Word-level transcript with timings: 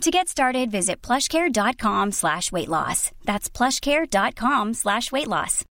To 0.00 0.10
get 0.10 0.28
started, 0.28 0.70
visit 0.70 1.00
plushcare.com 1.00 2.12
slash 2.12 2.52
weight 2.52 2.68
loss. 2.68 3.10
That's 3.24 3.48
plushcare.com 3.48 4.74
slash 4.74 5.10
weight 5.10 5.28
loss. 5.28 5.64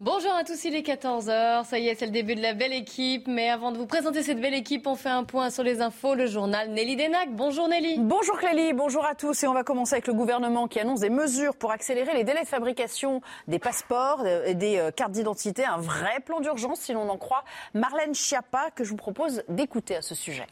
Bonjour 0.00 0.30
à 0.32 0.44
tous, 0.44 0.62
il 0.64 0.76
est 0.76 0.86
14h. 0.86 1.64
Ça 1.64 1.78
y 1.78 1.88
est, 1.88 1.94
c'est 1.94 2.06
le 2.06 2.12
début 2.12 2.34
de 2.34 2.42
la 2.42 2.52
belle 2.52 2.72
équipe. 2.74 3.26
Mais 3.26 3.48
avant 3.48 3.72
de 3.72 3.78
vous 3.78 3.86
présenter 3.86 4.22
cette 4.22 4.40
belle 4.40 4.54
équipe, 4.54 4.86
on 4.86 4.94
fait 4.94 5.08
un 5.08 5.24
point 5.24 5.50
sur 5.50 5.62
les 5.62 5.80
infos. 5.80 6.14
Le 6.14 6.26
journal 6.26 6.70
Nelly 6.70 6.96
Denac. 6.96 7.34
Bonjour 7.34 7.66
Nelly. 7.66 7.98
Bonjour 7.98 8.36
Clélie, 8.38 8.74
bonjour 8.74 9.06
à 9.06 9.14
tous. 9.14 9.42
Et 9.42 9.48
on 9.48 9.54
va 9.54 9.64
commencer 9.64 9.94
avec 9.94 10.06
le 10.06 10.12
gouvernement 10.14 10.68
qui 10.68 10.78
annonce 10.80 11.00
des 11.00 11.10
mesures 11.10 11.56
pour 11.56 11.72
accélérer 11.72 12.14
les 12.14 12.24
délais 12.24 12.42
de 12.42 12.48
fabrication 12.48 13.22
des 13.48 13.58
passeports 13.58 14.26
et 14.26 14.54
des 14.54 14.76
euh, 14.78 14.90
cartes 14.90 15.12
d'identité. 15.12 15.64
Un 15.64 15.78
vrai 15.78 16.20
plan 16.20 16.40
d'urgence, 16.40 16.80
si 16.80 16.92
l'on 16.92 17.08
en 17.08 17.16
croit. 17.16 17.42
Marlène 17.74 18.14
Schiappa, 18.14 18.70
que 18.74 18.84
je 18.84 18.90
vous 18.90 18.96
propose 18.96 19.42
d'écouter 19.48 19.96
à 19.96 20.02
ce 20.02 20.14
sujet. 20.14 20.46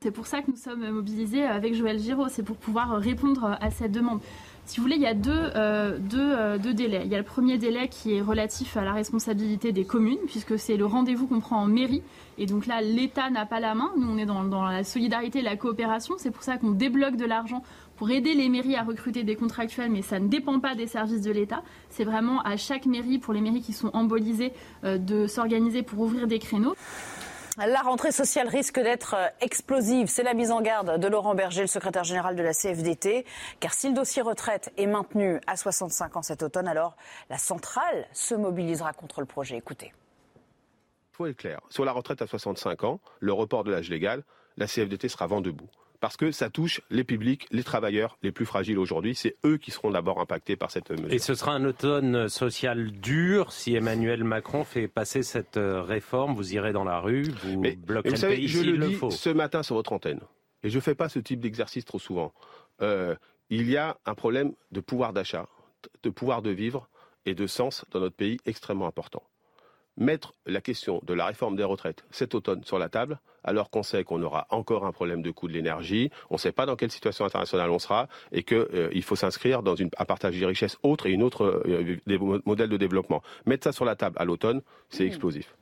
C'est 0.00 0.10
pour 0.10 0.26
ça 0.26 0.42
que 0.42 0.50
nous 0.50 0.56
sommes 0.56 0.88
mobilisés 0.90 1.44
avec 1.44 1.74
Joël 1.74 1.98
Giraud, 1.98 2.28
c'est 2.28 2.42
pour 2.42 2.56
pouvoir 2.56 2.98
répondre 2.98 3.56
à 3.60 3.70
cette 3.70 3.92
demande. 3.92 4.20
Si 4.66 4.78
vous 4.78 4.82
voulez, 4.82 4.96
il 4.96 5.02
y 5.02 5.06
a 5.06 5.14
deux, 5.14 5.30
euh, 5.30 5.98
euh, 6.14 6.58
deux, 6.58 6.74
délais. 6.74 7.02
Il 7.04 7.10
y 7.10 7.14
a 7.14 7.18
le 7.18 7.24
premier 7.24 7.56
délai 7.56 7.88
qui 7.88 8.14
est 8.14 8.20
relatif 8.20 8.76
à 8.76 8.84
la 8.84 8.92
responsabilité 8.92 9.70
des 9.70 9.84
communes, 9.84 10.18
puisque 10.26 10.58
c'est 10.58 10.76
le 10.76 10.84
rendez-vous 10.84 11.28
qu'on 11.28 11.38
prend 11.38 11.62
en 11.62 11.66
mairie. 11.66 12.02
Et 12.36 12.46
donc 12.46 12.66
là, 12.66 12.82
l'État 12.82 13.30
n'a 13.30 13.46
pas 13.46 13.60
la 13.60 13.76
main. 13.76 13.92
Nous, 13.96 14.08
on 14.10 14.18
est 14.18 14.26
dans, 14.26 14.42
dans 14.44 14.64
la 14.64 14.82
solidarité 14.82 15.38
et 15.38 15.42
la 15.42 15.56
coopération. 15.56 16.16
C'est 16.18 16.32
pour 16.32 16.42
ça 16.42 16.56
qu'on 16.56 16.72
débloque 16.72 17.16
de 17.16 17.24
l'argent 17.24 17.62
pour 17.96 18.10
aider 18.10 18.34
les 18.34 18.48
mairies 18.48 18.74
à 18.74 18.82
recruter 18.82 19.22
des 19.22 19.36
contractuels, 19.36 19.90
mais 19.90 20.02
ça 20.02 20.18
ne 20.18 20.26
dépend 20.26 20.58
pas 20.58 20.74
des 20.74 20.88
services 20.88 21.22
de 21.22 21.30
l'État. 21.30 21.62
C'est 21.88 22.04
vraiment 22.04 22.42
à 22.42 22.56
chaque 22.56 22.86
mairie, 22.86 23.18
pour 23.18 23.32
les 23.32 23.40
mairies 23.40 23.62
qui 23.62 23.72
sont 23.72 23.90
embolisées, 23.94 24.52
euh, 24.84 24.98
de 24.98 25.28
s'organiser 25.28 25.82
pour 25.82 26.00
ouvrir 26.00 26.26
des 26.26 26.40
créneaux. 26.40 26.74
La 27.58 27.80
rentrée 27.80 28.12
sociale 28.12 28.48
risque 28.48 28.78
d'être 28.78 29.14
euh, 29.14 29.28
explosive. 29.40 30.08
C'est 30.08 30.22
la 30.22 30.34
mise 30.34 30.50
en 30.50 30.60
garde 30.60 31.00
de 31.00 31.08
Laurent 31.08 31.34
Berger, 31.34 31.62
le 31.62 31.66
secrétaire 31.66 32.04
général 32.04 32.36
de 32.36 32.42
la 32.42 32.52
CFDT. 32.52 33.24
Car 33.60 33.72
si 33.72 33.88
le 33.88 33.94
dossier 33.94 34.20
retraite 34.20 34.70
est 34.76 34.86
maintenu 34.86 35.40
à 35.46 35.56
65 35.56 36.16
ans 36.16 36.22
cet 36.22 36.42
automne, 36.42 36.68
alors 36.68 36.96
la 37.30 37.38
centrale 37.38 38.06
se 38.12 38.34
mobilisera 38.34 38.92
contre 38.92 39.20
le 39.20 39.26
projet. 39.26 39.56
Écoutez. 39.56 39.94
Il 41.12 41.16
faut 41.16 41.26
être 41.26 41.38
clair. 41.38 41.60
Sur 41.70 41.86
la 41.86 41.92
retraite 41.92 42.20
à 42.20 42.26
65 42.26 42.84
ans, 42.84 43.00
le 43.20 43.32
report 43.32 43.64
de 43.64 43.70
l'âge 43.70 43.88
légal, 43.88 44.22
la 44.58 44.66
CFDT 44.66 45.08
sera 45.08 45.26
vent 45.26 45.40
debout 45.40 45.70
parce 46.00 46.16
que 46.16 46.30
ça 46.30 46.50
touche 46.50 46.80
les 46.90 47.04
publics, 47.04 47.46
les 47.50 47.64
travailleurs 47.64 48.18
les 48.22 48.32
plus 48.32 48.46
fragiles 48.46 48.78
aujourd'hui. 48.78 49.14
C'est 49.14 49.36
eux 49.44 49.56
qui 49.56 49.70
seront 49.70 49.90
d'abord 49.90 50.20
impactés 50.20 50.56
par 50.56 50.70
cette 50.70 50.90
mesure. 50.90 51.12
Et 51.12 51.18
ce 51.18 51.34
sera 51.34 51.52
un 51.52 51.64
automne 51.64 52.28
social 52.28 52.90
dur 52.92 53.52
si 53.52 53.74
Emmanuel 53.74 54.24
Macron 54.24 54.64
fait 54.64 54.88
passer 54.88 55.22
cette 55.22 55.56
euh, 55.56 55.82
réforme. 55.82 56.34
Vous 56.34 56.54
irez 56.54 56.72
dans 56.72 56.84
la 56.84 57.00
rue, 57.00 57.24
vous 57.42 57.60
mais, 57.60 57.76
bloquerez 57.76 58.10
vous 58.10 58.16
savez, 58.16 58.34
le 58.34 58.40
pays 58.40 58.48
je 58.48 58.62
le 58.62 58.76
le 58.76 58.88
dis 58.88 58.94
faut. 58.94 59.10
ce 59.10 59.30
matin 59.30 59.62
sur 59.62 59.74
votre 59.74 59.92
antenne, 59.92 60.20
et 60.62 60.70
je 60.70 60.76
ne 60.76 60.80
fais 60.80 60.94
pas 60.94 61.08
ce 61.08 61.18
type 61.18 61.40
d'exercice 61.40 61.84
trop 61.84 61.98
souvent. 61.98 62.32
Euh, 62.82 63.14
il 63.50 63.68
y 63.70 63.76
a 63.76 63.96
un 64.06 64.14
problème 64.14 64.52
de 64.72 64.80
pouvoir 64.80 65.12
d'achat, 65.12 65.48
de 66.02 66.10
pouvoir 66.10 66.42
de 66.42 66.50
vivre 66.50 66.88
et 67.24 67.34
de 67.34 67.46
sens 67.46 67.84
dans 67.90 68.00
notre 68.00 68.16
pays 68.16 68.38
extrêmement 68.44 68.86
important. 68.86 69.22
Mettre 69.98 70.34
la 70.44 70.60
question 70.60 71.00
de 71.06 71.14
la 71.14 71.24
réforme 71.26 71.56
des 71.56 71.64
retraites 71.64 72.04
cet 72.10 72.34
automne 72.34 72.62
sur 72.64 72.78
la 72.78 72.88
table, 72.88 73.18
alors 73.44 73.70
qu'on 73.70 73.82
sait 73.82 74.04
qu'on 74.04 74.22
aura 74.22 74.46
encore 74.50 74.84
un 74.84 74.92
problème 74.92 75.22
de 75.22 75.30
coût 75.30 75.48
de 75.48 75.52
l'énergie, 75.54 76.10
on 76.30 76.34
ne 76.34 76.38
sait 76.38 76.52
pas 76.52 76.66
dans 76.66 76.76
quelle 76.76 76.90
situation 76.90 77.24
internationale 77.24 77.70
on 77.70 77.78
sera, 77.78 78.08
et 78.32 78.42
qu'il 78.42 78.58
euh, 78.58 79.00
faut 79.02 79.16
s'inscrire 79.16 79.62
dans 79.62 79.74
une, 79.74 79.90
un 79.96 80.04
partage 80.04 80.38
des 80.38 80.44
richesses 80.44 80.76
autre 80.82 81.06
et 81.06 81.12
une 81.12 81.22
autre 81.22 81.62
euh, 81.66 81.96
des 82.06 82.18
mo- 82.18 82.40
modèle 82.44 82.68
de 82.68 82.76
développement. 82.76 83.22
Mettre 83.46 83.64
ça 83.64 83.72
sur 83.72 83.84
la 83.84 83.96
table 83.96 84.16
à 84.18 84.24
l'automne, 84.24 84.60
c'est 84.90 85.06
explosif. 85.06 85.54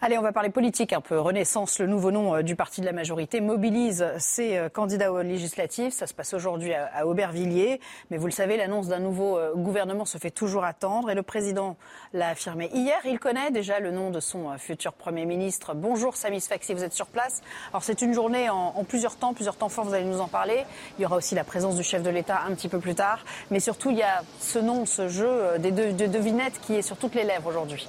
Allez, 0.00 0.16
on 0.16 0.22
va 0.22 0.32
parler 0.32 0.50
politique 0.50 0.92
un 0.92 1.00
peu. 1.00 1.18
Renaissance, 1.18 1.80
le 1.80 1.86
nouveau 1.86 2.12
nom 2.12 2.36
euh, 2.36 2.42
du 2.42 2.54
parti 2.54 2.80
de 2.80 2.86
la 2.86 2.92
majorité, 2.92 3.40
mobilise 3.40 4.06
ses 4.18 4.56
euh, 4.56 4.68
candidats 4.68 5.12
aux 5.12 5.22
législatives. 5.22 5.90
Ça 5.92 6.06
se 6.06 6.14
passe 6.14 6.34
aujourd'hui 6.34 6.72
à, 6.72 7.06
Aubervilliers. 7.06 7.80
Mais 8.10 8.16
vous 8.16 8.26
le 8.26 8.32
savez, 8.32 8.56
l'annonce 8.56 8.86
d'un 8.86 9.00
nouveau 9.00 9.36
euh, 9.36 9.54
gouvernement 9.54 10.04
se 10.04 10.18
fait 10.18 10.30
toujours 10.30 10.64
attendre. 10.64 11.10
Et 11.10 11.14
le 11.14 11.22
président 11.22 11.76
l'a 12.12 12.28
affirmé 12.28 12.70
hier. 12.72 12.98
Il 13.04 13.18
connaît 13.18 13.50
déjà 13.50 13.80
le 13.80 13.90
nom 13.90 14.10
de 14.10 14.20
son 14.20 14.56
futur 14.56 14.92
Premier 14.92 15.26
ministre. 15.26 15.74
Bonjour 15.74 16.16
Samis 16.16 16.42
Faxi, 16.42 16.74
vous 16.74 16.84
êtes 16.84 16.94
sur 16.94 17.06
place. 17.06 17.42
Alors 17.72 17.82
c'est 17.82 18.00
une 18.00 18.14
journée 18.14 18.48
en, 18.48 18.84
plusieurs 18.84 19.16
temps, 19.16 19.34
plusieurs 19.34 19.56
temps 19.56 19.68
forts, 19.68 19.84
vous 19.84 19.94
allez 19.94 20.04
nous 20.04 20.20
en 20.20 20.28
parler. 20.28 20.64
Il 20.98 21.02
y 21.02 21.06
aura 21.06 21.16
aussi 21.16 21.34
la 21.34 21.44
présence 21.44 21.74
du 21.74 21.82
chef 21.82 22.02
de 22.02 22.10
l'État 22.10 22.42
un 22.46 22.54
petit 22.54 22.68
peu 22.68 22.78
plus 22.78 22.94
tard. 22.94 23.24
Mais 23.50 23.60
surtout, 23.60 23.90
il 23.90 23.98
y 23.98 24.02
a 24.02 24.22
ce 24.40 24.58
nom, 24.58 24.86
ce 24.86 25.08
jeu 25.08 25.28
euh, 25.28 25.58
des 25.58 25.72
de 25.72 26.06
devinettes 26.06 26.60
qui 26.60 26.74
est 26.74 26.82
sur 26.82 26.96
toutes 26.96 27.14
les 27.14 27.24
lèvres 27.24 27.48
aujourd'hui. 27.48 27.88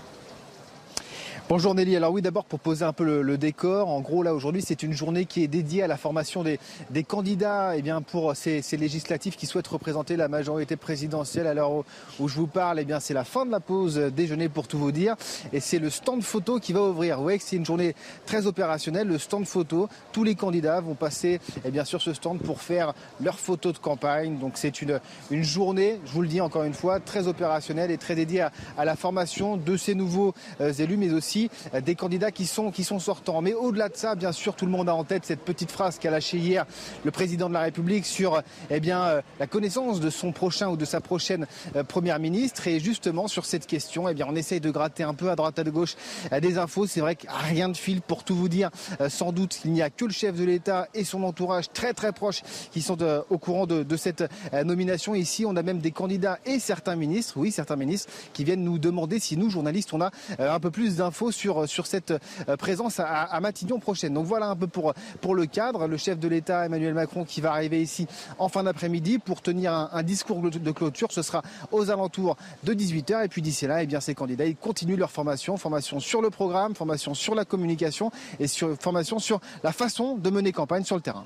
Bonjour 1.50 1.74
Nelly. 1.74 1.96
Alors 1.96 2.14
oui, 2.14 2.22
d'abord 2.22 2.46
pour 2.46 2.60
poser 2.60 2.86
un 2.86 2.94
peu 2.94 3.24
le, 3.24 3.38
décor, 3.40 3.90
en 3.90 4.02
gros 4.02 4.22
là 4.22 4.36
aujourd'hui 4.36 4.62
c'est 4.62 4.84
une 4.84 4.94
journée 4.94 5.26
qui 5.26 5.44
est 5.44 5.48
dédiée 5.48 5.82
à 5.82 5.88
la 5.88 5.98
formation 5.98 6.44
des, 6.44 6.60
candidats 7.04 7.76
eh 7.76 7.82
bien, 7.82 8.04
pour 8.04 8.36
ces, 8.36 8.62
ces 8.62 8.78
législatives 8.78 9.36
qui 9.36 9.48
souhaitent 9.48 9.66
représenter 9.66 10.16
la 10.16 10.28
majorité 10.28 10.76
présidentielle. 10.76 11.48
Alors 11.48 11.74
où, 11.74 11.86
où 12.20 12.28
je 12.28 12.36
vous 12.36 12.46
parle, 12.46 12.80
eh 12.80 12.86
bien 12.86 13.00
c'est 13.00 13.16
la 13.16 13.24
fin 13.24 13.48
de 13.48 13.52
la 13.52 13.60
pause 13.60 13.96
déjeuner 13.96 14.48
pour 14.48 14.68
tout 14.68 14.78
vous 14.78 14.92
dire 14.92 15.16
et 15.52 15.60
c'est 15.60 15.80
le 15.80 15.90
stand 15.90 16.22
photo 16.22 16.60
qui 16.60 16.72
va 16.72 16.84
ouvrir. 16.84 17.18
Vous 17.18 17.24
voyez 17.24 17.40
que 17.40 17.44
c'est 17.44 17.56
une 17.56 17.66
journée 17.66 17.96
très 18.28 18.46
opérationnelle, 18.46 19.08
le 19.08 19.18
stand 19.18 19.48
photo. 19.48 19.90
Tous 20.12 20.24
les 20.24 20.36
candidats 20.36 20.82
vont 20.82 20.94
passer 20.94 21.40
eh 21.66 21.72
bien, 21.72 21.84
sur 21.84 22.00
ce 22.00 22.14
stand 22.14 22.38
pour 22.42 22.62
faire 22.62 22.94
leurs 23.24 23.40
photos 23.40 23.74
de 23.74 23.80
campagne. 23.80 24.38
Donc 24.38 24.52
c'est 24.54 24.84
une, 24.84 25.00
journée, 25.32 26.00
je 26.06 26.12
vous 26.12 26.22
le 26.22 26.28
dis 26.28 26.42
encore 26.42 26.64
une 26.66 26.76
fois, 26.76 27.00
très 27.00 27.28
opérationnelle 27.28 27.90
et 27.90 27.98
très 27.98 28.14
dédiée 28.14 28.42
à, 28.42 28.52
à 28.78 28.86
la 28.86 28.96
formation 28.96 29.58
de 29.58 29.78
ces 29.78 29.96
nouveaux 29.96 30.36
euh, 30.62 30.72
élus, 30.74 30.98
mais 30.98 31.12
aussi 31.12 31.39
euh, 31.74 31.82
des 31.82 31.96
candidats 31.96 32.32
qui 32.32 32.46
sont, 32.46 32.72
qui 32.72 32.84
sont 32.84 33.00
sortants. 33.00 33.42
Mais 33.42 33.54
au-delà 33.54 33.88
de 33.90 33.96
ça, 33.96 34.16
bien 34.16 34.32
sûr, 34.32 34.56
tout 34.56 34.66
le 34.66 34.72
monde 34.72 34.90
a 34.90 34.96
en 34.96 35.04
tête 35.04 35.26
cette 35.26 35.46
petite 35.46 35.72
phrase 35.72 36.00
qu'a 36.00 36.12
lâchée 36.12 36.38
hier 36.38 36.66
le 37.06 37.12
président 37.12 37.48
de 37.48 37.54
la 37.54 37.62
République 37.62 38.06
sur 38.06 38.42
eh 38.70 38.80
bien, 38.80 39.02
euh, 39.04 39.22
la 39.40 39.48
connaissance 39.48 40.00
de 40.00 40.10
son 40.10 40.32
prochain 40.32 40.70
ou 40.70 40.78
de 40.78 40.86
sa 40.86 41.00
prochaine 41.00 41.48
euh, 41.76 41.84
première 41.84 42.20
ministre. 42.20 42.68
Et 42.68 42.80
justement, 42.80 43.28
sur 43.28 43.46
cette 43.46 43.68
question, 43.68 44.10
eh 44.10 44.14
bien, 44.14 44.26
on 44.30 44.36
essaye 44.36 44.60
de 44.60 44.72
gratter 44.72 45.04
un 45.04 45.14
peu 45.14 45.30
à 45.30 45.36
droite 45.36 45.60
à 45.60 45.64
gauche 45.64 45.96
euh, 46.34 46.40
des 46.40 46.58
infos. 46.58 46.88
C'est 46.88 47.02
vrai 47.02 47.16
que 47.16 47.28
rien 47.30 47.70
de 47.70 47.78
fil 47.78 48.02
pour 48.02 48.24
tout 48.24 48.36
vous 48.36 48.50
dire. 48.50 48.70
Euh, 49.02 49.10
sans 49.10 49.32
doute 49.32 49.58
qu'il 49.62 49.72
n'y 49.72 49.82
a 49.82 49.90
que 49.90 50.06
le 50.06 50.12
chef 50.12 50.36
de 50.36 50.44
l'État 50.44 50.88
et 50.94 51.04
son 51.04 51.24
entourage 51.24 51.70
très 51.72 51.94
très 51.94 52.12
proche 52.12 52.42
qui 52.72 52.82
sont 52.82 53.02
euh, 53.02 53.22
au 53.30 53.38
courant 53.38 53.68
de, 53.68 53.84
de 53.84 53.98
cette 53.98 54.24
euh, 54.54 54.64
nomination. 54.64 55.16
Ici, 55.16 55.46
on 55.46 55.56
a 55.56 55.64
même 55.64 55.80
des 55.80 55.92
candidats 55.92 56.40
et 56.46 56.60
certains 56.60 56.96
ministres, 56.96 57.34
oui, 57.38 57.52
certains 57.52 57.76
ministres, 57.76 58.12
qui 58.34 58.44
viennent 58.44 58.64
nous 58.64 58.80
demander 58.80 59.20
si 59.20 59.38
nous, 59.38 59.50
journalistes, 59.50 59.94
on 59.94 60.02
a 60.02 60.12
euh, 60.40 60.54
un 60.54 60.60
peu 60.60 60.72
plus 60.72 60.98
d'infos 60.98 61.29
sur, 61.32 61.68
cette 61.86 62.12
euh, 62.12 62.58
présence 62.58 63.00
à, 63.00 63.06
à 63.06 63.40
Matignon 63.40 63.80
prochaine. 63.80 64.14
Donc 64.14 64.26
voilà 64.26 64.48
un 64.48 64.56
peu 64.56 64.68
pour, 64.68 64.94
le 65.36 65.46
cadre. 65.46 65.88
Le 65.88 65.98
chef 65.98 66.20
de 66.20 66.28
l'État, 66.28 66.66
Emmanuel 66.66 66.94
Macron, 66.94 67.24
qui 67.24 67.42
va 67.42 67.52
arriver 67.52 67.82
ici 67.82 68.08
en 68.38 68.50
fin 68.50 68.64
d'après-midi 68.64 69.20
pour 69.20 69.42
tenir 69.42 69.74
un, 69.74 70.04
discours 70.04 70.42
de 70.42 70.72
clôture. 70.72 71.12
Ce 71.12 71.22
sera 71.22 71.42
aux 71.72 71.92
alentours 71.92 72.38
de 72.64 72.74
18h. 72.74 73.26
Et 73.26 73.28
puis 73.28 73.42
d'ici 73.42 73.68
là, 73.68 73.84
eh 73.84 73.88
ces 74.00 74.16
candidats, 74.16 74.46
continuent 74.62 74.98
leur 74.98 75.12
formation. 75.12 75.58
Formation 75.58 76.00
sur 76.00 76.22
le 76.22 76.30
programme, 76.30 76.76
formation 76.76 77.14
sur 77.14 77.36
la 77.36 77.46
communication 77.46 78.12
et 78.40 78.48
formation 78.48 79.20
sur 79.20 79.40
la 79.64 79.72
façon 79.72 80.16
de 80.16 80.30
mener 80.30 80.52
campagne 80.52 80.84
sur 80.84 80.96
le 80.96 81.02
terrain. 81.02 81.26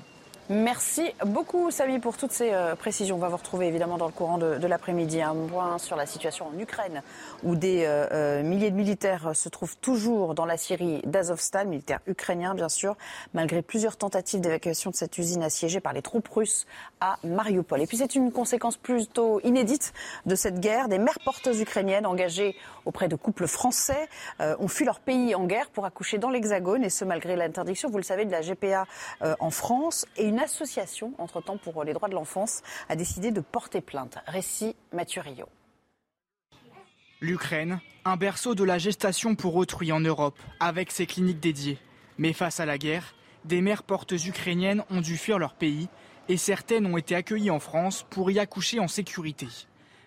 Merci 0.50 1.10
beaucoup, 1.24 1.70
Samy, 1.70 2.00
pour 2.00 2.18
toutes 2.18 2.32
ces 2.32 2.52
euh, 2.52 2.74
précisions. 2.74 3.16
On 3.16 3.18
va 3.18 3.28
vous 3.28 3.38
retrouver 3.38 3.66
évidemment 3.66 3.96
dans 3.96 4.04
le 4.04 4.12
courant 4.12 4.36
de, 4.36 4.58
de 4.58 4.66
l'après-midi. 4.66 5.22
Un 5.22 5.34
point 5.34 5.78
sur 5.78 5.96
la 5.96 6.04
situation 6.04 6.48
en 6.54 6.58
Ukraine, 6.58 7.00
où 7.44 7.56
des 7.56 7.84
euh, 7.86 8.06
euh, 8.12 8.42
milliers 8.42 8.70
de 8.70 8.76
militaires 8.76 9.34
se 9.34 9.48
trouvent 9.48 9.78
toujours 9.78 10.34
dans 10.34 10.44
la 10.44 10.58
Syrie 10.58 11.00
d'Azovstal, 11.06 11.66
militaires 11.66 12.00
ukrainiens 12.06 12.54
bien 12.54 12.68
sûr, 12.68 12.94
malgré 13.32 13.62
plusieurs 13.62 13.96
tentatives 13.96 14.42
d'évacuation 14.42 14.90
de 14.90 14.96
cette 14.96 15.16
usine 15.16 15.42
assiégée 15.42 15.80
par 15.80 15.94
les 15.94 16.02
troupes 16.02 16.28
russes 16.28 16.66
à 17.00 17.16
Mariupol. 17.24 17.80
Et 17.80 17.86
puis 17.86 17.96
c'est 17.96 18.14
une 18.14 18.30
conséquence 18.30 18.76
plutôt 18.76 19.40
inédite 19.44 19.94
de 20.26 20.34
cette 20.34 20.60
guerre. 20.60 20.88
Des 20.88 20.98
mères 20.98 21.20
porteuses 21.24 21.62
ukrainiennes 21.62 22.04
engagées 22.04 22.54
auprès 22.84 23.08
de 23.08 23.16
couples 23.16 23.46
français 23.46 24.08
euh, 24.40 24.56
ont 24.58 24.68
fui 24.68 24.84
leur 24.84 25.00
pays 25.00 25.34
en 25.34 25.44
guerre 25.44 25.70
pour 25.70 25.86
accoucher 25.86 26.18
dans 26.18 26.30
l'Hexagone, 26.30 26.84
et 26.84 26.90
ce 26.90 27.06
malgré 27.06 27.36
l'interdiction, 27.36 27.88
vous 27.88 27.96
le 27.96 28.02
savez, 28.04 28.24
de 28.26 28.30
la 28.30 28.42
GPA 28.42 28.86
euh, 29.22 29.34
en 29.40 29.50
France. 29.50 30.06
Et 30.16 30.24
une 30.24 30.33
association, 30.38 31.12
entre-temps, 31.18 31.56
pour 31.56 31.84
les 31.84 31.92
droits 31.92 32.08
de 32.08 32.14
l'enfance, 32.14 32.62
a 32.88 32.96
décidé 32.96 33.30
de 33.30 33.40
porter 33.40 33.80
plainte. 33.80 34.18
Récit 34.26 34.76
Mathurio. 34.92 35.48
L'Ukraine, 37.20 37.80
un 38.04 38.16
berceau 38.16 38.54
de 38.54 38.64
la 38.64 38.78
gestation 38.78 39.34
pour 39.34 39.56
autrui 39.56 39.92
en 39.92 40.00
Europe, 40.00 40.38
avec 40.60 40.90
ses 40.90 41.06
cliniques 41.06 41.40
dédiées. 41.40 41.78
Mais 42.18 42.32
face 42.32 42.60
à 42.60 42.66
la 42.66 42.78
guerre, 42.78 43.14
des 43.44 43.60
mères 43.60 43.82
portes 43.82 44.12
ukrainiennes 44.12 44.84
ont 44.90 45.00
dû 45.00 45.16
fuir 45.16 45.38
leur 45.38 45.54
pays 45.54 45.88
et 46.28 46.36
certaines 46.36 46.86
ont 46.86 46.96
été 46.96 47.14
accueillies 47.14 47.50
en 47.50 47.60
France 47.60 48.04
pour 48.10 48.30
y 48.30 48.38
accoucher 48.38 48.80
en 48.80 48.88
sécurité. 48.88 49.48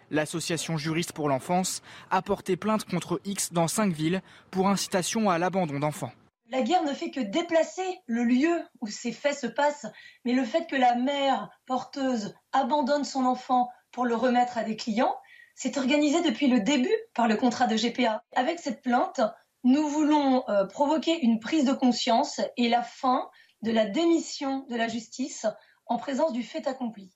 L'association 0.10 0.78
Juriste 0.78 1.12
pour 1.12 1.28
l'enfance 1.28 1.82
a 2.12 2.22
porté 2.22 2.56
plainte 2.56 2.86
contre 2.86 3.20
X 3.26 3.52
dans 3.52 3.68
cinq 3.68 3.94
villes 3.94 4.22
pour 4.52 4.70
incitation 4.70 5.30
à 5.30 5.38
l'abandon 5.38 5.80
d'enfants. 5.80 6.14
La 6.50 6.62
guerre 6.62 6.84
ne 6.84 6.94
fait 6.94 7.12
que 7.12 7.20
déplacer 7.20 8.00
le 8.06 8.24
lieu 8.24 8.62
où 8.80 8.88
ces 8.88 9.12
faits 9.12 9.38
se 9.38 9.48
passent, 9.48 9.86
mais 10.24 10.32
le 10.32 10.46
fait 10.46 10.66
que 10.66 10.78
la 10.78 10.96
mère 10.96 11.50
porteuse 11.66 12.36
abandonne 12.54 13.04
son 13.04 13.26
enfant 13.26 13.70
pour 13.92 14.06
le 14.06 14.16
remettre 14.16 14.58
à 14.58 14.64
des 14.64 14.78
clients, 14.78 15.16
c'est 15.56 15.78
organisé 15.78 16.22
depuis 16.22 16.48
le 16.48 16.62
début 16.62 16.96
par 17.14 17.28
le 17.28 17.36
contrat 17.36 17.68
de 17.68 17.76
GPA. 17.76 18.24
Avec 18.34 18.60
cette 18.60 18.82
plainte, 18.82 19.20
nous 19.66 19.90
voulons 19.90 20.48
euh, 20.48 20.66
provoquer 20.66 21.20
une 21.20 21.42
prise 21.42 21.66
de 21.66 21.74
conscience 21.74 22.40
et 22.56 22.70
la 22.70 22.82
fin 22.82 23.30
de 23.62 23.72
la 23.72 23.86
démission 23.86 24.66
de 24.70 24.78
la 24.78 24.88
justice 24.88 25.46
en 25.86 25.98
présence 25.98 26.32
du 26.32 26.44
fait 26.44 26.66
accompli. 26.66 27.12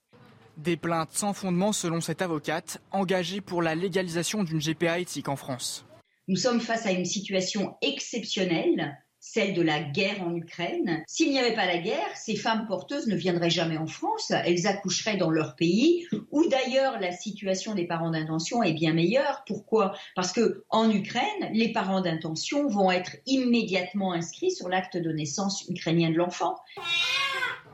Des 0.57 0.75
plaintes 0.75 1.13
sans 1.13 1.31
fondement 1.31 1.72
selon 1.72 2.01
cette 2.01 2.22
avocate, 2.22 2.81
engagée 2.92 3.39
pour 3.39 3.62
la 3.62 3.75
légalisation 3.75 4.44
d'une 4.44 4.60
GPA 4.60 5.00
éthique 5.00 5.30
en 5.30 5.38
France. 5.38 5.86
Nous 6.27 6.36
sommes 6.36 6.60
face 6.60 6.86
à 6.86 6.92
une 6.92 7.06
situation 7.06 7.77
exceptionnelle 7.81 8.98
celle 9.22 9.54
de 9.54 9.62
la 9.62 9.80
guerre 9.80 10.22
en 10.24 10.36
Ukraine. 10.36 11.04
S'il 11.08 11.30
n'y 11.30 11.40
avait 11.40 11.56
pas 11.56 11.68
la 11.68 11.78
guerre, 11.78 12.10
ces 12.16 12.36
femmes 12.36 12.66
porteuses 12.68 13.08
ne 13.08 13.16
viendraient 13.16 13.52
jamais 13.52 13.78
en 13.78 13.88
France, 13.88 14.32
elles 14.32 14.68
accoucheraient 14.68 15.16
dans 15.16 15.30
leur 15.30 15.56
pays, 15.56 16.08
où 16.32 16.46
d'ailleurs 16.48 17.00
la 17.00 17.12
situation 17.12 17.76
des 17.76 17.86
parents 17.86 18.10
d'intention 18.10 18.64
est 18.64 18.74
bien 18.74 18.94
meilleure. 18.94 19.44
Pourquoi? 19.46 19.94
Parce 20.16 20.34
que 20.34 20.66
en 20.70 20.90
Ukraine, 20.90 21.52
les 21.54 21.72
parents 21.72 22.02
d'intention 22.02 22.68
vont 22.68 22.92
être 22.92 23.16
immédiatement 23.28 24.12
inscrits 24.12 24.52
sur 24.52 24.68
l'acte 24.68 24.98
de 24.98 25.12
naissance 25.12 25.66
ukrainien 25.70 26.10
de 26.10 26.16
l'enfant. 26.16 26.58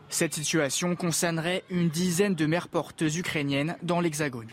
Cette 0.09 0.33
situation 0.33 0.95
concernerait 0.95 1.63
une 1.69 1.89
dizaine 1.89 2.35
de 2.35 2.45
mères 2.45 2.67
porteuses 2.67 3.17
ukrainiennes 3.17 3.77
dans 3.83 4.01
l'Hexagone. 4.01 4.49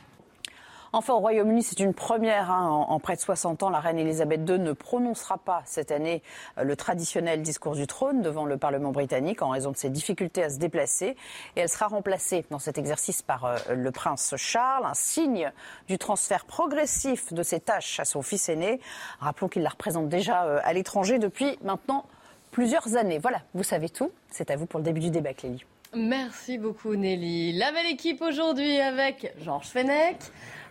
Enfin, 0.97 1.15
au 1.15 1.19
Royaume-Uni, 1.19 1.65
c'est 1.65 1.81
une 1.81 1.93
première. 1.93 2.53
Hein. 2.53 2.69
En, 2.69 3.01
près 3.01 3.17
de 3.17 3.21
60 3.21 3.65
ans, 3.65 3.71
la 3.71 3.81
reine 3.81 3.99
Elisabeth 3.99 4.49
II 4.49 4.61
ne 4.61 4.71
prononcera 4.71 5.39
pas 5.39 5.61
cette 5.65 5.91
année 5.91 6.23
euh, 6.57 6.63
le 6.63 6.77
traditionnel 6.77 7.43
discours 7.43 7.75
du 7.75 7.89
trône 7.89 8.23
devant 8.23 8.45
le 8.45 8.59
Parlement 8.59 8.93
britannique 8.93 9.43
en 9.43 9.49
raison 9.49 9.73
de 9.73 9.77
ses 9.77 9.91
difficultés 9.91 10.45
à 10.45 10.51
se 10.51 10.59
déplacer. 10.59 11.17
Et 11.57 11.61
elle 11.63 11.69
sera 11.69 11.89
remplacée 11.89 12.45
dans 12.51 12.61
cet 12.61 12.79
exercice 12.79 13.23
par 13.23 13.45
euh, 13.45 13.57
le 13.75 13.91
prince 13.91 14.37
Charles, 14.37 14.87
un 14.87 14.95
signe 14.95 15.51
du 15.89 15.99
transfert 15.99 16.45
progressif 16.45 17.33
de 17.33 17.43
ses 17.43 17.59
tâches 17.59 17.99
à 17.99 18.05
son 18.05 18.23
fils 18.23 18.49
aîné. 18.49 18.79
Rappelons 19.19 19.49
qu'il 19.49 19.63
la 19.63 19.71
représente 19.71 20.09
déjà 20.09 20.45
euh, 20.45 20.61
à 20.63 20.73
l'étranger 20.75 21.19
depuis 21.19 21.59
maintenant 21.65 22.05
plusieurs 22.53 22.95
années. 22.95 23.19
Voilà, 23.19 23.41
vous 23.55 23.65
savez 23.65 23.89
tout. 23.89 24.13
C'est 24.31 24.49
à 24.53 24.55
vous 24.55 24.67
pour 24.67 24.79
le 24.79 24.85
début 24.85 25.01
du 25.01 25.11
débat, 25.11 25.35
Clélie. 25.35 25.65
Merci 25.97 26.59
beaucoup 26.59 26.97
Nelly. 26.97 27.53
La 27.53 27.71
belle 27.71 27.87
équipe 27.87 28.21
aujourd'hui 28.21 28.81
avec 28.81 29.33
Georges 29.45 29.69
Fenech, 29.69 30.17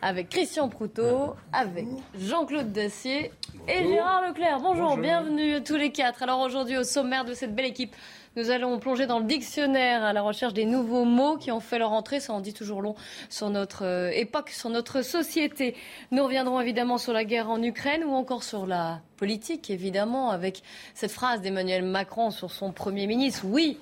avec 0.01 0.27
Christian 0.27 0.67
Proutot, 0.67 1.35
avec 1.53 1.85
Jean-Claude 2.19 2.73
Dacier 2.73 3.31
et 3.69 3.83
Gérard 3.87 4.27
Leclerc. 4.27 4.59
Bonjour, 4.59 4.97
bienvenue 4.97 5.63
tous 5.63 5.77
les 5.77 5.91
quatre. 5.91 6.23
Alors 6.23 6.41
aujourd'hui 6.41 6.77
au 6.77 6.83
sommaire 6.83 7.23
de 7.23 7.33
cette 7.33 7.55
belle 7.55 7.67
équipe, 7.67 7.95
nous 8.35 8.49
allons 8.49 8.79
plonger 8.79 9.05
dans 9.05 9.19
le 9.19 9.25
dictionnaire 9.25 10.03
à 10.03 10.11
la 10.11 10.21
recherche 10.21 10.53
des 10.53 10.65
nouveaux 10.65 11.05
mots 11.05 11.37
qui 11.37 11.51
ont 11.51 11.61
fait 11.61 11.79
leur 11.79 11.93
entrée, 11.93 12.19
ça 12.19 12.33
en 12.33 12.41
dit 12.41 12.53
toujours 12.53 12.81
long, 12.81 12.95
sur 13.29 13.49
notre 13.49 13.85
euh, 13.85 14.09
époque, 14.09 14.49
sur 14.49 14.69
notre 14.69 15.03
société. 15.03 15.75
Nous 16.11 16.23
reviendrons 16.23 16.59
évidemment 16.59 16.97
sur 16.97 17.13
la 17.13 17.23
guerre 17.23 17.49
en 17.49 17.61
Ukraine 17.63 18.03
ou 18.03 18.11
encore 18.11 18.43
sur 18.43 18.65
la 18.65 18.99
politique, 19.15 19.69
évidemment, 19.69 20.31
avec 20.31 20.63
cette 20.95 21.11
phrase 21.11 21.39
d'Emmanuel 21.41 21.83
Macron 21.83 22.29
sur 22.29 22.51
son 22.51 22.73
Premier 22.73 23.07
ministre. 23.07 23.43
Oui, 23.45 23.77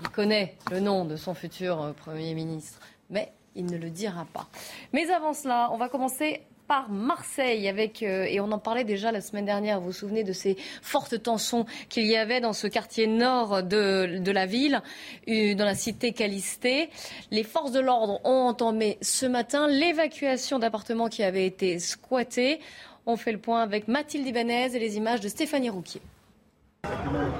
il 0.00 0.08
connaît 0.08 0.54
le 0.70 0.80
nom 0.80 1.04
de 1.04 1.16
son 1.16 1.34
futur 1.34 1.82
euh, 1.82 1.92
Premier 1.92 2.34
ministre, 2.34 2.80
mais 3.10 3.32
il 3.54 3.66
ne 3.66 3.76
le 3.76 3.90
dira 3.90 4.26
pas. 4.32 4.48
Mais 4.92 5.10
avant 5.10 5.34
cela, 5.34 5.70
on 5.72 5.76
va 5.76 5.88
commencer 5.88 6.42
par 6.68 6.90
Marseille 6.90 7.66
avec 7.66 8.02
euh, 8.02 8.24
et 8.24 8.40
on 8.40 8.52
en 8.52 8.58
parlait 8.58 8.84
déjà 8.84 9.10
la 9.10 9.22
semaine 9.22 9.46
dernière. 9.46 9.80
Vous 9.80 9.86
vous 9.86 9.92
souvenez 9.92 10.22
de 10.22 10.34
ces 10.34 10.56
fortes 10.82 11.22
tensions 11.22 11.64
qu'il 11.88 12.06
y 12.06 12.14
avait 12.14 12.40
dans 12.40 12.52
ce 12.52 12.66
quartier 12.66 13.06
nord 13.06 13.62
de, 13.62 14.18
de 14.18 14.30
la 14.30 14.44
ville, 14.44 14.82
euh, 15.28 15.54
dans 15.54 15.64
la 15.64 15.74
cité 15.74 16.12
Calisté. 16.12 16.90
Les 17.30 17.42
forces 17.42 17.72
de 17.72 17.80
l'ordre 17.80 18.20
ont 18.24 18.48
entamé 18.48 18.98
ce 19.00 19.24
matin 19.26 19.66
l'évacuation 19.66 20.58
d'appartements 20.58 21.08
qui 21.08 21.22
avaient 21.22 21.46
été 21.46 21.78
squattés. 21.78 22.60
On 23.06 23.16
fait 23.16 23.32
le 23.32 23.38
point 23.38 23.62
avec 23.62 23.88
Mathilde 23.88 24.26
Ibanez 24.26 24.76
et 24.76 24.78
les 24.78 24.98
images 24.98 25.20
de 25.20 25.28
Stéphanie 25.28 25.70
Rouquier. 25.70 26.02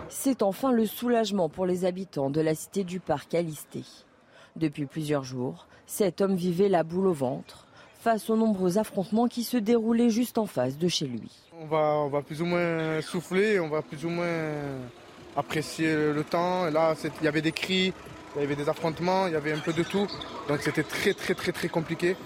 C'est 0.09 0.43
enfin 0.43 0.73
le 0.73 0.87
soulagement 0.87 1.49
pour 1.49 1.67
les 1.67 1.85
habitants 1.85 2.31
de 2.31 2.41
la 2.41 2.55
cité 2.55 2.85
du 2.85 3.01
parc 3.01 3.35
Alisté. 3.35 3.83
Depuis 4.57 4.87
plusieurs 4.87 5.25
jours, 5.25 5.67
cet 5.87 6.21
homme 6.21 6.35
vivait 6.35 6.69
la 6.69 6.83
boule 6.83 7.07
au 7.07 7.13
ventre 7.13 7.67
face 8.01 8.31
aux 8.31 8.37
nombreux 8.37 8.79
affrontements 8.79 9.29
qui 9.29 9.45
se 9.45 9.57
déroulaient 9.57 10.11
juste 10.11 10.39
en 10.39 10.47
face 10.47 10.79
de 10.79 10.89
chez 10.89 11.07
lui. 11.07 11.31
On 11.61 11.67
va, 11.67 12.23
plus 12.23 12.41
ou 12.43 12.47
moins 12.47 13.01
souffler, 13.01 13.59
on 13.61 13.69
va 13.69 13.83
plus 13.83 14.05
ou 14.05 14.09
moins 14.09 14.27
apprécier 15.37 15.95
le 15.95 16.25
temps. 16.25 16.71
là, 16.71 16.95
il 17.21 17.25
y 17.25 17.29
avait 17.29 17.43
des 17.43 17.53
cris, 17.53 17.93
il 18.37 18.41
y 18.41 18.45
avait 18.45 18.57
des 18.57 18.69
affrontements, 18.69 19.27
il 19.27 19.33
y 19.33 19.37
avait 19.37 19.53
un 19.53 19.59
peu 19.59 19.73
de 19.73 19.83
tout. 19.83 20.07
Donc 20.49 20.61
c'était 20.61 20.83
très 20.83 21.15
très 21.15 21.35
très 21.35 21.53
très 21.53 21.69
compliqué. 21.69 22.17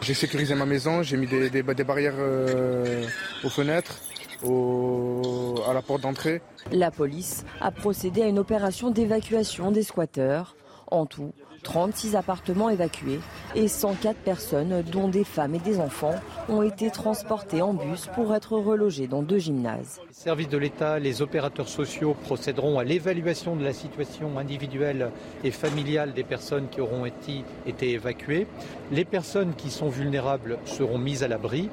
J'ai 0.00 0.14
sécurisé 0.14 0.54
ma 0.54 0.64
maison, 0.66 1.02
j'ai 1.02 1.16
mis 1.16 1.26
des, 1.26 1.50
des, 1.50 1.62
barrières 1.62 2.14
euh, 2.18 3.04
aux 3.42 3.48
fenêtres 3.48 3.98
à 4.44 5.72
la 5.72 5.82
porte 5.82 6.02
d'entrée. 6.02 6.40
La 6.72 6.90
police 6.90 7.44
a 7.60 7.70
procédé 7.70 8.22
à 8.22 8.26
une 8.26 8.38
opération 8.38 8.90
d'évacuation 8.90 9.70
des 9.70 9.82
squatteurs. 9.82 10.56
En 10.90 11.04
tout, 11.04 11.32
36 11.62 12.16
appartements 12.16 12.70
évacués 12.70 13.20
et 13.54 13.68
104 13.68 14.16
personnes, 14.16 14.82
dont 14.90 15.08
des 15.08 15.24
femmes 15.24 15.54
et 15.54 15.58
des 15.58 15.80
enfants, 15.80 16.14
ont 16.48 16.62
été 16.62 16.90
transportées 16.90 17.62
en 17.62 17.74
bus 17.74 18.08
pour 18.14 18.34
être 18.34 18.56
relogées 18.56 19.06
dans 19.06 19.22
deux 19.22 19.38
gymnases. 19.38 20.00
Les 20.08 20.14
services 20.14 20.48
de 20.48 20.58
l'État, 20.58 20.98
les 20.98 21.20
opérateurs 21.22 21.68
sociaux 21.68 22.14
procéderont 22.24 22.78
à 22.78 22.84
l'évaluation 22.84 23.56
de 23.56 23.64
la 23.64 23.72
situation 23.72 24.38
individuelle 24.38 25.10
et 25.44 25.50
familiale 25.50 26.14
des 26.14 26.24
personnes 26.24 26.68
qui 26.70 26.80
auront 26.80 27.04
été, 27.04 27.44
été 27.66 27.92
évacuées. 27.92 28.46
Les 28.92 29.04
personnes 29.04 29.54
qui 29.54 29.70
sont 29.70 29.88
vulnérables 29.88 30.58
seront 30.64 30.98
mises 30.98 31.22
à 31.22 31.28
l'abri 31.28 31.68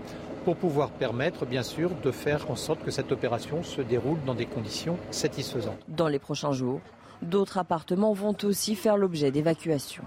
pour 0.46 0.56
pouvoir 0.56 0.92
permettre, 0.92 1.48
bien 1.48 1.64
sûr, 1.64 1.90
de 2.04 2.12
faire 2.12 2.52
en 2.52 2.56
sorte 2.56 2.84
que 2.84 2.92
cette 2.92 3.12
opération 3.12 3.64
se 3.64 3.82
déroule 3.82 4.20
dans 4.26 4.36
des 4.36 4.46
conditions 4.46 4.98
satisfaisantes. 5.10 5.80
Dans 5.88 6.08
les 6.08 6.20
prochains 6.20 6.52
jours, 6.52 6.82
d'autres 7.24 7.58
appartements 7.58 8.14
vont 8.14 8.38
aussi 8.44 8.76
faire 8.76 8.96
l'objet 8.96 9.32
d'évacuation. 9.32 10.04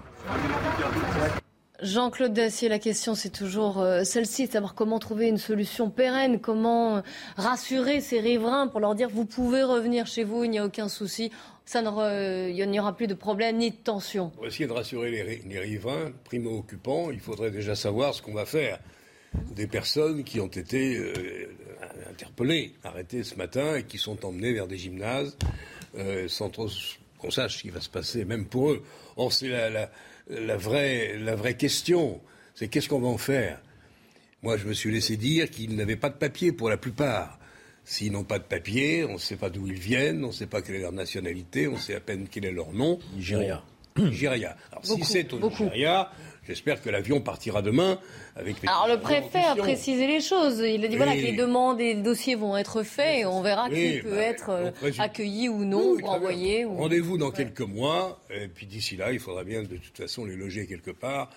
Jean-Claude 1.81 2.33
Dacier, 2.33 2.69
la 2.69 2.79
question 2.79 3.15
c'est 3.15 3.29
toujours 3.29 3.79
euh, 3.79 4.03
celle-ci, 4.03 4.47
savoir 4.47 4.75
comment 4.75 4.99
trouver 4.99 5.27
une 5.27 5.37
solution 5.37 5.89
pérenne, 5.89 6.39
comment 6.39 7.01
rassurer 7.37 8.01
ces 8.01 8.19
riverains 8.19 8.67
pour 8.67 8.81
leur 8.81 8.95
dire 8.95 9.07
vous 9.09 9.25
pouvez 9.25 9.63
revenir 9.63 10.05
chez 10.05 10.25
vous, 10.25 10.43
il 10.43 10.51
n'y 10.51 10.59
a 10.59 10.65
aucun 10.65 10.89
souci, 10.89 11.31
ça 11.65 11.79
il 11.79 12.69
n'y 12.69 12.79
aura 12.79 12.95
plus 12.95 13.07
de 13.07 13.13
problème 13.13 13.57
ni 13.57 13.71
de 13.71 13.77
tension. 13.77 14.29
Pour 14.29 14.47
essayer 14.47 14.67
de 14.67 14.73
rassurer 14.73 15.11
les, 15.11 15.41
les 15.45 15.59
riverains, 15.59 16.11
primo-occupants, 16.25 17.11
il 17.11 17.19
faudrait 17.19 17.51
déjà 17.51 17.75
savoir 17.75 18.13
ce 18.13 18.21
qu'on 18.21 18.33
va 18.33 18.45
faire 18.45 18.79
des 19.55 19.67
personnes 19.67 20.23
qui 20.23 20.39
ont 20.39 20.47
été 20.47 20.97
euh, 20.97 21.55
interpellées, 22.09 22.73
arrêtées 22.83 23.23
ce 23.23 23.35
matin 23.35 23.75
et 23.75 23.83
qui 23.83 23.97
sont 23.97 24.25
emmenées 24.25 24.53
vers 24.53 24.67
des 24.67 24.77
gymnases 24.77 25.37
euh, 25.97 26.27
sans 26.27 26.49
trop 26.49 26.69
qu'on 27.17 27.31
sache 27.31 27.57
ce 27.57 27.61
qui 27.63 27.69
va 27.69 27.81
se 27.81 27.89
passer, 27.89 28.25
même 28.25 28.45
pour 28.45 28.71
eux. 28.71 28.83
Or, 29.17 29.33
c'est 29.33 29.49
la, 29.49 30.57
vraie, 30.57 31.17
la 31.17 31.35
vraie 31.35 31.57
question, 31.57 32.21
c'est 32.55 32.69
qu'est-ce 32.69 32.87
qu'on 32.87 33.01
va 33.01 33.09
en 33.09 33.17
faire? 33.17 33.59
Moi, 34.41 34.55
je 34.55 34.65
me 34.65 34.73
suis 34.73 34.91
laissé 34.91 35.17
dire 35.17 35.49
qu'ils 35.49 35.75
n'avaient 35.75 35.97
pas 35.97 36.09
de 36.09 36.15
papier 36.15 36.53
pour 36.53 36.69
la 36.69 36.77
plupart. 36.77 37.37
S'ils 37.83 38.11
n'ont 38.11 38.23
pas 38.23 38.39
de 38.39 38.43
papier, 38.43 39.03
on 39.03 39.13
ne 39.13 39.17
sait 39.17 39.35
pas 39.35 39.49
d'où 39.49 39.67
ils 39.67 39.79
viennent, 39.79 40.23
on 40.23 40.27
ne 40.27 40.33
sait 40.33 40.45
pas 40.47 40.61
quelle 40.61 40.75
est 40.75 40.81
leur 40.81 40.93
nationalité, 40.93 41.67
on 41.67 41.75
sait 41.75 41.95
à 41.95 41.99
peine 41.99 42.27
quel 42.29 42.45
est 42.45 42.51
leur 42.51 42.71
nom. 42.71 42.99
Nigeria. 43.15 43.63
Nigeria. 43.97 44.55
Alors, 44.71 44.85
si 44.85 45.03
c'est 45.03 45.33
au 45.33 45.39
Nigeria, 45.39 46.11
J'espère 46.49 46.81
que 46.81 46.89
l'avion 46.89 47.21
partira 47.21 47.61
demain 47.61 47.99
avec. 48.35 48.55
Alors 48.65 48.87
le 48.87 48.99
préfet 48.99 49.37
a 49.37 49.55
précisé 49.55 50.07
les 50.07 50.19
choses. 50.19 50.57
Il 50.57 50.83
a 50.83 50.87
dit 50.87 50.97
voilà 50.97 51.15
que 51.15 51.21
les 51.21 51.35
demandes 51.35 51.79
et 51.79 51.93
les 51.93 52.01
dossiers 52.01 52.33
vont 52.33 52.57
être 52.57 52.81
faits 52.81 53.19
et 53.19 53.25
on 53.25 53.43
verra 53.43 53.69
qui 53.69 53.99
peut 53.99 54.09
bah, 54.09 54.23
être 54.23 54.49
euh, 54.49 54.71
accueilli 54.97 55.47
ou 55.47 55.63
non 55.63 55.91
ou 55.91 56.07
envoyé. 56.07 56.65
Rendez-vous 56.65 57.19
dans 57.19 57.29
quelques 57.29 57.61
mois 57.61 58.19
et 58.31 58.47
puis 58.47 58.65
d'ici 58.65 58.97
là, 58.97 59.11
il 59.11 59.19
faudra 59.19 59.43
bien 59.43 59.61
de 59.61 59.77
toute 59.77 59.95
façon 59.95 60.25
les 60.25 60.35
loger 60.35 60.65
quelque 60.65 60.89
part 60.89 61.29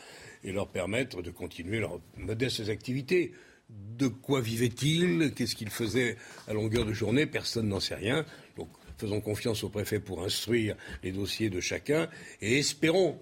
et 0.45 0.51
leur 0.51 0.69
permettre 0.69 1.21
de 1.21 1.31
continuer 1.31 1.79
leurs 1.79 2.01
modestes 2.17 2.71
activités. 2.71 3.33
De 3.69 4.09
quoi 4.09 4.41
vivaient-ils? 4.41 5.35
Qu'est-ce 5.37 5.57
qu'ils 5.57 5.69
faisaient 5.69 6.17
à 6.49 6.55
longueur 6.55 6.87
de 6.87 6.95
journée? 6.95 7.27
Personne 7.27 7.69
n'en 7.69 7.81
sait 7.81 7.97
rien. 7.97 8.25
Donc 8.57 8.71
faisons 8.97 9.21
confiance 9.21 9.63
au 9.63 9.69
préfet 9.69 10.01
pour 10.01 10.25
instruire 10.25 10.75
les 11.03 11.13
dossiers 11.13 11.51
de 11.51 11.61
chacun 11.61 12.09
et 12.41 12.59
espérons 12.59 13.19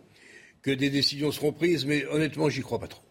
que 0.63 0.71
des 0.71 0.91
décisions 0.91 1.31
seront 1.33 1.53
prises, 1.53 1.87
mais 1.87 2.07
honnêtement, 2.07 2.49
j'y 2.49 2.61
crois 2.63 2.79
pas 2.79 2.89
trop. 2.89 3.03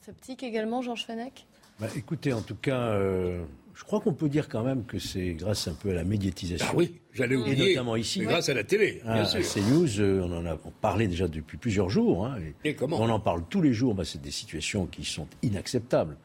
Sceptique 0.00 0.42
également, 0.42 0.82
Georges 0.82 1.04
Fenech 1.06 1.46
Bah, 1.78 1.86
écoutez, 1.96 2.32
en 2.32 2.42
tout 2.42 2.56
cas, 2.56 2.88
euh, 2.88 3.44
je 3.74 3.84
crois 3.84 4.00
qu'on 4.00 4.12
peut 4.12 4.28
dire 4.28 4.48
quand 4.48 4.64
même 4.64 4.84
que 4.84 4.98
c'est 4.98 5.34
grâce 5.34 5.68
un 5.68 5.74
peu 5.74 5.90
à 5.90 5.94
la 5.94 6.02
médiatisation. 6.04 6.66
Ah 6.68 6.74
oui, 6.74 7.00
j'allais 7.12 7.36
oublier. 7.36 7.66
Et 7.66 7.74
notamment 7.74 7.94
ici. 7.94 8.20
grâce 8.20 8.48
à 8.48 8.54
la 8.54 8.64
télé, 8.64 9.00
bien 9.04 9.12
Ah, 9.22 9.24
sûr. 9.24 9.40
CNews, 9.42 10.00
euh, 10.00 10.20
on 10.24 10.32
en 10.36 10.44
a 10.46 10.56
parlé 10.80 11.06
déjà 11.06 11.28
depuis 11.28 11.56
plusieurs 11.56 11.88
jours. 11.88 12.26
hein, 12.26 12.36
Et 12.64 12.74
comment 12.74 13.00
On 13.00 13.08
en 13.10 13.20
parle 13.20 13.44
tous 13.48 13.62
les 13.62 13.72
jours. 13.72 13.94
Bah, 13.94 14.04
c'est 14.04 14.20
des 14.20 14.32
situations 14.32 14.86
qui 14.86 15.04
sont 15.04 15.28
inacceptables. 15.42 16.16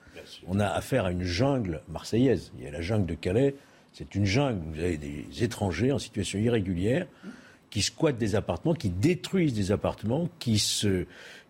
On 0.47 0.59
a 0.59 0.67
affaire 0.67 1.05
à 1.05 1.11
une 1.11 1.23
jungle 1.23 1.81
marseillaise. 1.87 2.51
Il 2.57 2.65
y 2.65 2.67
a 2.67 2.71
la 2.71 2.81
jungle 2.81 3.05
de 3.05 3.13
Calais. 3.15 3.55
C'est 3.93 4.13
une 4.15 4.25
jungle. 4.25 4.59
Vous 4.73 4.79
avez 4.81 4.97
des 4.97 5.25
étrangers 5.41 5.91
en 5.91 5.99
situation 5.99 6.37
irrégulière 6.39 7.07
qui 7.69 7.81
squattent 7.81 8.17
des 8.17 8.35
appartements, 8.35 8.73
qui 8.73 8.89
détruisent 8.89 9.53
des 9.53 9.71
appartements, 9.71 10.29
qui 10.39 10.57
se, 10.59 11.05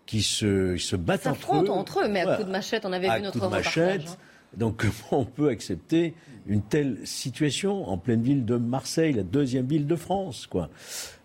qui 0.06 0.22
se, 0.24 0.78
se 0.78 0.96
battent 0.96 1.28
entre 1.28 1.56
eux. 1.56 1.70
Entre 1.70 2.00
eux, 2.02 2.08
mais 2.08 2.22
à 2.22 2.24
Voilà. 2.24 2.38
coups 2.38 2.48
de 2.48 2.52
machette, 2.52 2.86
on 2.86 2.94
avait 2.94 3.16
vu 3.18 3.22
notre 3.24 3.40
coups 3.40 3.52
de 3.52 3.56
machette. 3.56 4.02
hein. 4.10 4.16
Donc 4.56 4.78
comment 4.78 5.22
on 5.22 5.26
peut 5.26 5.50
accepter 5.50 6.14
une 6.48 6.62
telle 6.62 6.98
situation 7.06 7.88
en 7.90 7.98
pleine 7.98 8.22
ville 8.22 8.46
de 8.46 8.56
Marseille, 8.56 9.12
la 9.14 9.24
deuxième 9.24 9.68
ville 9.68 9.86
de 9.86 9.96
France, 9.96 10.48
quoi 10.48 10.70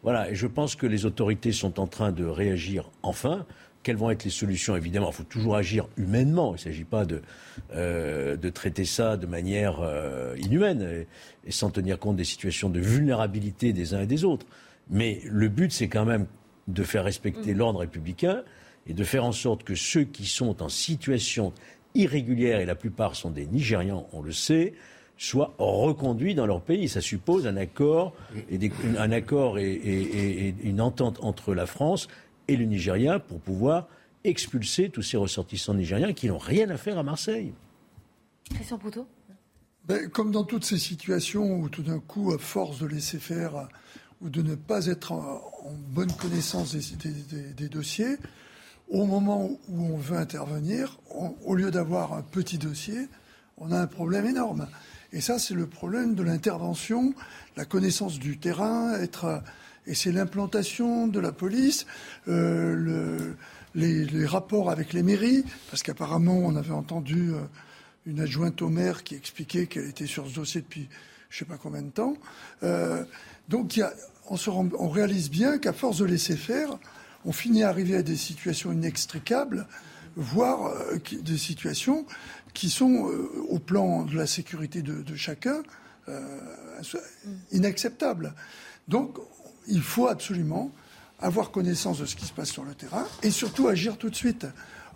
Voilà. 0.02 0.30
Et 0.30 0.34
je 0.34 0.46
pense 0.49 0.75
que 0.75 0.87
les 0.87 1.06
autorités 1.06 1.52
sont 1.52 1.78
en 1.80 1.87
train 1.87 2.12
de 2.12 2.25
réagir 2.25 2.90
enfin. 3.02 3.46
Quelles 3.84 3.96
vont 3.96 4.11
être 4.11 4.22
les 4.22 4.30
solutions? 4.30 4.76
Évidemment, 4.76 5.08
il 5.11 5.14
faut 5.14 5.22
toujours 5.25 5.56
agir 5.56 5.88
humainement. 5.96 6.50
Il 6.50 6.52
ne 6.52 6.58
s'agit 6.58 6.84
pas 6.84 7.04
de, 7.04 7.20
euh, 7.75 8.37
de 8.37 8.49
traiter 8.49 8.84
ça 8.84 9.16
de 9.16 9.26
manière 9.26 9.78
euh, 9.80 10.37
inhumaine 10.38 10.82
et, 10.82 11.49
et 11.49 11.50
sans 11.50 11.70
tenir 11.70 11.99
compte 11.99 12.14
des 12.14 12.22
situations 12.25 12.68
de 12.70 12.78
vulnérabilité 12.78 13.72
des 13.72 13.94
uns 13.94 14.02
et 14.02 14.06
des 14.06 14.25
autres. 14.25 14.46
Mais 14.92 15.20
le 15.25 15.49
but, 15.49 15.72
c'est 15.72 15.88
quand 15.88 16.04
même 16.04 16.26
de 16.68 16.84
faire 16.84 17.02
respecter 17.04 17.54
l'ordre 17.54 17.80
républicain 17.80 18.44
et 18.87 18.94
de 18.94 19.02
faire 19.04 19.25
en 19.25 19.32
sorte 19.32 19.64
que 19.64 19.75
ceux 19.75 20.04
qui 20.04 20.26
sont 20.26 20.62
en 20.62 20.68
situation 20.68 21.52
irrégulière, 21.94 22.61
et 22.61 22.66
la 22.66 22.75
plupart 22.76 23.16
sont 23.16 23.30
des 23.30 23.46
Nigérians, 23.46 24.06
on 24.12 24.22
le 24.22 24.32
sait, 24.32 24.75
soient 25.18 25.54
reconduits 25.58 26.34
dans 26.34 26.46
leur 26.46 26.61
pays. 26.62 26.88
Ça 26.88 27.00
suppose 27.00 27.46
un 27.46 27.56
accord, 27.56 28.14
et 28.50 28.58
des- 28.58 28.72
un 28.99 29.11
accord 29.12 29.58
et, 29.58 29.72
et- 29.72 30.49
et 30.49 30.54
une 30.62 30.80
entente 30.80 31.18
entre 31.22 31.54
la 31.54 31.66
France 31.66 32.08
et 32.49 32.56
le 32.56 32.64
Nigeria 32.64 33.18
pour 33.18 33.40
pouvoir 33.40 33.88
expulser 34.25 34.88
tous 34.88 35.02
ces 35.02 35.16
ressortissants 35.16 35.75
nigériens 35.75 36.12
qui 36.12 36.28
n'ont 36.28 36.38
rien 36.38 36.70
à 36.70 36.76
faire 36.76 36.99
à 36.99 37.02
Marseille. 37.02 37.52
Christian 38.54 38.78
Proutot 38.78 39.06
Ben, 39.87 40.08
comme 40.08 40.30
dans 40.30 40.44
toutes 40.44 40.64
ces 40.64 40.78
situations 40.78 41.56
où 41.58 41.68
tout 41.68 41.82
d'un 41.82 41.99
coup, 41.99 42.32
à 42.32 42.38
force 42.38 42.78
de 42.80 42.87
laisser 42.87 43.18
faire 43.18 43.56
euh, 43.56 43.64
ou 44.23 44.31
de 44.31 44.43
ne 44.43 44.55
pas 44.55 44.87
être 44.87 45.12
en, 45.12 45.43
bonne 45.88 46.12
connaissance 46.12 46.75
des, 46.75 47.69
dossiers, 47.69 48.17
au 48.88 49.05
moment 49.07 49.50
où 49.69 49.85
on 49.85 49.97
veut 49.97 50.17
intervenir, 50.17 50.99
au 51.45 51.55
lieu 51.55 51.71
d'avoir 51.71 52.14
un 52.14 52.23
petit 52.23 52.59
dossier, 52.59 53.09
on 53.59 53.73
a 53.73 53.81
un 53.81 53.87
problème 53.87 54.26
énorme. 54.26 54.67
Et 55.12 55.21
ça, 55.21 55.38
c'est 55.38 55.55
le 55.55 55.67
problème 55.67 56.14
de 56.14 56.23
l'intervention, 56.23 57.14
la 57.57 57.64
connaissance 57.64 58.19
du 58.19 58.38
terrain, 58.38 58.95
être, 58.95 59.25
euh, 59.26 59.38
et 59.87 59.95
c'est 59.95 60.11
l'implantation 60.11 61.07
de 61.07 61.21
la 61.21 61.33
police, 61.33 61.87
euh, 62.29 62.75
le- 62.75 63.37
les, 63.75 64.26
rapports 64.26 64.71
avec 64.71 64.93
les 64.93 65.02
mairies, 65.02 65.45
parce 65.71 65.83
qu'apparemment, 65.83 66.37
on 66.38 66.57
avait 66.57 66.73
entendu 66.73 67.31
euh, 67.33 67.41
une 68.07 68.21
adjointe 68.21 68.62
au 68.62 68.69
maire 68.69 69.05
qui 69.05 69.14
expliquait 69.14 69.67
qu'elle 69.67 69.88
était 69.88 70.07
sur 70.07 70.29
ce 70.29 70.35
dossier 70.35 70.61
depuis 70.62 70.88
je 71.29 71.37
ne 71.37 71.38
sais 71.38 71.45
pas 71.47 71.57
combien 71.57 71.81
de 71.81 71.88
temps. 71.88 72.14
Donc 73.49 73.81
on, 74.31 74.88
réalise 74.88 75.31
bien 75.31 75.59
qu'à 75.59 75.73
force 75.73 75.99
de 75.99 76.05
laisser 76.05 76.37
faire, 76.37 76.79
on 77.25 77.33
finit 77.33 77.62
à 77.62 77.69
arriver 77.69 77.97
à 77.97 78.02
des 78.02 78.17
situations 78.17 78.73
inextricables, 78.73 79.67
voire 80.17 80.67
euh, 80.67 80.99
des 81.23 81.38
situations 81.38 82.07
qui 82.55 82.71
sont, 82.71 83.09
euh, 83.09 83.31
au 83.49 83.59
plan 83.59 84.02
de 84.02 84.17
la 84.17 84.26
sécurité 84.26 84.83
de, 84.83 85.17
chacun, 85.17 85.62
euh, 86.09 86.21
inacceptables. 87.52 88.35
Donc 88.88 89.17
il 89.69 89.83
faut 89.83 90.09
absolument 90.09 90.71
avoir 91.21 91.50
connaissance 91.50 92.00
de 92.00 92.07
ce 92.07 92.17
qui 92.17 92.26
se 92.26 92.33
passe 92.33 92.50
sur 92.50 92.64
le 92.64 92.75
terrain 92.75 93.07
et 93.23 93.31
surtout 93.31 93.69
agir 93.69 93.97
tout 93.97 94.11
de 94.11 94.17
suite. 94.17 94.47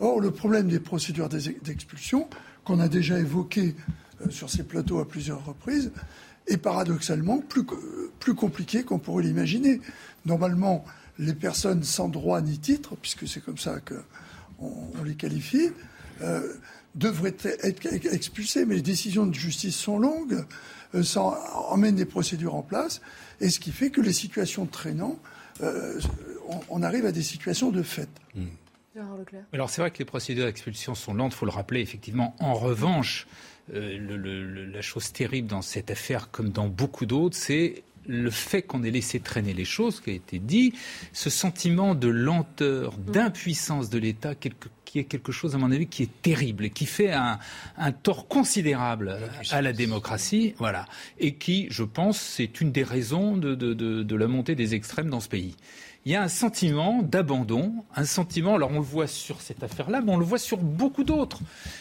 Or, 0.01 0.21
le 0.21 0.31
problème 0.31 0.69
des 0.69 0.81
procédures 0.81 1.29
d'ex- 1.29 1.63
d'expulsion, 1.63 2.29
qu'on 2.65 2.81
a 2.81 2.89
déjà 2.89 3.19
évoqué 3.19 3.77
sur 4.31 4.51
ces 4.51 4.65
plateaux 4.65 4.99
à 4.99 5.07
plusieurs 5.07 5.45
reprises, 5.45 5.93
est 6.47 6.57
paradoxalement 6.59 7.39
plus, 7.39 7.65
plus 8.21 8.35
compliqué 8.35 8.83
qu'on 8.85 8.99
pourrait 8.99 9.25
l'imaginer. 9.25 9.81
Normalement, 10.25 10.85
les 11.19 11.35
personnes 11.35 11.83
sans 11.83 12.09
droit 12.09 12.41
ni 12.41 12.59
titre, 12.59 12.95
puisque 12.97 13.27
c'est 13.27 13.41
comme 13.41 13.59
ça 13.59 13.81
qu'on 13.81 14.91
on 14.99 15.03
les 15.03 15.15
qualifie, 15.15 15.71
euh, 16.23 16.53
devraient 16.95 17.35
être 17.63 17.87
ex- 17.93 18.13
expulsées, 18.13 18.65
mais 18.65 18.77
les 18.77 18.83
décisions 18.83 19.27
de 19.27 19.35
justice 19.35 19.77
sont 19.77 19.99
longues, 19.99 20.45
euh, 20.95 21.03
ça 21.03 21.23
emmène 21.71 21.97
des 21.97 22.05
procédures 22.07 22.55
en 22.55 22.63
place, 22.63 23.01
et 23.41 23.51
ce 23.51 23.61
qui 23.61 23.73
fait 23.73 23.91
que 23.91 24.01
les 24.01 24.13
situations 24.13 24.67
traînant, 24.67 25.19
euh, 25.63 26.01
on, 26.49 26.61
on 26.71 26.83
arrive 26.83 27.07
à 27.07 27.13
des 27.13 27.23
situations 27.23 27.71
de 27.71 27.83
fait. 27.83 28.09
Gérard 28.95 29.17
Leclerc. 29.19 29.45
Alors 29.53 29.69
c'est 29.69 29.83
vrai 29.83 29.91
que 29.91 29.99
les 29.99 30.05
procédures 30.07 30.47
d'expulsion 30.47 30.95
sont 30.95 31.13
lentes, 31.13 31.33
il 31.35 31.37
faut 31.37 31.45
le 31.47 31.51
rappeler 31.53 31.81
effectivement. 31.81 32.35
En 32.41 32.55
revanche, 32.55 33.27
euh, 33.75 33.99
le- 33.99 34.17
le- 34.17 34.45
le- 34.45 34.67
la 34.67 34.83
chose 34.83 35.13
terrible 35.13 35.49
dans 35.49 35.63
cette 35.63 35.91
affaire, 35.91 36.31
comme 36.31 36.51
dans 36.51 36.69
beaucoup 36.69 37.07
d'autres, 37.07 37.37
c'est 37.37 37.83
le 38.09 38.31
fait 38.31 38.63
qu'on 38.63 38.85
ait 38.85 38.91
laissé 38.93 39.19
traîner 39.19 39.53
les 39.53 39.65
choses, 39.65 40.01
qui 40.01 40.11
a 40.11 40.13
été 40.13 40.39
dit, 40.39 40.73
ce 41.13 41.29
sentiment 41.29 41.97
de 41.97 42.07
lenteur, 42.07 42.97
d'impuissance 42.99 43.91
de 43.91 43.99
l'État, 43.99 44.37
qui 44.37 45.01
est 45.01 45.05
quelque 45.05 45.33
chose, 45.33 45.57
à 45.57 45.59
mon 45.59 45.73
avis, 45.73 45.89
qui 45.89 46.05
est 46.05 46.23
terrible 46.23 46.67
et 46.67 46.71
qui 46.71 46.87
fait 46.87 47.11
un, 47.13 47.41
un 47.77 47.91
tort 47.91 48.29
considérable 48.29 49.19
à 49.51 49.61
la 49.61 49.73
démocratie, 49.73 50.55
voilà, 50.59 50.87
et 51.19 51.35
qui, 51.35 51.67
je 51.71 51.83
pense, 51.83 52.21
c'est 52.21 52.61
une 52.61 52.71
des 52.71 52.85
raisons 52.85 53.37
de, 53.37 53.57
de- 53.57 53.75
de- 53.75 54.05
de 54.05 54.17
la 54.17 54.29
montée 54.29 54.55
des 54.55 54.77
extrêmes 54.77 55.11
dans 55.11 55.19
ce 55.21 55.29
pays. 55.29 55.57
Il 56.07 56.13
y 56.13 56.15
a 56.15 56.23
un 56.23 56.29
sentiment 56.29 57.03
d'abandon, 57.03 57.85
un 57.97 58.05
sentiment, 58.05 58.55
alors 58.55 58.71
on 58.71 58.79
le 58.79 58.85
voit 58.85 59.09
sur 59.09 59.41
cette 59.41 59.65
affaire-là, 59.65 60.01
mais 60.01 60.13
on 60.13 60.17
le 60.19 60.25
voit 60.25 60.39
sur 60.39 60.59
beaucoup 60.59 61.03
d'autres. 61.03 61.41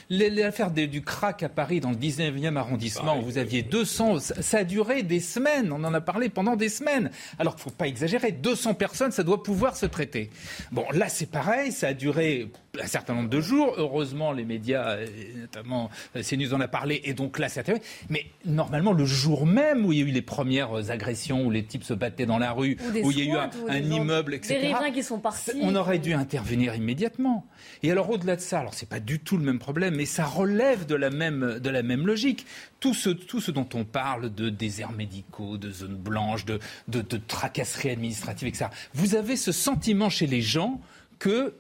L'affaire 0.10 0.72
du 0.72 1.03
crack 1.03 1.44
à 1.44 1.50
Paris, 1.50 1.79
dans 1.79 1.91
le 1.91 1.96
19e 1.96 2.55
arrondissement, 2.55 3.20
vous 3.20 3.38
aviez 3.38 3.62
200, 3.62 4.17
ça, 4.17 4.41
ça 4.41 4.58
a 4.58 4.63
duré 4.63 5.03
des 5.03 5.20
semaines, 5.20 5.72
on 5.72 5.84
en 5.84 5.94
a 5.94 6.01
parlé 6.01 6.29
pendant 6.29 6.55
des 6.55 6.70
semaines. 6.70 7.12
Alors 7.38 7.53
qu'il 7.53 7.65
ne 7.65 7.70
faut 7.70 7.77
pas 7.77 7.88
exagérer, 7.88 8.32
200 8.32 8.74
personnes, 8.74 9.12
ça 9.12 9.22
doit 9.22 9.44
pouvoir 9.44 9.77
se 9.77 9.86
traiter. 9.86 10.32
Bon, 10.72 10.86
là 10.91 11.08
c'est 11.08 11.29
pareil, 11.29 11.72
ça 11.72 11.89
a 11.89 11.94
duré 11.94 12.51
un 12.82 12.88
certain 12.88 13.13
nombre 13.13 13.29
de 13.29 13.41
jours. 13.41 13.74
Heureusement, 13.77 14.32
les 14.32 14.46
médias, 14.46 14.98
euh, 14.98 15.08
notamment 15.41 15.89
euh, 16.15 16.22
CNews 16.22 16.53
en 16.53 16.62
a 16.62 16.67
parlé, 16.67 17.01
et 17.03 17.13
donc 17.13 17.39
là, 17.39 17.50
c'est. 17.50 17.65
Mais 18.10 18.25
normalement, 18.46 18.94
le 18.94 19.05
jour 19.05 19.46
même 19.46 19.86
où 19.86 19.94
il 19.94 20.00
y 20.00 20.01
a 20.03 20.05
eu 20.05 20.12
les 20.12 20.22
premières 20.22 20.91
agressions, 20.91 21.46
où 21.46 21.51
les 21.51 21.63
types 21.63 21.84
se 21.84 21.94
battaient 21.94 22.25
dans 22.25 22.38
la 22.38 22.51
rue, 22.51 22.77
où 23.03 23.12
il 23.12 23.20
y 23.20 23.32
a 23.32 23.34
eu 23.34 23.38
un, 23.70 23.77
immeuble, 23.77 24.36
etc. 24.36 24.60
Des 24.60 24.67
riverains 24.67 24.91
qui 24.91 25.03
sont 25.03 25.20
partis. 25.20 25.51
On 25.62 25.75
aurait 25.75 26.00
dû 26.00 26.13
intervenir 26.13 26.75
immédiatement. 26.75 27.46
Et 27.84 27.91
alors 27.91 28.10
au-delà 28.10 28.36
de 28.36 28.41
ça, 28.41 28.60
alors 28.60 28.74
c'est 28.74 28.89
pas 28.89 29.00
du 29.00 29.20
tout 29.20 29.38
le 29.38 29.44
même 29.44 29.60
problème, 29.60 29.96
mais 29.96 30.05
ça 30.05 30.25
relève 30.25 30.86
de 30.86 30.96
la 30.96 31.10
même 31.10 31.60
de 31.60 31.70
la 31.70 31.84
même 31.84 32.05
logique. 32.05 32.46
Tout 32.79 32.94
ce 32.94 33.10
tout 33.10 33.41
ce 33.41 33.51
dont 33.51 33.67
on 33.74 33.84
parle 33.84 34.34
de 34.34 34.50
déserts 34.50 34.91
médicaux, 34.91 35.58
de 35.58 35.72
zones 35.72 35.96
blanches, 35.96 36.46
de 36.46 36.60
de, 36.88 37.01
de 37.01 37.17
tracasseries 37.17 37.91
administratives, 37.91 38.48
etc. 38.48 38.67
Vous 38.94 39.15
avez 39.15 39.36
ce 39.36 39.51
sentiment 39.51 40.10
chez 40.10 40.27
les 40.27 40.41
gens 40.41 40.82
que 41.20 41.53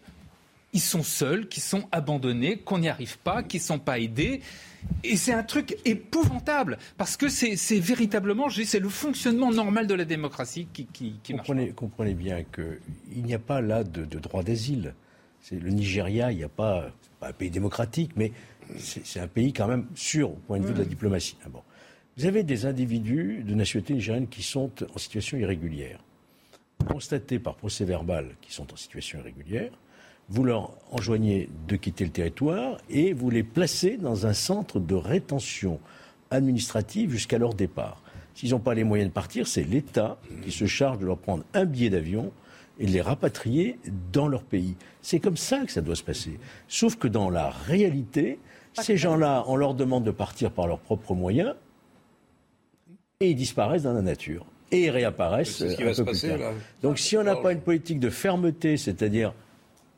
ils 0.75 0.81
sont 0.81 1.03
seuls, 1.03 1.47
qu'ils 1.47 1.63
sont 1.63 1.87
abandonnés, 1.91 2.57
qu'on 2.57 2.79
n'y 2.79 2.89
arrive 2.89 3.17
pas, 3.19 3.41
qu'ils 3.43 3.61
ne 3.61 3.65
sont 3.65 3.79
pas 3.79 3.97
aidés. 3.97 4.41
Et 5.03 5.15
c'est 5.15 5.33
un 5.33 5.41
truc 5.41 5.77
épouvantable, 5.85 6.77
parce 6.97 7.17
que 7.17 7.29
c'est 7.29 7.79
véritablement, 7.79 8.49
c'est 8.49 8.79
le 8.79 8.89
fonctionnement 8.89 9.51
normal 9.51 9.87
de 9.87 9.95
la 9.95 10.05
démocratie 10.05 10.67
qui, 10.71 10.85
qui, 10.85 11.15
qui 11.23 11.33
marche. 11.33 11.49
Comprenez, 11.75 12.13
bien 12.13 12.43
qu'il 12.43 13.23
n'y 13.23 13.33
a 13.33 13.39
pas 13.39 13.61
là 13.61 13.83
de, 13.83 14.05
de 14.05 14.19
droit 14.19 14.43
d'asile. 14.43 14.93
Le 15.49 15.69
Nigeria, 15.69 16.31
il 16.31 16.37
n'y 16.37 16.43
a 16.43 16.49
pas, 16.49 16.91
pas 17.19 17.29
un 17.29 17.33
pays 17.33 17.49
démocratique, 17.49 18.11
mais 18.15 18.31
c'est 18.77 19.05
c'est 19.05 19.19
un 19.19 19.27
pays 19.27 19.53
quand 19.53 19.67
même 19.67 19.87
sûr 19.95 20.31
au 20.31 20.39
point 20.47 20.59
de 20.59 20.65
vue 20.65 20.73
de 20.73 20.79
la 20.79 20.85
diplomatie. 20.85 21.37
Ah 21.45 21.49
bon. 21.49 21.61
Vous 22.17 22.25
avez 22.25 22.43
des 22.43 22.65
individus 22.65 23.43
de 23.43 23.53
nationalité 23.53 23.93
nigérienne 23.93 24.27
qui 24.27 24.43
sont 24.43 24.71
en 24.93 24.97
situation 24.97 25.37
irrégulière. 25.37 25.99
Constatés 26.87 27.39
par 27.39 27.55
procès 27.55 27.85
verbal 27.85 28.35
qui 28.41 28.51
sont 28.51 28.71
en 28.73 28.75
situation 28.75 29.19
irrégulière, 29.19 29.71
vous 30.29 30.43
leur 30.43 30.71
enjoignez 30.91 31.49
de 31.67 31.75
quitter 31.75 32.03
le 32.05 32.11
territoire 32.11 32.77
et 32.89 33.13
vous 33.13 33.29
les 33.29 33.43
placez 33.43 33.97
dans 33.97 34.25
un 34.25 34.33
centre 34.33 34.79
de 34.79 34.95
rétention 34.95 35.79
administrative 36.31 37.11
jusqu'à 37.11 37.37
leur 37.37 37.53
départ. 37.53 38.01
S'ils 38.33 38.51
n'ont 38.51 38.59
pas 38.59 38.73
les 38.73 38.83
moyens 38.83 39.09
de 39.09 39.13
partir, 39.13 39.47
c'est 39.47 39.63
l'État 39.63 40.17
qui 40.43 40.51
se 40.51 40.65
charge 40.65 40.97
de 40.99 41.05
leur 41.05 41.17
prendre 41.17 41.43
un 41.53 41.65
billet 41.65 41.89
d'avion 41.89 42.31
et 42.79 42.85
de 42.85 42.91
les 42.91 43.01
rapatrier 43.01 43.79
dans 44.11 44.27
leur 44.27 44.43
pays. 44.43 44.75
C'est 45.01 45.19
comme 45.19 45.37
ça 45.37 45.59
que 45.65 45.71
ça 45.71 45.81
doit 45.81 45.95
se 45.95 46.03
passer. 46.03 46.39
Sauf 46.67 46.97
que 46.97 47.07
dans 47.07 47.29
la 47.29 47.49
réalité, 47.49 48.39
ces 48.73 48.97
gens-là, 48.97 49.45
on 49.47 49.55
leur 49.55 49.73
demande 49.73 50.03
de 50.03 50.11
partir 50.11 50.51
par 50.51 50.67
leurs 50.67 50.79
propres 50.79 51.13
moyens 51.13 51.55
et 53.21 53.29
ils 53.29 53.35
disparaissent 53.35 53.83
dans 53.83 53.93
la 53.93 54.01
nature. 54.01 54.45
Et 54.71 54.85
ils 54.85 54.89
réapparaissent 54.89 55.55
C'est 55.57 55.69
ce 55.69 55.75
qui 55.77 55.83
euh, 55.83 55.85
va 55.85 55.91
un 55.91 55.93
se 55.93 56.01
peu 56.01 56.11
plus 56.11 56.21
passer, 56.21 56.29
tard. 56.29 56.37
là. 56.39 56.51
Donc 56.81 56.99
si 56.99 57.15
on 57.15 57.23
n'a 57.23 57.35
pas 57.37 57.53
une 57.53 57.61
politique 57.61 57.99
de 57.99 58.09
fermeté, 58.09 58.75
c'est-à-dire 58.75 59.33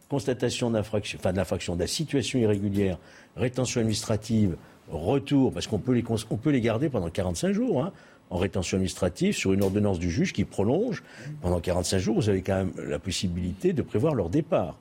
constatation 0.10 0.72
d'infraction, 0.72 1.20
enfin 1.20 1.34
d'infraction, 1.34 1.76
de 1.76 1.82
la 1.82 1.88
situation 1.88 2.40
irrégulière, 2.40 2.98
rétention 3.36 3.82
administrative, 3.82 4.56
retour, 4.90 5.54
parce 5.54 5.68
qu'on 5.68 5.80
peut 5.80 5.94
les, 5.94 6.04
peut 6.04 6.50
les 6.50 6.62
garder 6.62 6.90
pendant 6.90 7.10
45 7.10 7.52
jours, 7.52 7.84
hein, 7.84 7.92
en 8.30 8.38
rétention 8.38 8.78
administrative 8.78 9.36
sur 9.36 9.54
une 9.54 9.64
ordonnance 9.64 10.00
du 10.00 10.10
juge 10.10 10.34
qui 10.34 10.44
prolonge 10.44 11.04
pendant 11.42 11.60
45 11.60 11.98
jours. 11.98 12.16
Vous 12.16 12.30
avez 12.30 12.42
quand 12.42 12.56
même 12.56 12.74
la 12.78 13.00
possibilité 13.00 13.74
de 13.74 13.82
prévoir 13.82 14.16
leur 14.16 14.30
départ. 14.30 14.78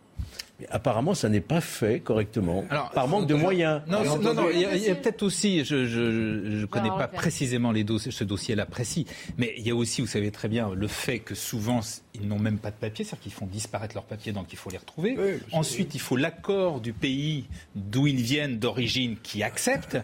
Mais 0.58 0.66
apparemment, 0.70 1.14
ça 1.14 1.28
n'est 1.28 1.40
pas 1.40 1.60
fait 1.60 2.00
correctement, 2.00 2.64
par 2.94 3.08
manque 3.08 3.26
de 3.26 3.34
moyens. 3.34 3.82
Non, 3.86 4.04
non, 4.04 4.34
non, 4.34 4.46
il 4.50 4.60
y 4.60 4.90
a, 4.90 4.94
peut-être 4.94 5.22
aussi, 5.22 5.64
je 5.64 5.76
ne 5.76 6.66
connais 6.66 6.88
pas 6.88 7.08
précisément 7.08 7.72
les 7.72 7.84
dossiers, 7.84 8.10
ce 8.10 8.24
dossier-là 8.24 8.64
précis, 8.64 9.06
mais 9.36 9.54
il 9.58 9.66
y 9.66 9.70
a 9.70 9.74
aussi, 9.74 10.00
vous 10.00 10.06
savez 10.06 10.30
très 10.30 10.48
bien, 10.48 10.70
le 10.74 10.88
fait 10.88 11.18
que 11.18 11.34
souvent, 11.34 11.80
ils 12.14 12.26
n'ont 12.26 12.38
même 12.38 12.58
pas 12.58 12.70
de 12.70 12.76
papier, 12.76 13.04
c'est-à-dire 13.04 13.22
qu'ils 13.22 13.32
font 13.32 13.46
disparaître 13.46 13.94
leurs 13.94 14.04
papiers, 14.04 14.32
donc 14.32 14.52
il 14.52 14.56
faut 14.58 14.70
les 14.70 14.78
retrouver. 14.78 15.16
Ensuite, 15.52 15.94
il 15.94 16.00
faut 16.00 16.16
l'accord 16.16 16.80
du 16.80 16.92
pays 16.92 17.44
d'où 17.74 18.06
ils 18.06 18.22
viennent, 18.22 18.58
d'origine, 18.58 19.16
qui 19.22 19.42
accepte. 19.42 19.98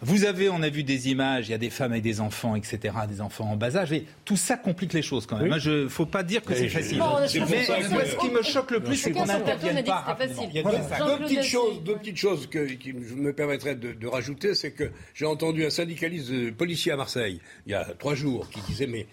Vous 0.00 0.24
avez, 0.24 0.48
on 0.48 0.62
a 0.62 0.68
vu 0.68 0.84
des 0.84 1.08
images, 1.08 1.48
il 1.48 1.50
y 1.50 1.54
a 1.54 1.58
des 1.58 1.70
femmes 1.70 1.92
et 1.92 2.00
des 2.00 2.20
enfants, 2.20 2.54
etc., 2.54 2.94
des 3.08 3.20
enfants 3.20 3.50
en 3.50 3.56
bas 3.56 3.76
âge, 3.76 3.92
et 3.92 4.06
tout 4.24 4.36
ça 4.36 4.56
complique 4.56 4.92
les 4.92 5.02
choses 5.02 5.26
quand 5.26 5.38
même. 5.38 5.52
Il 5.64 5.70
ne 5.70 5.88
faut 5.88 6.06
pas 6.06 6.22
dire 6.22 6.42
que 6.42 6.54
c'est 6.54 6.68
facile. 6.68 7.02
mais 7.20 7.26
ce 7.26 8.16
qui 8.16 8.30
me 8.30 8.42
choque 8.42 8.70
le 8.70 8.80
plus, 8.80 8.96
c'est 8.96 9.12
qu'on 9.12 9.26
n'intervienne 9.26 9.84
pas. 9.84 10.16
Deux 10.18 11.18
petites 11.24 11.42
choses, 11.42 11.82
deux 11.82 11.96
petites 11.96 12.16
choses 12.16 12.46
que, 12.46 12.66
qui 12.74 12.92
me 12.92 13.32
permettraient 13.32 13.74
de, 13.74 13.92
de 13.92 14.06
rajouter, 14.06 14.54
c'est 14.54 14.70
que 14.70 14.90
j'ai 15.14 15.26
entendu 15.26 15.66
un 15.66 15.70
syndicaliste 15.70 16.30
de 16.30 16.50
policier 16.50 16.92
à 16.92 16.96
Marseille, 16.96 17.40
il 17.66 17.72
y 17.72 17.74
a 17.74 17.84
trois 17.98 18.14
jours, 18.14 18.48
qui 18.50 18.60
disait, 18.68 18.86
mais 18.86 19.06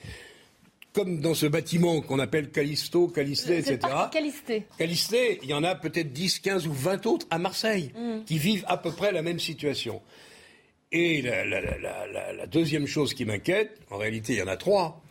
comme 0.95 1.19
dans 1.19 1.33
ce 1.33 1.45
bâtiment 1.45 1.99
qu'on 2.01 2.19
appelle 2.19 2.49
Callisto, 2.51 3.09
Calisté, 3.09 3.57
etc. 3.57 3.79
Calisté. 4.11 4.65
Calisté, 4.77 5.39
il 5.43 5.49
y 5.49 5.53
en 5.53 5.63
a 5.63 5.75
peut-être 5.75 6.13
10, 6.13 6.39
15 6.39 6.67
ou 6.67 6.73
20 6.73 7.05
autres 7.05 7.27
à 7.29 7.37
Marseille 7.37 7.91
mm. 7.95 8.23
qui 8.25 8.37
vivent 8.37 8.63
à 8.67 8.77
peu 8.77 8.91
près 8.91 9.11
la 9.11 9.21
même 9.21 9.39
situation. 9.39 10.01
Et 10.91 11.21
la, 11.21 12.47
deuxième 12.47 12.87
chose 12.87 13.13
qui 13.13 13.25
m'inquiète, 13.25 13.79
en 13.89 13.97
réalité 13.97 14.33
il 14.33 14.39
y 14.39 14.41
en 14.41 14.47
a 14.47 14.57
trois, 14.57 15.01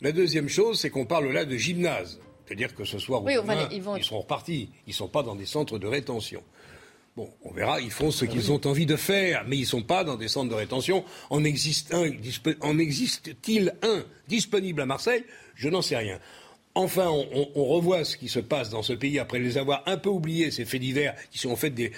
la 0.00 0.12
deuxième 0.12 0.48
chose 0.48 0.80
c'est 0.80 0.90
qu'on 0.90 1.06
parle 1.06 1.30
là 1.30 1.44
de 1.44 1.56
gymnase. 1.56 2.20
C'est-à-dire 2.46 2.74
que 2.74 2.84
ce 2.84 2.98
soir 2.98 3.22
ou 3.22 3.28
demain, 3.28 3.68
ils, 3.70 3.82
ils, 3.96 4.04
sont 4.04 4.20
repartis. 4.20 4.70
Ils 4.88 4.90
ne 4.90 4.94
sont 4.94 5.08
pas 5.08 5.22
dans 5.22 5.36
des 5.36 5.46
centres 5.46 5.78
de 5.78 5.86
rétention. 5.86 6.42
Bon, 7.16 7.28
on 7.42 7.52
verra, 7.52 7.80
ils 7.80 7.90
font 7.90 8.10
ce 8.10 8.24
qu'ils 8.24 8.52
ont 8.52 8.60
envie 8.66 8.86
de 8.86 8.96
faire, 8.96 9.44
mais 9.46 9.56
ils 9.56 9.62
ne 9.62 9.66
sont 9.66 9.82
pas 9.82 10.04
dans 10.04 10.16
des 10.16 10.28
centres 10.28 10.48
de 10.48 10.54
rétention. 10.54 11.04
En 11.28 11.44
existe-t-il 11.44 12.04
un 13.82 14.04
disponible 14.28 14.80
à 14.80 14.86
Marseille? 14.86 15.24
Je 15.54 15.68
n'en 15.68 15.82
sais 15.82 15.96
rien. 15.96 16.18
Enfin, 16.76 17.08
on, 17.10 17.64
revoit 17.64 18.04
ce 18.04 18.16
qui 18.16 18.28
se 18.28 18.38
passe 18.38 18.70
dans 18.70 18.82
ce 18.82 18.92
pays 18.92 19.18
après 19.18 19.40
les 19.40 19.58
avoir 19.58 19.82
un 19.86 19.96
peu 19.96 20.08
oubliés, 20.08 20.52
ces 20.52 20.64
faits 20.64 20.80
divers, 20.80 21.16
qui 21.32 21.38
sont 21.38 21.50
en 21.50 21.56
fait 21.56 21.70
des, 21.70 21.90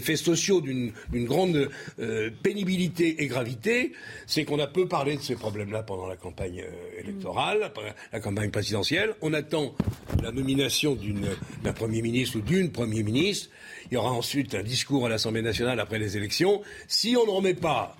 faits 0.00 0.16
sociaux 0.16 0.60
d'une 0.60 0.92
grande 1.12 1.68
euh, 1.98 2.30
pénibilité 2.42 3.24
et 3.24 3.26
gravité. 3.26 3.92
C'est 4.28 4.44
qu'on 4.44 4.60
a 4.60 4.68
peu 4.68 4.86
parlé 4.86 5.16
de 5.16 5.20
ces 5.20 5.34
problèmes-là 5.34 5.82
pendant 5.82 6.06
la 6.06 6.14
campagne 6.14 6.60
euh, 6.60 7.00
électorale, 7.00 7.72
la 8.12 8.20
campagne 8.20 8.50
présidentielle. 8.50 9.14
On 9.20 9.32
attend 9.32 9.74
la 10.22 10.30
nomination 10.30 10.96
d'un 11.64 11.72
Premier 11.72 12.00
ministre 12.00 12.38
ou 12.38 12.40
d'une 12.40 12.70
Premier 12.70 13.02
ministre. 13.02 13.50
Il 13.90 13.94
y 13.94 13.96
aura 13.96 14.12
ensuite 14.12 14.54
un 14.54 14.62
discours 14.62 15.06
à 15.06 15.08
l'Assemblée 15.08 15.42
nationale 15.42 15.80
après 15.80 15.98
les 15.98 16.16
élections. 16.16 16.62
Si 16.86 17.16
on 17.16 17.26
ne 17.26 17.30
remet 17.30 17.54
pas 17.54 17.96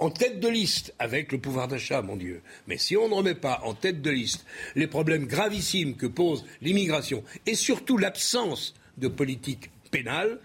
en 0.00 0.10
tête 0.10 0.40
de 0.40 0.48
liste 0.48 0.94
avec 0.98 1.30
le 1.30 1.38
pouvoir 1.38 1.68
d'achat, 1.68 2.02
mon 2.02 2.16
Dieu. 2.16 2.42
Mais 2.66 2.78
si 2.78 2.96
on 2.96 3.08
ne 3.08 3.14
remet 3.14 3.34
pas 3.34 3.60
en 3.64 3.74
tête 3.74 4.02
de 4.02 4.10
liste 4.10 4.44
les 4.74 4.86
problèmes 4.86 5.26
gravissimes 5.26 5.94
que 5.94 6.06
pose 6.06 6.44
l'immigration 6.62 7.22
et 7.46 7.54
surtout 7.54 7.98
l'absence 7.98 8.74
de 8.98 9.08
politique 9.08 9.70
pénale, 9.90 10.40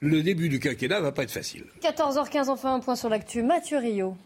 le 0.00 0.22
début 0.22 0.48
du 0.48 0.60
quinquennat 0.60 1.00
va 1.00 1.12
pas 1.12 1.24
être 1.24 1.32
facile. 1.32 1.64
14h15, 1.82 2.48
enfin 2.48 2.74
un 2.74 2.80
point 2.80 2.96
sur 2.96 3.08
l'actu. 3.08 3.42
Mathieu 3.42 3.78
Rio. 3.78 4.16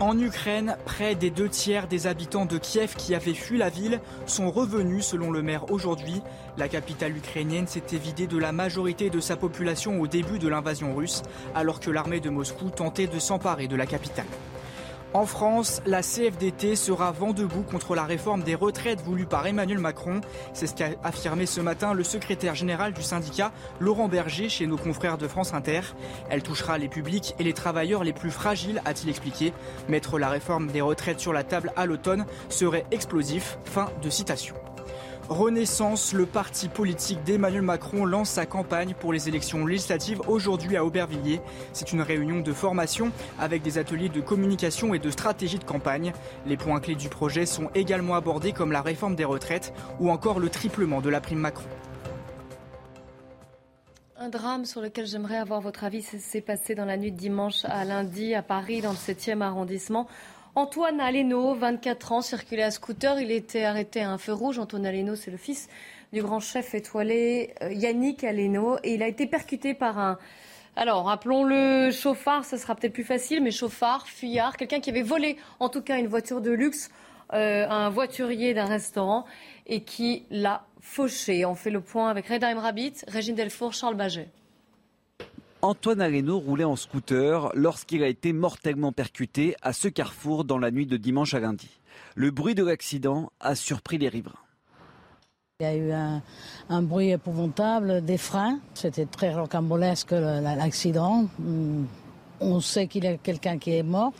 En 0.00 0.16
Ukraine, 0.16 0.76
près 0.84 1.16
des 1.16 1.30
deux 1.30 1.48
tiers 1.48 1.88
des 1.88 2.06
habitants 2.06 2.46
de 2.46 2.56
Kiev 2.56 2.94
qui 2.96 3.16
avaient 3.16 3.34
fui 3.34 3.58
la 3.58 3.68
ville 3.68 4.00
sont 4.26 4.48
revenus 4.48 5.04
selon 5.04 5.32
le 5.32 5.42
maire 5.42 5.72
aujourd'hui. 5.72 6.22
La 6.56 6.68
capitale 6.68 7.16
ukrainienne 7.16 7.66
s'était 7.66 7.96
vidée 7.96 8.28
de 8.28 8.38
la 8.38 8.52
majorité 8.52 9.10
de 9.10 9.18
sa 9.18 9.34
population 9.34 10.00
au 10.00 10.06
début 10.06 10.38
de 10.38 10.46
l'invasion 10.46 10.94
russe, 10.94 11.22
alors 11.56 11.80
que 11.80 11.90
l'armée 11.90 12.20
de 12.20 12.30
Moscou 12.30 12.70
tentait 12.70 13.08
de 13.08 13.18
s'emparer 13.18 13.66
de 13.66 13.74
la 13.74 13.86
capitale. 13.86 14.26
En 15.14 15.24
France, 15.24 15.80
la 15.86 16.02
CFDT 16.02 16.76
sera 16.76 17.12
vent 17.12 17.32
debout 17.32 17.62
contre 17.62 17.94
la 17.94 18.04
réforme 18.04 18.42
des 18.42 18.54
retraites 18.54 19.00
voulue 19.00 19.24
par 19.24 19.46
Emmanuel 19.46 19.78
Macron. 19.78 20.20
C'est 20.52 20.66
ce 20.66 20.74
qu'a 20.74 20.90
affirmé 21.02 21.46
ce 21.46 21.62
matin 21.62 21.94
le 21.94 22.04
secrétaire 22.04 22.54
général 22.54 22.92
du 22.92 23.02
syndicat, 23.02 23.50
Laurent 23.80 24.08
Berger, 24.08 24.50
chez 24.50 24.66
nos 24.66 24.76
confrères 24.76 25.16
de 25.16 25.26
France 25.26 25.54
Inter. 25.54 25.80
Elle 26.28 26.42
touchera 26.42 26.76
les 26.76 26.88
publics 26.88 27.34
et 27.38 27.42
les 27.42 27.54
travailleurs 27.54 28.04
les 28.04 28.12
plus 28.12 28.30
fragiles, 28.30 28.82
a-t-il 28.84 29.08
expliqué. 29.08 29.54
Mettre 29.88 30.18
la 30.18 30.28
réforme 30.28 30.66
des 30.66 30.82
retraites 30.82 31.20
sur 31.20 31.32
la 31.32 31.42
table 31.42 31.72
à 31.74 31.86
l'automne 31.86 32.26
serait 32.50 32.84
explosif. 32.90 33.58
Fin 33.64 33.88
de 34.02 34.10
citation. 34.10 34.54
Renaissance, 35.28 36.14
le 36.14 36.24
parti 36.24 36.68
politique 36.68 37.22
d'Emmanuel 37.22 37.60
Macron 37.60 38.06
lance 38.06 38.30
sa 38.30 38.46
campagne 38.46 38.94
pour 38.98 39.12
les 39.12 39.28
élections 39.28 39.66
législatives 39.66 40.22
aujourd'hui 40.26 40.74
à 40.74 40.86
Aubervilliers. 40.86 41.42
C'est 41.74 41.92
une 41.92 42.00
réunion 42.00 42.40
de 42.40 42.52
formation 42.54 43.12
avec 43.38 43.60
des 43.60 43.76
ateliers 43.76 44.08
de 44.08 44.22
communication 44.22 44.94
et 44.94 44.98
de 44.98 45.10
stratégie 45.10 45.58
de 45.58 45.64
campagne. 45.64 46.14
Les 46.46 46.56
points 46.56 46.80
clés 46.80 46.94
du 46.94 47.10
projet 47.10 47.44
sont 47.44 47.68
également 47.74 48.14
abordés 48.14 48.52
comme 48.52 48.72
la 48.72 48.80
réforme 48.80 49.16
des 49.16 49.26
retraites 49.26 49.74
ou 50.00 50.10
encore 50.10 50.40
le 50.40 50.48
triplement 50.48 51.02
de 51.02 51.10
la 51.10 51.20
prime 51.20 51.40
Macron. 51.40 51.68
Un 54.16 54.30
drame 54.30 54.64
sur 54.64 54.80
lequel 54.80 55.06
j'aimerais 55.06 55.36
avoir 55.36 55.60
votre 55.60 55.84
avis 55.84 56.02
s'est 56.02 56.40
passé 56.40 56.74
dans 56.74 56.86
la 56.86 56.96
nuit 56.96 57.12
de 57.12 57.18
dimanche 57.18 57.64
à 57.64 57.84
lundi 57.84 58.34
à 58.34 58.42
Paris, 58.42 58.80
dans 58.80 58.90
le 58.90 58.96
7e 58.96 59.42
arrondissement. 59.42 60.08
Antoine 60.58 61.00
Aleno, 61.00 61.54
24 61.54 62.10
ans, 62.10 62.20
circulait 62.20 62.64
à 62.64 62.72
scooter. 62.72 63.20
Il 63.20 63.30
était 63.30 63.62
arrêté 63.62 64.00
à 64.00 64.10
un 64.10 64.18
feu 64.18 64.32
rouge. 64.32 64.58
Antoine 64.58 64.86
Aleno, 64.86 65.14
c'est 65.14 65.30
le 65.30 65.36
fils 65.36 65.68
du 66.12 66.20
grand 66.20 66.40
chef 66.40 66.74
étoilé 66.74 67.54
euh, 67.62 67.72
Yannick 67.72 68.24
Aleno. 68.24 68.76
Et 68.82 68.94
il 68.94 69.04
a 69.04 69.06
été 69.06 69.28
percuté 69.28 69.72
par 69.72 70.00
un. 70.00 70.18
Alors, 70.74 71.04
rappelons-le, 71.04 71.92
chauffard, 71.92 72.44
ce 72.44 72.56
sera 72.56 72.74
peut-être 72.74 72.92
plus 72.92 73.04
facile, 73.04 73.40
mais 73.40 73.52
chauffard, 73.52 74.08
fuyard, 74.08 74.56
quelqu'un 74.56 74.80
qui 74.80 74.90
avait 74.90 75.02
volé, 75.02 75.36
en 75.60 75.68
tout 75.68 75.80
cas, 75.80 75.96
une 75.96 76.08
voiture 76.08 76.40
de 76.40 76.50
luxe, 76.50 76.90
euh, 77.34 77.68
un 77.68 77.88
voiturier 77.88 78.52
d'un 78.52 78.66
restaurant, 78.66 79.26
et 79.68 79.84
qui 79.84 80.24
l'a 80.28 80.66
fauché. 80.80 81.44
On 81.44 81.54
fait 81.54 81.70
le 81.70 81.82
point 81.82 82.10
avec 82.10 82.26
Reda 82.26 82.52
Rabbit, 82.52 82.94
Régine 83.06 83.36
Delfour, 83.36 83.74
Charles 83.74 83.94
Baget. 83.94 84.28
Antoine 85.60 86.00
Areno 86.00 86.38
roulait 86.38 86.62
en 86.62 86.76
scooter 86.76 87.50
lorsqu'il 87.54 88.04
a 88.04 88.08
été 88.08 88.32
mortellement 88.32 88.92
percuté 88.92 89.56
à 89.60 89.72
ce 89.72 89.88
carrefour 89.88 90.44
dans 90.44 90.58
la 90.58 90.70
nuit 90.70 90.86
de 90.86 90.96
dimanche 90.96 91.34
à 91.34 91.40
lundi. 91.40 91.68
Le 92.14 92.30
bruit 92.30 92.54
de 92.54 92.64
l'accident 92.64 93.32
a 93.40 93.56
surpris 93.56 93.98
les 93.98 94.08
riverains. 94.08 94.38
Il 95.58 95.64
y 95.64 95.66
a 95.66 95.74
eu 95.74 95.90
un, 96.68 96.82
bruit 96.82 97.10
épouvantable 97.10 98.04
des 98.04 98.18
freins. 98.18 98.60
C'était 98.74 99.06
très 99.06 99.34
rocambolesque 99.34 100.12
l'accident. 100.12 101.26
Hmm. 101.40 101.86
On 102.38 102.60
sait 102.60 102.86
qu'il 102.86 103.02
y 103.02 103.08
a 103.08 103.16
quelqu'un 103.16 103.58
qui 103.58 103.74
est 103.74 103.82
mort. 103.82 104.12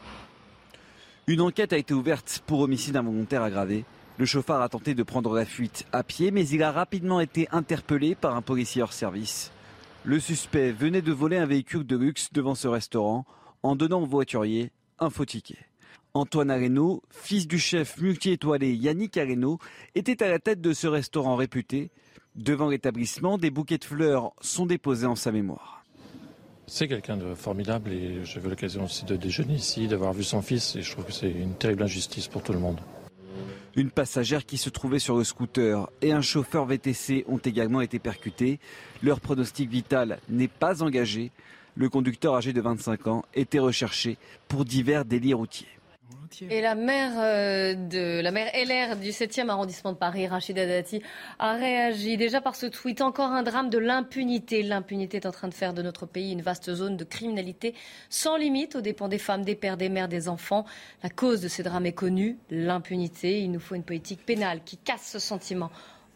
Une 1.28 1.40
enquête 1.40 1.72
a 1.72 1.78
été 1.78 1.94
ouverte 1.94 2.42
pour 2.46 2.58
homicide 2.60 2.96
involontaire 2.96 3.44
aggravé. 3.44 3.84
Le 4.16 4.24
chauffeur 4.24 4.60
a 4.60 4.68
tenté 4.68 4.94
de 4.94 5.02
prendre 5.04 5.32
la 5.36 5.44
fuite 5.44 5.86
à 5.92 6.02
pied, 6.02 6.32
mais 6.32 6.48
il 6.48 6.64
a 6.64 6.72
rapidement 6.72 7.20
été 7.20 7.46
interpellé 7.52 8.16
par 8.16 8.34
un 8.34 8.42
policier 8.42 8.82
hors 8.82 8.92
service. 8.92 9.52
Le 10.08 10.20
suspect 10.20 10.72
venait 10.72 11.02
de 11.02 11.12
voler 11.12 11.36
un 11.36 11.44
véhicule 11.44 11.84
de 11.84 11.94
luxe 11.94 12.32
devant 12.32 12.54
ce 12.54 12.66
restaurant 12.66 13.26
en 13.62 13.76
donnant 13.76 14.00
au 14.00 14.06
voiturier 14.06 14.72
un 14.98 15.10
faux 15.10 15.26
ticket. 15.26 15.58
Antoine 16.14 16.50
Areno, 16.50 17.02
fils 17.10 17.46
du 17.46 17.58
chef 17.58 18.00
multi-étoilé 18.00 18.72
Yannick 18.72 19.18
Areno, 19.18 19.58
était 19.94 20.22
à 20.22 20.30
la 20.30 20.38
tête 20.38 20.62
de 20.62 20.72
ce 20.72 20.86
restaurant 20.86 21.36
réputé. 21.36 21.90
Devant 22.36 22.70
l'établissement, 22.70 23.36
des 23.36 23.50
bouquets 23.50 23.76
de 23.76 23.84
fleurs 23.84 24.32
sont 24.40 24.64
déposés 24.64 25.04
en 25.04 25.14
sa 25.14 25.30
mémoire. 25.30 25.84
C'est 26.66 26.88
quelqu'un 26.88 27.18
de 27.18 27.34
formidable 27.34 27.92
et 27.92 28.24
j'avais 28.24 28.48
l'occasion 28.48 28.84
aussi 28.84 29.04
de 29.04 29.14
déjeuner 29.14 29.56
ici, 29.56 29.88
d'avoir 29.88 30.14
vu 30.14 30.24
son 30.24 30.40
fils 30.40 30.74
et 30.74 30.80
je 30.80 30.90
trouve 30.90 31.04
que 31.04 31.12
c'est 31.12 31.30
une 31.30 31.52
terrible 31.52 31.82
injustice 31.82 32.28
pour 32.28 32.42
tout 32.42 32.54
le 32.54 32.60
monde. 32.60 32.80
Une 33.76 33.90
passagère 33.90 34.44
qui 34.44 34.58
se 34.58 34.70
trouvait 34.70 34.98
sur 34.98 35.16
le 35.16 35.24
scooter 35.24 35.88
et 36.02 36.12
un 36.12 36.22
chauffeur 36.22 36.64
VTC 36.64 37.24
ont 37.28 37.38
également 37.38 37.80
été 37.80 37.98
percutés. 37.98 38.58
Leur 39.02 39.20
pronostic 39.20 39.70
vital 39.70 40.18
n'est 40.28 40.48
pas 40.48 40.82
engagé. 40.82 41.30
Le 41.76 41.88
conducteur 41.88 42.34
âgé 42.34 42.52
de 42.52 42.60
25 42.60 43.06
ans 43.06 43.24
était 43.34 43.60
recherché 43.60 44.16
pour 44.48 44.64
divers 44.64 45.04
délits 45.04 45.34
routiers. 45.34 45.77
Et 46.50 46.60
la 46.60 46.74
maire 46.74 47.12
euh, 47.16 47.74
de 47.74 48.20
la 48.20 48.30
LR 48.30 48.96
du 48.96 49.10
7e 49.10 49.48
arrondissement 49.48 49.92
de 49.92 49.96
Paris, 49.96 50.26
Rachida 50.26 50.66
Dati, 50.66 51.02
a 51.38 51.54
réagi 51.54 52.16
déjà 52.16 52.40
par 52.40 52.54
ce 52.54 52.66
tweet. 52.66 53.00
Encore 53.00 53.30
un 53.30 53.42
drame 53.42 53.70
de 53.70 53.78
l'impunité. 53.78 54.62
L'impunité 54.62 55.18
est 55.18 55.26
en 55.26 55.32
train 55.32 55.48
de 55.48 55.54
faire 55.54 55.74
de 55.74 55.82
notre 55.82 56.06
pays 56.06 56.32
une 56.32 56.42
vaste 56.42 56.72
zone 56.74 56.96
de 56.96 57.04
criminalité 57.04 57.74
sans 58.08 58.36
limite 58.36 58.76
aux 58.76 58.80
dépens 58.80 59.08
des 59.08 59.18
femmes, 59.18 59.44
des 59.44 59.54
pères, 59.54 59.76
des 59.76 59.88
mères, 59.88 60.08
des 60.08 60.28
enfants. 60.28 60.64
La 61.02 61.10
cause 61.10 61.40
de 61.40 61.48
ces 61.48 61.62
drames 61.62 61.86
est 61.86 61.92
connue, 61.92 62.38
l'impunité. 62.50 63.40
Il 63.40 63.50
nous 63.50 63.60
faut 63.60 63.74
une 63.74 63.84
politique 63.84 64.24
pénale 64.24 64.60
qui 64.64 64.76
casse 64.76 65.10
ce 65.12 65.18
sentiment 65.18 65.70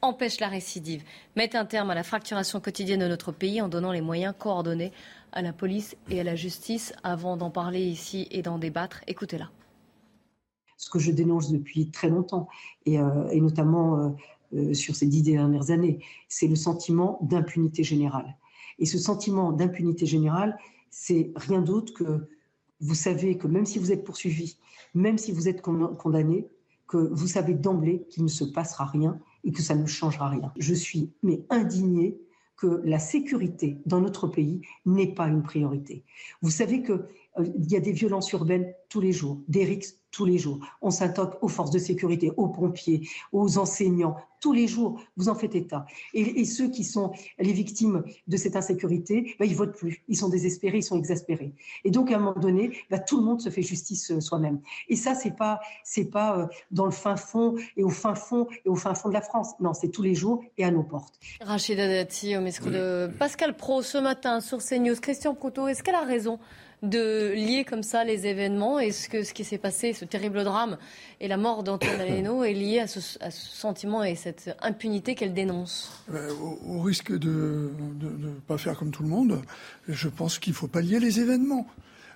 empêche 0.05 0.41
la 0.41 0.49
récidive, 0.49 1.05
mette 1.37 1.55
un 1.55 1.65
terme 1.65 1.91
à 1.91 1.95
la 1.95 2.03
fracturation 2.03 2.61
quotidienne 2.61 2.99
de 2.99 3.07
notre 3.07 3.31
pays 3.31 3.63
en 3.63 3.69
donnant 3.69 3.93
les 3.93 4.01
moyens 4.01 4.35
coordonnés 4.37 4.91
à 5.33 5.43
la 5.43 5.53
police 5.53 5.97
et 6.11 6.19
à 6.19 6.25
la 6.25 6.35
justice. 6.35 6.93
Avant 7.05 7.37
d'en 7.37 7.51
parler 7.51 7.83
ici 7.83 8.27
et 8.33 8.43
d'en 8.43 8.59
débattre, 8.59 9.01
écoutez-la 9.07 9.49
ce 10.83 10.91
que 10.91 10.99
je 10.99 11.13
dénonce 11.13 11.53
depuis 11.53 11.91
très 11.91 12.09
longtemps, 12.09 12.49
et, 12.87 12.99
euh, 12.99 13.41
notamment 13.41 13.99
euh, 13.99 14.09
euh, 14.55 14.75
sur 14.75 14.97
ces 14.97 15.07
dix 15.07 15.23
dernières 15.23 15.71
années, 15.71 16.01
c'est 16.29 16.49
le 16.49 16.57
sentiment 16.57 17.21
d'impunité 17.23 17.85
générale. 17.85 18.37
Et 18.81 18.87
ce 18.87 18.99
sentiment 18.99 19.53
d'impunité 19.53 20.07
générale, 20.07 20.59
c'est 20.91 21.31
rien 21.37 21.63
d'autre 21.63 21.95
que 21.95 22.27
vous 22.81 22.97
savez 22.97 23.39
que 23.39 23.47
même 23.47 23.65
si 23.65 23.79
vous 23.79 23.93
êtes 23.93 24.03
poursuivi, 24.03 24.59
même 24.93 25.19
si 25.19 25.31
vous 25.31 25.49
êtes 25.49 25.63
condamné, 25.63 26.49
que 26.89 26.97
vous 27.13 27.29
savez 27.29 27.55
d'emblée 27.55 28.05
qu'il 28.11 28.25
ne 28.25 28.29
se 28.29 28.43
passera 28.43 28.85
rien 28.85 29.21
et 29.45 29.53
que 29.53 29.63
ça 29.63 29.77
ne 29.77 29.87
changera 29.87 30.31
rien. 30.31 30.53
Je 30.59 30.75
suis 30.75 31.13
mais 31.23 31.45
indignée 31.49 32.19
que 32.57 32.83
la 32.85 32.99
sécurité 32.99 33.79
dans 33.87 34.01
notre 34.01 34.27
pays 34.27 34.63
n'est 34.85 35.15
pas 35.15 35.29
une 35.29 35.45
priorité. 35.45 36.05
Vous 36.43 36.51
savez 36.51 36.83
qu'il 37.37 37.71
y 37.73 37.77
a 37.77 37.81
des 37.81 37.93
violences 37.93 38.31
urbaines 38.33 38.73
tous 38.89 39.01
les 39.01 39.13
jours, 39.13 39.39
des 39.49 39.65
rixes 39.65 40.03
tous 40.13 40.27
les 40.27 40.39
jours. 40.39 40.61
On 40.83 40.91
s'attaque 40.91 41.43
aux 41.43 41.49
forces 41.49 41.71
de 41.71 41.79
sécurité, 41.79 42.31
aux 42.37 42.49
pompiers, 42.49 43.09
aux 43.33 43.59
enseignants, 43.59 44.15
tous 44.41 44.53
les 44.53 44.69
jours. 44.69 45.01
Vous 45.17 45.29
en 45.29 45.35
faites 45.35 45.55
état. 45.55 45.87
Et, 46.13 46.45
ceux 46.45 46.69
qui 46.69 46.85
sont 46.85 47.13
les 47.39 47.53
victimes 47.53 48.05
de 48.29 48.37
cette 48.37 48.55
insécurité, 48.55 49.35
ben, 49.39 49.47
ils 49.47 49.57
votent 49.57 49.75
plus. 49.75 50.05
Ils 50.09 50.17
sont 50.17 50.29
désespérés, 50.29 50.79
ils 50.79 50.83
sont 50.83 50.99
exaspérés. 50.99 51.55
Et 51.85 51.91
donc, 51.91 52.11
à 52.11 52.17
un 52.17 52.19
moment 52.19 52.39
donné, 52.39 52.77
ben, 52.91 53.03
tout 53.05 53.17
le 53.17 53.25
monde 53.25 53.41
se 53.41 53.49
fait 53.49 53.63
justice 53.63 54.11
euh, 54.11 54.21
soi-même. 54.21 54.61
Et 54.89 54.97
ça, 54.97 55.15
c'est 55.15 55.35
pas, 55.35 55.61
c'est 55.83 56.11
pas 56.11 56.39
euh, 56.39 56.47
dans 56.71 56.85
le 56.85 56.91
fin 56.91 57.17
fond 57.17 57.57
et 57.77 57.83
au 57.83 57.89
fin 57.89 58.15
fond 58.15 58.47
et 58.67 58.69
au 58.69 58.77
fin 58.77 58.95
fond 58.95 59.09
de 59.09 59.15
la 59.15 59.23
France. 59.23 59.53
Non, 59.61 59.73
c'est 59.73 59.89
tous 59.89 60.03
les 60.03 60.15
jours 60.15 60.45
et 60.59 60.65
à 60.65 60.71
nos 60.71 60.83
portes. 60.83 61.15
Rachida 61.41 61.89
Dati, 61.89 62.37
au 62.37 62.43
micro 62.43 62.69
de 62.69 63.11
Pascal 63.19 63.57
Pro 63.57 63.81
ce 63.81 63.97
matin 63.97 64.41
sur 64.41 64.59
CNews. 64.59 64.97
Christian 65.01 65.35
Proutot, 65.35 65.69
est-ce 65.69 65.83
qu'elle 65.83 65.95
a 65.95 66.05
raison 66.05 66.39
de 66.83 67.33
lier 67.33 67.65
comme 67.65 67.83
ça 67.83 68.05
les 68.05 68.27
événements 68.27 68.79
Est-ce 68.79 69.09
que 69.09 69.23
ce 69.23 69.33
qui 69.33 69.45
s'est 69.45 69.59
passé, 69.59 69.93
ce 69.93 70.05
terrible 70.05 70.43
drame 70.43 70.79
et 71.21 71.29
la 71.29 71.37
mort 71.37 71.63
d'Antoine 71.63 72.01
Aleno 72.01 72.43
est 72.43 72.55
lié 72.55 72.81
à 72.81 72.87
ce, 72.87 73.01
sentiment 73.31 74.03
et 74.03 74.17
cette 74.17 74.55
impunité 74.61 75.15
qu'elle 75.15 75.33
dénonce 75.33 76.05
euh, 76.13 76.31
au, 76.67 76.81
risque 76.81 77.13
de 77.13 77.71
ne 78.01 78.31
pas 78.47 78.59
faire 78.59 78.77
comme 78.77 78.91
tout 78.91 79.05
le 79.05 79.09
monde, 79.09 79.43
je 79.89 80.09
pense 80.09 80.39
qu'il 80.39 80.55
faut 80.55 80.67
pas 80.67 80.81
lier 80.81 80.99
les 80.99 81.21
événements. 81.21 81.67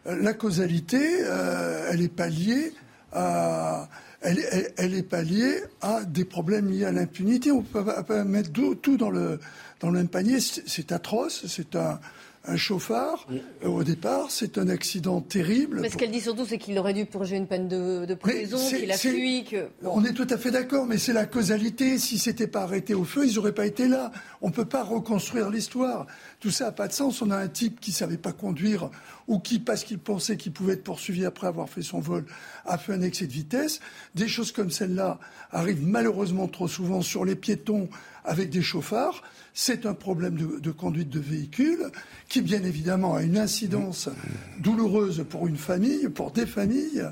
Euh, 0.07 0.17
la 0.21 0.35
causalité, 0.35 1.01
euh, 1.23 1.89
elle 1.91 2.01
n'est 2.01 2.09
pas 2.09 2.29
liée 2.29 2.73
à... 3.13 3.89
Elle, 4.23 4.95
est 4.95 5.09
pas 5.09 5.23
liée 5.23 5.63
à 5.83 6.03
des 6.03 6.25
problèmes 6.25 6.69
liés 6.69 6.85
à 6.85 6.91
l'impunité. 6.91 7.53
On 7.53 7.63
peut 7.63 7.85
pas 7.85 8.25
mettre 8.25 8.51
tout 8.51 8.97
dans 8.97 9.11
le, 9.11 9.39
dans 9.79 9.91
le 9.91 9.99
même 9.99 10.09
panier. 10.09 10.41
C'est 10.41 10.91
atroce. 10.91 11.47
C'est 11.47 11.77
un, 11.77 12.01
un 12.47 12.57
chauffard, 12.57 13.27
euh, 13.65 13.69
au 13.69 13.83
départ, 13.83 14.31
c'est 14.31 14.59
un 14.59 14.69
accident 14.69 15.21
terrible. 15.21 15.81
Mais 15.81 15.91
ce 15.91 15.97
qu'elle 15.97 16.11
dit 16.11 16.21
surtout, 16.21 16.47
c'est 16.47 16.59
qu'il 16.59 16.79
aurait 16.79 16.95
dû 16.95 17.05
purger 17.07 17.37
une 17.37 17.47
peine 17.47 17.69
de, 17.69 18.15
prison, 18.15 18.59
qu'il 18.69 18.91
a 18.91 18.97
fui. 18.97 19.45
Que... 19.45 19.69
On 19.83 20.05
est 20.05 20.13
tout 20.13 20.27
à 20.31 20.39
fait 20.39 20.51
d'accord, 20.51 20.87
mais 20.87 20.99
c'est 20.99 21.13
la 21.13 21.27
causalité. 21.27 21.99
Si 21.99 22.19
c'était 22.19 22.47
pas 22.47 22.63
arrêté 22.63 22.95
au 22.95 23.05
feu, 23.05 23.27
ils 23.27 23.35
n'auraient 23.35 23.55
pas 23.55 23.67
été 23.67 23.89
là. 23.89 24.13
On 24.43 24.49
ne 24.49 24.53
peut 24.53 24.65
pas 24.65 24.85
reconstruire 24.85 25.51
l'histoire. 25.51 26.07
Tout 26.41 26.51
ça 26.51 26.67
n'a 26.67 26.73
pas 26.73 26.89
de 26.89 26.93
sens. 26.93 27.21
On 27.23 27.31
a 27.31 27.37
un 27.37 27.49
type 27.49 27.81
qui 27.81 27.91
ne 27.91 27.97
savait 27.97 28.19
pas 28.19 28.33
conduire 28.33 28.91
ou 29.29 29.39
qui, 29.39 29.59
parce 29.59 29.85
qu'il 29.85 29.99
pensait 29.99 30.37
qu'il 30.37 30.53
pouvait 30.53 30.75
être 30.75 30.85
poursuivi 30.85 31.25
après 31.25 31.49
avoir 31.49 31.69
fait 31.69 31.83
son 31.83 31.99
vol, 31.99 32.25
a 32.65 32.79
fait 32.79 32.93
un 32.93 33.03
excès 33.03 33.27
de 33.27 33.33
vitesse. 33.33 33.81
Des 34.15 34.29
choses 34.29 34.53
comme 34.53 34.71
celle-là 34.71 35.19
arrivent 35.51 35.85
malheureusement 35.85 36.47
trop 36.47 36.69
souvent 36.69 37.03
sur 37.03 37.25
les 37.25 37.35
piétons 37.35 37.89
avec 38.27 38.51
des 38.51 38.63
chauffards. 38.63 39.23
C'est 39.55 39.87
un 39.87 39.95
problème 39.95 40.37
de, 40.61 40.71
conduite 40.71 41.09
de 41.09 41.21
véhicule 41.21 41.91
qui, 42.29 42.43
bien 42.43 42.63
évidemment, 42.63 43.15
a 43.15 43.23
une 43.23 43.39
incidence 43.39 44.11
douloureuse 44.59 45.25
pour 45.29 45.47
une 45.47 45.57
famille, 45.57 46.09
pour 46.11 46.31
des 46.31 46.45
familles 46.45 47.05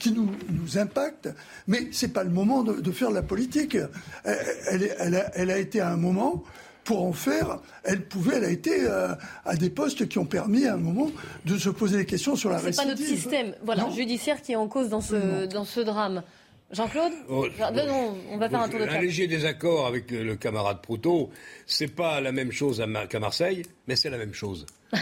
qui 0.00 0.10
nous, 0.10 0.28
nous 0.50 0.76
impactent. 0.76 1.28
Mais 1.68 1.88
ce 1.92 2.06
n'est 2.06 2.12
pas 2.12 2.24
le 2.24 2.30
moment 2.30 2.64
de, 2.64 2.90
faire 2.90 3.10
de 3.10 3.14
la 3.14 3.22
politique. 3.22 3.76
Elle, 4.24 5.50
a, 5.50 5.58
été 5.58 5.80
à 5.80 5.90
un 5.90 5.96
moment 5.96 6.42
pour 6.82 7.04
en 7.04 7.12
faire, 7.12 7.60
elle 7.84 8.04
pouvait, 8.04 8.36
elle 8.36 8.44
a 8.44 8.50
été 8.50 8.86
euh, 8.86 9.14
à 9.44 9.56
des 9.56 9.70
postes 9.70 10.06
qui 10.08 10.18
ont 10.18 10.26
permis 10.26 10.66
à 10.66 10.74
un 10.74 10.78
moment 10.78 11.10
de 11.46 11.56
se 11.56 11.70
poser 11.70 11.96
des 11.96 12.06
questions 12.06 12.36
sur 12.36 12.50
la 12.50 12.58
récidive. 12.58 12.76
C'est 12.76 12.82
pas 12.82 12.90
notre 12.90 13.02
système, 13.02 13.54
voilà, 13.64 13.88
judiciaire 13.90 14.42
qui 14.42 14.52
est 14.52 14.56
en 14.56 14.68
cause 14.68 14.88
dans 14.90 15.00
ce, 15.00 15.46
dans 15.46 15.64
ce 15.64 15.80
drame. 15.80 16.22
Jean-Claude 16.74 17.12
oh, 17.28 17.46
On 18.30 18.36
va 18.38 18.48
faire 18.48 18.60
un 18.60 18.68
tour 18.68 18.80
de 18.80 18.84
table. 18.84 18.96
Un 18.98 19.00
léger 19.00 19.26
désaccord 19.26 19.86
avec 19.86 20.10
le 20.10 20.36
camarade 20.36 20.82
Proutot, 20.82 21.30
c'est 21.66 21.88
pas 21.88 22.20
la 22.20 22.32
même 22.32 22.52
chose 22.52 22.84
qu'à 23.08 23.20
Marseille, 23.20 23.62
mais 23.86 23.96
c'est 23.96 24.10
la 24.10 24.18
même 24.18 24.34
chose. 24.34 24.66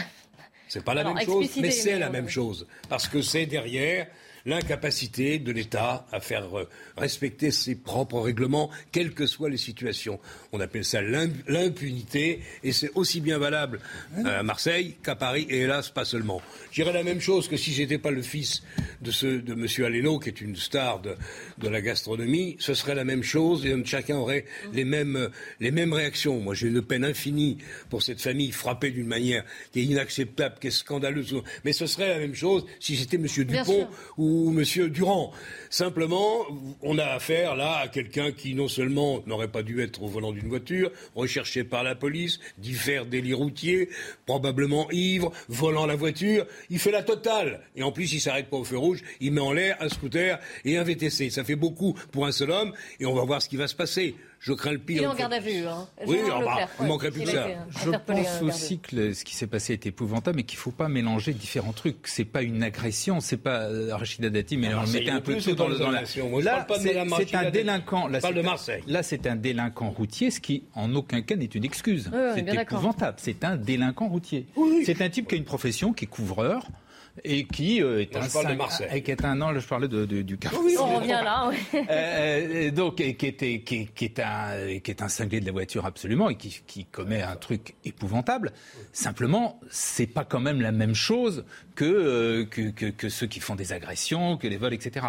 C'est 0.69 0.83
pas 0.83 0.95
la 0.95 1.03
même 1.03 1.19
chose, 1.23 1.51
mais 1.57 1.69
c'est 1.69 1.99
la 1.99 2.09
même 2.09 2.27
chose. 2.27 2.65
Parce 2.89 3.07
que 3.07 3.21
c'est 3.21 3.45
derrière 3.45 4.07
l'incapacité 4.45 5.39
de 5.39 5.51
l'État 5.51 6.05
à 6.11 6.19
faire 6.19 6.57
euh, 6.57 6.69
respecter 6.97 7.51
ses 7.51 7.75
propres 7.75 8.19
règlements, 8.19 8.69
quelles 8.91 9.13
que 9.13 9.25
soient 9.25 9.49
les 9.49 9.57
situations. 9.57 10.19
On 10.51 10.59
appelle 10.59 10.85
ça 10.85 11.01
l'impunité, 11.01 12.41
et 12.63 12.71
c'est 12.71 12.91
aussi 12.95 13.21
bien 13.21 13.37
valable 13.37 13.79
à 14.25 14.43
Marseille 14.43 14.95
qu'à 15.03 15.15
Paris, 15.15 15.47
et 15.49 15.61
hélas, 15.61 15.89
pas 15.89 16.05
seulement. 16.05 16.41
Je 16.71 16.81
dirais 16.81 16.93
la 16.93 17.03
même 17.03 17.21
chose 17.21 17.47
que 17.47 17.57
si 17.57 17.71
j'étais 17.71 17.97
pas 17.97 18.11
le 18.11 18.21
fils 18.21 18.63
de, 19.01 19.11
ce, 19.11 19.27
de 19.27 19.53
M. 19.53 19.67
Aleno, 19.85 20.19
qui 20.19 20.29
est 20.29 20.41
une 20.41 20.55
star 20.55 20.99
de, 20.99 21.15
de, 21.59 21.69
la 21.69 21.81
gastronomie, 21.81 22.57
ce 22.59 22.73
serait 22.73 22.95
la 22.95 23.05
même 23.05 23.23
chose, 23.23 23.65
et 23.65 23.73
chacun 23.85 24.17
aurait 24.17 24.45
les 24.73 24.83
mêmes, 24.85 25.29
les 25.59 25.71
mêmes 25.71 25.93
réactions. 25.93 26.39
Moi, 26.39 26.53
j'ai 26.53 26.67
une 26.67 26.81
peine 26.81 27.05
infinie 27.05 27.57
pour 27.89 28.03
cette 28.03 28.21
famille 28.21 28.51
frappée 28.51 28.91
d'une 28.91 29.07
manière 29.07 29.43
qui 29.71 29.81
est 29.81 29.85
inacceptable, 29.85 30.55
qui 30.59 30.67
est 30.67 30.71
scandaleuse. 30.71 31.35
Mais 31.63 31.73
ce 31.73 31.85
serait 31.85 32.09
la 32.09 32.19
même 32.19 32.35
chose 32.35 32.65
si 32.79 32.95
c'était 32.97 33.17
M. 33.17 33.27
Dupont 33.45 33.87
ou 34.17 34.32
ou 34.33 34.49
M. 34.57 34.89
Durand. 34.89 35.31
Simplement, 35.69 36.45
on 36.81 36.97
a 36.97 37.05
affaire 37.05 37.55
là 37.55 37.77
à 37.77 37.87
quelqu'un 37.87 38.31
qui 38.31 38.55
non 38.55 38.67
seulement 38.67 39.21
n'aurait 39.25 39.47
pas 39.47 39.63
dû 39.63 39.81
être 39.81 40.03
au 40.03 40.07
volant 40.07 40.31
d'une 40.31 40.47
voiture, 40.47 40.91
recherché 41.15 41.63
par 41.63 41.83
la 41.83 41.95
police, 41.95 42.39
d'y 42.57 42.73
faire 42.73 43.05
délit 43.05 43.33
routier, 43.33 43.89
probablement 44.25 44.89
ivre, 44.91 45.31
volant 45.49 45.85
la 45.85 45.95
voiture, 45.95 46.45
il 46.69 46.79
fait 46.79 46.91
la 46.91 47.03
totale. 47.03 47.61
Et 47.75 47.83
en 47.83 47.91
plus, 47.91 48.13
il 48.13 48.19
s'arrête 48.19 48.49
pas 48.49 48.57
au 48.57 48.63
feu 48.63 48.77
rouge, 48.77 49.03
il 49.19 49.31
met 49.31 49.41
en 49.41 49.53
l'air 49.53 49.77
un 49.79 49.89
scooter 49.89 50.39
et 50.65 50.77
un 50.77 50.83
VTC. 50.83 51.29
Ça 51.29 51.43
fait 51.43 51.55
beaucoup 51.55 51.93
pour 52.11 52.25
un 52.25 52.31
seul 52.31 52.51
homme 52.51 52.73
et 52.99 53.05
on 53.05 53.13
va 53.13 53.23
voir 53.23 53.41
ce 53.41 53.49
qui 53.49 53.57
va 53.57 53.67
se 53.67 53.75
passer 53.75 54.15
je 54.43 54.51
crains 54.51 54.73
le 54.73 54.77
pire. 54.77 54.97
Il 54.97 55.03
est 55.03 55.07
en 55.07 55.15
garde 55.15 55.31
à 55.31 55.39
vue. 55.39 55.65
Hein. 55.65 55.87
Oui, 56.05 56.17
ah 56.29 56.39
bah, 56.43 56.67
il 56.81 56.87
manquerait 56.87 57.11
plus 57.11 57.21
que 57.21 57.29
ça. 57.29 57.47
Je 57.69 57.91
pense 57.91 58.41
aussi 58.41 58.77
que 58.77 59.13
ce 59.13 59.23
qui 59.23 59.35
s'est 59.35 59.47
passé 59.47 59.71
est 59.71 59.85
épouvantable, 59.85 60.35
mais 60.35 60.43
qu'il 60.43 60.57
ne 60.57 60.61
faut 60.61 60.71
pas 60.71 60.89
mélanger 60.89 61.31
différents 61.31 61.71
trucs. 61.71 62.05
C'est 62.07 62.25
pas 62.25 62.41
une 62.41 62.61
agression, 62.61 63.21
c'est 63.21 63.37
pas 63.37 63.61
euh, 63.61 63.95
Rachida 63.95 64.29
Dati, 64.29 64.57
mais 64.57 64.73
on 64.73 64.85
mettait 64.85 65.11
un 65.11 65.21
peu 65.21 65.37
tout 65.37 65.53
dans, 65.53 65.69
le, 65.69 65.77
dans 65.77 65.91
la. 65.91 66.01
là, 66.01 66.67
c'est 67.17 67.35
un 67.35 67.51
délinquant. 67.51 68.07
Là, 68.09 68.19
parle 68.19 68.35
de 68.35 68.41
Marseille. 68.41 68.83
Là, 68.85 69.01
c'est 69.01 69.27
un 69.27 69.37
délinquant 69.37 69.91
routier, 69.91 70.29
ce 70.29 70.41
qui 70.41 70.65
en 70.75 70.93
aucun 70.93 71.21
cas 71.21 71.37
n'est 71.37 71.45
une 71.45 71.63
excuse. 71.63 72.11
c'est 72.35 72.53
épouvantable. 72.53 73.17
C'est 73.21 73.45
un 73.45 73.55
délinquant 73.55 74.09
routier. 74.09 74.47
C'est 74.83 75.01
un 75.01 75.09
type 75.09 75.29
qui 75.29 75.35
a 75.35 75.37
une 75.37 75.45
profession, 75.45 75.93
qui 75.93 76.03
est 76.03 76.07
couvreur 76.07 76.67
et 77.23 77.45
qui 77.45 77.81
euh, 77.81 78.01
est, 78.01 78.15
un 78.15 78.21
je 78.21 78.49
de 78.49 78.53
Marseille. 78.55 79.03
qui 79.03 79.11
est 79.11 79.23
un 79.23 79.35
non, 79.35 79.57
je 79.57 79.67
parlais 79.67 79.87
de, 79.87 80.05
du 80.05 80.37
quartier. 80.37 80.59
Oui, 80.63 80.75
on 80.79 80.97
revient 80.97 81.21
là. 81.23 81.51
Euh, 81.73 81.79
euh, 81.89 82.71
donc 82.71 82.95
qui 82.95 83.03
était 83.03 83.61
qui, 83.61 83.87
qui, 83.87 84.05
est 84.05 84.19
un 84.19 84.79
qui 84.79 84.91
est 84.91 85.01
un 85.01 85.07
cinglé 85.07 85.39
de 85.39 85.45
la 85.45 85.51
voiture 85.51 85.85
absolument 85.85 86.29
et 86.29 86.35
qui, 86.35 86.61
qui 86.65 86.85
commet 86.85 87.21
un 87.21 87.35
truc 87.35 87.75
épouvantable. 87.85 88.51
Simplement, 88.93 89.59
c'est 89.69 90.07
pas 90.07 90.25
quand 90.25 90.39
même 90.39 90.61
la 90.61 90.71
même 90.71 90.95
chose 90.95 91.45
que, 91.75 92.43
que, 92.43 92.69
que, 92.69 92.87
que 92.87 93.09
ceux 93.09 93.27
qui 93.27 93.39
font 93.39 93.55
des 93.55 93.73
agressions, 93.73 94.37
que 94.37 94.47
les 94.47 94.57
vols, 94.57 94.73
etc. 94.73 95.07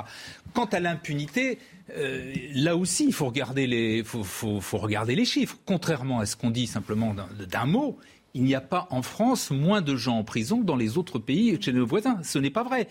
Quant 0.52 0.66
à 0.66 0.80
l'impunité, 0.80 1.58
euh, 1.96 2.32
là 2.54 2.76
aussi, 2.76 3.06
il 3.06 3.12
faut 3.12 3.26
regarder 3.26 3.66
les, 3.66 4.02
faut, 4.04 4.24
faut, 4.24 4.60
faut 4.60 4.78
regarder 4.78 5.14
les 5.14 5.24
chiffres. 5.24 5.58
Contrairement 5.66 6.20
à 6.20 6.26
ce 6.26 6.36
qu'on 6.36 6.50
dit 6.50 6.66
simplement 6.66 7.14
d'un 7.14 7.66
mot, 7.66 7.98
il 8.34 8.42
n'y 8.42 8.54
a 8.56 8.60
pas 8.60 8.88
en 8.90 9.02
France 9.02 9.52
moins 9.52 9.80
de 9.80 9.94
gens 9.94 10.18
en 10.18 10.24
prison 10.24 10.60
que 10.60 10.64
dans 10.64 10.74
les 10.74 10.98
autres 10.98 11.20
pays 11.20 11.56
chez 11.60 11.72
nos 11.72 11.86
voisins. 11.86 12.18
Ce 12.24 12.38
n'est 12.38 12.50
pas 12.50 12.64
vrai. 12.64 12.88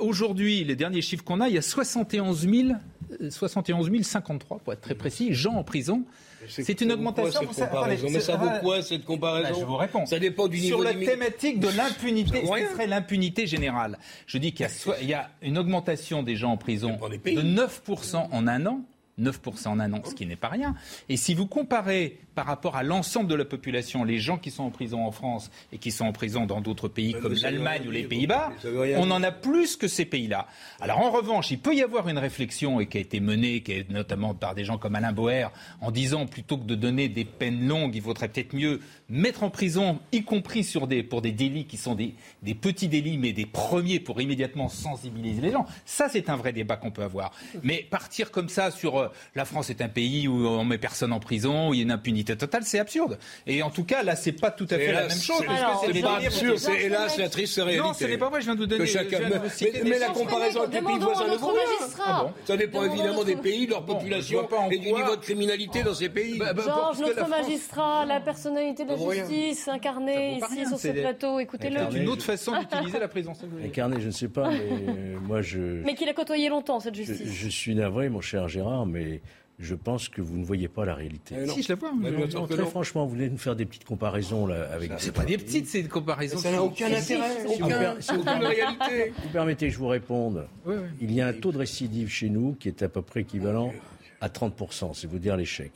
Aujourd'hui, 0.00 0.64
les 0.64 0.74
derniers 0.74 1.00
chiffres 1.00 1.22
qu'on 1.22 1.40
a, 1.40 1.48
il 1.48 1.54
y 1.54 1.58
a 1.58 1.62
71 1.62 2.48
000, 2.48 2.68
71 3.30 4.02
053, 4.02 4.58
pour 4.58 4.72
être 4.72 4.80
très 4.80 4.96
précis, 4.96 5.32
gens 5.32 5.54
en 5.54 5.62
prison. 5.62 6.02
C'est 6.48 6.80
une 6.80 6.92
augmentation. 6.92 7.40
Cette 7.52 7.70
comparaison 7.70 8.08
mais 8.10 8.20
ça 8.20 8.36
vaut 8.36 8.50
quoi 8.60 8.82
cette 8.82 9.04
comparaison 9.04 9.48
bah, 9.48 9.56
Je 9.58 9.64
vous 9.64 9.76
réponds. 9.76 10.06
Ça 10.06 10.18
dépend 10.18 10.48
du 10.48 10.58
niveau 10.58 10.82
Sur 10.82 10.84
la 10.84 10.94
thématique 10.94 11.60
de 11.60 11.68
l'impunité, 11.68 12.42
ce 12.42 12.72
serait 12.72 12.86
l'impunité 12.86 13.46
générale. 13.46 13.98
Je 14.26 14.38
dis 14.38 14.52
qu'il 14.52 14.66
y, 15.02 15.06
y, 15.06 15.14
a 15.14 15.30
une 15.42 15.56
augmentation 15.56 16.22
des 16.22 16.36
gens 16.36 16.52
en 16.52 16.56
prison 16.56 16.98
de 17.00 17.42
9% 17.42 18.28
en 18.30 18.46
un 18.48 18.66
an. 18.66 18.84
9% 19.18 19.68
en 19.68 19.80
un 19.80 19.92
an, 19.94 20.02
ce 20.04 20.14
qui 20.14 20.26
n'est 20.26 20.36
pas 20.36 20.48
rien. 20.48 20.74
Et 21.08 21.16
si 21.16 21.32
vous 21.32 21.46
comparez 21.46 22.18
par 22.36 22.44
rapport 22.44 22.76
à 22.76 22.82
l'ensemble 22.82 23.30
de 23.30 23.34
la 23.34 23.46
population, 23.46 24.04
les 24.04 24.18
gens 24.18 24.36
qui 24.36 24.50
sont 24.50 24.64
en 24.64 24.70
prison 24.70 25.06
en 25.06 25.10
France 25.10 25.50
et 25.72 25.78
qui 25.78 25.90
sont 25.90 26.04
en 26.04 26.12
prison 26.12 26.44
dans 26.44 26.60
d'autres 26.60 26.86
pays 26.86 27.14
comme 27.14 27.32
l'Allemagne 27.32 27.88
ou 27.88 27.90
les 27.90 28.04
Pays-Bas, 28.04 28.52
on 28.98 29.10
en 29.10 29.22
a 29.22 29.32
plus 29.32 29.76
que 29.76 29.88
ces 29.88 30.04
pays-là. 30.04 30.46
Alors 30.78 31.00
en 31.00 31.10
revanche, 31.10 31.50
il 31.50 31.58
peut 31.58 31.74
y 31.74 31.82
avoir 31.82 32.10
une 32.10 32.18
réflexion 32.18 32.78
et 32.78 32.86
qui 32.86 32.98
a 32.98 33.00
été 33.00 33.20
menée, 33.20 33.62
qui 33.62 33.72
est 33.72 33.90
notamment 33.90 34.34
par 34.34 34.54
des 34.54 34.64
gens 34.64 34.76
comme 34.76 34.94
Alain 34.96 35.12
Boer, 35.12 35.46
en 35.80 35.90
disant 35.90 36.26
plutôt 36.26 36.58
que 36.58 36.64
de 36.64 36.74
donner 36.74 37.08
des 37.08 37.24
peines 37.24 37.66
longues, 37.66 37.96
il 37.96 38.02
vaudrait 38.02 38.28
peut-être 38.28 38.54
mieux 38.54 38.80
mettre 39.08 39.42
en 39.42 39.48
prison, 39.48 39.98
y 40.12 40.22
compris 40.22 40.62
sur 40.62 40.86
des, 40.86 41.02
pour 41.02 41.22
des 41.22 41.32
délits 41.32 41.64
qui 41.64 41.78
sont 41.78 41.94
des, 41.94 42.14
des 42.42 42.54
petits 42.54 42.88
délits, 42.88 43.16
mais 43.16 43.32
des 43.32 43.46
premiers 43.46 43.98
pour 43.98 44.20
immédiatement 44.20 44.68
sensibiliser 44.68 45.40
les 45.40 45.52
gens. 45.52 45.64
Ça, 45.86 46.10
c'est 46.10 46.28
un 46.28 46.36
vrai 46.36 46.52
débat 46.52 46.76
qu'on 46.76 46.90
peut 46.90 47.02
avoir. 47.02 47.32
Mais 47.62 47.86
partir 47.88 48.30
comme 48.30 48.50
ça 48.50 48.70
sur 48.70 48.98
euh, 48.98 49.08
la 49.34 49.46
France 49.46 49.70
est 49.70 49.80
un 49.80 49.88
pays 49.88 50.28
où 50.28 50.46
on 50.46 50.64
met 50.66 50.76
personne 50.76 51.14
en 51.14 51.20
prison, 51.20 51.70
où 51.70 51.74
il 51.74 51.78
y 51.78 51.80
a 51.80 51.84
une 51.84 51.90
impunité 51.92 52.25
totale, 52.34 52.62
c'est 52.64 52.78
absurde. 52.78 53.18
Et 53.46 53.62
en 53.62 53.70
tout 53.70 53.84
cas, 53.84 54.02
là, 54.02 54.16
c'est 54.16 54.32
pas 54.32 54.50
tout 54.50 54.66
à 54.70 54.76
fait 54.76 54.92
la 54.92 55.02
même 55.02 55.10
chose. 55.10 55.44
C'est 55.92 56.00
pas 56.00 56.16
absurde, 56.16 56.58
c'est 56.58 56.82
hélas 56.82 57.16
la 57.18 57.28
triste 57.28 57.56
réalité. 57.56 57.78
Non, 57.78 57.92
ce 57.92 58.04
n'est 58.04 58.18
pas 58.18 58.28
vrai, 58.28 58.40
je 58.40 58.46
viens 58.46 58.54
de 58.54 58.60
vous 58.60 58.66
donner. 58.66 58.86
Chacun, 58.86 59.18
mais, 59.84 59.98
la 59.98 60.08
comparaison 60.08 60.62
avec 60.62 60.74
les 60.74 60.86
pays 60.86 60.98
voisins 60.98 61.28
ne 61.28 61.36
vaut 61.36 61.48
rien. 61.48 62.32
Ça 62.44 62.56
dépend 62.56 62.84
évidemment 62.84 63.24
des 63.24 63.36
pays, 63.36 63.66
de 63.66 63.70
leur 63.70 63.84
population 63.84 64.48
et 64.70 64.78
du 64.78 64.92
niveau 64.92 65.16
de 65.16 65.20
criminalité 65.20 65.82
dans 65.82 65.94
ces 65.94 66.08
pays. 66.08 66.38
Bah, 66.38 66.52
bah, 66.52 66.62
Georges, 66.64 67.00
notre 67.00 67.28
magistrat, 67.28 68.04
la 68.06 68.20
personnalité 68.20 68.84
de 68.84 68.90
la 68.90 69.14
justice 69.14 69.68
incarnée 69.68 70.38
ici 70.38 70.66
sur 70.66 70.78
ce 70.78 70.88
plateau, 70.88 71.40
écoutez-le. 71.40 71.80
C'est 71.90 71.98
une 71.98 72.08
autre 72.08 72.24
façon 72.24 72.58
d'utiliser 72.58 72.98
la 72.98 73.08
présence. 73.08 73.38
Incarnée, 73.64 74.00
je 74.00 74.06
ne 74.06 74.12
sais 74.12 74.28
pas, 74.28 74.50
mais 74.50 75.16
moi 75.20 75.42
je. 75.42 75.82
Mais 75.84 75.94
qu'il 75.94 76.08
a 76.08 76.14
côtoyé 76.14 76.48
longtemps 76.48 76.80
cette 76.80 76.94
justice. 76.94 77.22
Je 77.24 77.48
suis 77.48 77.74
navré, 77.74 78.08
mon 78.08 78.20
cher 78.20 78.48
Gérard, 78.48 78.86
mais 78.86 79.20
je 79.58 79.74
pense 79.74 80.08
que 80.08 80.20
vous 80.20 80.36
ne 80.36 80.44
voyez 80.44 80.68
pas 80.68 80.84
la 80.84 80.94
réalité. 80.94 81.34
Eh 81.38 81.48
si, 81.48 81.62
je 81.62 81.70
la 81.70 81.74
vois. 81.76 81.92
Non, 81.92 82.46
très 82.46 82.66
franchement, 82.66 83.04
vous 83.04 83.10
voulez 83.10 83.30
nous 83.30 83.38
faire 83.38 83.56
des 83.56 83.64
petites 83.64 83.84
comparaisons 83.84 84.46
là, 84.46 84.70
avec. 84.70 84.92
C'est 84.98 85.14
pas 85.14 85.24
des 85.24 85.38
petites, 85.38 85.66
c'est 85.66 85.82
des 85.82 85.88
comparaisons. 85.88 86.38
Ça 86.38 86.52
n'a 86.52 86.62
aucun 86.62 86.92
intérêt, 86.92 87.46
si 87.48 87.62
aucun, 87.62 87.94
aucune 87.94 88.28
réalité. 88.28 89.12
Vous 89.22 89.30
permettez 89.30 89.68
que 89.68 89.72
je 89.72 89.78
vous 89.78 89.88
réponde. 89.88 90.46
Il 91.00 91.12
y 91.12 91.20
a 91.20 91.28
un 91.28 91.32
taux 91.32 91.52
de 91.52 91.58
récidive 91.58 92.08
chez 92.08 92.28
nous 92.28 92.54
qui 92.54 92.68
est 92.68 92.82
à 92.82 92.88
peu 92.88 93.02
près 93.02 93.20
équivalent 93.20 93.72
à 94.20 94.28
30%, 94.28 94.94
c'est 94.94 95.06
vous 95.06 95.18
dire 95.18 95.36
l'échec. 95.36 95.72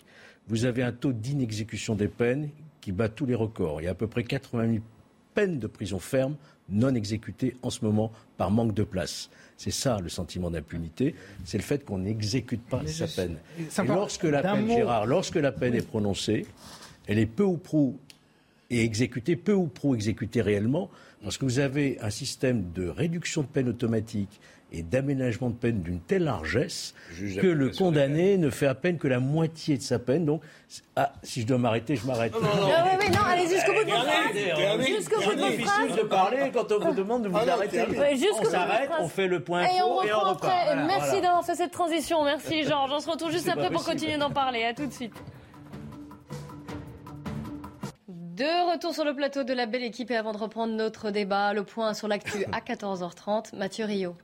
Vous 0.48 0.64
avez 0.64 0.82
un 0.82 0.92
taux 0.92 1.12
d'inexécution 1.12 1.94
des 1.94 2.08
peines 2.08 2.50
qui 2.80 2.92
bat 2.92 3.08
tous 3.08 3.26
les 3.26 3.34
records. 3.34 3.80
Il 3.80 3.84
y 3.84 3.88
a 3.88 3.92
à 3.92 3.94
peu 3.94 4.06
près 4.06 4.24
80 4.24 4.66
000 4.66 4.78
peines 5.34 5.58
de 5.58 5.66
prison 5.66 5.98
ferme 5.98 6.36
non 6.70 6.94
exécutées 6.94 7.56
en 7.62 7.70
ce 7.70 7.84
moment 7.84 8.12
par 8.36 8.50
manque 8.50 8.74
de 8.74 8.82
place. 8.82 9.30
C'est 9.56 9.70
ça 9.70 9.98
le 10.00 10.08
sentiment 10.08 10.50
d'impunité, 10.50 11.14
c'est 11.44 11.58
le 11.58 11.62
fait 11.62 11.84
qu'on 11.84 11.98
n'exécute 11.98 12.62
pas 12.62 12.86
sa 12.86 13.06
peine. 13.06 13.36
Et 13.58 13.64
lorsque 13.86 14.24
la 14.24 14.42
peine, 14.42 14.68
Gérard, 14.68 15.06
lorsque 15.06 15.36
la 15.36 15.52
peine 15.52 15.74
est 15.74 15.86
prononcée, 15.86 16.46
elle 17.06 17.18
est 17.18 17.26
peu 17.26 17.44
ou 17.44 17.56
prou 17.56 17.98
et 18.70 18.84
exécutée, 18.84 19.36
peu 19.36 19.52
ou 19.52 19.66
prou 19.66 19.94
exécutée 19.94 20.40
réellement, 20.40 20.90
parce 21.22 21.36
que 21.36 21.44
vous 21.44 21.58
avez 21.58 21.98
un 22.00 22.10
système 22.10 22.72
de 22.72 22.88
réduction 22.88 23.42
de 23.42 23.48
peine 23.48 23.68
automatique 23.68 24.40
et 24.72 24.82
d'aménagement 24.82 25.50
de 25.50 25.54
peine 25.54 25.82
d'une 25.82 26.00
telle 26.00 26.24
largesse 26.24 26.94
que 27.40 27.46
le 27.46 27.70
condamné 27.70 28.38
ne 28.38 28.50
fait 28.50 28.66
à 28.66 28.74
peine 28.74 28.98
que 28.98 29.08
la 29.08 29.20
moitié 29.20 29.76
de 29.76 29.82
sa 29.82 29.98
peine. 29.98 30.24
Donc, 30.24 30.42
ah, 30.96 31.12
si 31.22 31.40
je 31.40 31.46
dois 31.46 31.58
m'arrêter, 31.58 31.96
je 31.96 32.06
m'arrête. 32.06 32.32
Non, 32.34 32.40
non, 32.40 32.48
non. 32.48 32.62
non, 32.62 32.68
non 32.68 33.24
allez 33.26 33.48
jusqu'au 33.48 33.72
bout 33.72 33.84
de 33.84 33.90
votre 33.90 34.04
phrase. 34.04 34.86
Jusqu'au 34.86 35.20
bout 35.20 35.34
de 35.34 35.40
votre 35.40 35.62
phrase. 35.62 35.86
difficile 35.86 36.02
de 36.02 36.08
parler 36.08 36.50
quand 36.52 36.72
on 36.72 36.78
vous 36.78 36.94
demande 36.94 37.22
de 37.24 37.28
vous 37.28 37.36
ah 37.36 37.52
arrêter. 37.52 37.82
on 37.82 38.44
s'arrête, 38.44 38.90
on 39.00 39.08
fait 39.08 39.26
le 39.26 39.40
point 39.40 39.62
et 39.62 39.82
on, 39.82 40.02
et 40.02 40.12
on 40.12 40.20
repart. 40.20 40.52
Voilà, 40.66 40.86
Merci 40.86 41.20
d'avoir 41.20 41.44
fait 41.44 41.56
cette 41.56 41.72
transition. 41.72 42.24
Merci 42.24 42.62
Georges. 42.68 42.92
On 42.92 43.00
se 43.00 43.10
retrouve 43.10 43.32
juste 43.32 43.48
après 43.48 43.70
pour 43.70 43.84
continuer 43.84 44.18
d'en 44.18 44.30
parler. 44.30 44.64
À 44.64 44.74
tout 44.74 44.86
de 44.86 44.92
suite. 44.92 45.14
De 48.08 48.72
retour 48.72 48.94
sur 48.94 49.04
le 49.04 49.14
plateau 49.14 49.44
de 49.44 49.52
la 49.52 49.66
belle 49.66 49.82
équipe 49.82 50.10
et 50.10 50.16
avant 50.16 50.32
de 50.32 50.38
reprendre 50.38 50.72
notre 50.72 51.10
débat, 51.10 51.52
le 51.52 51.62
point 51.62 51.92
sur 51.92 52.08
l'actu 52.08 52.46
à 52.52 52.60
14h30, 52.60 53.54
Mathieu 53.54 53.84
Rio. 53.84 54.16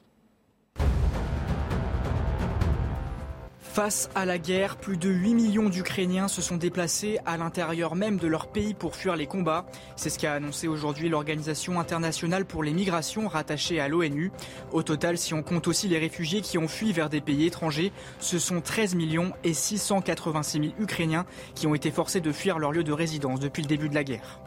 Face 3.76 4.08
à 4.14 4.24
la 4.24 4.38
guerre, 4.38 4.78
plus 4.78 4.96
de 4.96 5.10
8 5.10 5.34
millions 5.34 5.68
d'Ukrainiens 5.68 6.28
se 6.28 6.40
sont 6.40 6.56
déplacés 6.56 7.18
à 7.26 7.36
l'intérieur 7.36 7.94
même 7.94 8.16
de 8.16 8.26
leur 8.26 8.46
pays 8.46 8.72
pour 8.72 8.96
fuir 8.96 9.16
les 9.16 9.26
combats. 9.26 9.66
C'est 9.96 10.08
ce 10.08 10.18
qu'a 10.18 10.32
annoncé 10.32 10.66
aujourd'hui 10.66 11.10
l'Organisation 11.10 11.78
internationale 11.78 12.46
pour 12.46 12.64
les 12.64 12.72
migrations 12.72 13.28
rattachée 13.28 13.78
à 13.78 13.88
l'ONU. 13.88 14.32
Au 14.72 14.82
total, 14.82 15.18
si 15.18 15.34
on 15.34 15.42
compte 15.42 15.68
aussi 15.68 15.88
les 15.88 15.98
réfugiés 15.98 16.40
qui 16.40 16.56
ont 16.56 16.68
fui 16.68 16.94
vers 16.94 17.10
des 17.10 17.20
pays 17.20 17.44
étrangers, 17.44 17.92
ce 18.18 18.38
sont 18.38 18.62
13 18.62 18.94
millions 18.94 19.34
et 19.44 19.52
686 19.52 20.58
000 20.58 20.72
Ukrainiens 20.80 21.26
qui 21.54 21.66
ont 21.66 21.74
été 21.74 21.90
forcés 21.90 22.22
de 22.22 22.32
fuir 22.32 22.58
leur 22.58 22.72
lieu 22.72 22.82
de 22.82 22.92
résidence 22.92 23.40
depuis 23.40 23.60
le 23.60 23.68
début 23.68 23.90
de 23.90 23.94
la 23.94 24.04
guerre. 24.04 24.40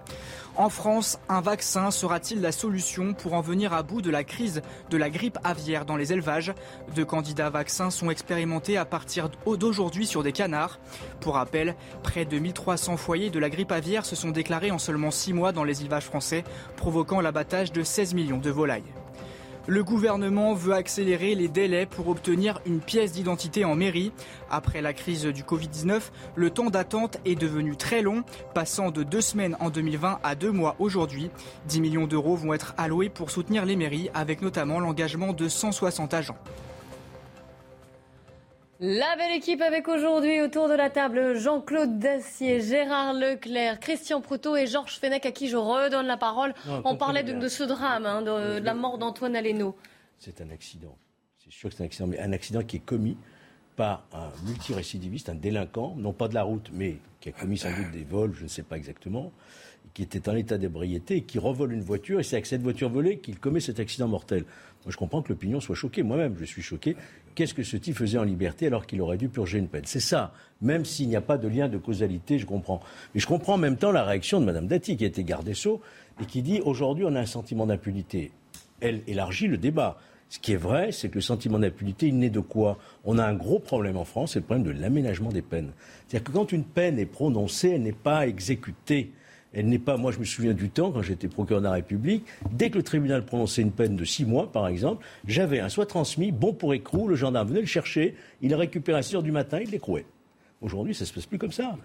En 0.59 0.67
France, 0.67 1.19
un 1.29 1.39
vaccin 1.39 1.89
sera-t-il 1.89 2.41
la 2.41 2.51
solution 2.51 3.13
pour 3.13 3.33
en 3.33 3.39
venir 3.39 3.71
à 3.71 3.81
bout 3.81 4.01
de 4.01 4.09
la 4.09 4.25
crise 4.25 4.61
de 4.89 4.97
la 4.97 5.09
grippe 5.09 5.37
aviaire 5.45 5.85
dans 5.85 5.95
les 5.95 6.11
élevages? 6.11 6.53
Deux 6.95 7.05
candidats 7.05 7.49
vaccins 7.49 7.89
sont 7.89 8.11
expérimentés 8.11 8.75
à 8.75 8.83
partir 8.83 9.29
d'aujourd'hui 9.45 10.05
sur 10.05 10.21
des 10.21 10.33
canards. 10.33 10.81
Pour 11.21 11.35
rappel, 11.35 11.77
près 12.03 12.25
de 12.25 12.37
1300 12.37 12.97
foyers 12.97 13.29
de 13.29 13.39
la 13.39 13.49
grippe 13.49 13.71
aviaire 13.71 14.05
se 14.05 14.17
sont 14.17 14.31
déclarés 14.31 14.71
en 14.71 14.79
seulement 14.79 15.11
6 15.11 15.31
mois 15.31 15.53
dans 15.53 15.63
les 15.63 15.79
élevages 15.79 16.03
français, 16.03 16.43
provoquant 16.75 17.21
l'abattage 17.21 17.71
de 17.71 17.81
16 17.81 18.13
millions 18.13 18.37
de 18.37 18.49
volailles. 18.49 18.83
Le 19.69 19.83
gouvernement 19.83 20.55
veut 20.55 20.73
accélérer 20.73 21.35
les 21.35 21.47
délais 21.47 21.85
pour 21.85 22.07
obtenir 22.07 22.59
une 22.65 22.79
pièce 22.79 23.11
d'identité 23.11 23.65
en 23.65 23.75
mairie. 23.75 24.11
Après 24.49 24.81
la 24.81 24.93
crise 24.93 25.25
du 25.25 25.43
Covid-19, 25.43 26.01
le 26.33 26.49
temps 26.49 26.71
d'attente 26.71 27.19
est 27.23 27.35
devenu 27.35 27.77
très 27.77 28.01
long, 28.01 28.23
passant 28.55 28.89
de 28.89 29.03
deux 29.03 29.21
semaines 29.21 29.55
en 29.59 29.69
2020 29.69 30.21
à 30.23 30.33
deux 30.33 30.51
mois 30.51 30.75
aujourd'hui. 30.79 31.29
10 31.67 31.81
millions 31.81 32.07
d'euros 32.07 32.35
vont 32.35 32.55
être 32.55 32.73
alloués 32.77 33.09
pour 33.09 33.29
soutenir 33.29 33.63
les 33.63 33.75
mairies, 33.75 34.09
avec 34.15 34.41
notamment 34.41 34.79
l'engagement 34.79 35.33
de 35.33 35.47
160 35.47 36.15
agents. 36.15 36.37
La 38.81 39.17
belle 39.17 39.35
équipe 39.35 39.61
avec 39.61 39.89
aujourd'hui 39.89 40.39
autour 40.39 40.69
de 40.69 40.73
la 40.73 40.89
table 40.89 41.37
Jean-Claude 41.37 41.99
Dacier, 41.99 42.61
Gérard 42.61 43.13
Leclerc, 43.13 43.77
Christian 43.81 44.21
Proutot 44.21 44.55
et 44.55 44.67
Georges 44.67 44.99
Fenech 44.99 45.25
à 45.25 45.33
qui 45.33 45.49
je 45.49 45.57
redonne 45.57 46.07
la 46.07 46.15
parole. 46.15 46.53
On 46.85 46.95
parlait 46.95 47.23
de, 47.23 47.47
ce 47.49 47.63
drame, 47.63 48.05
hein, 48.05 48.21
de, 48.21 48.59
la 48.59 48.73
mort 48.73 48.97
d'Antoine 48.97 49.35
Aleno. 49.35 49.75
C'est 50.17 50.39
un 50.39 50.49
accident. 50.49 50.97
C'est 51.43 51.51
sûr 51.51 51.69
que 51.69 51.75
c'est 51.75 51.83
un 51.83 51.87
accident, 51.87 52.07
mais 52.07 52.19
un 52.19 52.31
accident 52.31 52.63
qui 52.63 52.77
est 52.77 52.85
commis 52.85 53.17
par 53.75 54.05
un 54.13 54.31
multirécidiviste, 54.45 55.27
un 55.27 55.35
délinquant, 55.35 55.95
non 55.97 56.13
pas 56.13 56.29
de 56.29 56.35
la 56.35 56.43
route, 56.43 56.69
mais 56.71 56.99
qui 57.19 57.27
a 57.27 57.31
commis 57.33 57.57
sans 57.57 57.75
doute 57.75 57.91
des 57.91 58.05
vols, 58.05 58.33
je 58.33 58.43
ne 58.43 58.49
sais 58.49 58.63
pas 58.63 58.77
exactement, 58.77 59.33
qui 59.93 60.03
était 60.03 60.29
en 60.29 60.35
état 60.37 60.57
d'ébriété 60.57 61.17
et 61.17 61.23
qui 61.23 61.37
revole 61.37 61.73
une 61.73 61.81
voiture, 61.81 62.21
et 62.21 62.23
c'est 62.23 62.37
avec 62.37 62.45
cette 62.45 62.61
voiture 62.61 62.89
volée 62.89 63.19
qu'il 63.19 63.39
commet 63.39 63.59
cet 63.59 63.81
accident 63.81 64.07
mortel. 64.07 64.45
Moi, 64.85 64.91
je 64.91 64.97
comprends 64.97 65.21
que 65.21 65.29
l'opinion 65.29 65.59
soit 65.59 65.75
choquée. 65.75 66.03
Moi-même, 66.03 66.37
je 66.39 66.45
suis 66.45 66.61
choqué 66.61 66.95
qu'est-ce 67.39 67.53
que 67.53 67.63
ce 67.63 67.77
type 67.77 67.95
faisait 67.95 68.17
en 68.17 68.25
liberté 68.25 68.67
alors 68.67 68.85
qu'il 68.85 69.01
aurait 69.01 69.15
dû 69.15 69.29
purger 69.29 69.59
une 69.59 69.69
peine 69.69 69.83
C'est 69.85 70.01
ça. 70.01 70.33
Même 70.61 70.83
s'il 70.83 71.07
n'y 71.07 71.15
a 71.15 71.21
pas 71.21 71.37
de 71.37 71.47
lien 71.47 71.69
de 71.69 71.77
causalité, 71.77 72.37
je 72.37 72.45
comprends. 72.45 72.81
Mais 73.15 73.21
je 73.21 73.27
comprends 73.27 73.53
en 73.53 73.57
même 73.57 73.77
temps 73.77 73.93
la 73.93 74.03
réaction 74.03 74.41
de 74.41 74.45
Mme 74.45 74.67
Dati, 74.67 74.97
qui 74.97 75.05
a 75.05 75.07
été 75.07 75.23
garde 75.23 75.45
des 75.45 75.53
Sceaux, 75.53 75.79
et 76.21 76.25
qui 76.25 76.41
dit 76.41 76.59
aujourd'hui 76.59 77.05
on 77.07 77.15
a 77.15 77.19
un 77.21 77.25
sentiment 77.25 77.65
d'impunité. 77.65 78.33
Elle 78.81 79.03
élargit 79.07 79.47
le 79.47 79.55
débat. 79.55 79.97
Ce 80.27 80.37
qui 80.37 80.51
est 80.51 80.57
vrai, 80.57 80.91
c'est 80.91 81.07
que 81.07 81.15
le 81.15 81.21
sentiment 81.21 81.59
d'impunité, 81.59 82.07
il 82.07 82.19
naît 82.19 82.29
de 82.29 82.41
quoi? 82.41 82.77
On 83.05 83.17
a 83.17 83.25
un 83.25 83.35
gros 83.35 83.59
problème 83.59 83.95
en 83.95 84.03
France, 84.03 84.33
c'est 84.33 84.39
le 84.39 84.45
problème 84.45 84.65
de 84.65 84.77
l'aménagement 84.77 85.31
des 85.31 85.41
peines. 85.41 85.71
C'est-à-dire 86.09 86.25
que 86.25 86.33
quand 86.33 86.51
une 86.51 86.65
peine 86.65 86.99
est 86.99 87.05
prononcée, 87.05 87.69
elle 87.69 87.83
n'est 87.83 87.93
pas 87.93 88.27
exécutée. 88.27 89.13
Elle 89.53 89.67
n'est 89.67 89.79
pas, 89.79 89.97
moi 89.97 90.11
je 90.11 90.19
me 90.19 90.25
souviens 90.25 90.53
du 90.53 90.69
temps 90.69 90.91
quand 90.91 91.01
j'étais 91.01 91.27
procureur 91.27 91.61
de 91.61 91.65
la 91.65 91.73
République, 91.73 92.23
dès 92.51 92.69
que 92.69 92.77
le 92.77 92.83
tribunal 92.83 93.25
prononçait 93.25 93.63
une 93.63 93.71
peine 93.71 93.95
de 93.95 94.05
six 94.05 94.25
mois 94.25 94.51
par 94.51 94.67
exemple, 94.67 95.05
j'avais 95.25 95.59
un 95.59 95.69
soit 95.69 95.87
transmis, 95.87 96.31
bon 96.31 96.53
pour 96.53 96.73
écrou, 96.73 97.07
le 97.07 97.15
gendarme 97.15 97.47
venait 97.49 97.61
le 97.61 97.65
chercher, 97.65 98.15
il 98.41 98.51
le 98.51 98.55
récupérait 98.55 98.99
à 98.99 99.01
6 99.01 99.15
heures 99.15 99.23
du 99.23 99.31
matin, 99.31 99.59
il 99.59 99.71
l'écrouait. 99.71 100.05
Aujourd'hui, 100.61 100.93
ça 100.93 101.05
ne 101.05 101.07
se 101.07 101.13
passe 101.13 101.25
plus 101.25 101.37
comme 101.37 101.53
ça. 101.53 101.77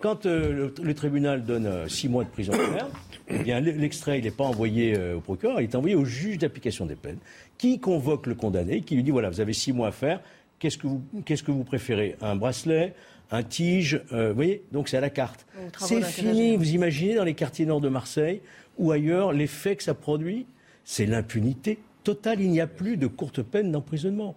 Quand 0.00 0.24
euh, 0.24 0.70
le, 0.80 0.94
tribunal 0.94 1.44
donne 1.44 1.66
euh, 1.66 1.88
six 1.88 2.08
mois 2.08 2.22
de 2.22 2.28
prison 2.28 2.52
ferme, 2.52 2.90
eh 3.28 3.38
bien 3.38 3.60
l'extrait, 3.60 4.20
n'est 4.20 4.30
pas 4.30 4.44
envoyé 4.44 4.96
euh, 4.96 5.16
au 5.16 5.20
procureur, 5.20 5.60
il 5.60 5.64
est 5.64 5.74
envoyé 5.74 5.96
au 5.96 6.04
juge 6.04 6.38
d'application 6.38 6.86
des 6.86 6.94
peines, 6.94 7.18
qui 7.58 7.80
convoque 7.80 8.28
le 8.28 8.36
condamné, 8.36 8.82
qui 8.82 8.94
lui 8.94 9.02
dit 9.02 9.10
voilà, 9.10 9.30
vous 9.30 9.40
avez 9.40 9.52
six 9.52 9.72
mois 9.72 9.88
à 9.88 9.92
faire, 9.92 10.20
qu'est-ce 10.60 10.78
que 10.78 11.50
vous 11.50 11.64
préférez 11.64 12.16
Un 12.20 12.36
bracelet 12.36 12.94
un 13.30 13.42
tige, 13.42 14.02
euh, 14.12 14.30
vous 14.30 14.34
voyez, 14.34 14.62
donc 14.72 14.88
c'est 14.88 14.96
à 14.96 15.00
la 15.00 15.10
carte. 15.10 15.46
C'est 15.78 16.02
fini, 16.02 16.56
vous 16.56 16.70
imaginez 16.74 17.14
dans 17.14 17.24
les 17.24 17.34
quartiers 17.34 17.66
nord 17.66 17.80
de 17.80 17.88
Marseille 17.88 18.40
ou 18.78 18.90
ailleurs, 18.92 19.32
l'effet 19.32 19.76
que 19.76 19.82
ça 19.82 19.94
produit, 19.94 20.46
c'est 20.84 21.06
l'impunité 21.06 21.78
totale. 22.02 22.40
Il 22.40 22.50
n'y 22.50 22.60
a 22.60 22.66
plus 22.66 22.96
de 22.96 23.06
courte 23.06 23.42
peine 23.42 23.70
d'emprisonnement. 23.70 24.34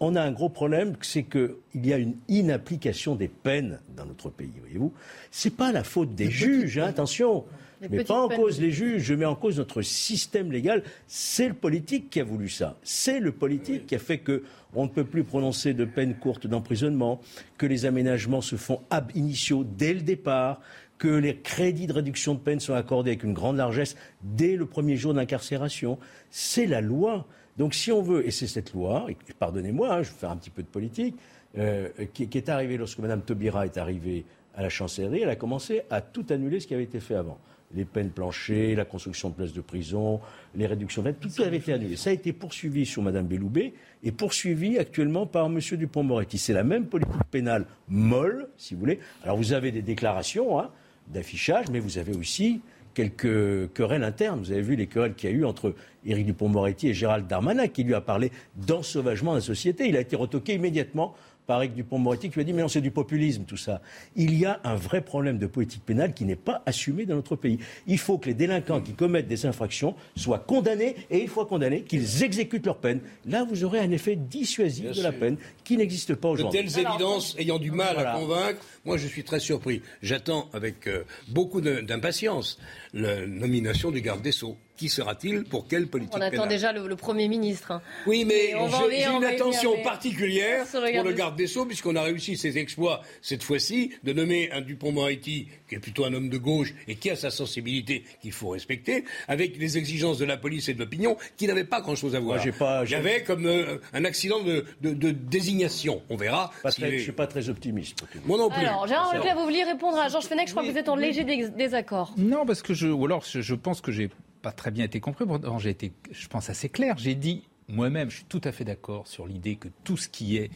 On 0.00 0.16
a 0.16 0.22
un 0.22 0.32
gros 0.32 0.48
problème, 0.48 0.94
c'est 1.02 1.24
qu'il 1.24 1.50
y 1.74 1.92
a 1.92 1.98
une 1.98 2.14
inapplication 2.28 3.14
des 3.14 3.28
peines 3.28 3.78
dans 3.96 4.06
notre 4.06 4.30
pays, 4.30 4.52
voyez-vous. 4.60 4.92
C'est 5.30 5.54
pas 5.54 5.70
la 5.70 5.84
faute 5.84 6.14
des 6.14 6.30
juges, 6.30 6.78
hein, 6.78 6.86
attention. 6.86 7.44
Les 7.82 7.88
Je 7.88 7.92
mets 7.92 7.96
petites 7.98 8.08
pas 8.08 8.22
en 8.22 8.28
peines. 8.28 8.38
cause 8.40 8.60
les 8.60 8.70
juges, 8.70 9.02
je 9.02 9.14
mets 9.14 9.24
en 9.26 9.34
cause 9.34 9.58
notre 9.58 9.82
système 9.82 10.50
légal. 10.50 10.82
C'est 11.06 11.48
le 11.48 11.54
politique 11.54 12.08
qui 12.08 12.20
a 12.20 12.24
voulu 12.24 12.48
ça. 12.48 12.78
C'est 12.82 13.20
le 13.20 13.32
politique 13.32 13.86
qui 13.86 13.94
a 13.94 13.98
fait 13.98 14.18
que 14.18 14.44
on 14.74 14.84
ne 14.84 14.88
peut 14.88 15.04
plus 15.04 15.24
prononcer 15.24 15.74
de 15.74 15.84
peines 15.84 16.14
courtes 16.14 16.46
d'emprisonnement, 16.46 17.20
que 17.58 17.66
les 17.66 17.86
aménagements 17.86 18.40
se 18.40 18.56
font 18.56 18.80
ab 18.90 19.10
initio 19.14 19.64
dès 19.64 19.94
le 19.94 20.00
départ, 20.00 20.60
que 20.98 21.08
les 21.08 21.36
crédits 21.36 21.86
de 21.86 21.92
réduction 21.92 22.34
de 22.34 22.38
peine 22.38 22.60
sont 22.60 22.74
accordés 22.74 23.10
avec 23.10 23.24
une 23.24 23.34
grande 23.34 23.56
largesse 23.56 23.96
dès 24.22 24.56
le 24.56 24.66
premier 24.66 24.96
jour 24.96 25.14
d'incarcération. 25.14 25.98
C'est 26.30 26.66
la 26.66 26.80
loi. 26.80 27.26
Donc 27.58 27.74
si 27.74 27.92
on 27.92 28.02
veut, 28.02 28.26
et 28.26 28.30
c'est 28.30 28.46
cette 28.46 28.72
loi, 28.72 29.06
pardonnez-moi, 29.38 29.92
hein, 29.92 30.02
je 30.02 30.10
vais 30.10 30.16
faire 30.16 30.30
un 30.30 30.36
petit 30.36 30.50
peu 30.50 30.62
de 30.62 30.68
politique, 30.68 31.16
euh, 31.58 31.88
qui, 32.12 32.28
qui 32.28 32.38
est 32.38 32.48
arrivée 32.48 32.76
lorsque 32.76 32.98
Mme 32.98 33.22
Taubira 33.22 33.64
est 33.64 33.76
arrivée 33.76 34.24
à 34.56 34.62
la 34.62 34.68
chancellerie, 34.68 35.22
elle 35.22 35.28
a 35.28 35.36
commencé 35.36 35.82
à 35.90 36.00
tout 36.00 36.26
annuler 36.30 36.60
ce 36.60 36.66
qui 36.66 36.74
avait 36.74 36.84
été 36.84 37.00
fait 37.00 37.14
avant. 37.14 37.38
Les 37.74 37.84
peines 37.84 38.10
planchées, 38.10 38.74
la 38.74 38.84
construction 38.84 39.30
de 39.30 39.34
places 39.34 39.52
de 39.52 39.60
prison, 39.60 40.20
les 40.54 40.66
réductions 40.66 41.02
de 41.02 41.10
peine, 41.10 41.30
tout 41.30 41.42
avait 41.42 41.56
été 41.56 41.72
annulé. 41.72 41.96
Ça 41.96 42.10
a 42.10 42.12
été 42.12 42.32
poursuivi 42.32 42.86
sur 42.86 43.02
Mme 43.02 43.26
Belloubet 43.26 43.72
et 44.02 44.12
poursuivi 44.12 44.78
actuellement 44.78 45.26
par 45.26 45.46
M. 45.46 45.58
Dupont-Moretti. 45.58 46.38
C'est 46.38 46.52
la 46.52 46.64
même 46.64 46.86
politique 46.86 47.12
pénale 47.30 47.66
molle, 47.88 48.48
si 48.56 48.74
vous 48.74 48.80
voulez. 48.80 49.00
Alors 49.24 49.36
vous 49.36 49.52
avez 49.52 49.72
des 49.72 49.82
déclarations 49.82 50.60
hein, 50.60 50.70
d'affichage, 51.08 51.66
mais 51.72 51.80
vous 51.80 51.98
avez 51.98 52.14
aussi 52.14 52.60
quelques 52.94 53.72
querelles 53.72 54.04
internes. 54.04 54.38
Vous 54.38 54.52
avez 54.52 54.62
vu 54.62 54.76
les 54.76 54.86
querelles 54.86 55.14
qu'il 55.14 55.30
y 55.30 55.32
a 55.32 55.36
eu 55.36 55.44
entre 55.44 55.74
Éric 56.06 56.26
Dupont-Moretti 56.26 56.88
et 56.88 56.94
Gérald 56.94 57.26
Darmanin, 57.26 57.68
qui 57.68 57.82
lui 57.82 57.94
a 57.94 58.00
parlé 58.00 58.30
d'ensauvagement 58.56 59.32
de 59.32 59.38
la 59.38 59.42
société. 59.42 59.88
Il 59.88 59.96
a 59.96 60.00
été 60.00 60.16
retoqué 60.16 60.54
immédiatement 60.54 61.14
par 61.46 61.62
Éric 61.62 61.74
Dupont-Moretti, 61.74 62.28
qui 62.28 62.34
lui 62.36 62.40
a 62.40 62.44
dit 62.44 62.52
Mais 62.52 62.62
non, 62.62 62.68
c'est 62.68 62.80
du 62.80 62.90
populisme, 62.90 63.44
tout 63.44 63.56
ça. 63.56 63.80
Il 64.16 64.34
y 64.38 64.44
a 64.46 64.60
un 64.64 64.74
vrai 64.76 65.00
problème 65.02 65.38
de 65.38 65.46
politique 65.46 65.84
pénale 65.84 66.14
qui 66.14 66.24
n'est 66.24 66.36
pas 66.36 66.62
assumé 66.66 67.04
dans 67.06 67.14
notre 67.16 67.36
pays. 67.36 67.58
Il 67.86 67.98
faut 67.98 68.18
que 68.18 68.26
les 68.26 68.34
délinquants 68.34 68.80
qui 68.80 68.92
commettent 68.92 69.28
des 69.28 69.46
infractions 69.46 69.94
soient 70.16 70.38
condamnés, 70.38 70.96
et 71.10 71.18
une 71.20 71.28
fois 71.28 71.46
condamnés, 71.46 71.82
qu'ils 71.82 72.22
exécutent 72.22 72.66
leur 72.66 72.78
peine. 72.78 73.00
Là, 73.26 73.44
vous 73.44 73.64
aurez 73.64 73.80
un 73.80 73.90
effet 73.90 74.16
dissuasif 74.16 74.92
de 74.92 75.02
la 75.02 75.12
peine 75.12 75.36
qui 75.64 75.76
n'existe 75.76 76.14
pas 76.14 76.28
De 76.28 76.32
aujourd'hui. 76.34 76.60
telles 76.62 76.78
évidences 76.78 77.36
ayant 77.38 77.58
du 77.58 77.70
mal 77.70 77.94
Voilà. 77.94 78.14
à 78.14 78.18
convaincre, 78.18 78.60
moi 78.84 78.96
je 78.96 79.06
suis 79.06 79.24
très 79.24 79.40
surpris. 79.40 79.82
J'attends 80.02 80.48
avec 80.52 80.86
euh, 80.86 81.04
beaucoup 81.28 81.60
d'impatience 81.60 82.58
la 82.92 83.26
nomination 83.26 83.90
du 83.90 84.00
garde 84.00 84.22
des 84.22 84.32
Sceaux. 84.32 84.56
Qui 84.76 84.88
sera-t-il? 84.88 85.44
Pour 85.44 85.68
quelle 85.68 85.86
politique 85.86 86.14
On 86.16 86.20
attend 86.20 86.30
pénale? 86.32 86.48
déjà 86.48 86.72
le, 86.72 86.88
le 86.88 86.96
Premier 86.96 87.28
ministre. 87.28 87.70
hein. 87.70 87.82
Oui, 88.08 88.24
mais 88.24 88.54
j'ai 88.90 89.04
une 89.06 89.22
attention 89.22 89.80
particulière 89.84 90.66
pour 90.66 90.80
le 91.04 91.12
garde 91.12 91.36
des 91.36 91.46
Sceaux, 91.46 91.64
puisqu'on 91.64 91.94
a 91.94 92.02
réussi 92.02 92.36
ses 92.36 92.58
exploits 92.58 93.00
cette 93.22 93.44
fois-ci, 93.44 93.92
de 94.02 94.12
nommer 94.12 94.50
un 94.50 94.62
Dupont-Moretti, 94.62 95.46
qui 95.68 95.74
est 95.76 95.78
plutôt 95.78 96.04
un 96.04 96.12
homme 96.12 96.28
de 96.28 96.38
gauche 96.38 96.74
et 96.88 96.96
qui 96.96 97.08
a 97.08 97.14
sa 97.14 97.30
sensibilité 97.30 98.02
qu'il 98.20 98.32
faut 98.32 98.48
respecter, 98.48 99.04
avec 99.28 99.56
les 99.58 99.78
exigences 99.78 100.18
de 100.18 100.24
la 100.24 100.36
police 100.36 100.68
et 100.68 100.74
de 100.74 100.80
l'opinion, 100.80 101.16
qui 101.36 101.46
n'avaient 101.46 101.62
pas 101.62 101.80
grand-chose 101.80 102.16
à 102.16 102.18
voir. 102.20 102.42
j'ai 102.42 102.50
pas- 102.50 102.80
avait 102.80 103.22
comme 103.22 103.46
euh, 103.46 103.78
un 103.92 104.04
accident 104.04 104.42
de, 104.42 104.64
de- 104.80 104.92
de 104.92 105.12
désignation. 105.12 106.02
On 106.10 106.16
verra. 106.16 106.50
Pas 106.64 106.72
très- 106.72 106.86
est- 106.88 106.90
je 106.90 106.96
ne 106.96 107.02
suis 107.02 107.12
pas 107.12 107.28
très 107.28 107.48
optimiste. 107.48 107.98
Moi 108.26 108.38
non 108.38 108.48
plus. 108.50 108.58
Alors, 108.66 108.73
Gérard 108.86 109.14
Leclerc, 109.14 109.36
vous 109.36 109.44
vouliez 109.44 109.64
répondre 109.64 109.98
à 109.98 110.08
Georges 110.08 110.24
Fenech, 110.26 110.48
je 110.48 110.52
crois 110.52 110.64
que 110.64 110.70
vous 110.70 110.78
êtes 110.78 110.88
en 110.88 110.96
léger 110.96 111.24
dés- 111.24 111.48
désaccord. 111.50 112.14
Non, 112.16 112.44
parce 112.46 112.62
que 112.62 112.74
je, 112.74 112.88
ou 112.88 113.04
alors 113.06 113.24
je, 113.24 113.40
je 113.40 113.54
pense 113.54 113.80
que 113.80 113.92
j'ai 113.92 114.10
pas 114.42 114.52
très 114.52 114.70
bien 114.70 114.84
été 114.84 115.00
compris. 115.00 115.24
Pourtant, 115.26 115.58
j'ai 115.58 115.70
été, 115.70 115.92
je 116.10 116.26
pense, 116.28 116.50
assez 116.50 116.68
clair. 116.68 116.96
J'ai 116.98 117.14
dit 117.14 117.44
moi-même, 117.68 118.10
je 118.10 118.16
suis 118.16 118.24
tout 118.26 118.40
à 118.44 118.52
fait 118.52 118.64
d'accord 118.64 119.06
sur 119.06 119.26
l'idée 119.26 119.56
que 119.56 119.68
tout 119.84 119.96
ce 119.96 120.08
qui 120.08 120.36
est 120.36 120.50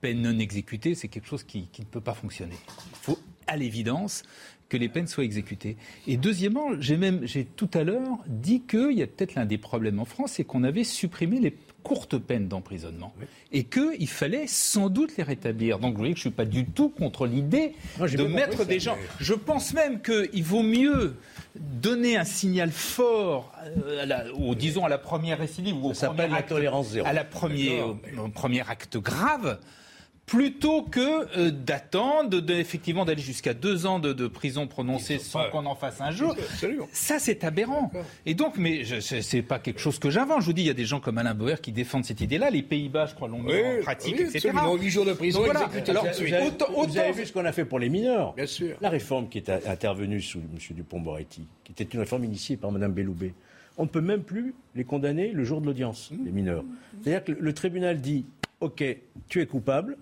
peine 0.00 0.20
non 0.20 0.38
exécutée, 0.38 0.94
c'est 0.94 1.08
quelque 1.08 1.28
chose 1.28 1.44
qui, 1.44 1.68
qui 1.68 1.80
ne 1.82 1.86
peut 1.86 2.00
pas 2.00 2.14
fonctionner. 2.14 2.56
Il 2.90 2.96
faut, 3.00 3.18
à 3.46 3.56
l'évidence, 3.56 4.22
que 4.72 4.78
les 4.78 4.88
peines 4.88 5.06
soient 5.06 5.24
exécutées. 5.24 5.76
Et 6.06 6.16
deuxièmement, 6.16 6.68
j'ai 6.80 6.96
même, 6.96 7.20
j'ai 7.26 7.44
tout 7.44 7.68
à 7.74 7.84
l'heure 7.84 8.16
dit 8.26 8.62
qu'il 8.62 8.92
y 8.92 9.02
a 9.02 9.06
peut-être 9.06 9.34
l'un 9.34 9.44
des 9.44 9.58
problèmes 9.58 9.98
en 10.00 10.06
France, 10.06 10.32
c'est 10.36 10.44
qu'on 10.44 10.64
avait 10.64 10.82
supprimé 10.84 11.40
les 11.40 11.54
courtes 11.82 12.16
peines 12.16 12.48
d'emprisonnement 12.48 13.12
et 13.50 13.64
qu'il 13.64 14.08
fallait 14.08 14.46
sans 14.46 14.88
doute 14.88 15.16
les 15.18 15.24
rétablir. 15.24 15.78
Donc 15.78 15.92
vous 15.92 15.98
voyez 15.98 16.14
que 16.14 16.20
je 16.20 16.28
ne 16.28 16.30
suis 16.30 16.36
pas 16.36 16.46
du 16.46 16.64
tout 16.64 16.88
contre 16.88 17.26
l'idée 17.26 17.74
de 18.00 18.22
mettre 18.24 18.58
ça, 18.58 18.64
des 18.64 18.80
gens. 18.80 18.96
mais- 18.98 19.08
Je 19.20 19.34
pense 19.34 19.74
même 19.74 20.00
qu'il 20.00 20.42
vaut 20.44 20.62
mieux 20.62 21.16
donner 21.56 22.16
un 22.16 22.24
signal 22.24 22.70
fort, 22.70 23.52
euh, 23.84 24.02
à 24.04 24.06
la- 24.06 24.24
ou 24.34 24.54
disons 24.54 24.86
à 24.86 24.88
la 24.88 24.96
première 24.98 25.36
récidive, 25.38 25.76
ou 25.76 25.88
au 25.90 25.94
Ça 25.94 26.06
premier 26.08 26.28
la 26.28 26.36
acte- 26.36 26.48
tolérance 26.48 26.88
zéro. 26.92 27.06
à 27.06 27.12
la 27.12 27.24
au, 27.24 28.24
au 28.24 28.28
premier 28.28 28.60
acte 28.66 28.96
grave, 28.96 29.58
plutôt 30.32 30.80
que 30.82 31.38
euh, 31.38 31.50
d'attendre, 31.50 32.40
de, 32.40 32.54
effectivement 32.54 33.04
d'aller 33.04 33.20
jusqu'à 33.20 33.52
deux 33.52 33.84
ans 33.84 33.98
de, 33.98 34.14
de 34.14 34.26
prison 34.26 34.66
prononcée 34.66 35.18
sans 35.18 35.50
qu'on 35.50 35.66
en 35.66 35.74
fasse 35.74 36.00
un 36.00 36.10
jour. 36.10 36.34
Absolument. 36.38 36.88
Ça, 36.90 37.18
c'est 37.18 37.44
aberrant. 37.44 37.92
Et 38.24 38.32
donc, 38.32 38.56
mais 38.56 38.82
c'est 39.02 39.42
pas 39.42 39.58
quelque 39.58 39.78
chose 39.78 39.98
que 39.98 40.08
j'invente. 40.08 40.40
Je 40.40 40.46
vous 40.46 40.54
dis, 40.54 40.62
il 40.62 40.66
y 40.68 40.70
a 40.70 40.74
des 40.74 40.86
gens 40.86 41.00
comme 41.00 41.18
Alain 41.18 41.34
Bauer 41.34 41.60
qui 41.60 41.70
défendent 41.70 42.06
cette 42.06 42.22
idée-là. 42.22 42.48
Les 42.48 42.62
Pays-Bas, 42.62 43.04
je 43.04 43.14
crois, 43.14 43.28
l'ont 43.28 43.40
mis 43.42 43.52
Oui, 43.52 43.60
en 43.80 43.82
pratique, 43.82 44.14
oui, 44.18 44.24
etc. 44.24 44.52
Huit 44.80 44.88
jours 44.88 45.04
de 45.04 45.12
prison 45.12 45.40
voilà. 45.44 45.68
Alors, 45.86 46.06
vous 46.06 46.22
avez, 46.32 46.46
autant- 46.46 46.66
vous 46.72 46.96
avez 46.98 47.10
autant- 47.10 47.12
vu 47.18 47.26
ce 47.26 47.32
qu'on 47.34 47.44
a 47.44 47.52
fait 47.52 47.66
pour 47.66 47.78
les 47.78 47.90
mineurs. 47.90 48.32
Bien 48.32 48.46
sûr. 48.46 48.78
La 48.80 48.88
réforme 48.88 49.28
qui 49.28 49.36
est 49.36 49.50
intervenue 49.50 50.22
sous 50.22 50.38
M. 50.38 50.46
Dupont-Moretti, 50.70 51.46
qui 51.62 51.72
était 51.72 51.84
une 51.84 52.00
réforme 52.00 52.24
initiée 52.24 52.56
par 52.56 52.72
Mme 52.72 52.92
Belloubet, 52.94 53.34
on 53.76 53.82
ne 53.82 53.88
peut 53.88 54.00
même 54.00 54.22
plus 54.22 54.54
les 54.74 54.84
condamner 54.84 55.28
le 55.32 55.44
jour 55.44 55.60
de 55.60 55.66
l'audience, 55.66 56.10
Mmh. 56.10 56.24
les 56.24 56.30
mineurs. 56.32 56.64
C'est-à-dire 57.02 57.22
que 57.22 57.32
le 57.32 57.52
tribunal 57.52 58.00
dit 58.00 58.24
OK, 58.60 58.82
tu 59.28 59.42
es 59.42 59.46
coupable. 59.46 59.98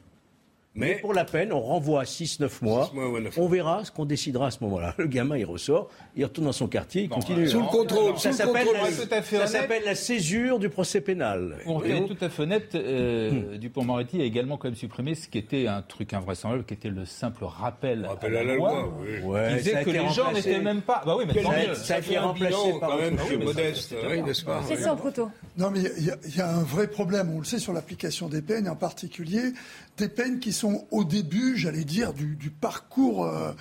Mais, 0.77 0.95
pour 1.01 1.13
la 1.13 1.25
peine, 1.25 1.53
on 1.53 1.61
renvoie 1.61 2.03
à 2.03 2.05
6-9 2.05 2.49
mois. 2.63 2.93
On 3.37 3.49
verra 3.49 3.85
ce 3.85 3.91
qu'on 3.91 4.05
décidera 4.05 4.47
à 4.47 4.51
ce 4.53 4.59
moment-là. 4.63 4.95
Le 4.99 5.07
gamin, 5.09 5.37
il 5.37 5.45
ressort, 5.45 5.89
il 6.15 6.23
retourne 6.25 6.47
dans 6.47 6.53
son 6.53 6.69
quartier, 6.69 7.03
il 7.03 7.09
continue. 7.09 7.49
Sous 7.49 7.59
le 7.61 7.67
contrôle, 7.67 8.17
Ça 8.19 8.21
sous 8.21 8.29
le 8.29 8.35
s'appelle 8.35 8.67
contrôle. 8.69 8.89
la, 8.91 9.07
Tout 9.07 9.13
à 9.15 9.23
fait 9.23 9.37
ça 9.37 9.43
honnête. 9.43 9.49
s'appelle 9.49 9.83
la 9.85 9.95
césure 9.97 10.61
du 10.61 10.69
procès 10.69 11.01
pénal. 11.01 11.57
Pour 11.65 11.85
être 11.85 12.07
tout 12.07 12.25
à 12.25 12.29
fait 12.29 12.43
honnête, 12.45 12.75
euh, 12.77 13.59
Dupont-Moretti 13.59 14.21
a 14.21 14.25
également 14.25 14.59
quand 14.59 14.69
même 14.69 14.77
supprimé 14.77 15.17
ce 15.17 15.27
qui 15.27 15.39
était 15.39 15.67
un 15.67 15.83
truc 15.83 16.15
invraisemblable, 16.15 16.65
qui 16.65 16.75
était 16.75 16.89
le 16.89 17.05
simple 17.05 17.45
rappel, 17.47 18.07
Rappel 18.07 18.37
à 18.37 18.45
la 18.45 18.55
loi, 18.55 18.95
oui. 19.01 19.09
Ouais, 19.25 19.49
qui 19.49 19.51
ça 19.55 19.57
disait 19.59 19.75
a 19.75 19.85
que 19.85 19.91
les 19.91 20.09
gens 20.11 20.31
n'étaient 20.33 20.61
même 20.61 20.83
pas. 20.83 21.03
Bah 21.05 21.17
oui, 21.19 21.25
mais 21.27 21.33
bilan, 21.35 21.51
mieux. 21.51 21.75
ça 21.75 21.97
a 21.97 21.99
été 21.99 22.17
remplacé 22.17 22.55
bilan, 22.55 22.79
par 22.79 22.91
quand 22.91 22.99
même. 22.99 23.17
Modeste, 23.43 23.97
oui, 24.09 24.23
n'est-ce 24.23 24.45
pas 24.45 24.63
Christian 24.69 24.95
Proutot. 24.95 25.31
Non, 25.59 25.71
mais 25.73 25.81
il 25.99 26.05
y, 26.07 26.11
a- 26.13 26.17
il 26.29 26.37
y 26.37 26.41
a 26.41 26.49
un 26.49 26.63
vrai 26.63 26.87
problème, 26.87 27.33
on 27.35 27.41
le 27.41 27.45
sait, 27.45 27.59
sur 27.59 27.73
l'application 27.73 28.29
des 28.29 28.41
peines, 28.41 28.67
et 28.67 28.71
en 28.71 28.77
particulier 28.77 29.53
des 29.99 30.09
peines 30.09 30.39
qui 30.39 30.53
sont 30.53 30.60
au 30.64 31.05
début, 31.05 31.57
j'allais 31.57 31.85
dire, 31.85 32.12
du, 32.12 32.37
du 32.37 32.51
parcours, 32.51 33.25
euh, 33.25 33.53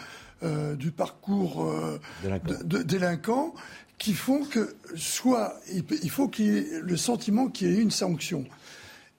euh, 0.43 0.75
du 0.75 0.91
parcours 0.91 1.63
euh, 1.65 1.99
Délinquant. 2.23 3.53
de, 3.55 3.59
qui 3.97 4.13
font 4.13 4.45
que 4.45 4.75
soit 4.95 5.59
il, 5.71 6.09
faut 6.09 6.27
qu'il 6.29 6.45
y 6.45 6.57
ait 6.57 6.81
le 6.81 6.97
sentiment 6.97 7.47
qu'il 7.47 7.71
y 7.71 7.77
ait 7.77 7.81
une 7.81 7.91
sanction. 7.91 8.45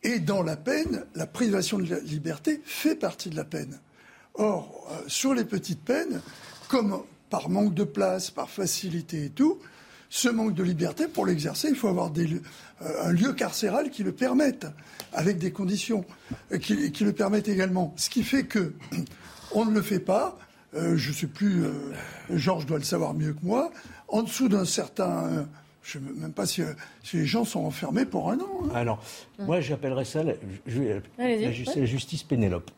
Et 0.02 0.18
dans 0.18 0.42
la 0.42 0.56
peine, 0.56 1.04
la 1.14 1.26
privation 1.26 1.78
de 1.78 1.90
la 1.90 2.00
liberté 2.00 2.62
fait 2.64 2.96
partie 2.96 3.28
de 3.28 3.36
la 3.36 3.44
peine. 3.44 3.78
Or, 4.34 4.88
euh, 4.90 5.02
sur 5.06 5.34
les 5.34 5.44
petites 5.44 5.84
peines, 5.84 6.22
comme 6.68 7.02
par 7.28 7.50
manque 7.50 7.74
de 7.74 7.84
place, 7.84 8.30
par 8.30 8.48
facilité 8.48 9.26
et 9.26 9.30
tout, 9.30 9.58
ce 10.10 10.28
manque 10.28 10.54
de 10.54 10.62
liberté, 10.62 11.06
pour 11.08 11.24
l'exercer, 11.24 11.68
il 11.70 11.76
faut 11.76 11.88
avoir 11.88 12.10
des 12.10 12.26
euh, 12.82 13.04
un 13.04 13.12
lieu 13.12 13.32
carcéral 13.32 13.90
qui 13.90 14.02
le 14.02 14.12
permette, 14.12 14.66
avec 15.12 15.38
des 15.38 15.52
conditions 15.52 16.04
euh, 16.52 16.58
qui, 16.58 16.90
qui 16.92 17.04
le 17.04 17.12
permettent 17.12 17.48
également. 17.48 17.94
Ce 17.96 18.10
qui 18.10 18.22
fait 18.24 18.42
que 18.44 18.74
on 19.52 19.64
ne 19.64 19.70
le 19.72 19.80
fait 19.82 20.00
pas. 20.00 20.36
euh, 20.74 20.96
je 20.96 21.10
ne 21.10 21.14
sais 21.14 21.26
plus, 21.26 21.64
euh, 21.64 21.72
Georges 22.30 22.66
doit 22.66 22.78
le 22.78 22.84
savoir 22.84 23.14
mieux 23.14 23.32
que 23.32 23.44
moi. 23.44 23.70
En 24.08 24.22
dessous 24.22 24.48
d'un 24.48 24.64
certain, 24.64 25.24
euh, 25.26 25.44
je 25.82 25.98
ne 25.98 26.06
sais 26.08 26.12
même 26.20 26.32
pas 26.32 26.46
si, 26.46 26.62
si 27.04 27.16
les 27.18 27.26
gens 27.26 27.44
sont 27.44 27.60
enfermés 27.64 28.04
pour 28.04 28.30
un 28.30 28.38
an. 28.40 28.60
hein. 28.64 28.70
Alors, 28.74 29.02
moi, 29.38 29.60
j'appellerais 29.60 30.04
ça 30.04 30.22
la, 30.24 30.34
je- 30.66 31.84
justice 31.86 32.22
Pénélope. 32.24 32.70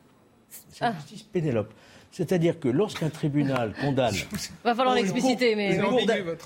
C'est 0.71 0.85
Ah. 0.85 0.91
la 0.91 0.95
justice 0.97 1.23
Pénélope. 1.23 1.73
C'est-à-dire 2.13 2.61
que 2.61 2.69
lorsqu'un 2.69 3.09
tribunal 3.09 3.73
condamne, 3.81 4.15
Va 4.65 4.75
falloir 4.75 4.95
Une 4.97 5.03
l'expliciter, 5.03 5.49
cour- 5.79 5.97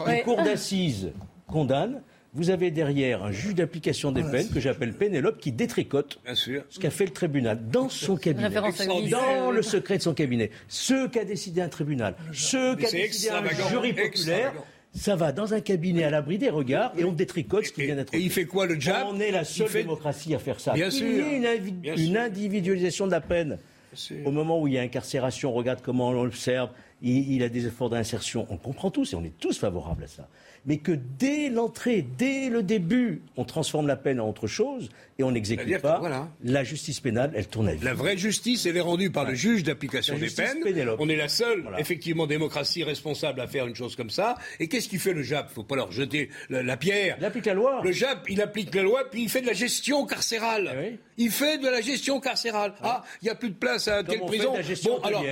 mais. 0.07 0.17
une 0.19 0.23
cour 0.23 0.37
d'assises 0.43 1.11
condamne, 1.47 2.01
vous 2.35 2.51
avez 2.51 2.71
derrière 2.71 3.25
un 3.25 3.33
juge 3.33 3.55
d'application 3.55 4.13
des 4.13 4.23
peines 4.23 4.49
que 4.51 4.61
j'appelle 4.61 4.93
Pénélope 4.93 5.39
qui 5.41 5.53
détricote 5.53 6.21
Bien 6.25 6.35
sûr. 6.35 6.65
ce 6.69 6.79
qu'a 6.79 6.91
fait 6.91 7.07
le 7.07 7.11
tribunal 7.13 7.59
dans 7.71 7.89
son 7.89 8.17
cabinet, 8.17 8.51
dans 9.11 9.51
le 9.51 9.63
secret 9.63 9.97
de 9.99 10.03
son 10.03 10.13
cabinet. 10.15 10.51
Ce 10.69 11.07
qu'a 11.09 11.25
décidé 11.25 11.63
un 11.63 11.69
tribunal, 11.69 12.15
ce 12.33 12.75
qu'a 12.77 12.91
décidé 12.91 13.31
un 13.31 13.69
jury 13.71 13.93
populaire, 13.95 14.53
ça 14.95 15.17
va 15.17 15.33
dans 15.33 15.53
un 15.55 15.61
cabinet 15.61 16.05
à 16.05 16.11
l'abri 16.11 16.39
des 16.39 16.49
regards 16.51 16.93
et 16.99 17.05
on 17.05 17.13
détricote 17.13 17.65
ce 17.67 17.73
qui 17.73 17.83
Et- 17.83 17.87
vient 17.87 17.97
d'être 17.97 18.15
et 18.15 18.19
il 18.21 18.31
fait. 18.31 18.45
quoi, 18.45 18.67
le 18.67 18.79
jab 18.79 19.07
On 19.11 19.19
est 19.19 19.31
la 19.31 19.41
Il 19.43 19.47
seule 19.47 19.69
fait- 19.69 19.83
démocratie 19.83 20.35
à 20.35 20.39
faire 20.39 20.61
ça. 20.61 20.73
Bien 20.75 20.91
sûr. 20.91 21.07
y 21.07 21.19
ait 21.21 21.37
une, 21.37 21.45
invi- 21.45 22.17
individualisation 22.19 23.07
de 23.07 23.13
la 23.13 23.21
peine. 23.21 23.59
Au 24.25 24.31
moment 24.31 24.61
où 24.61 24.69
il 24.69 24.75
y 24.75 24.79
a 24.79 24.83
incarcération, 24.83 25.53
regarde 25.53 25.81
comment 25.83 26.09
on 26.09 26.13
l'observe, 26.13 26.71
il, 27.03 27.33
il 27.33 27.43
a 27.43 27.49
des 27.49 27.67
efforts 27.67 27.91
d'insertion. 27.91 28.47
On 28.51 28.57
comprend 28.57 28.91
tous 28.91 29.13
et 29.13 29.17
on 29.17 29.25
est 29.25 29.39
tous 29.39 29.59
favorables 29.59 30.05
à 30.05 30.09
ça. 30.09 30.29
Mais 30.67 30.79
que 30.79 30.93
dès 31.19 31.49
l'entrée, 31.49 32.05
dès 32.19 32.49
le 32.49 32.63
début, 32.63 33.23
on 33.37 33.45
transforme 33.45 33.87
la 33.87 33.97
peine 33.97 34.21
en 34.21 34.29
autre 34.29 34.47
chose 34.49 34.89
et 35.19 35.23
on 35.23 35.31
n'exécute 35.31 35.81
pas, 35.81 35.95
que, 35.95 36.01
voilà. 36.01 36.29
la 36.45 36.65
justice 36.65 37.01
pénale, 37.01 37.31
elle 37.35 37.47
tourne 37.47 37.69
à 37.69 37.75
vide. 37.75 37.85
La 37.85 37.95
vraie 37.95 38.17
justice, 38.17 38.67
elle 38.67 38.77
est 38.77 38.81
rendue 38.81 39.11
par 39.11 39.25
le 39.25 39.35
juge 39.35 39.63
d'application 39.63 40.19
des 40.19 40.29
peines. 40.29 40.61
Pénélope. 40.63 40.99
On 41.01 41.09
est 41.09 41.17
la 41.17 41.29
seule, 41.29 41.63
Voilà. 41.63 41.81
effectivement, 41.81 42.27
démocratie 42.27 42.83
responsable 42.85 43.41
à 43.41 43.47
faire 43.47 43.67
une 43.67 43.75
chose 43.77 43.97
comme 43.97 44.11
ça. 44.11 44.35
Et 44.61 44.69
qu'est-ce 44.69 44.89
qu'il 44.89 44.99
fait 44.99 45.13
le 45.15 45.23
JAP? 45.23 45.51
Faut 45.51 45.63
pas 45.63 45.77
leur 45.77 45.93
jeter 45.93 46.31
la, 46.51 46.63
la 46.63 46.77
pierre. 46.77 47.17
Il 47.21 47.25
applique 47.25 47.47
la 47.47 47.55
loi. 47.55 47.81
Le 47.85 47.93
JAP, 47.93 48.29
il 48.29 48.43
applique 48.43 48.75
la 48.75 48.83
loi, 48.83 49.05
puis 49.11 49.23
il 49.23 49.29
fait 49.31 49.41
de 49.43 49.47
la 49.47 49.53
gestion 49.53 50.05
Eh 50.05 50.11
carcérale. 50.11 50.99
Il 51.17 51.31
fait 51.31 51.59
de 51.59 51.69
la 51.69 51.81
gestion 51.81 52.21
carcérale. 52.21 52.75
Ah, 52.83 53.03
il 53.23 53.27
n'y 53.27 53.31
a 53.31 53.35
plus 53.35 53.51
de 53.51 53.55
place 53.55 53.89
à 53.89 54.03
telle 54.03 54.21
prison. 54.21 54.53
de 54.53 54.57
la 54.59 54.63
gestion 54.63 55.03
alors. 55.03 55.25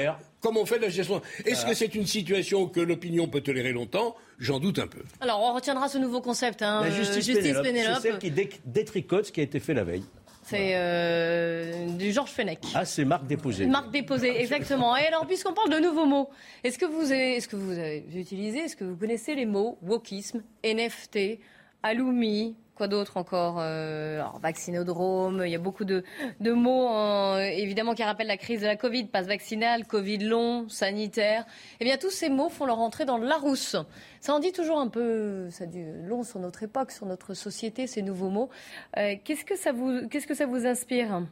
Comme 0.44 0.58
on 0.58 0.66
fait 0.66 0.76
de 0.76 0.82
la 0.82 0.90
gestion 0.90 1.22
Est-ce 1.46 1.54
Voilà. 1.60 1.70
que 1.70 1.74
c'est 1.74 1.94
une 1.94 2.06
situation 2.06 2.66
que 2.66 2.78
l'opinion 2.80 3.26
peut 3.28 3.40
tolérer 3.40 3.72
longtemps? 3.72 4.14
J'en 4.38 4.60
doute 4.60 4.78
un 4.78 4.86
peu. 4.86 5.00
Alors, 5.20 5.40
on 5.42 5.54
retiendra 5.54 5.88
ce 5.88 5.96
nouveau 5.96 6.20
concept, 6.20 6.60
hein, 6.60 6.82
La 6.82 6.88
euh, 6.88 6.90
justice, 6.90 7.26
Pénélope. 7.38 7.62
Pénélope, 7.62 7.94
c'est 8.02 8.10
celle 8.10 8.18
qui 8.18 8.30
dé- 8.30 8.50
détricote 8.66 9.24
ce 9.26 9.32
qui 9.32 9.40
a 9.40 9.42
été 9.44 9.58
fait 9.58 9.72
la 9.72 9.84
veille. 9.84 10.04
C'est 10.42 10.72
euh, 10.74 11.86
du 11.96 12.12
Georges 12.12 12.30
Fenech. 12.32 12.58
Ah, 12.74 12.84
c'est 12.84 13.06
marque 13.06 13.26
déposée. 13.26 13.64
Marque 13.64 13.90
déposée, 13.90 14.38
exactement. 14.38 14.94
Et 14.98 15.06
alors, 15.06 15.26
puisqu'on 15.26 15.54
parle 15.54 15.70
de 15.70 15.78
nouveaux 15.78 16.04
mots, 16.04 16.28
est-ce 16.62 16.78
que 16.78 16.84
vous 16.84 17.10
avez, 17.10 17.36
est-ce 17.36 17.48
que 17.48 17.56
vous 17.56 17.72
avez 17.72 18.04
utilisé, 18.14 18.58
est-ce 18.58 18.76
que 18.76 18.84
vous 18.84 18.96
connaissez 18.96 19.34
les 19.34 19.46
mots 19.46 19.78
wokisme, 19.80 20.42
NFT, 20.62 21.38
alumi, 21.82 22.56
quoi 22.74 22.88
d'autre 22.88 23.16
encore 23.16 23.56
euh, 23.60 24.20
alors, 24.20 24.38
Vaccinodrome, 24.40 25.42
il 25.44 25.50
y 25.50 25.54
a 25.54 25.58
beaucoup 25.58 25.84
de, 25.84 26.04
de 26.40 26.52
mots, 26.52 26.92
euh, 26.94 27.38
évidemment, 27.38 27.94
qui 27.94 28.02
rappellent 28.02 28.26
la 28.26 28.36
crise 28.36 28.60
de 28.60 28.66
la 28.66 28.76
Covid, 28.76 29.04
passe 29.06 29.26
vaccinal, 29.26 29.86
Covid 29.86 30.18
long, 30.18 30.68
sanitaire. 30.68 31.46
Eh 31.80 31.84
bien, 31.84 31.96
tous 31.96 32.10
ces 32.10 32.28
mots 32.28 32.48
font 32.48 32.66
leur 32.66 32.78
entrée 32.80 33.04
dans 33.04 33.18
le 33.18 33.26
Larousse. 33.26 33.76
Ça 34.20 34.34
en 34.34 34.40
dit 34.40 34.52
toujours 34.52 34.78
un 34.78 34.88
peu, 34.88 35.48
ça 35.50 35.66
dit 35.66 35.84
long 36.04 36.22
sur 36.24 36.40
notre 36.40 36.62
époque, 36.62 36.90
sur 36.90 37.06
notre 37.06 37.34
société, 37.34 37.86
ces 37.86 38.02
nouveaux 38.02 38.30
mots. 38.30 38.50
Euh, 38.96 39.14
qu'est-ce 39.22 39.44
que 39.44 39.56
ça 39.56 39.72
vous, 39.72 40.08
qu'est-ce 40.08 40.26
que 40.26 40.34
ça 40.34 40.46
vous 40.46 40.66
inspire 40.66 41.22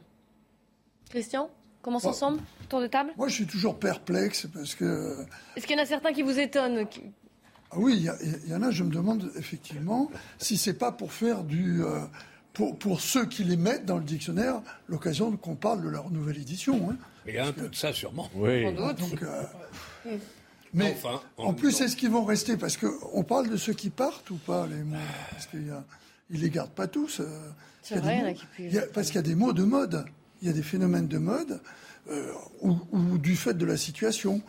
Christian 1.09 1.49
Commence 1.81 2.05
Oh. 2.05 2.09
ensemble, 2.09 2.39
tour 2.69 2.79
de 2.79 2.87
table. 2.87 3.11
Moi, 3.17 3.27
je 3.27 3.33
suis 3.33 3.45
toujours 3.45 3.77
perplexe 3.77 4.47
parce 4.53 4.73
que. 4.73 5.17
Est-ce 5.57 5.67
qu'il 5.67 5.75
y 5.75 5.79
en 5.79 5.83
a 5.83 5.85
certains 5.85 6.13
qui 6.13 6.21
vous 6.21 6.39
étonnent 6.39 6.87
Ah 7.75 7.79
oui, 7.79 8.07
il 8.45 8.49
y, 8.51 8.53
en 8.55 8.61
a, 8.61 8.71
je 8.71 8.83
me 8.83 8.91
demande 8.91 9.31
effectivement 9.35 10.11
si 10.37 10.57
c'est 10.57 10.73
pas 10.75 10.91
pour 10.91 11.11
faire 11.13 11.43
du. 11.43 11.83
euh, 11.83 11.99
pour, 12.53 12.77
pour 12.77 13.01
ceux 13.01 13.25
qui 13.25 13.43
les 13.43 13.57
mettent 13.57 13.85
dans 13.85 13.97
le 13.97 14.03
dictionnaire, 14.03 14.61
l'occasion 14.87 15.35
qu'on 15.37 15.55
parle 15.55 15.81
de 15.83 15.89
leur 15.89 16.11
nouvelle 16.11 16.37
édition. 16.37 16.91
hein. 16.91 16.97
Il 17.25 17.33
y 17.33 17.37
a 17.39 17.47
un 17.47 17.51
peu 17.51 17.67
de 17.67 17.73
ça, 17.75 17.91
sûrement. 17.93 18.29
Oui. 18.35 18.63
Sans 18.63 18.71
doute. 18.87 18.99
Donc, 18.99 19.23
euh, 19.23 19.43
mais 20.73 20.91
Enfin, 20.97 21.21
en 21.37 21.53
plus, 21.53 21.81
est-ce 21.81 21.95
qu'ils 21.95 22.09
vont 22.11 22.25
rester? 22.25 22.57
Parce 22.57 22.77
qu'on 22.77 23.23
parle 23.23 23.49
de 23.49 23.57
ceux 23.57 23.73
qui 23.73 23.89
partent 23.89 24.29
ou 24.31 24.35
pas, 24.37 24.67
les 24.67 24.83
mots? 24.83 24.97
Parce 25.31 25.45
qu'ils 25.47 25.65
ne 25.65 26.37
les 26.37 26.49
gardent 26.49 26.71
pas 26.71 26.87
tous. 26.87 27.19
euh, 27.21 27.25
C'est 27.81 27.95
il 27.95 27.97
y 27.97 27.99
a 27.99 28.01
des 28.01 28.07
vrai, 28.07 28.15
il 28.15 28.19
y 28.19 28.21
en 28.21 28.25
a 28.25 28.29
mots- 28.29 28.35
qui 28.35 28.63
il 28.65 28.73
y 28.73 28.77
a- 28.79 28.81
Parce 28.93 29.07
qu'il 29.07 29.15
y 29.15 29.19
a 29.19 29.21
des 29.23 29.35
mots 29.35 29.53
de 29.53 29.63
mode. 29.63 30.05
Il 30.41 30.47
y 30.47 30.51
a 30.51 30.53
des 30.53 30.63
phénomènes 30.63 31.07
de 31.07 31.17
mode 31.17 31.59
euh, 32.11 32.31
ou, 32.61 32.75
ou 32.91 33.17
du 33.17 33.35
fait 33.35 33.53
de 33.53 33.65
la 33.65 33.77
situation. 33.77 34.41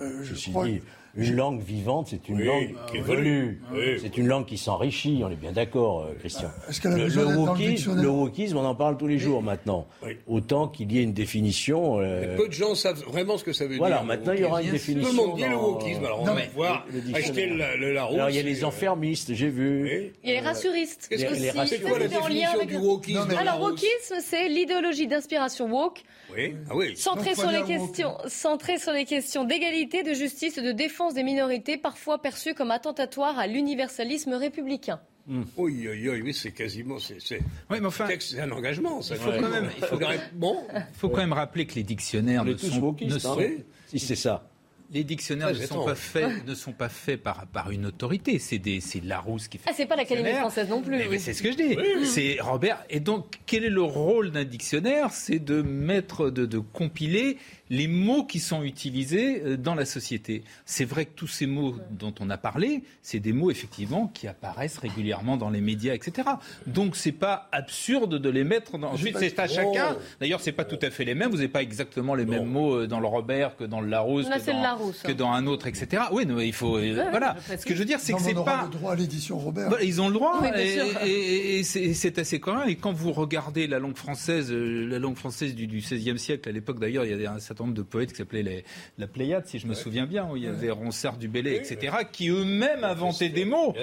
Euh, 0.00 0.22
je 0.22 0.34
Ceci 0.34 0.50
crois 0.50 0.66
dit, 0.66 0.80
une 1.16 1.34
langue 1.36 1.60
vivante, 1.62 2.08
c'est 2.10 2.28
une 2.28 2.36
Oui, 2.38 2.44
langue 2.44 2.74
qui 2.90 2.96
évolue. 2.98 3.60
Oui. 3.72 3.98
C'est 4.00 4.16
une 4.16 4.26
langue 4.28 4.46
qui 4.46 4.58
s'enrichit, 4.58 5.22
on 5.24 5.30
est 5.30 5.34
bien 5.36 5.52
d'accord, 5.52 6.02
euh, 6.02 6.14
Christian. 6.18 6.50
Est-ce 6.68 6.80
qu'elle 6.80 6.92
a 6.92 6.96
le, 6.96 7.04
besoin 7.04 7.22
le 7.24 7.28
d'être 7.28 7.36
dans 7.44 7.44
le 7.54 7.60
wokisme, 7.60 8.02
le 8.02 8.08
wokisme, 8.08 8.56
on 8.56 8.64
en 8.64 8.74
parle 8.74 8.96
tous 8.96 9.06
les 9.06 9.18
jours 9.18 9.42
maintenant. 9.42 9.86
Oui. 10.04 10.16
Autant 10.28 10.68
qu'il 10.68 10.92
y 10.92 10.98
ait 10.98 11.02
une 11.02 11.12
définition. 11.12 12.00
euh, 12.00 12.36
Peu 12.36 12.48
de 12.48 12.52
gens 12.52 12.74
savent 12.74 13.02
vraiment 13.08 13.36
ce 13.38 13.44
que 13.44 13.52
ça 13.52 13.66
veut 13.66 13.76
Voilà, 13.76 13.96
dire. 13.96 14.02
le 14.02 14.08
maintenant, 14.08 14.32
il 14.32 14.40
y 14.40 14.44
aura 14.44 14.62
une 14.62 14.70
définition 14.70 15.10
Tout 15.10 15.16
le 15.22 15.26
monde 15.28 15.36
dit 15.36 15.44
le 15.48 15.56
wokisme. 15.56 16.04
Alors 16.04 16.20
on 16.22 16.24
va 16.24 16.34
mais- 16.34 16.46
pouvoir 16.48 16.84
le 16.92 17.00
dictionnaire. 17.00 17.24
acheter 17.30 17.46
le, 17.46 17.76
le 17.86 17.92
Larousse. 17.92 18.14
Alors 18.16 18.30
il 18.30 18.36
y 18.36 18.38
a 18.38 18.42
les 18.42 18.62
euh, 18.62 18.66
enfermistes, 18.66 19.34
j'ai 19.34 19.48
vu. 19.48 20.12
Il 20.22 20.30
y 20.30 20.32
a 20.36 20.40
les 20.40 20.46
rassuristes. 20.46 21.06
Qu'est-ce 21.10 21.24
que. 21.26 21.34
C'est 21.34 21.80
quoi 21.80 21.98
la 21.98 22.08
c'était 22.08 22.16
en 22.16 22.20
lien 22.28 22.28
définition 22.28 22.54
avec 22.54 22.68
du 22.68 22.74
le- 22.74 22.80
wokisme 22.80 23.28
Alors, 23.38 23.60
wokisme, 23.60 24.14
c'est 24.20 24.48
l'idéologie 24.48 25.06
d'inspiration 25.06 25.66
woke, 25.70 26.02
Oui, 26.36 26.54
ah 26.68 26.76
oui. 26.76 26.96
centrée 26.96 27.34
Donc, 27.34 27.38
sur 27.38 27.50
les 27.50 27.62
questions, 27.64 28.16
centrée 28.26 28.78
sur 28.78 28.92
les 28.92 29.04
questions 29.04 29.44
d'égalité, 29.44 30.02
de 30.02 30.14
justice 30.14 30.58
et 30.58 30.62
de 30.62 30.72
défense 30.72 31.14
des 31.14 31.22
minorités, 31.22 31.76
parfois 31.76 32.20
perçues 32.20 32.54
comme 32.54 32.70
attentatoires 32.70 33.38
à 33.38 33.46
l'universalisme 33.46 34.34
républicain. 34.34 35.00
Oui, 35.28 35.44
oui, 35.56 36.08
oui, 36.08 36.22
oui, 36.22 36.34
c'est 36.34 36.50
quasiment. 36.50 36.98
C'est, 36.98 37.40
Oui, 37.70 37.78
mais 37.80 37.86
enfin, 37.86 38.08
un 38.38 38.50
engagement. 38.50 39.00
Ça 39.02 39.14
il 39.14 39.20
faut 39.20 39.30
quand 39.30 39.48
même, 39.48 39.70
il 39.76 39.84
faut, 39.84 39.98
Bon, 40.34 40.64
il 40.74 40.96
faut 40.96 41.08
quand 41.08 41.18
même 41.18 41.32
rappeler 41.32 41.66
que 41.66 41.74
les 41.74 41.84
dictionnaires 41.84 42.42
On 42.42 42.46
ne 42.46 42.56
sont, 42.56 42.74
ne 42.74 42.80
wokistes, 42.80 43.12
hein. 43.12 43.18
sont- 43.18 43.40
si 43.86 43.98
c'est 43.98 44.16
ça. 44.16 44.49
Les 44.92 45.04
dictionnaires 45.04 45.52
ne 45.52 45.66
sont 45.66 45.84
pas 45.84 45.94
faits, 45.94 46.46
ne 46.46 46.54
sont 46.54 46.72
pas 46.72 46.88
faits 46.88 47.22
par, 47.22 47.46
par 47.46 47.70
une 47.70 47.86
autorité. 47.86 48.38
C'est 48.38 48.58
des, 48.58 48.80
c'est 48.80 49.02
Larousse 49.04 49.48
qui 49.48 49.58
fait. 49.58 49.70
Ah, 49.70 49.72
c'est 49.76 49.86
pas 49.86 49.96
l'Académie 49.96 50.32
française 50.32 50.68
non 50.68 50.82
plus. 50.82 50.96
Mais, 50.96 51.04
oui. 51.04 51.08
mais 51.12 51.18
c'est 51.18 51.32
ce 51.32 51.42
que 51.42 51.52
je 51.52 51.56
dis. 51.56 52.06
C'est 52.06 52.38
Robert. 52.40 52.84
Et 52.90 53.00
donc, 53.00 53.38
quel 53.46 53.64
est 53.64 53.70
le 53.70 53.82
rôle 53.82 54.30
d'un 54.32 54.44
dictionnaire? 54.44 55.12
C'est 55.12 55.38
de 55.38 55.62
mettre, 55.62 56.30
de, 56.30 56.44
de 56.44 56.58
compiler 56.58 57.38
les 57.70 57.86
mots 57.86 58.24
qui 58.24 58.40
sont 58.40 58.64
utilisés 58.64 59.42
euh, 59.44 59.56
dans 59.56 59.76
la 59.76 59.84
société. 59.84 60.42
C'est 60.64 60.84
vrai 60.84 61.04
que 61.04 61.12
tous 61.14 61.28
ces 61.28 61.46
mots 61.46 61.76
dont 61.90 62.14
on 62.18 62.28
a 62.28 62.36
parlé, 62.36 62.82
c'est 63.00 63.20
des 63.20 63.32
mots 63.32 63.50
effectivement 63.50 64.08
qui 64.08 64.26
apparaissent 64.26 64.78
régulièrement 64.78 65.36
dans 65.36 65.50
les 65.50 65.60
médias, 65.60 65.94
etc. 65.94 66.28
Donc, 66.66 66.96
c'est 66.96 67.12
pas 67.12 67.48
absurde 67.52 68.18
de 68.18 68.28
les 68.28 68.42
mettre. 68.42 68.76
Dans... 68.76 68.90
Ensuite, 68.90 69.16
c'est 69.18 69.38
à 69.38 69.46
chacun. 69.46 69.96
D'ailleurs, 70.20 70.40
c'est 70.40 70.52
pas 70.52 70.64
tout 70.64 70.78
à 70.82 70.90
fait 70.90 71.04
les 71.04 71.14
mêmes. 71.14 71.30
Vous 71.30 71.36
n'avez 71.36 71.48
pas 71.48 71.62
exactement 71.62 72.16
les 72.16 72.26
mêmes 72.26 72.46
mots 72.46 72.74
euh, 72.74 72.86
dans 72.88 72.98
le 72.98 73.06
Robert 73.06 73.56
que 73.56 73.64
dans 73.64 73.80
le 73.80 73.88
Larousse, 73.88 74.28
Là, 74.28 74.38
que 74.80 74.84
Larousse, 74.86 75.02
hein. 75.04 75.14
dans 75.14 75.30
un 75.32 75.46
autre, 75.46 75.66
etc. 75.66 76.02
Oui, 76.12 76.26
non, 76.26 76.34
mais 76.36 76.46
il 76.48 76.52
faut. 76.52 76.78
voilà. 77.10 77.36
Ce 77.58 77.64
que 77.64 77.74
je 77.74 77.78
veux 77.78 77.84
dire, 77.84 77.98
c'est 78.00 78.12
que 78.12 78.20
c'est 78.20 78.34
on 78.34 78.40
aura 78.40 78.56
pas. 78.58 78.62
le 78.64 78.70
droit 78.78 78.92
à 78.92 78.96
l'édition 78.96 79.38
Robert. 79.38 79.68
Voilà, 79.68 79.84
ils 79.84 80.00
ont 80.00 80.08
le 80.08 80.14
droit, 80.14 80.38
Oui, 80.42 80.48
bien 80.50 80.60
et, 80.60 80.68
sûr. 80.74 80.84
et- 81.04 81.10
et- 81.10 81.58
et 81.90 81.94
c'est 81.94 82.18
assez 82.18 82.40
commun. 82.40 82.64
Et 82.66 82.76
quand 82.76 82.92
vous 82.92 83.12
regardez 83.12 83.66
la 83.66 83.78
langue 83.78 83.96
française, 83.96 84.50
euh, 84.50 84.86
la 84.88 84.98
langue 84.98 85.16
française 85.16 85.54
du, 85.54 85.66
du 85.66 85.78
XVIe 85.78 86.18
siècle, 86.18 86.48
à 86.48 86.52
l'époque 86.52 86.78
d'ailleurs, 86.78 87.04
il 87.04 87.10
y 87.10 87.14
avait 87.14 87.26
un 87.26 87.38
certain 87.38 87.64
nombre 87.64 87.76
de 87.76 87.82
poètes 87.82 88.10
qui 88.12 88.16
s'appelaient 88.18 88.64
la 88.98 89.06
Pléiade, 89.06 89.46
si 89.46 89.58
je 89.58 89.66
me 89.66 89.74
souviens 89.74 90.06
bien, 90.06 90.28
où 90.30 90.36
il 90.36 90.44
y 90.44 90.46
avait 90.46 90.70
Ronsard 90.70 91.16
du 91.16 91.28
Bellay, 91.28 91.56
etc., 91.56 91.96
qui 92.10 92.28
eux-mêmes 92.30 92.84
inventaient 92.84 93.28
des 93.28 93.44
mots. 93.44 93.74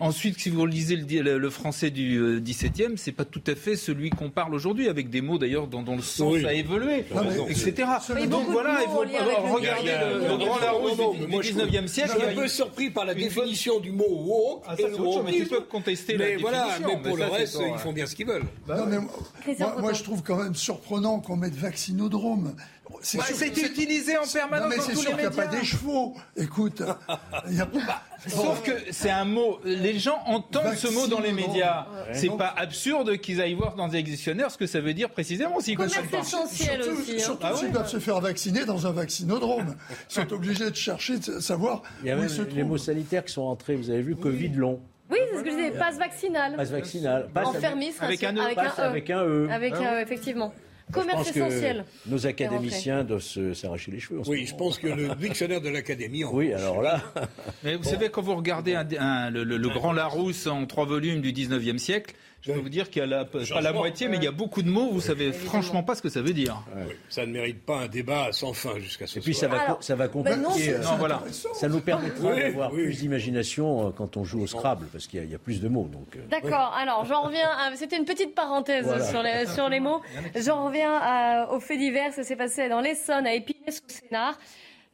Ensuite, 0.00 0.38
si 0.38 0.50
vous 0.50 0.66
lisez 0.66 0.96
le, 0.96 1.02
di- 1.04 1.18
le- 1.20 1.38
le 1.38 1.50
français 1.50 1.90
du 1.90 2.16
euh, 2.18 2.40
XVIIe, 2.40 2.94
c'est 2.96 3.12
pas 3.12 3.24
tout 3.24 3.42
à 3.46 3.54
fait 3.54 3.76
celui 3.76 4.10
qu'on 4.10 4.30
parle 4.30 4.54
aujourd'hui, 4.54 4.88
avec 4.88 5.10
des 5.10 5.20
mots 5.20 5.38
d'ailleurs 5.38 5.66
dont, 5.66 5.82
dont 5.82 5.96
le 5.96 6.02
sens 6.02 6.34
Oui. 6.34 6.46
a 6.46 6.52
évolué, 6.52 7.04
Non, 7.14 7.22
mais- 7.24 7.52
etc. 7.52 7.88
Donc 8.28 8.46
voilà, 8.50 8.74
avec 8.76 8.88
le 8.88 10.38
regarder 10.42 10.48
Il 10.48 10.48
y 10.48 10.48
a- 10.48 10.48
le, 10.48 10.48
il 10.48 10.48
y 10.48 10.48
a- 10.48 10.48
le 10.48 10.48
grand 10.48 10.54
non, 10.54 10.66
Larousse 10.66 10.98
non, 10.98 11.10
du, 11.12 11.18
mais 11.20 11.26
du 11.26 11.32
moi, 11.32 11.42
je 11.42 11.48
19e 11.52 11.82
Je 11.82 11.86
siècle. 11.92 12.10
suis 12.10 12.18
il 12.20 12.24
y 12.24 12.28
un 12.30 12.34
peu 12.42 12.48
surpris 12.48 12.90
par 12.90 13.04
la 13.04 13.14
définition 13.14 13.80
du 13.80 13.92
mot 13.92 14.04
woke. 14.08 14.64
Ah, 14.66 14.76
ça, 14.76 14.82
et 14.82 14.92
autre 14.92 15.22
mais 15.24 15.32
tu 15.32 15.46
peux 15.46 15.60
contester 15.60 16.16
la 16.16 16.24
Mais 16.26 16.36
voilà, 16.36 16.66
définition, 16.66 16.88
mais 16.88 17.02
pour 17.08 17.16
mais 17.18 17.24
le 17.24 17.30
ça, 17.30 17.36
reste, 17.36 17.58
pas- 17.58 17.64
ils 17.68 17.78
font 17.78 17.92
bien 17.92 18.06
ce 18.06 18.14
qu'ils 18.14 18.26
veulent. 18.26 18.44
Non, 18.68 18.86
mais 18.86 18.96
Christian 19.42 19.72
moi, 19.78 19.92
je 19.92 20.02
trouve 20.02 20.22
quand 20.22 20.36
même 20.36 20.54
surprenant 20.54 21.20
qu'on 21.20 21.36
mette 21.36 21.54
vaccinodrome. 21.54 22.54
C'est 23.00 23.18
Bah, 23.18 23.24
utilisé 23.66 24.16
en 24.18 24.26
permanence 24.26 24.62
Non, 24.64 24.68
mais 24.68 24.76
dans 24.76 24.82
c'est 24.82 24.92
tous 24.92 25.00
sûr 25.00 25.10
les 25.10 25.16
qu'il 25.16 25.20
n'y 25.22 25.26
a 25.26 25.30
pas 25.30 25.46
médias. 25.46 25.60
des 25.60 25.66
chevaux. 25.66 26.14
Écoute, 26.36 26.82
il 27.48 27.56
y 27.56 27.60
a 27.60 27.66
Sauf 28.28 28.62
que 28.62 28.72
c'est 28.90 29.10
un 29.10 29.24
mot, 29.24 29.58
les 29.64 29.98
gens 29.98 30.18
entendent 30.26 30.74
ce 30.76 30.88
mot 30.88 31.06
dans 31.08 31.20
les 31.20 31.32
médias. 31.32 31.86
Ouais. 32.08 32.14
C'est 32.14 32.36
pas 32.36 32.54
absurde 32.56 33.16
qu'ils 33.18 33.40
aillent 33.40 33.54
voir 33.54 33.74
dans 33.74 33.88
des 33.88 34.02
dictionnaires 34.02 34.50
ce 34.50 34.58
que 34.58 34.66
ça 34.66 34.80
veut 34.80 34.94
dire 34.94 35.10
précisément. 35.10 35.58
S'ils 35.60 35.76
Commerce 35.76 35.96
comprennent 35.98 36.20
essentiel 36.20 36.82
surtout, 36.82 37.00
aussi. 37.00 37.12
hein. 37.16 37.18
surtout 37.18 37.46
Ah 37.46 37.54
s'ils 37.56 37.66
ouais. 37.66 37.72
doivent 37.72 37.88
se 37.88 37.98
faire 37.98 38.20
vacciner 38.20 38.64
dans 38.64 38.86
un 38.86 38.92
vaccinodrome. 38.92 39.74
Ils 40.10 40.14
sont 40.14 40.32
obligés 40.32 40.70
de 40.70 40.76
chercher, 40.76 41.18
de 41.18 41.40
savoir 41.40 41.82
Il 42.02 42.08
y 42.08 42.10
a 42.10 42.16
où 42.16 42.20
même 42.20 42.28
se 42.28 42.42
les 42.42 42.62
mots 42.64 42.78
sanitaires 42.78 43.24
qui 43.24 43.32
sont 43.32 43.42
entrés. 43.42 43.74
Vous 43.76 43.90
avez 43.90 44.02
vu 44.02 44.14
Covid 44.16 44.50
long, 44.50 44.80
Oui, 45.10 45.18
c'est 45.30 45.38
ce 45.38 45.42
que 45.42 45.50
je 45.50 45.56
disais, 45.56 45.70
passe 45.72 45.98
vaccinal. 45.98 46.54
passe 46.56 46.70
vaccinal, 46.70 47.28
passe 47.34 47.48
avec 48.00 48.22
un 48.24 48.36
E, 48.36 48.40
avec 48.40 48.58
un 48.58 48.64
E. 48.64 48.80
avec 48.88 49.10
un 49.10 49.24
E. 49.24 49.48
Avec, 49.50 49.72
Ah 49.76 49.78
oui. 49.80 49.86
euh, 49.86 50.00
effectivement. 50.00 50.52
Je 50.94 51.00
Commerce 51.00 51.16
pense 51.18 51.30
que 51.32 51.38
essentiel. 51.38 51.84
nos 52.06 52.26
académiciens 52.26 53.04
doivent 53.04 53.20
se- 53.22 53.54
s'arracher 53.54 53.90
les 53.90 54.00
cheveux. 54.00 54.20
Oui, 54.26 54.36
moment. 54.36 54.46
je 54.46 54.54
pense 54.56 54.78
que 54.78 54.86
le 54.88 55.14
dictionnaire 55.14 55.60
de 55.60 55.68
l'Académie. 55.70 56.24
en- 56.24 56.32
Oui, 56.34 56.52
alors 56.52 56.82
là, 56.82 57.00
Mais 57.64 57.76
vous 57.76 57.84
savez, 57.84 58.08
quand 58.10 58.22
vous 58.22 58.36
regardez 58.36 58.74
un- 58.74 58.86
un- 58.98 59.30
le, 59.30 59.44
le- 59.44 59.56
le 59.56 59.68
Grand 59.70 59.92
Larousse 59.92 60.46
en 60.46 60.66
trois 60.66 60.84
volumes 60.84 61.20
du 61.20 61.32
19e 61.32 61.78
siècle, 61.78 62.14
je 62.42 62.52
peux 62.52 62.58
vous 62.58 62.68
dire 62.68 62.90
qu'il 62.90 63.00
y 63.00 63.02
a 63.04 63.06
la, 63.06 63.24
pas 63.24 63.38
la 63.60 63.72
moitié, 63.72 64.08
mais 64.08 64.16
il 64.16 64.24
y 64.24 64.26
a 64.26 64.32
beaucoup 64.32 64.62
de 64.62 64.68
mots, 64.68 64.90
vous 64.90 65.00
savez 65.00 65.32
franchement 65.32 65.82
pas 65.82 65.94
ce 65.94 66.02
que 66.02 66.08
ça 66.08 66.20
veut 66.22 66.32
dire. 66.32 66.62
Oui, 66.76 66.92
Ça 67.08 67.24
ne 67.24 67.32
mérite 67.32 67.64
pas 67.64 67.78
un 67.82 67.86
débat 67.88 68.28
sans 68.32 68.52
fin 68.52 68.78
jusqu'à 68.80 69.06
ce 69.06 69.18
et 69.18 69.22
puis 69.22 69.32
ça 69.34 69.46
va, 69.48 69.60
Alors, 69.60 69.82
ça 69.82 69.94
va 69.94 70.08
ben 70.08 70.36
non, 70.36 70.48
compliquer. 70.50 70.74
euh, 70.74 70.78
Non, 70.82 70.96
voilà. 70.98 71.22
ça 71.30 71.68
nous 71.68 71.80
permettra 71.80 72.30
Oui, 72.30 72.40
d'avoir 72.42 72.72
oui. 72.72 72.82
plus 72.84 72.98
d'imagination 73.00 73.88
euh, 73.88 73.90
quand 73.96 74.16
on 74.16 74.24
joue 74.24 74.42
au 74.42 74.46
Scrabble, 74.46 74.86
parce 74.92 75.06
qu'il 75.06 75.20
y, 75.20 75.22
a- 75.22 75.24
il 75.24 75.30
y 75.30 75.34
a 75.34 75.38
plus 75.38 75.60
de 75.60 75.68
mots. 75.68 75.88
Donc, 75.92 76.16
euh, 76.16 76.20
D'accord, 76.30 76.74
alors 76.76 77.04
j'en 77.04 77.22
reviens 77.22 77.48
à... 77.48 77.74
C'était 77.76 77.96
une 77.96 78.04
petite 78.04 78.34
parenthèse 78.34 78.84
Voilà. 78.86 79.04
sur, 79.04 79.22
les, 79.22 79.46
sur 79.46 79.68
les 79.68 79.80
mots. 79.80 80.00
J'en 80.36 80.66
reviens 80.66 80.94
à- 81.00 81.48
au 81.52 81.60
fait 81.60 81.76
divers, 81.76 82.12
ça 82.12 82.22
s'est 82.24 82.36
passé 82.36 82.68
dans 82.68 82.80
l'Essonne, 82.80 83.26
à 83.26 83.34
Épinay-sous-Sénard. 83.34 84.38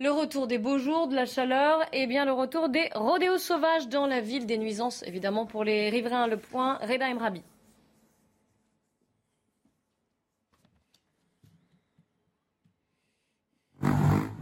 Le 0.01 0.12
retour 0.12 0.46
des 0.46 0.59
beaux 0.59 0.78
jours, 0.78 1.09
de 1.09 1.16
la 1.16 1.26
chaleur, 1.26 1.80
et 1.92 2.07
bien 2.07 2.24
le 2.24 2.30
retour 2.30 2.68
des 2.68 2.88
rodéos 2.94 3.36
sauvages 3.36 3.88
dans 3.88 4.07
la 4.07 4.20
ville, 4.20 4.46
des 4.46 4.57
nuisances 4.57 5.03
évidemment 5.03 5.44
pour 5.44 5.64
les 5.64 5.90
riverains. 5.90 6.28
Le 6.28 6.36
point, 6.36 6.78
Reda 6.82 7.11
Emrabi. 7.11 7.42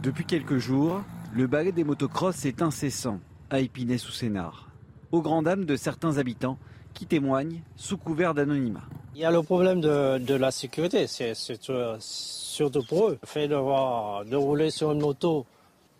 Depuis 0.03 0.25
quelques 0.25 0.59
jours, 0.59 1.01
le 1.33 1.47
balai 1.47 1.71
des 1.71 1.83
motocross 1.83 2.45
est 2.45 2.61
incessant 2.61 3.19
à 3.49 3.59
Épinay-sous-Sénard, 3.59 4.69
au 5.11 5.23
grand 5.23 5.41
dam 5.41 5.65
de 5.65 5.75
certains 5.75 6.19
habitants 6.19 6.59
qui 6.97 7.05
témoignent 7.05 7.61
sous 7.75 7.97
couvert 7.97 8.33
d'anonymat. 8.33 8.81
Il 9.13 9.21
y 9.21 9.25
a 9.25 9.31
le 9.31 9.43
problème 9.43 9.81
de, 9.81 10.17
de 10.17 10.33
la 10.33 10.51
sécurité, 10.51 11.05
c'est 11.07 11.33
surtout 11.35 12.83
pour 12.83 13.09
eux. 13.09 13.19
Le 13.21 13.27
fait 13.27 13.47
de, 13.47 13.55
voir, 13.55 14.25
de 14.25 14.35
rouler 14.35 14.71
sur 14.71 14.91
une 14.91 15.01
moto, 15.01 15.45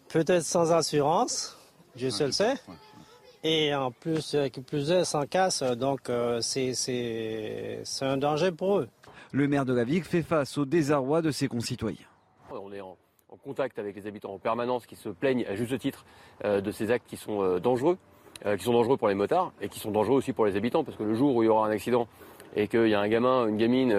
peut-être 0.10 0.44
sans 0.44 0.72
assurance, 0.72 1.58
Dieu 1.96 2.10
seul 2.10 2.34
sait, 2.34 2.56
et 3.44 3.74
en 3.76 3.92
plus, 3.92 4.36
qui 4.52 4.62
plus 4.62 4.92
est, 4.92 5.04
sans 5.04 5.26
casse, 5.26 5.62
donc 5.62 6.10
euh, 6.10 6.42
c'est 6.42 7.84
un 8.02 8.18
danger 8.18 8.52
pour 8.52 8.80
eux. 8.80 8.90
Le 9.32 9.48
maire 9.48 9.66
de 9.66 9.74
la 9.74 9.84
ville 9.84 10.04
fait 10.04 10.24
face 10.24 10.58
au 10.58 10.66
désarroi 10.66 11.22
de 11.22 11.32
ses 11.32 11.48
concitoyens. 11.48 12.08
On 12.50 12.72
est 12.72 12.82
en, 12.82 12.98
contact 13.44 13.80
avec 13.80 13.96
les 13.96 14.08
habitants 14.08 14.34
en 14.34 14.40
permanence 14.40 14.86
qui 14.86 14.96
se 14.96 15.10
plaignent 15.10 15.46
à 15.46 15.56
juste 15.56 15.78
titre 15.80 16.06
euh, 16.44 16.60
de 16.60 16.72
ces 16.72 16.92
actes 16.92 17.06
qui 17.08 17.16
sont 17.16 17.42
euh, 17.42 17.60
dangereux, 17.60 17.98
qui 18.58 18.64
sont 18.64 18.74
dangereux 18.74 18.98
pour 18.98 19.08
les 19.08 19.16
motards 19.16 19.52
et 19.62 19.70
qui 19.70 19.80
sont 19.80 19.92
dangereux 19.92 20.18
aussi 20.18 20.34
pour 20.34 20.46
les 20.46 20.56
habitants, 20.56 20.84
parce 20.84 20.98
que 20.98 21.04
le 21.04 21.16
jour 21.16 21.36
où 21.36 21.44
il 21.44 21.48
y 21.48 21.50
aura 21.50 21.68
un 21.68 21.72
accident 21.72 22.08
et 22.56 22.68
qu'il 22.68 22.88
y 22.88 22.94
a 22.94 23.00
un 23.00 23.08
gamin, 23.08 23.48
une 23.48 23.58
gamine 23.58 23.94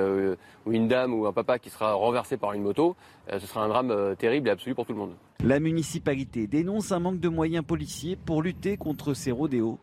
ou 0.66 0.72
une 0.72 0.88
dame 0.88 1.14
ou 1.14 1.26
un 1.26 1.32
papa 1.32 1.58
qui 1.58 1.70
sera 1.70 1.92
renversé 1.94 2.36
par 2.36 2.52
une 2.52 2.62
moto, 2.62 2.96
ce 3.30 3.46
sera 3.46 3.62
un 3.64 3.68
drame 3.68 4.16
terrible 4.16 4.48
et 4.48 4.50
absolu 4.50 4.74
pour 4.74 4.86
tout 4.86 4.92
le 4.92 4.98
monde. 4.98 5.14
La 5.44 5.60
municipalité 5.60 6.46
dénonce 6.46 6.90
un 6.92 6.98
manque 6.98 7.20
de 7.20 7.28
moyens 7.28 7.64
policiers 7.64 8.16
pour 8.16 8.42
lutter 8.42 8.76
contre 8.76 9.14
ces 9.14 9.30
rodéos 9.30 9.78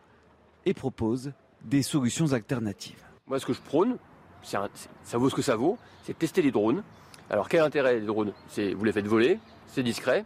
et 0.64 0.74
propose 0.74 1.32
des 1.64 1.82
solutions 1.82 2.32
alternatives. 2.32 3.02
Moi, 3.26 3.38
ce 3.38 3.46
que 3.46 3.52
je 3.52 3.60
prône, 3.62 3.96
ça 4.42 4.68
vaut 5.14 5.30
ce 5.30 5.34
que 5.34 5.42
ça 5.42 5.56
vaut, 5.56 5.78
c'est 6.02 6.18
tester 6.18 6.42
les 6.42 6.50
drones. 6.50 6.82
Alors, 7.30 7.48
quel 7.48 7.60
intérêt 7.60 7.98
les 7.98 8.06
drones? 8.06 8.32
C'est 8.48 8.74
vous 8.74 8.84
les 8.84 8.92
faites 8.92 9.06
voler, 9.06 9.38
c'est 9.66 9.82
discret. 9.82 10.24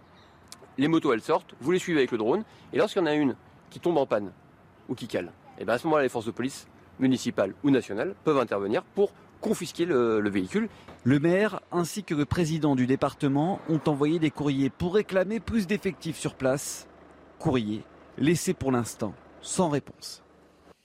Les 0.76 0.88
motos, 0.88 1.12
elles 1.12 1.22
sortent, 1.22 1.54
vous 1.60 1.70
les 1.70 1.78
suivez 1.78 2.00
avec 2.00 2.10
le 2.10 2.18
drone, 2.18 2.44
et 2.72 2.78
lorsqu'il 2.78 3.00
y 3.00 3.02
en 3.02 3.06
a 3.06 3.14
une 3.14 3.36
qui 3.70 3.80
tombe 3.80 3.98
en 3.98 4.06
panne 4.06 4.32
ou 4.88 4.94
qui 4.94 5.06
cale, 5.06 5.26
et 5.56 5.62
eh 5.62 5.64
bien 5.64 5.74
à 5.74 5.78
ce 5.78 5.86
moment-là, 5.86 6.02
les 6.02 6.08
forces 6.08 6.26
de 6.26 6.30
police 6.30 6.66
municipales 6.98 7.54
ou 7.64 7.70
nationales 7.70 8.14
peuvent 8.24 8.38
intervenir 8.38 8.82
pour 8.82 9.12
confisquer 9.40 9.86
le, 9.86 10.20
le, 10.20 10.30
véhicule. 10.30 10.68
Le 11.04 11.18
maire 11.18 11.60
ainsi 11.72 12.04
que 12.04 12.14
le 12.14 12.26
président 12.26 12.76
du 12.76 12.86
département 12.86 13.60
ont 13.68 13.80
envoyé 13.86 14.18
des 14.18 14.30
courriers 14.30 14.68
pour 14.68 14.94
réclamer 14.94 15.40
plus 15.40 15.66
d'effectifs 15.66 16.18
sur 16.18 16.34
place. 16.34 16.86
Courrier 17.38 17.82
laissé 18.18 18.52
pour 18.52 18.70
l'instant 18.70 19.14
sans 19.40 19.70
réponse. 19.70 20.22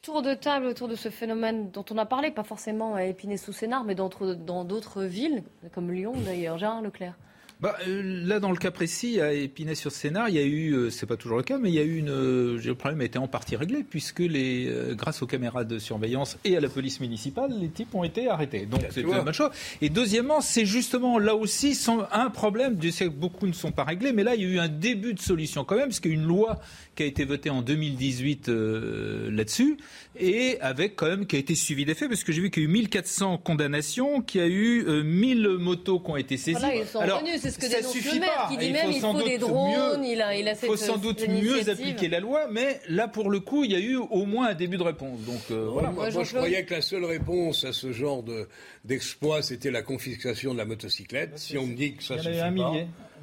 Tour 0.02 0.22
de 0.22 0.34
table 0.34 0.68
autour 0.68 0.88
de 0.88 0.96
ce 0.96 1.10
phénomène 1.10 1.72
dont 1.72 1.84
on 1.90 1.98
a 1.98 2.06
parlé, 2.06 2.32
pas 2.32 2.44
forcément 2.44 2.96
à 2.96 3.06
Épinay-sous-Sénard, 3.06 3.84
mais 3.84 3.96
dans 3.96 4.64
d'autres 4.64 5.04
villes, 5.04 5.44
comme 5.74 5.92
Lyon 5.92 6.14
d'ailleurs. 6.24 6.58
Gérard 6.58 6.82
Leclerc. 6.82 7.18
Bah, 7.66 7.78
euh, 7.88 8.24
là, 8.28 8.40
dans 8.40 8.52
le 8.52 8.58
cas 8.58 8.70
précis, 8.70 9.20
à 9.20 9.34
Épinay-sur-Sénart, 9.34 10.30
il 10.30 10.36
y 10.36 10.38
a 10.38 10.44
eu, 10.44 10.74
euh, 10.74 10.90
c'est 10.92 11.08
pas 11.08 11.18
toujours 11.18 11.38
le 11.38 11.44
cas, 11.44 11.58
mais 11.58 11.70
il 11.70 11.74
y 11.74 11.80
a 11.80 11.84
eu 11.84 11.98
une, 11.98 12.12
euh, 12.12 12.60
le 12.64 12.76
problème 12.76 13.02
a 13.02 13.06
été 13.06 13.18
en 13.18 13.28
partie 13.28 13.56
réglé 13.56 13.84
puisque 13.84 14.20
les, 14.20 14.72
grâce 14.92 15.24
aux 15.24 15.26
caméras 15.26 15.64
de 15.64 15.80
surveillance 15.80 16.38
et 16.44 16.56
à 16.56 16.60
la 16.60 16.70
police 16.70 17.00
municipale, 17.00 17.52
les 17.60 17.70
types 17.70 17.96
ont 17.96 18.04
été 18.04 18.30
arrêtés. 18.30 18.68
Donc 18.68 18.82
c'est 18.92 19.02
une 19.02 19.08
bonne 19.08 19.34
chose. 19.34 19.50
Et 19.82 19.90
deuxièmement, 19.90 20.42
c'est 20.42 20.68
justement 20.68 21.18
là 21.18 21.36
aussi 21.36 21.76
un 22.12 22.30
problème. 22.30 22.78
Je 22.80 22.92
sais 22.92 23.06
que 23.06 23.10
beaucoup 23.10 23.48
ne 23.48 23.54
sont 23.54 23.72
pas 23.72 23.84
réglés, 23.84 24.14
mais 24.14 24.24
là 24.24 24.36
il 24.36 24.42
y 24.42 24.46
a 24.46 24.48
eu 24.48 24.60
un 24.60 24.70
début 24.70 25.16
de 25.16 25.20
solution 25.20 25.64
quand 25.64 25.76
même, 25.76 25.88
parce 25.88 26.00
qu'il 26.00 26.12
y 26.12 26.14
a 26.14 26.18
une 26.18 26.28
loi 26.28 26.60
qui 26.94 27.02
a 27.02 27.08
été 27.08 27.26
votée 27.26 27.50
en 27.50 27.64
2018 27.64 28.48
là-dessus 28.48 29.78
et 30.18 30.60
avec 30.62 30.96
quand 30.96 31.08
même 31.08 31.26
qui 31.26 31.36
a 31.36 31.40
été 31.40 31.56
suivi 31.56 31.84
des 31.84 31.96
faits, 31.96 32.10
parce 32.10 32.24
que 32.24 32.32
j'ai 32.32 32.42
vu 32.42 32.52
qu'il 32.52 32.64
y 32.64 32.66
a 32.68 32.70
eu 32.70 32.72
1400 32.72 33.40
condamnations, 33.40 34.22
qu'il 34.22 34.42
y 34.42 34.44
a 34.44 34.48
eu 34.48 35.04
1000 35.04 35.48
motos 35.60 36.00
qui 36.00 36.12
ont 36.12 36.18
été 36.18 36.38
saisies. 36.38 36.64
Alors, 37.00 37.22
c'est 37.38 37.55
ce 37.56 37.60
que 37.60 37.72
ça 37.72 37.78
le 38.14 38.20
maire, 38.20 38.48
qui 38.50 38.58
dit 38.58 38.72
même 38.72 38.92
il 38.92 39.00
faut 39.00 39.22
des 39.22 39.38
drones, 39.38 40.04
il 40.04 40.22
a, 40.22 40.36
il 40.36 40.48
a 40.48 40.56
faut 40.56 40.76
sans 40.76 40.98
doute 40.98 41.28
mieux 41.28 41.70
appliquer 41.70 42.08
la 42.10 42.20
loi, 42.20 42.48
mais 42.52 42.80
là, 42.90 43.08
pour 43.08 43.30
le 43.30 43.40
coup, 43.40 43.64
il 43.64 43.72
y 43.72 43.76
a 43.76 43.80
eu 43.80 43.96
au 43.96 44.26
moins 44.26 44.50
un 44.50 44.54
début 44.54 44.78
de 44.78 44.84
réponse. 44.84 45.20
Donc, 45.22 45.42
euh, 45.52 45.68
voilà. 45.72 45.92
Moi, 45.92 46.10
moi 46.12 46.24
je 46.24 46.36
croyais 46.36 46.66
que 46.66 46.74
la 46.74 46.82
seule 46.82 47.06
réponse 47.06 47.64
à 47.66 47.74
ce 47.74 47.92
genre 47.92 48.24
d'exploit, 48.84 49.42
c'était 49.42 49.72
la 49.72 49.82
confiscation 49.82 50.54
de 50.54 50.58
la 50.58 50.66
motocyclette. 50.66 51.38
Si 51.38 51.58
on 51.58 51.66
me 51.66 51.76
dit 51.76 51.96
que 51.96 52.04
ça 52.04 52.18
suffit 52.20 52.38
pas... 52.38 52.74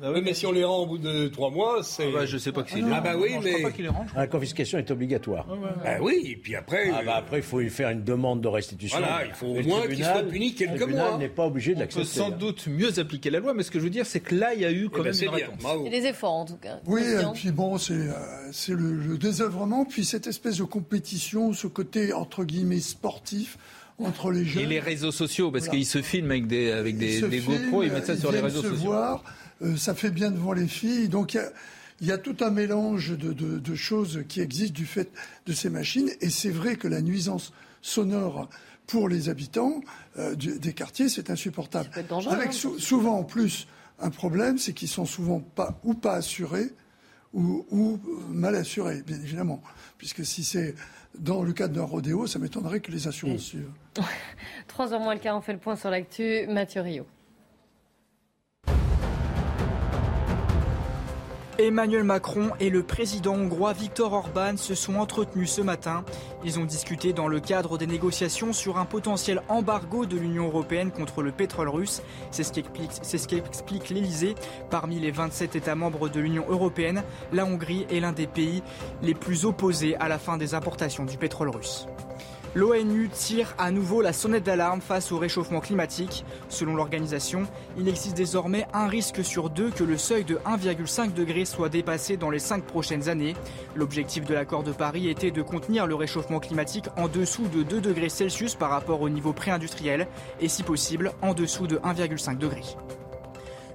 Bah 0.03 0.11
oui, 0.13 0.21
mais 0.25 0.35
si 0.35 0.47
on 0.47 0.53
les 0.53 0.65
rend 0.65 0.79
au 0.79 0.87
bout 0.87 0.99
de 0.99 1.29
trois 1.29 1.51
mois, 1.51 1.85
c'est. 1.85 2.09
Ah 2.09 2.13
bah, 2.13 2.27
je 2.27 2.37
sais 2.37 2.51
pas 2.51 2.65
qui 2.65 2.75
les 2.75 2.83
rend. 2.83 2.91
Ah 2.95 3.01
bah 3.01 3.15
oui, 3.17 3.35
mais. 3.41 3.63
La 4.17 4.27
confiscation 4.27 4.79
est 4.79 4.91
obligatoire. 4.91 5.47
Bah 5.47 5.99
oui, 6.01 6.27
et 6.27 6.37
puis 6.37 6.57
après. 6.57 6.91
Ah 6.93 7.03
bah 7.07 7.15
après, 7.19 7.37
il 7.37 7.45
faut 7.45 7.61
y 7.61 7.71
faire 7.71 7.89
une 7.91 8.03
demande 8.03 8.41
de 8.41 8.49
restitution. 8.49 8.99
Voilà, 8.99 9.25
il 9.25 9.33
faut 9.33 9.47
au 9.47 9.63
moins 9.63 9.87
qu'il 9.87 10.03
soit 10.05 10.25
puni 10.25 10.55
quelques 10.57 10.73
mois. 10.73 10.79
Le 10.81 10.85
tribunal 10.87 11.19
n'est 11.21 11.29
pas 11.29 11.47
obligé 11.47 11.77
d'accepter. 11.77 12.01
On 12.01 12.03
peut 12.03 12.33
sans 12.33 12.37
doute 12.37 12.67
mieux 12.67 12.99
appliquer 12.99 13.31
la 13.31 13.39
loi, 13.39 13.55
mais 13.55 13.63
ce 13.63 13.71
que 13.71 13.79
je 13.79 13.85
veux 13.85 13.91
dire, 13.91 14.05
c'est 14.05 14.19
que 14.19 14.35
là, 14.35 14.55
il 14.55 14.61
y 14.61 14.65
a 14.65 14.73
eu 14.73 14.89
quand 14.89 15.03
eh 15.07 15.11
ben, 15.11 15.15
même 15.15 15.23
une 15.23 15.35
réponse. 15.35 15.91
Des 15.91 16.07
efforts, 16.07 16.33
en 16.33 16.45
tout 16.47 16.57
cas. 16.57 16.81
Oui, 16.87 17.03
et 17.03 17.25
puis 17.33 17.53
bon, 17.53 17.79
c'est 17.79 17.93
euh, 17.95 18.75
le, 18.75 18.95
le 18.97 19.19
désœuvrement, 19.19 19.85
puis 19.85 20.05
cette 20.05 20.27
espèce 20.27 20.57
de 20.59 20.65
compétition, 20.65 21.53
ce 21.53 21.69
côté, 21.69 22.13
entre 22.13 22.43
guillemets, 22.43 22.81
sportif 22.81 23.57
entre 23.99 24.33
les 24.33 24.45
jeunes. 24.45 24.65
Et 24.65 24.67
les 24.67 24.81
réseaux 24.81 25.13
sociaux, 25.13 25.53
parce 25.53 25.69
qu'ils 25.69 25.87
se 25.87 26.03
filment 26.03 26.33
avec 26.33 26.49
des, 26.49 26.73
avec 26.73 26.97
des, 26.97 27.21
des 27.21 27.39
GoPro, 27.39 27.85
ils 27.85 27.93
mettent 27.93 28.07
ça 28.07 28.17
sur 28.17 28.33
les 28.33 28.41
réseaux 28.41 28.63
sociaux. 28.63 28.91
Voir, 28.91 29.23
euh, 29.63 29.77
ça 29.77 29.95
fait 29.95 30.11
bien 30.11 30.31
devant 30.31 30.53
les 30.53 30.67
filles. 30.67 31.09
Donc 31.09 31.39
il 32.01 32.07
y 32.07 32.13
a, 32.13 32.19
tout 32.19 32.37
un 32.41 32.51
mélange 32.51 33.17
de, 33.17 33.75
choses 33.75 34.25
qui 34.29 34.41
existent 34.41 34.75
du 34.75 34.87
fait 34.87 35.11
de 35.47 35.53
ces 35.53 35.71
machines. 35.71 36.11
Et 36.21 36.31
c'est 36.31 36.51
vrai 36.51 36.77
que 36.77 36.89
la 36.89 37.01
nuisance 37.01 37.53
sonore 37.81 38.49
pour 38.87 39.09
les 39.09 39.29
habitants 39.29 39.81
euh, 40.19 40.35
des 40.35 40.73
quartiers, 40.73 41.09
c'est 41.09 41.31
insupportable. 41.31 41.89
Avec 42.31 42.49
hein. 42.49 42.71
souvent 42.79 43.19
en 43.19 43.25
plus 43.25 43.67
un 44.01 44.11
problème, 44.11 44.59
c'est 44.59 44.73
qu'ils 44.73 44.89
sont 44.89 45.07
souvent 45.07 45.41
pas 45.41 45.79
ou 45.85 45.95
pas 45.95 46.15
assurés 46.15 46.73
ou, 47.33 47.65
ou 47.71 47.99
mal 48.29 48.55
assurés, 48.57 49.03
bien 49.07 49.17
évidemment. 49.17 49.63
Puisque 49.97 50.27
si 50.27 50.45
c'est 50.45 50.75
dans 51.19 51.43
le 51.43 51.53
cadre 51.53 51.75
d'un 51.75 51.85
rodéo, 51.85 52.27
ça 52.27 52.39
m'étonnerait 52.39 52.81
que 52.81 52.91
les 52.91 53.07
assurances 53.07 53.43
suivent. 53.43 53.71
Trois 54.69 54.93
heures 54.93 55.01
moins 55.01 55.15
le 55.15 55.21
quart, 55.21 55.37
on 55.37 55.41
fait 55.41 55.53
le 55.53 55.59
point 55.59 55.77
sur 55.77 55.91
l'actu. 55.91 56.47
Mathieu 56.49 56.81
Rio. 56.81 57.07
Emmanuel 61.63 62.03
Macron 62.03 62.51
et 62.59 62.71
le 62.71 62.83
président 62.83 63.35
hongrois 63.35 63.73
Viktor 63.73 64.13
Orban 64.13 64.57
se 64.57 64.75
sont 64.75 64.97
entretenus 64.97 65.49
ce 65.49 65.61
matin. 65.61 66.05
Ils 66.45 66.59
ont 66.59 66.65
discuté 66.65 67.13
dans 67.13 67.29
le 67.29 67.39
cadre 67.39 67.79
des 67.79 67.87
négociations 67.87 68.53
sur 68.53 68.79
un 68.79 68.85
potentiel 68.85 69.43
embargo 69.49 70.05
de 70.05 70.17
l'Union 70.17 70.47
européenne 70.47 70.91
contre 70.91 71.23
le 71.23 71.31
pétrole 71.31 71.69
russe. 71.69 72.03
C'est 72.33 72.43
ce 72.43 73.29
qu'explique 73.29 73.91
l'Elysée. 73.91 74.35
Parmi 74.71 74.99
les 74.99 75.13
27 75.13 75.55
États 75.55 75.77
membres 75.77 76.09
de 76.09 76.19
l'Union 76.19 76.45
européenne, 76.49 77.05
la 77.33 77.45
Hongrie 77.45 77.87
est 77.93 78.01
l'un 78.01 78.13
des 78.13 78.27
pays 78.27 78.65
les 79.01 79.15
plus 79.15 79.45
opposés 79.45 79.95
à 79.97 80.09
la 80.09 80.19
fin 80.19 80.39
des 80.39 80.55
importations 80.55 81.05
du 81.05 81.17
pétrole 81.17 81.51
russe. 81.51 81.87
L'ONU 82.55 83.09
tire 83.09 83.55
à 83.57 83.71
nouveau 83.71 84.03
la 84.03 84.13
sonnette 84.13 84.45
d'alarme 84.45 84.83
face 84.83 85.11
au 85.11 85.17
réchauffement 85.17 85.61
climatique. 85.61 86.27
Selon 86.51 86.77
l'organisation, 86.77 87.45
il 87.79 87.89
existe 87.89 88.15
désormais 88.15 88.67
un 88.75 88.89
risque 88.89 89.25
sur 89.25 89.49
deux 89.49 89.71
que 89.71 89.85
le 89.85 89.97
seuil 89.97 90.25
de 90.25 90.37
1,5 90.45 91.15
degré 91.15 91.47
soit 91.47 91.71
dépassé 91.71 92.19
dans 92.19 92.29
les 92.29 92.39
cinq 92.39 92.65
prochaines 92.65 93.09
années. 93.09 93.35
L'objectif 93.75 94.27
de 94.27 94.35
l'accord 94.35 94.65
de 94.65 94.73
Paris 94.73 95.09
était 95.09 95.31
de 95.31 95.41
contenir 95.41 95.87
le 95.87 95.95
réchauffement 95.95 96.41
climatique 96.41 96.89
en 96.99 97.09
dessous 97.09 97.49
de 97.49 97.63
2 97.63 97.81
degrés 97.81 98.11
Celsius 98.11 98.55
par 98.55 98.69
rapport 98.69 99.01
au 99.01 99.09
niveau 99.09 99.33
pré-industriel 99.33 100.07
et 100.39 100.49
si 100.49 100.63
possible 100.63 101.13
en 101.23 101.33
dessous 101.33 101.67
de 101.67 101.79
1,5 101.79 102.37
degré. 102.37 102.63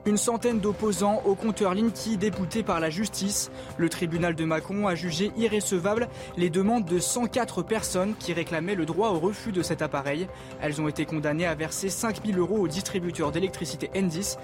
Une 0.07 0.15
centaine 0.15 0.61
d'opposants 0.61 1.21
au 1.25 1.35
compteur 1.35 1.73
Linky 1.73 2.15
déboutés 2.15 2.63
par 2.63 2.79
la 2.79 2.89
justice. 2.89 3.51
Le 3.77 3.89
tribunal 3.89 4.35
de 4.35 4.45
Macron 4.45 4.87
a 4.87 4.95
jugé 4.95 5.33
irrécevable 5.35 6.07
les 6.37 6.49
demandes 6.49 6.85
de 6.85 6.97
104 6.97 7.61
personnes 7.61 8.15
qui 8.17 8.31
réclamaient 8.31 8.75
le 8.75 8.85
droit 8.85 9.09
au 9.09 9.19
refus 9.19 9.51
de 9.51 9.61
cet 9.61 9.81
appareil. 9.81 10.29
Elles 10.61 10.79
ont 10.79 10.87
été 10.87 11.03
condamnées 11.03 11.45
à 11.45 11.55
verser 11.55 11.89
5000 11.89 12.39
euros 12.39 12.55
au 12.55 12.69
distributeur 12.69 13.33
d'électricité 13.33 13.89
Endis, 13.97 14.37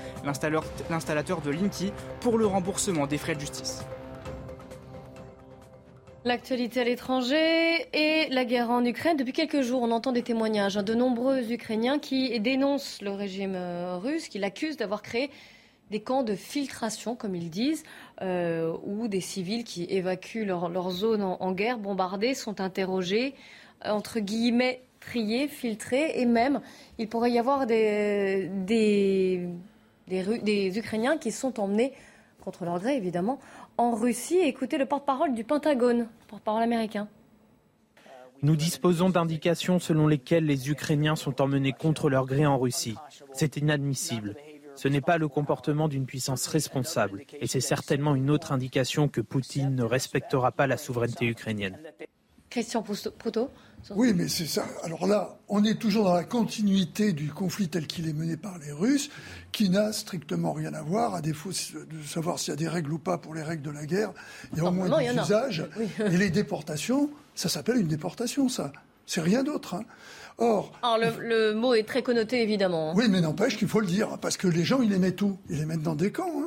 l'installateur 0.89 1.39
de 1.39 1.49
Linky, 1.49 1.93
pour 2.19 2.37
le 2.37 2.45
remboursement 2.45 3.07
des 3.07 3.17
frais 3.17 3.35
de 3.35 3.39
justice. 3.39 3.85
L'actualité 6.25 6.79
à 6.79 6.83
l'étranger 6.85 7.85
et 7.91 8.27
la 8.29 8.45
guerre 8.45 8.69
en 8.69 8.83
Ukraine. 8.85 9.17
Depuis 9.17 9.33
quelques 9.33 9.61
jours, 9.61 9.81
on 9.81 9.91
entend 9.91 10.13
des 10.13 10.23
témoignages 10.23 10.77
hein, 10.77 10.83
de 10.83 10.93
nombreux 10.93 11.51
Ukrainiens 11.51 11.99
qui 11.99 12.39
dénoncent 12.39 13.01
le 13.01 13.11
régime 13.11 13.55
euh, 13.55 13.97
russe, 13.97 14.29
qui 14.29 14.39
l'accusent 14.39 14.77
d'avoir 14.77 15.01
créé 15.01 15.29
des 15.93 16.01
camps 16.01 16.23
de 16.23 16.33
filtration, 16.33 17.15
comme 17.15 17.35
ils 17.35 17.51
disent, 17.51 17.83
euh, 18.23 18.75
où 18.83 19.07
des 19.07 19.21
civils 19.21 19.63
qui 19.63 19.83
évacuent 19.83 20.43
leur, 20.43 20.89
zone 20.89 21.21
en, 21.21 21.51
guerre, 21.51 21.77
bombardée, 21.77 22.33
sont 22.33 22.61
interrogés, 22.61 23.35
euh, 23.85 23.91
entre 23.91 24.19
guillemets, 24.19 24.81
triés, 24.99 25.47
filtrés, 25.47 26.19
et 26.19 26.25
même, 26.25 26.61
il 26.97 27.07
pourrait 27.07 27.29
y 27.29 27.37
avoir 27.37 27.67
des, 27.67 28.49
des, 28.65 29.47
des, 30.07 30.79
Ukrainiens 30.79 31.19
qui 31.19 31.31
sont 31.31 31.59
emmenés, 31.59 31.93
contre 32.43 32.65
leur 32.65 32.79
gré 32.79 32.97
évidemment, 32.97 33.39
en 33.77 33.91
Russie. 33.91 34.39
Écoutez 34.39 34.79
le 34.79 34.87
porte-parole 34.87 35.35
du 35.35 35.43
Pentagone, 35.43 36.07
porte-parole 36.27 36.63
américain. 36.63 37.07
Nous 38.41 38.55
disposons 38.55 39.11
d'indications 39.11 39.77
selon 39.77 40.07
lesquelles 40.07 40.45
les 40.45 40.71
Ukrainiens 40.71 41.15
sont 41.15 41.39
emmenés 41.39 41.71
contre 41.71 42.09
leur 42.09 42.25
gré 42.25 42.47
en 42.47 42.57
Russie. 42.57 42.95
C'est 43.31 43.57
inadmissible. 43.57 44.35
Ce 44.75 44.87
n'est 44.87 45.01
pas 45.01 45.17
le 45.17 45.27
comportement 45.27 45.87
d'une 45.87 46.05
puissance 46.05 46.47
responsable. 46.47 47.23
Et 47.39 47.47
c'est 47.47 47.61
certainement 47.61 48.15
une 48.15 48.29
autre 48.29 48.51
indication 48.51 49.07
que 49.07 49.21
Poutine 49.21 49.75
ne 49.75 49.83
respectera 49.83 50.51
pas 50.51 50.67
la 50.67 50.77
souveraineté 50.77 51.25
ukrainienne. 51.27 51.77
Christian 52.49 52.83
Proutot 52.83 53.49
oui, 53.91 54.13
mais 54.15 54.27
c'est 54.27 54.45
ça. 54.45 54.65
Alors 54.83 55.07
là, 55.07 55.37
on 55.49 55.63
est 55.63 55.75
toujours 55.75 56.05
dans 56.05 56.13
la 56.13 56.23
continuité 56.23 57.11
du 57.11 57.31
conflit 57.31 57.67
tel 57.67 57.85
qu'il 57.85 58.07
est 58.07 58.13
mené 58.13 58.37
par 58.37 58.57
les 58.57 58.71
Russes, 58.71 59.09
qui 59.51 59.69
n'a 59.69 59.91
strictement 59.91 60.53
rien 60.53 60.73
à 60.73 60.81
voir, 60.81 61.15
à 61.15 61.21
défaut 61.21 61.49
de 61.49 62.03
savoir 62.05 62.39
s'il 62.39 62.51
y 62.51 62.53
a 62.53 62.57
des 62.57 62.67
règles 62.67 62.93
ou 62.93 62.97
pas 62.97 63.17
pour 63.17 63.33
les 63.33 63.43
règles 63.43 63.63
de 63.63 63.71
la 63.71 63.85
guerre. 63.85 64.13
Il 64.53 64.59
y 64.59 64.61
a 64.61 64.65
au 64.65 64.71
moins 64.71 64.97
des 64.97 65.13
usages. 65.13 65.65
Et 65.99 66.17
les 66.17 66.29
déportations, 66.29 67.09
ça 67.35 67.49
s'appelle 67.49 67.77
une 67.77 67.87
déportation, 67.87 68.47
ça. 68.47 68.71
C'est 69.05 69.21
rien 69.21 69.43
d'autre. 69.43 69.73
Hein. 69.73 69.83
Or, 70.37 70.71
Alors 70.81 70.97
le, 70.97 71.53
mot 71.53 71.73
est 71.73 71.83
très 71.83 72.01
connoté, 72.01 72.41
évidemment. 72.41 72.91
Hein. 72.91 72.93
Oui, 72.95 73.05
mais 73.09 73.21
n'empêche 73.21 73.57
qu'il 73.57 73.67
faut 73.67 73.79
le 73.79 73.87
dire, 73.87 74.17
parce 74.19 74.37
que 74.37 74.47
les 74.47 74.63
gens, 74.63 74.81
ils 74.81 74.89
les 74.89 74.99
mettent 74.99 75.21
où? 75.21 75.37
Ils 75.49 75.59
les 75.59 75.65
mettent 75.65 75.83
dans 75.83 75.95
des 75.95 76.11
camps. 76.11 76.43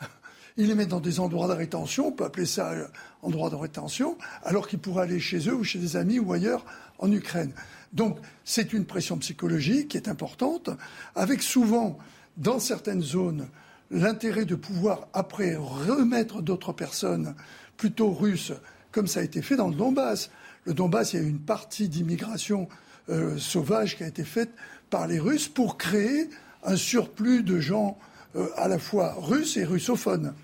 Hein. 0.00 0.06
Ils 0.56 0.66
les 0.66 0.74
mettent 0.74 0.88
dans 0.88 1.00
des 1.00 1.20
endroits 1.20 1.46
de 1.46 1.52
rétention, 1.52 2.08
on 2.08 2.12
peut 2.12 2.24
appeler 2.24 2.46
ça 2.46 2.72
euh, 2.72 2.86
endroit 3.22 3.50
de 3.50 3.54
rétention, 3.54 4.18
alors 4.42 4.66
qu'ils 4.66 4.80
pourraient 4.80 5.04
aller 5.04 5.20
chez 5.20 5.48
eux 5.48 5.54
ou 5.54 5.62
chez 5.62 5.78
des 5.78 5.96
amis 5.96 6.18
ou 6.18 6.32
ailleurs 6.32 6.64
en 6.98 7.12
Ukraine. 7.12 7.52
Donc 7.92 8.18
c'est 8.44 8.72
une 8.72 8.84
pression 8.84 9.16
psychologique 9.18 9.88
qui 9.88 9.96
est 9.96 10.08
importante, 10.08 10.70
avec 11.14 11.42
souvent, 11.42 11.98
dans 12.36 12.58
certaines 12.58 13.02
zones, 13.02 13.48
l'intérêt 13.90 14.44
de 14.44 14.54
pouvoir 14.54 15.08
après 15.12 15.56
remettre 15.56 16.42
d'autres 16.42 16.72
personnes 16.72 17.34
plutôt 17.76 18.12
russes, 18.12 18.52
comme 18.90 19.06
ça 19.06 19.20
a 19.20 19.22
été 19.22 19.42
fait 19.42 19.56
dans 19.56 19.68
le 19.68 19.74
Donbass. 19.74 20.30
Le 20.64 20.74
Donbass, 20.74 21.12
il 21.12 21.20
y 21.20 21.24
a 21.24 21.26
une 21.26 21.38
partie 21.38 21.88
d'immigration 21.88 22.68
euh, 23.10 23.38
sauvage 23.38 23.96
qui 23.96 24.04
a 24.04 24.06
été 24.06 24.24
faite 24.24 24.50
par 24.90 25.06
les 25.06 25.18
Russes 25.18 25.48
pour 25.48 25.78
créer 25.78 26.28
un 26.64 26.76
surplus 26.76 27.42
de 27.42 27.60
gens 27.60 27.98
euh, 28.36 28.48
à 28.56 28.68
la 28.68 28.78
fois 28.78 29.14
russes 29.18 29.56
et 29.56 29.64
russophones. 29.64 30.34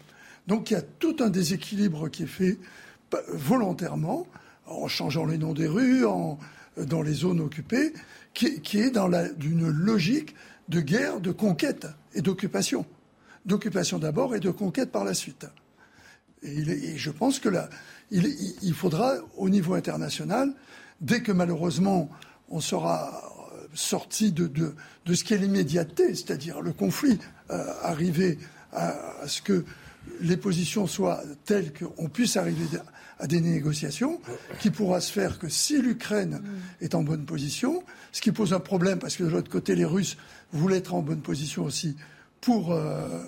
Donc 0.46 0.70
il 0.70 0.74
y 0.74 0.76
a 0.76 0.82
tout 0.82 1.16
un 1.20 1.30
déséquilibre 1.30 2.08
qui 2.08 2.24
est 2.24 2.26
fait 2.26 2.58
volontairement, 3.28 4.26
en 4.66 4.88
changeant 4.88 5.24
les 5.24 5.38
noms 5.38 5.52
des 5.52 5.68
rues, 5.68 6.04
dans 6.76 7.02
les 7.02 7.12
zones 7.12 7.40
occupées, 7.40 7.92
qui, 8.32 8.78
est 8.78 8.90
dans 8.90 9.10
une 9.40 9.68
logique 9.68 10.34
de 10.68 10.80
guerre, 10.80 11.20
de 11.20 11.30
conquête 11.30 11.86
et 12.14 12.22
d'occupation. 12.22 12.84
D'occupation 13.46 13.98
d'abord 13.98 14.34
et 14.34 14.40
de 14.40 14.50
conquête 14.50 14.90
par 14.90 15.04
la 15.04 15.14
suite. 15.14 15.46
Et, 16.42 16.96
je 16.96 17.10
pense 17.10 17.38
que 17.38 17.48
là, 17.48 17.68
il, 18.10 18.74
faudra, 18.74 19.14
au 19.36 19.48
niveau 19.48 19.74
international, 19.74 20.52
dès 21.00 21.22
que 21.22 21.32
malheureusement 21.32 22.10
on 22.48 22.60
sera 22.60 23.34
sorti 23.74 24.32
de, 24.32 24.50
ce 25.06 25.24
qui 25.24 25.34
est 25.34 25.38
l'immédiateté, 25.38 26.14
c'est-à-dire 26.14 26.60
le 26.60 26.72
conflit, 26.72 27.18
euh, 27.50 27.72
arriver 27.82 28.38
à, 28.72 28.94
ce 29.26 29.42
que 29.42 29.64
les 30.20 30.36
positions 30.36 30.86
soient 30.86 31.22
telles 31.44 31.72
qu'on 31.72 32.08
puisse 32.08 32.36
arriver 32.36 32.66
à 33.18 33.26
des 33.26 33.40
négociations, 33.40 34.20
qui 34.60 34.70
pourra 34.70 35.00
se 35.00 35.12
faire 35.12 35.38
que 35.38 35.48
si 35.48 35.80
l'Ukraine 35.80 36.42
est 36.80 36.94
en 36.94 37.02
bonne 37.02 37.24
position, 37.24 37.82
ce 38.12 38.20
qui 38.20 38.32
pose 38.32 38.52
un 38.52 38.60
problème 38.60 38.98
parce 38.98 39.16
que 39.16 39.24
de 39.24 39.28
l'autre 39.28 39.50
côté, 39.50 39.74
les 39.74 39.84
Russes 39.84 40.16
voulaient 40.52 40.78
être 40.78 40.94
en 40.94 41.02
bonne 41.02 41.20
position 41.20 41.64
aussi 41.64 41.96
pour, 42.40 42.72
euh, 42.72 43.24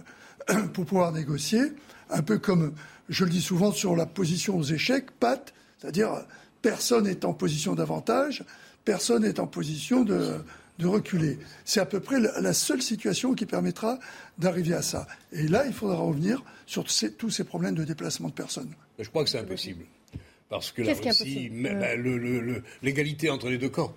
pour 0.75 0.85
pouvoir 0.85 1.13
négocier, 1.13 1.73
un 2.11 2.23
peu 2.23 2.39
comme 2.39 2.75
je 3.09 3.25
le 3.25 3.31
dis 3.31 3.43
souvent 3.43 3.73
sur 3.73 3.97
la 3.97 4.07
position 4.07 4.57
aux 4.57 4.65
échecs, 4.65 5.11
Pat, 5.13 5.55
c'est-à-dire 5.79 6.25
personne 6.63 7.05
n'est 7.05 7.25
en 7.25 7.33
position 7.33 7.75
d'avantage, 7.75 8.45
personne 8.87 9.25
n'est 9.25 9.41
en 9.41 9.47
position 9.47 10.05
de, 10.05 10.41
de 10.79 10.87
reculer. 10.87 11.39
C'est 11.67 11.81
à 11.81 11.87
peu 11.87 12.01
près 12.01 12.19
la 12.21 12.55
seule 12.55 12.81
situation 12.81 13.35
qui 13.35 13.45
permettra 13.45 13.99
d'arriver 14.39 14.73
à 14.73 14.81
ça. 14.81 15.07
Et 15.33 15.49
là, 15.49 15.67
il 15.67 15.75
faudra 15.75 15.97
revenir 15.97 16.43
sur 16.65 16.85
tous 17.19 17.31
ces 17.31 17.45
problèmes 17.45 17.75
de 17.75 17.85
déplacement 17.85 18.29
de 18.29 18.35
personnes. 18.35 18.73
Je 18.99 19.09
crois 19.11 19.25
que 19.25 19.31
c'est 19.31 19.41
impossible. 19.41 19.85
Parce 20.49 20.71
que 20.71 20.83
la 20.83 20.95
Russie, 20.95 21.51
bah, 21.51 21.97
l'égalité 22.83 23.29
entre 23.31 23.49
les 23.51 23.59
deux 23.59 23.69
camps. 23.69 23.93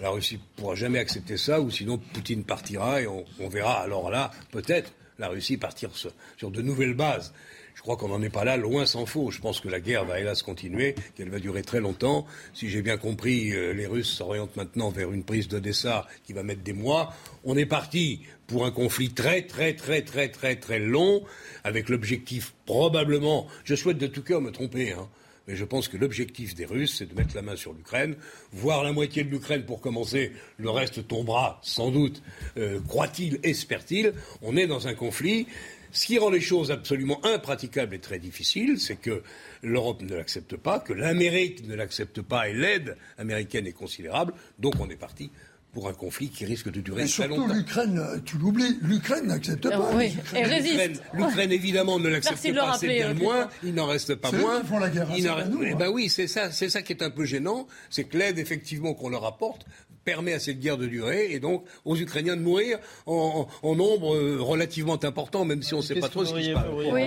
La 0.00 0.10
Russie 0.10 0.34
ne 0.34 0.62
pourra 0.62 0.74
jamais 0.74 0.98
accepter 0.98 1.36
ça, 1.36 1.60
ou 1.60 1.70
sinon 1.70 1.98
Poutine 1.98 2.44
partira 2.44 3.00
et 3.00 3.06
on, 3.08 3.48
verra 3.48 3.80
alors 3.80 4.10
là, 4.10 4.30
peut-être, 4.52 4.92
la 5.18 5.28
Russie 5.28 5.56
partir 5.56 5.90
sur 6.36 6.50
de 6.50 6.62
nouvelles 6.62 6.94
bases. 6.94 7.32
Je 7.74 7.82
crois 7.82 7.96
qu'on 7.96 8.08
n'en 8.08 8.22
est 8.22 8.30
pas 8.30 8.44
là, 8.44 8.56
loin 8.56 8.84
s'en 8.86 9.06
faut. 9.06 9.30
Je 9.30 9.40
pense 9.40 9.60
que 9.60 9.68
la 9.68 9.80
guerre 9.80 10.04
va 10.04 10.20
hélas 10.20 10.42
continuer, 10.42 10.94
qu'elle 11.16 11.30
va 11.30 11.38
durer 11.38 11.62
très 11.62 11.80
longtemps. 11.80 12.26
Si 12.52 12.68
j'ai 12.68 12.82
bien 12.82 12.96
compris, 12.96 13.52
euh, 13.52 13.72
les 13.72 13.86
Russes 13.86 14.10
s'orientent 14.10 14.56
maintenant 14.56 14.90
vers 14.90 15.12
une 15.12 15.24
prise 15.24 15.48
d'Odessa 15.48 16.06
qui 16.24 16.32
va 16.32 16.42
mettre 16.42 16.62
des 16.62 16.72
mois. 16.72 17.14
On 17.44 17.56
est 17.56 17.66
parti 17.66 18.20
pour 18.46 18.66
un 18.66 18.70
conflit 18.70 19.10
très 19.10 19.42
très 19.42 19.74
très 19.74 20.02
très 20.02 20.28
très 20.28 20.56
très 20.56 20.78
long, 20.78 21.22
avec 21.64 21.88
l'objectif 21.88 22.52
probablement, 22.66 23.46
je 23.64 23.74
souhaite 23.74 23.98
de 23.98 24.08
tout 24.08 24.22
cœur 24.22 24.40
me 24.40 24.50
tromper, 24.50 24.92
hein, 24.92 25.08
mais 25.46 25.56
je 25.56 25.64
pense 25.64 25.88
que 25.88 25.96
l'objectif 25.96 26.54
des 26.54 26.64
Russes, 26.64 26.96
c'est 26.98 27.06
de 27.06 27.14
mettre 27.14 27.34
la 27.34 27.42
main 27.42 27.56
sur 27.56 27.72
l'Ukraine, 27.72 28.16
voir 28.52 28.84
la 28.84 28.92
moitié 28.92 29.24
de 29.24 29.30
l'Ukraine 29.30 29.64
pour 29.64 29.80
commencer, 29.80 30.32
le 30.58 30.70
reste 30.70 31.06
tombera 31.06 31.60
sans 31.62 31.90
doute, 31.90 32.22
euh, 32.56 32.80
croit-il, 32.86 33.40
espère-t-il. 33.42 34.12
On 34.42 34.56
est 34.56 34.66
dans 34.66 34.88
un 34.88 34.94
conflit. 34.94 35.46
Ce 35.92 36.06
qui 36.06 36.18
rend 36.18 36.30
les 36.30 36.40
choses 36.40 36.70
absolument 36.70 37.24
impraticables 37.24 37.94
et 37.94 37.98
très 37.98 38.18
difficiles, 38.18 38.78
c'est 38.78 38.96
que 38.96 39.22
l'Europe 39.62 40.02
ne 40.02 40.14
l'accepte 40.14 40.56
pas, 40.56 40.78
que 40.78 40.92
l'Amérique 40.92 41.66
ne 41.66 41.74
l'accepte 41.74 42.22
pas 42.22 42.48
et 42.48 42.54
l'aide 42.54 42.96
américaine 43.18 43.66
est 43.66 43.72
considérable. 43.72 44.32
Donc 44.58 44.74
on 44.80 44.88
est 44.88 44.96
parti 44.96 45.30
pour 45.72 45.88
un 45.88 45.92
conflit 45.92 46.28
qui 46.30 46.44
risque 46.44 46.70
de 46.70 46.80
durer 46.80 47.06
très 47.06 47.28
longtemps. 47.28 47.46
Surtout 47.46 47.58
l'Ukraine, 47.58 48.22
tu 48.24 48.38
l'oublies, 48.38 48.78
l'Ukraine 48.82 49.26
n'accepte 49.26 49.68
pas. 49.68 49.88
Ah 49.92 49.96
oui, 49.96 50.12
elle 50.34 50.48
résiste. 50.48 51.02
L'Ukraine 51.14 51.52
évidemment 51.52 51.98
ne 51.98 52.08
l'accepte 52.08 52.54
pas, 52.54 52.76
c'est 52.76 52.88
bien 52.88 53.14
moins. 53.14 53.48
Il 53.62 53.74
n'en 53.74 53.86
reste 53.86 54.16
pas 54.16 54.32
moins. 54.32 54.60
Eux 54.60 54.64
font 54.64 54.78
la 54.78 54.90
guerre. 54.90 55.08
Il 55.16 55.24
nous, 55.50 55.62
eh 55.62 55.74
ben 55.74 55.88
oui, 55.88 56.08
c'est 56.08 56.26
ça, 56.26 56.50
c'est 56.50 56.68
ça 56.68 56.82
qui 56.82 56.92
est 56.92 57.02
un 57.02 57.10
peu 57.10 57.24
gênant, 57.24 57.66
c'est 57.88 58.04
que 58.04 58.16
l'aide 58.18 58.38
effectivement 58.38 58.94
qu'on 58.94 59.08
leur 59.08 59.24
apporte 59.24 59.64
permet 60.04 60.32
à 60.32 60.38
cette 60.38 60.60
guerre 60.60 60.78
de 60.78 60.86
durer 60.86 61.30
et 61.30 61.40
donc 61.40 61.64
aux 61.84 61.96
Ukrainiens 61.96 62.36
de 62.36 62.42
mourir 62.42 62.78
en, 63.06 63.46
nombre 63.62 64.14
euh, 64.14 64.38
relativement 64.40 65.02
important, 65.04 65.44
même 65.44 65.62
si 65.62 65.74
on 65.74 65.78
ne 65.78 65.82
sait 65.82 66.00
pas 66.00 66.08
trop 66.08 66.24
ce 66.24 66.34
qui 66.34 66.44
se 66.44 66.52
passe. 66.52 66.64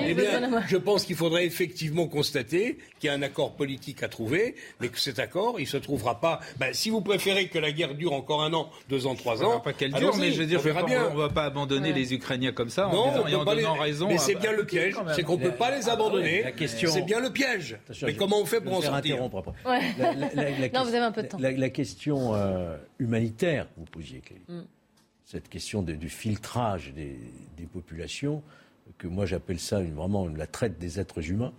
eh 0.07 0.13
bien, 0.13 0.63
je 0.67 0.77
pense 0.77 1.05
qu'il 1.05 1.15
faudrait 1.15 1.45
effectivement 1.45 2.07
constater 2.07 2.77
qu'il 2.99 3.07
y 3.07 3.09
a 3.09 3.13
un 3.13 3.21
accord 3.21 3.53
politique 3.53 4.03
à 4.03 4.07
trouver, 4.07 4.55
mais 4.79 4.89
que 4.89 4.99
cet 4.99 5.19
accord, 5.19 5.55
il 5.59 5.63
ne 5.63 5.67
se 5.67 5.77
trouvera 5.77 6.19
pas. 6.19 6.39
Ben, 6.57 6.73
si 6.73 6.89
vous 6.89 7.01
préférez 7.01 7.47
que 7.47 7.59
la 7.59 7.71
guerre 7.71 7.95
dure 7.95 8.13
encore 8.13 8.43
un 8.43 8.53
an, 8.53 8.69
deux 8.89 9.05
ans, 9.07 9.15
trois 9.15 9.43
ans, 9.43 9.59
pas 9.59 9.73
qu'elle 9.73 9.93
dure, 9.93 10.15
mais 10.17 10.31
je 10.31 10.39
veux 10.39 10.45
dire, 10.45 10.59
on 10.59 10.63
verra 10.63 10.83
bien. 10.83 11.07
On 11.11 11.13
ne 11.13 11.19
va 11.19 11.29
pas 11.29 11.43
abandonner 11.43 11.93
les 11.93 12.13
Ukrainiens 12.13 12.51
comme 12.51 12.69
ça 12.69 12.87
en, 12.87 13.11
disant, 13.11 13.27
et 13.27 13.35
en 13.35 13.45
donnant 13.45 13.75
raison. 13.75 14.07
Mais 14.07 14.17
c'est 14.17 14.35
bien 14.35 14.51
le 14.51 14.65
piège, 14.65 14.95
c'est 15.15 15.23
qu'on 15.23 15.37
ne 15.37 15.43
peut 15.43 15.51
pas 15.51 15.75
les 15.75 15.89
abandonner. 15.89 16.45
C'est 16.65 17.05
bien 17.05 17.19
le 17.19 17.31
piège. 17.31 17.77
Mais 18.03 18.15
comment 18.15 18.39
on 18.39 18.45
fait 18.45 18.61
pour 18.61 18.77
en 18.77 18.81
sortir 18.81 19.17
Non, 19.19 19.29
vous 20.83 20.89
avez 20.89 20.97
un 20.97 21.11
peu 21.11 21.23
de 21.23 21.27
temps. 21.27 21.37
La 21.39 21.69
question 21.69 22.33
euh, 22.33 22.77
humanitaire, 23.03 23.67
vous 23.77 23.85
posiez, 23.85 24.21
mm. 24.47 24.61
Cette 25.25 25.49
question 25.49 25.81
du 25.81 26.09
filtrage 26.09 26.93
des, 26.93 27.17
populations, 27.71 28.43
que 28.97 29.07
moi 29.07 29.25
j'appelle 29.25 29.59
ça 29.59 29.81
vraiment 29.81 30.27
la 30.27 30.47
traite 30.47 30.77
des 30.79 30.99
êtres 30.99 31.29
humains, 31.29 31.53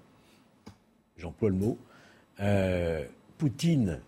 j'emploie 1.16 1.48
le 1.48 1.56
mot. 1.56 1.78
Euh, 2.40 3.04
Poutine, 3.38 4.00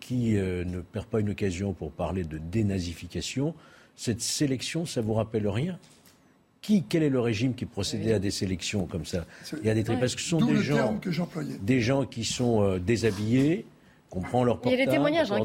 qui 0.00 0.36
euh, 0.36 0.64
ne 0.64 0.80
perd 0.80 1.06
pas 1.06 1.20
une 1.20 1.30
occasion 1.30 1.72
pour 1.72 1.92
parler 1.92 2.24
de 2.24 2.38
dénazification, 2.38 3.54
cette 3.96 4.20
sélection, 4.20 4.86
ça 4.86 5.00
vous 5.00 5.14
rappelle 5.14 5.46
rien? 5.48 5.78
Qui, 6.60 6.84
quel 6.84 7.02
est 7.02 7.10
le 7.10 7.20
régime 7.20 7.54
qui 7.54 7.66
procédait 7.66 8.12
à 8.12 8.18
des 8.18 8.30
sélections 8.30 8.86
comme 8.86 9.04
ça? 9.04 9.26
Il 9.60 9.66
y 9.66 9.70
a 9.70 9.74
des 9.74 9.82
parce 9.82 10.14
que 10.14 10.20
ce 10.20 10.28
sont 10.28 10.44
des 10.44 10.62
gens, 10.62 11.00
des 11.60 11.80
gens 11.80 12.06
qui 12.06 12.24
sont 12.24 12.62
euh, 12.62 12.78
déshabillés, 12.78 13.66
leur 14.14 14.58
portable. 14.58 14.74
Il 14.74 14.78
y 14.78 14.82
a 14.82 14.84
des 14.84 14.90
témoignages. 14.90 15.32
Hein, 15.32 15.42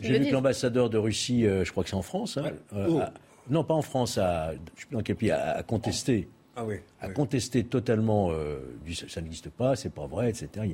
J'ai 0.00 0.18
vu 0.18 0.26
que 0.26 0.32
l'ambassadeur 0.32 0.90
de 0.90 0.98
Russie, 0.98 1.46
euh, 1.46 1.64
je 1.64 1.70
crois 1.70 1.84
que 1.84 1.90
c'est 1.90 1.96
en 1.96 2.02
France, 2.02 2.36
hein, 2.36 2.52
euh, 2.74 2.86
oh. 2.90 3.00
non 3.48 3.64
pas 3.64 3.74
en 3.74 3.82
France, 3.82 4.18
à, 4.18 4.52
je 4.74 4.80
sais 4.80 4.86
plus 4.86 4.96
dans 4.96 5.02
quel 5.02 5.16
pays, 5.16 5.30
a, 5.30 5.62
contesté. 5.62 6.28
Ah 6.56 6.64
oui, 6.64 6.76
a 7.00 7.08
contesté 7.08 7.64
totalement, 7.64 8.30
euh, 8.32 8.58
ça 9.08 9.20
n'existe 9.20 9.50
pas, 9.50 9.76
c'est 9.76 9.92
pas 9.92 10.06
vrai, 10.06 10.30
etc. 10.30 10.66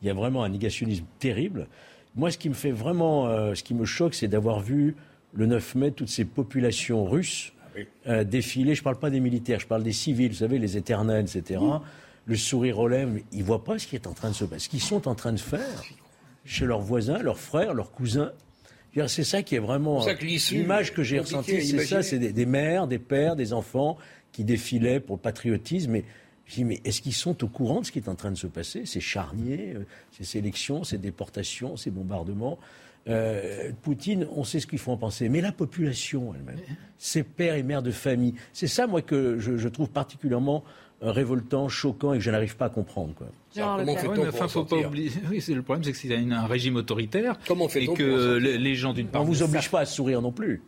Il 0.00 0.06
y 0.06 0.10
a 0.10 0.14
vraiment 0.14 0.44
un 0.44 0.48
négationnisme 0.48 1.04
terrible. 1.18 1.66
Moi, 2.14 2.30
ce 2.30 2.38
qui 2.38 2.48
me 2.48 2.54
fait 2.54 2.70
vraiment, 2.70 3.26
ce 3.54 3.62
qui 3.62 3.74
me 3.74 3.84
choque, 3.84 4.14
c'est 4.14 4.28
d'avoir 4.28 4.60
vu 4.60 4.94
le 5.32 5.46
9 5.46 5.74
mai 5.74 5.90
toutes 5.90 6.08
ces 6.08 6.24
populations 6.24 7.04
russes 7.04 7.52
ah 8.06 8.22
défiler. 8.22 8.76
Je 8.76 8.80
ne 8.82 8.84
parle 8.84 9.00
pas 9.00 9.10
des 9.10 9.18
militaires, 9.18 9.58
je 9.58 9.66
parle 9.66 9.82
des 9.82 9.92
civils, 9.92 10.30
vous 10.30 10.36
savez, 10.36 10.60
les 10.60 10.76
éternels, 10.76 11.26
etc. 11.28 11.60
Le 12.26 12.36
sourire 12.36 12.78
aux 12.78 12.86
lèvres, 12.86 13.18
ils 13.32 13.40
ne 13.40 13.44
voient 13.44 13.64
pas 13.64 13.80
ce 13.80 13.88
qui 13.88 13.96
est 13.96 14.06
en 14.06 14.12
train 14.12 14.28
de 14.28 14.34
se 14.34 14.44
passer, 14.44 14.66
ce 14.66 14.68
qu'ils 14.68 14.80
sont 14.80 15.08
en 15.08 15.16
train 15.16 15.32
de 15.32 15.40
faire 15.40 15.82
chez 16.44 16.66
leurs 16.66 16.80
voisins, 16.80 17.18
leurs 17.18 17.38
frères, 17.38 17.74
leurs 17.74 17.92
cousins. 17.92 18.32
C'est 19.08 19.24
ça 19.24 19.42
qui 19.42 19.56
est 19.56 19.60
vraiment 19.60 20.06
l'image 20.52 20.94
que 20.94 21.02
j'ai 21.02 21.18
ressentie. 21.18 21.66
C'est 21.66 21.84
ça, 21.84 22.02
c'est 22.02 22.18
des, 22.18 22.46
mères, 22.46 22.86
des 22.86 22.98
pères, 22.98 23.34
des 23.34 23.52
enfants 23.52 23.98
qui 24.30 24.44
défilaient 24.44 25.00
pour 25.00 25.16
le 25.16 25.20
patriotisme. 25.20 25.96
Et 25.96 26.04
Je 26.46 26.54
dis, 26.54 26.64
mais 26.64 26.80
est-ce 26.84 27.02
qu'ils 27.02 27.14
sont 27.14 27.42
au 27.42 27.48
courant 27.48 27.80
de 27.80 27.86
ce 27.86 27.92
qui 27.92 27.98
est 27.98 28.08
en 28.08 28.14
train 28.14 28.30
de 28.30 28.36
se 28.36 28.46
passer 28.46 28.86
Ces 28.86 29.00
charniers, 29.00 29.72
euh, 29.74 29.84
ces 30.16 30.24
sélections, 30.24 30.84
ces 30.84 30.98
déportations, 30.98 31.76
ces 31.76 31.90
bombardements? 31.90 32.58
Euh, 33.06 33.70
Poutine, 33.82 34.26
on 34.34 34.44
sait 34.44 34.60
ce 34.60 34.66
qu'il 34.66 34.78
faut 34.78 34.92
en 34.92 34.96
penser. 34.96 35.28
Mais 35.28 35.40
la 35.40 35.52
population 35.52 36.32
elle-même, 36.34 36.60
ses 36.98 37.22
pères 37.22 37.56
et 37.56 37.62
mères 37.62 37.82
de 37.82 37.90
famille, 37.90 38.34
c'est 38.52 38.66
ça, 38.66 38.86
moi, 38.86 39.02
que 39.02 39.38
je, 39.38 39.56
je 39.56 39.68
trouve 39.68 39.90
particulièrement 39.90 40.64
révoltant, 41.00 41.68
choquant 41.68 42.14
et 42.14 42.18
que 42.18 42.24
je 42.24 42.30
n'arrive 42.30 42.56
pas 42.56 42.66
à 42.66 42.70
comprendre. 42.70 43.14
Quoi. 43.14 43.26
Alors, 43.56 43.76
comment 43.78 43.96
fait-on 43.96 44.22
ouais, 44.22 44.28
enfin, 44.28 44.48
faut 44.48 44.64
pas 44.64 44.76
oublier. 44.76 45.10
Oui, 45.30 45.40
c'est 45.40 45.54
le 45.54 45.62
problème, 45.62 45.84
c'est 45.84 45.92
que 45.92 45.98
c'est 45.98 46.14
un 46.14 46.46
régime 46.46 46.76
autoritaire. 46.76 47.38
Comment 47.46 47.68
Et 47.68 47.86
que 47.88 48.36
les 48.36 48.74
gens 48.74 48.92
d'une 48.92 49.08
part. 49.08 49.22
On 49.22 49.24
vous 49.24 49.42
oblige 49.42 49.70
pas 49.70 49.80
à 49.80 49.86
sourire 49.86 50.22
non 50.22 50.32
plus. 50.32 50.62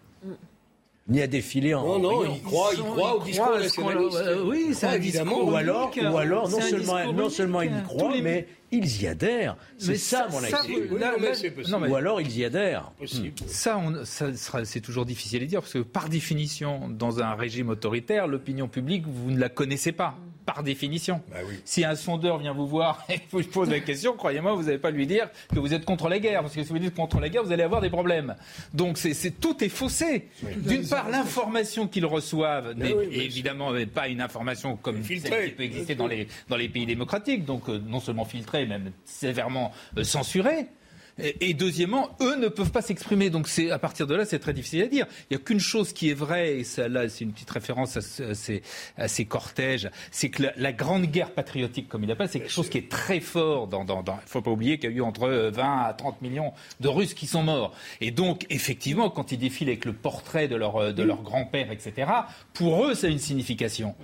Ni 1.09 1.22
à 1.22 1.28
défiler 1.28 1.72
en. 1.72 1.84
Non, 1.84 1.98
non, 2.00 2.24
il 2.24 2.42
croit, 2.42 2.70
il 2.74 2.82
croit 2.82 3.16
au 3.16 3.22
discours 3.22 3.57
nationaliste. 3.57 4.18
oui, 4.44 4.70
c'est 4.72 4.96
évidemment. 4.96 5.44
Ou 5.44 5.54
alors, 5.54 5.92
ou 5.96 6.16
alors 6.16 6.48
non, 6.48 6.61
seulement, 6.61 7.12
non 7.12 7.28
seulement 7.28 7.62
ils 7.62 7.78
y 7.78 7.82
croient, 7.84 8.12
mais 8.20 8.48
ils 8.72 9.02
y 9.02 9.07
adhèrent. 9.07 9.57
C'est 9.78 9.96
ça, 9.96 10.26
mon 10.30 10.38
avis. 10.38 11.88
Ou 11.88 11.94
alors 11.94 12.20
ils 12.20 12.36
y 12.36 12.44
adhèrent. 12.44 12.90
Ça, 13.46 13.80
ça 14.04 14.64
c'est 14.64 14.80
toujours 14.80 15.07
difficile 15.07 15.44
à 15.44 15.46
dire, 15.46 15.61
parce 15.61 15.74
que 15.74 15.78
par 15.78 16.09
définition, 16.09 16.88
dans 16.88 17.20
un 17.20 17.34
régime 17.34 17.68
autoritaire, 17.68 18.26
l'opinion 18.26 18.66
publique, 18.66 19.04
vous 19.07 19.30
ne 19.30 19.38
la 19.38 19.48
connaissez 19.48 19.92
pas 19.92 20.16
par 20.47 20.62
définition. 20.62 21.20
Bah 21.30 21.38
oui. 21.47 21.57
Si 21.64 21.84
un 21.84 21.97
sondeur 21.97 22.38
vient 22.38 22.55
vous 22.55 22.66
voir 22.66 23.05
et 23.11 23.20
vous 23.30 23.42
pose 23.42 23.68
la 23.68 23.80
question, 23.80 24.14
croyez-moi, 24.14 24.55
vous 24.55 24.62
n'allez 24.62 24.78
pas 24.78 24.90
lui 24.90 25.07
dire 25.07 25.28
que 25.53 25.59
vous 25.59 25.74
êtes 25.74 25.84
contre 25.84 26.09
la 26.09 26.18
guerre, 26.18 26.40
parce 26.42 26.55
que 26.55 26.62
si 26.62 26.70
vous 26.70 26.78
dites 26.78 26.94
contre 26.94 27.20
la 27.20 27.28
guerre, 27.28 27.44
vous 27.44 27.53
allez 27.53 27.64
avoir 27.64 27.80
des 27.80 27.90
problèmes. 27.90 28.36
Donc 28.72 28.97
c'est, 28.97 29.40
tout 29.40 29.62
est 29.62 29.68
faussé. 29.68 30.28
D'une 30.57 30.88
part, 30.88 31.11
l'information 31.11 31.88
qu'ils 31.88 32.07
reçoivent 32.07 32.72
n'est 32.74 32.94
évidemment 33.12 33.72
pas 33.92 34.09
une 34.09 34.20
information 34.20 34.76
comme 34.76 35.03
celle 35.03 35.51
qui 35.51 35.51
peut 35.51 35.64
exister 35.64 35.94
dans 35.94 36.07
les, 36.07 36.28
dans 36.49 36.57
les 36.57 36.68
pays 36.68 36.86
démocratiques, 36.86 37.44
donc 37.44 37.68
euh, 37.68 37.78
non 37.84 38.01
seulement 38.01 38.24
filtrée, 38.24 38.66
même 38.66 38.92
sévèrement 39.05 39.72
euh, 39.99 40.05
censurée. 40.05 40.66
Et, 41.18 41.54
deuxièmement, 41.54 42.10
eux 42.20 42.36
ne 42.36 42.48
peuvent 42.48 42.70
pas 42.70 42.82
s'exprimer. 42.82 43.30
Donc 43.30 43.48
c'est 43.48 43.70
à 43.70 43.78
partir 43.78 44.06
de 44.06 44.14
là, 44.14 44.24
c'est 44.24 44.38
très 44.38 44.52
difficile 44.52 44.82
à 44.82 44.86
dire. 44.86 45.06
Il 45.30 45.36
n'y 45.36 45.42
a 45.42 45.44
qu'une 45.44 45.60
chose 45.60 45.92
qui 45.92 46.10
est 46.10 46.14
vraie, 46.14 46.58
et 46.58 46.64
ça, 46.64 46.88
là, 46.88 47.08
c'est 47.08 47.24
une 47.24 47.32
petite 47.32 47.50
référence 47.50 47.96
à, 47.96 48.00
ces, 48.34 48.62
à 48.98 49.08
ces, 49.08 49.24
cortèges, 49.24 49.90
c'est 50.10 50.28
que 50.28 50.42
la, 50.56 50.72
grande 50.72 51.06
guerre 51.06 51.30
patriotique, 51.30 51.88
comme 51.88 52.04
il 52.04 52.10
appelle, 52.10 52.28
c'est 52.28 52.40
quelque 52.40 52.52
chose 52.52 52.68
qui 52.68 52.78
est 52.78 52.90
très 52.90 53.20
fort. 53.20 53.66
Dans, 53.66 53.84
dans, 53.84 54.02
dans... 54.02 54.14
Il 54.14 54.24
ne 54.24 54.30
faut 54.30 54.42
pas 54.42 54.50
oublier 54.50 54.78
qu'il 54.78 54.90
y 54.90 54.92
a 54.92 54.96
eu 54.96 55.00
entre 55.00 55.28
20 55.28 55.84
à 55.84 55.94
30 55.94 56.20
millions 56.20 56.52
de 56.80 56.88
Russes 56.88 57.14
qui 57.14 57.26
sont 57.26 57.42
morts. 57.42 57.72
Et 58.00 58.10
donc, 58.10 58.44
effectivement, 58.50 59.08
quand 59.08 59.32
ils 59.32 59.38
défilent 59.38 59.68
avec 59.68 59.86
le 59.86 59.94
portrait 59.94 60.48
de 60.48 60.56
leur, 60.56 60.92
de 60.92 61.02
leur 61.02 61.22
grand-père, 61.22 61.72
etc., 61.72 62.10
pour 62.52 62.84
eux, 62.84 62.94
ça 62.94 63.06
a 63.06 63.10
une 63.10 63.18
signification. 63.18 63.94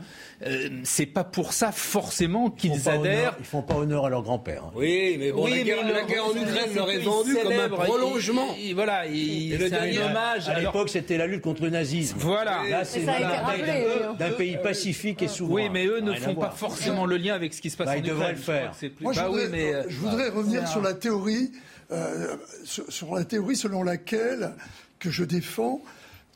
Euh, 0.46 0.68
c'est 0.82 1.06
pas 1.06 1.24
pour 1.24 1.52
ça 1.52 1.72
forcément 1.72 2.50
qu'ils 2.50 2.88
adhèrent. 2.88 3.36
ils 3.38 3.44
font 3.44 3.62
pas 3.62 3.74
honneur 3.74 4.06
à 4.06 4.10
leur 4.10 4.22
grand-père. 4.22 4.64
Hein. 4.64 4.72
Oui, 4.74 5.16
mais 5.18 5.30
bon, 5.30 5.46
la, 5.46 5.62
guerre, 5.62 5.84
la, 5.84 6.02
guerre, 6.02 6.24
en 6.24 6.30
Ukraine 6.30 6.74
leur 6.74 6.90
est 6.90 7.01
vendue 7.02 7.36
comme 7.42 7.52
un 7.52 7.68
prolongement. 7.68 8.56
Et, 8.58 8.74
voilà, 8.74 9.04
c'est 9.06 9.74
un 9.74 10.10
hommage. 10.10 10.48
À 10.48 10.60
l'époque, 10.60 10.88
c'était 10.88 11.16
la 11.16 11.26
lutte 11.26 11.42
contre 11.42 11.62
le 11.62 11.70
nazisme. 11.70 12.16
Voilà. 12.18 12.62
Là, 12.68 12.84
c'est 12.84 13.04
d'un 13.04 14.30
pays 14.36 14.58
pacifique 14.62 15.22
et 15.22 15.28
souverain. 15.28 15.54
Oui, 15.54 15.68
mais 15.70 15.86
eux 15.86 16.00
ne 16.00 16.14
font 16.14 16.34
pas 16.34 16.50
forcément 16.50 17.06
le 17.06 17.16
lien 17.16 17.34
avec 17.34 17.54
ce 17.54 17.60
qui 17.60 17.70
se 17.70 17.76
passe 17.76 17.86
bah, 17.86 17.92
en 17.94 17.98
Ukraine. 17.98 18.12
Ils 18.12 18.18
devraient 18.18 18.32
le 18.32 18.38
faire. 18.38 18.72
Moi, 19.00 19.12
je 19.12 19.20
voudrais, 19.20 19.48
mais, 19.48 19.72
je 19.88 19.96
voudrais 19.96 20.28
revenir 20.28 20.66
sur 20.68 20.80
la 20.80 20.94
théorie, 20.94 21.52
euh, 21.90 22.36
sur 22.64 23.14
la 23.14 23.24
théorie 23.24 23.56
selon 23.56 23.82
laquelle 23.82 24.52
que 24.98 25.10
je 25.10 25.24
défends 25.24 25.82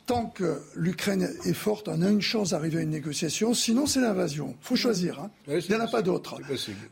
tant 0.07 0.27
que 0.27 0.63
l'Ukraine 0.77 1.29
est 1.45 1.53
forte, 1.53 1.89
on 1.89 2.01
a 2.01 2.09
une 2.09 2.23
chance 2.23 2.51
d'arriver 2.51 2.79
à 2.79 2.83
une 2.83 2.91
négociation. 2.91 3.55
Sinon, 3.55 3.87
c'est 3.87 4.01
l'invasion. 4.01 4.55
Il 4.61 4.67
faut 4.67 4.77
choisir. 4.77 5.21
Hein. 5.21 5.31
il 5.49 5.69
n'y 5.69 5.75
en 5.75 5.81
a 5.81 5.89
pas 5.89 6.03
d'autre. 6.03 6.39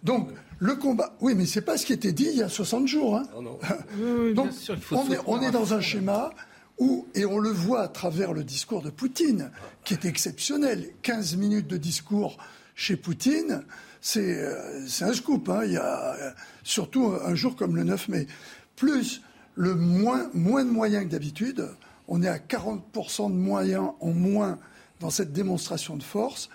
Donc, 0.03 0.31
le 0.59 0.75
combat. 0.75 1.17
Oui, 1.21 1.35
mais 1.37 1.47
c'est 1.47 1.62
pas 1.62 1.79
ce 1.79 1.87
qui 1.87 1.93
était 1.93 2.12
dit 2.12 2.27
il 2.31 2.39
y 2.39 2.43
a 2.43 2.49
60 2.49 2.89
jours. 2.89 3.17
Hein. 3.17 3.25
Donc, 4.35 4.51
on, 4.91 5.12
est, 5.12 5.19
on 5.27 5.41
est 5.41 5.53
dans 5.53 5.75
un 5.75 5.81
schéma 5.81 6.31
où, 6.79 7.07
et 7.15 7.25
on 7.25 7.39
le 7.39 7.51
voit 7.51 7.83
à 7.83 7.89
travers 7.89 8.33
le 8.33 8.43
discours 8.43 8.83
de 8.83 8.91
Poutine, 8.91 9.51
qui 9.85 9.95
est 9.95 10.05
exceptionnel. 10.05 10.91
15 11.03 11.37
minutes 11.37 11.69
de 11.69 11.77
discours 11.77 12.37
chez 12.75 12.97
Poutine, 12.97 13.62
c'est 14.01 14.39
euh, 14.39 14.87
un 15.03 15.12
scoop. 15.12 15.49
Hein. 15.49 15.62
Il 15.67 15.73
y 15.73 15.77
a, 15.77 16.15
euh, 16.15 16.31
surtout 16.65 17.12
un 17.25 17.37
jour 17.37 17.55
comme 17.55 17.77
le 17.77 17.85
9 17.85 18.09
mai. 18.09 18.27
Plus 18.75 19.23
le 19.55 19.77
moins, 19.77 20.29
moins 20.35 20.65
de 20.65 20.71
moyens 20.71 21.05
que 21.05 21.11
d'habitude 21.11 21.69
on 22.09 22.23
est 22.23 22.29
à 22.29 22.39
40% 22.39 23.31
de 23.31 23.37
moyens 23.37 23.91
en 24.01 24.11
moins 24.11 24.59
dans 25.01 25.11
cette 25.11 25.33
démonstration 25.33 25.97
de 25.97 26.03
force. 26.03 26.49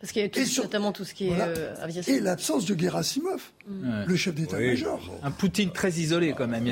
Parce 0.00 0.12
qu'il 0.12 0.22
y 0.22 0.24
a 0.24 0.62
notamment 0.62 0.90
tout 0.90 1.04
ce 1.04 1.14
qui 1.14 1.28
est 1.28 1.40
euh, 1.40 1.76
aviation. 1.80 2.12
Et 2.12 2.18
l'absence 2.18 2.64
de 2.64 2.76
Gerasimov, 2.76 3.52
mm. 3.68 4.04
le 4.06 4.16
chef 4.16 4.34
d'état-major. 4.34 5.00
un 5.22 5.30
Poutine 5.30 5.70
très 5.70 5.92
isolé 5.92 6.34
quand 6.36 6.48
même. 6.48 6.64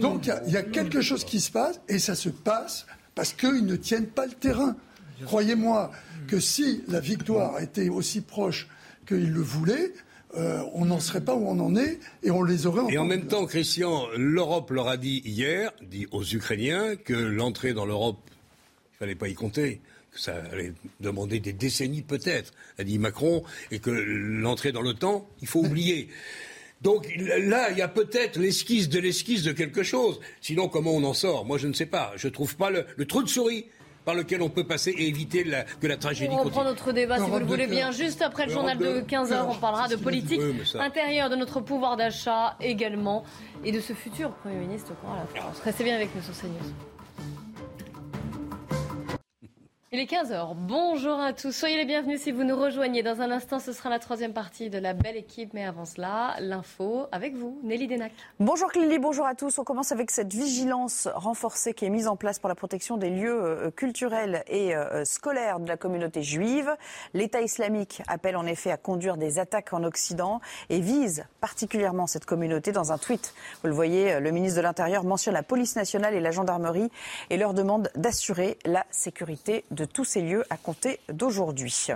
Donc 0.00 0.28
il 0.46 0.52
y, 0.52 0.56
a 0.56 0.62
quelque 0.62 1.00
chose 1.00 1.24
qui 1.24 1.40
se 1.40 1.52
passe, 1.52 1.80
et 1.88 2.00
ça 2.00 2.16
se 2.16 2.28
passe 2.28 2.86
parce 3.14 3.34
qu'ils 3.34 3.66
ne 3.66 3.76
tiennent 3.76 4.08
pas 4.08 4.26
le 4.26 4.32
terrain. 4.32 4.74
Croyez-moi 5.24 5.92
que 6.26 6.40
si 6.40 6.82
la 6.88 6.98
victoire 6.98 7.60
était 7.60 7.88
aussi 7.88 8.20
proche 8.20 8.68
qu'ils 9.06 9.30
le 9.30 9.40
voulaient, 9.40 9.92
euh, 10.36 10.62
on 10.72 10.86
n'en 10.86 11.00
serait 11.00 11.20
pas 11.20 11.34
où 11.34 11.46
on 11.46 11.60
en 11.60 11.76
est 11.76 11.98
et 12.22 12.30
on 12.30 12.42
les 12.42 12.66
aurait. 12.66 12.92
Et 12.92 12.98
en 12.98 13.04
même 13.04 13.26
temps, 13.26 13.44
Christian, 13.46 14.06
l'Europe 14.16 14.70
leur 14.70 14.88
a 14.88 14.96
dit 14.96 15.22
hier, 15.24 15.72
dit 15.82 16.06
aux 16.10 16.24
Ukrainiens, 16.24 16.96
que 16.96 17.14
l'entrée 17.14 17.74
dans 17.74 17.84
l'Europe, 17.84 18.18
il 18.94 18.98
fallait 18.98 19.14
pas 19.14 19.28
y 19.28 19.34
compter 19.34 19.80
que 20.12 20.20
ça 20.20 20.34
allait 20.52 20.74
demander 21.00 21.40
des 21.40 21.52
décennies 21.52 22.02
peut-être, 22.02 22.52
a 22.78 22.84
dit 22.84 22.98
Macron, 22.98 23.42
et 23.70 23.78
que 23.78 23.90
l'entrée 23.90 24.70
dans 24.70 24.82
l'OTAN, 24.82 25.26
il 25.40 25.48
faut 25.48 25.60
oublier. 25.60 26.08
Donc 26.82 27.08
là, 27.16 27.70
il 27.70 27.78
y 27.78 27.82
a 27.82 27.88
peut-être 27.88 28.38
l'esquisse 28.38 28.88
de 28.88 28.98
l'esquisse 28.98 29.42
de 29.42 29.52
quelque 29.52 29.82
chose. 29.82 30.20
Sinon, 30.40 30.68
comment 30.68 30.92
on 30.92 31.04
en 31.04 31.14
sort? 31.14 31.44
Moi, 31.44 31.56
je 31.56 31.68
ne 31.68 31.72
sais 31.72 31.86
pas. 31.86 32.12
Je 32.16 32.28
ne 32.28 32.32
trouve 32.32 32.56
pas 32.56 32.70
le, 32.70 32.84
le 32.96 33.06
trou 33.06 33.22
de 33.22 33.28
souris 33.28 33.66
par 34.04 34.14
lequel 34.14 34.42
on 34.42 34.48
peut 34.48 34.64
passer 34.64 34.90
et 34.90 35.08
éviter 35.08 35.44
que 35.80 35.86
la 35.86 35.96
tragédie 35.96 36.34
on 36.34 36.42
reprend 36.42 36.64
notre 36.64 36.92
débat, 36.92 37.18
si 37.18 37.30
vous 37.30 37.38
le 37.38 37.44
voulez 37.44 37.66
bien. 37.66 37.90
Juste 37.92 38.22
après 38.22 38.46
le 38.46 38.52
journal 38.52 38.78
de 38.78 39.00
15h, 39.00 39.46
on 39.48 39.54
parlera 39.54 39.88
de 39.88 39.96
politique 39.96 40.40
intérieure, 40.78 41.30
de 41.30 41.36
notre 41.36 41.60
pouvoir 41.60 41.96
d'achat 41.96 42.56
également, 42.60 43.24
et 43.64 43.72
de 43.72 43.80
ce 43.80 43.92
futur 43.92 44.30
Premier 44.32 44.56
ministre 44.56 44.92
quoi, 45.00 45.16
la 45.16 45.40
France. 45.40 45.60
Restez 45.64 45.84
bien 45.84 45.96
avec 45.96 46.14
nous 46.14 46.22
sur 46.22 46.34
CNews. 46.34 46.91
Il 49.94 50.00
est 50.00 50.10
15h. 50.10 50.54
Bonjour 50.56 51.20
à 51.20 51.34
tous. 51.34 51.52
Soyez 51.52 51.76
les 51.76 51.84
bienvenus 51.84 52.22
si 52.22 52.32
vous 52.32 52.44
nous 52.44 52.58
rejoignez. 52.58 53.02
Dans 53.02 53.20
un 53.20 53.30
instant, 53.30 53.58
ce 53.58 53.74
sera 53.74 53.90
la 53.90 53.98
troisième 53.98 54.32
partie 54.32 54.70
de 54.70 54.78
la 54.78 54.94
belle 54.94 55.18
équipe. 55.18 55.52
Mais 55.52 55.66
avant 55.66 55.84
cela, 55.84 56.34
l'info 56.40 57.08
avec 57.12 57.36
vous, 57.36 57.60
Nelly 57.62 57.88
Denac. 57.88 58.10
Bonjour 58.40 58.72
Clélie, 58.72 58.98
bonjour 58.98 59.26
à 59.26 59.34
tous. 59.34 59.58
On 59.58 59.64
commence 59.64 59.92
avec 59.92 60.10
cette 60.10 60.32
vigilance 60.32 61.08
renforcée 61.14 61.74
qui 61.74 61.84
est 61.84 61.90
mise 61.90 62.08
en 62.08 62.16
place 62.16 62.38
pour 62.38 62.48
la 62.48 62.54
protection 62.54 62.96
des 62.96 63.10
lieux 63.10 63.38
euh, 63.38 63.70
culturels 63.70 64.44
et 64.46 64.74
euh, 64.74 65.04
scolaires 65.04 65.60
de 65.60 65.68
la 65.68 65.76
communauté 65.76 66.22
juive. 66.22 66.74
L'État 67.12 67.42
islamique 67.42 68.02
appelle 68.08 68.38
en 68.38 68.46
effet 68.46 68.70
à 68.70 68.78
conduire 68.78 69.18
des 69.18 69.38
attaques 69.38 69.74
en 69.74 69.84
Occident 69.84 70.40
et 70.70 70.80
vise 70.80 71.26
particulièrement 71.42 72.06
cette 72.06 72.24
communauté. 72.24 72.72
Dans 72.72 72.92
un 72.92 72.96
tweet, 72.96 73.34
vous 73.60 73.68
le 73.68 73.74
voyez, 73.74 74.20
le 74.20 74.30
ministre 74.30 74.56
de 74.56 74.62
l'Intérieur 74.62 75.04
mentionne 75.04 75.34
la 75.34 75.42
police 75.42 75.76
nationale 75.76 76.14
et 76.14 76.20
la 76.20 76.30
gendarmerie 76.30 76.90
et 77.28 77.36
leur 77.36 77.52
demande 77.52 77.90
d'assurer 77.94 78.56
la 78.64 78.86
sécurité 78.90 79.66
de 79.70 79.81
de 79.82 79.86
tous 79.86 80.04
ces 80.04 80.20
lieux 80.20 80.44
à 80.48 80.56
compter 80.56 81.00
d'aujourd'hui. 81.08 81.88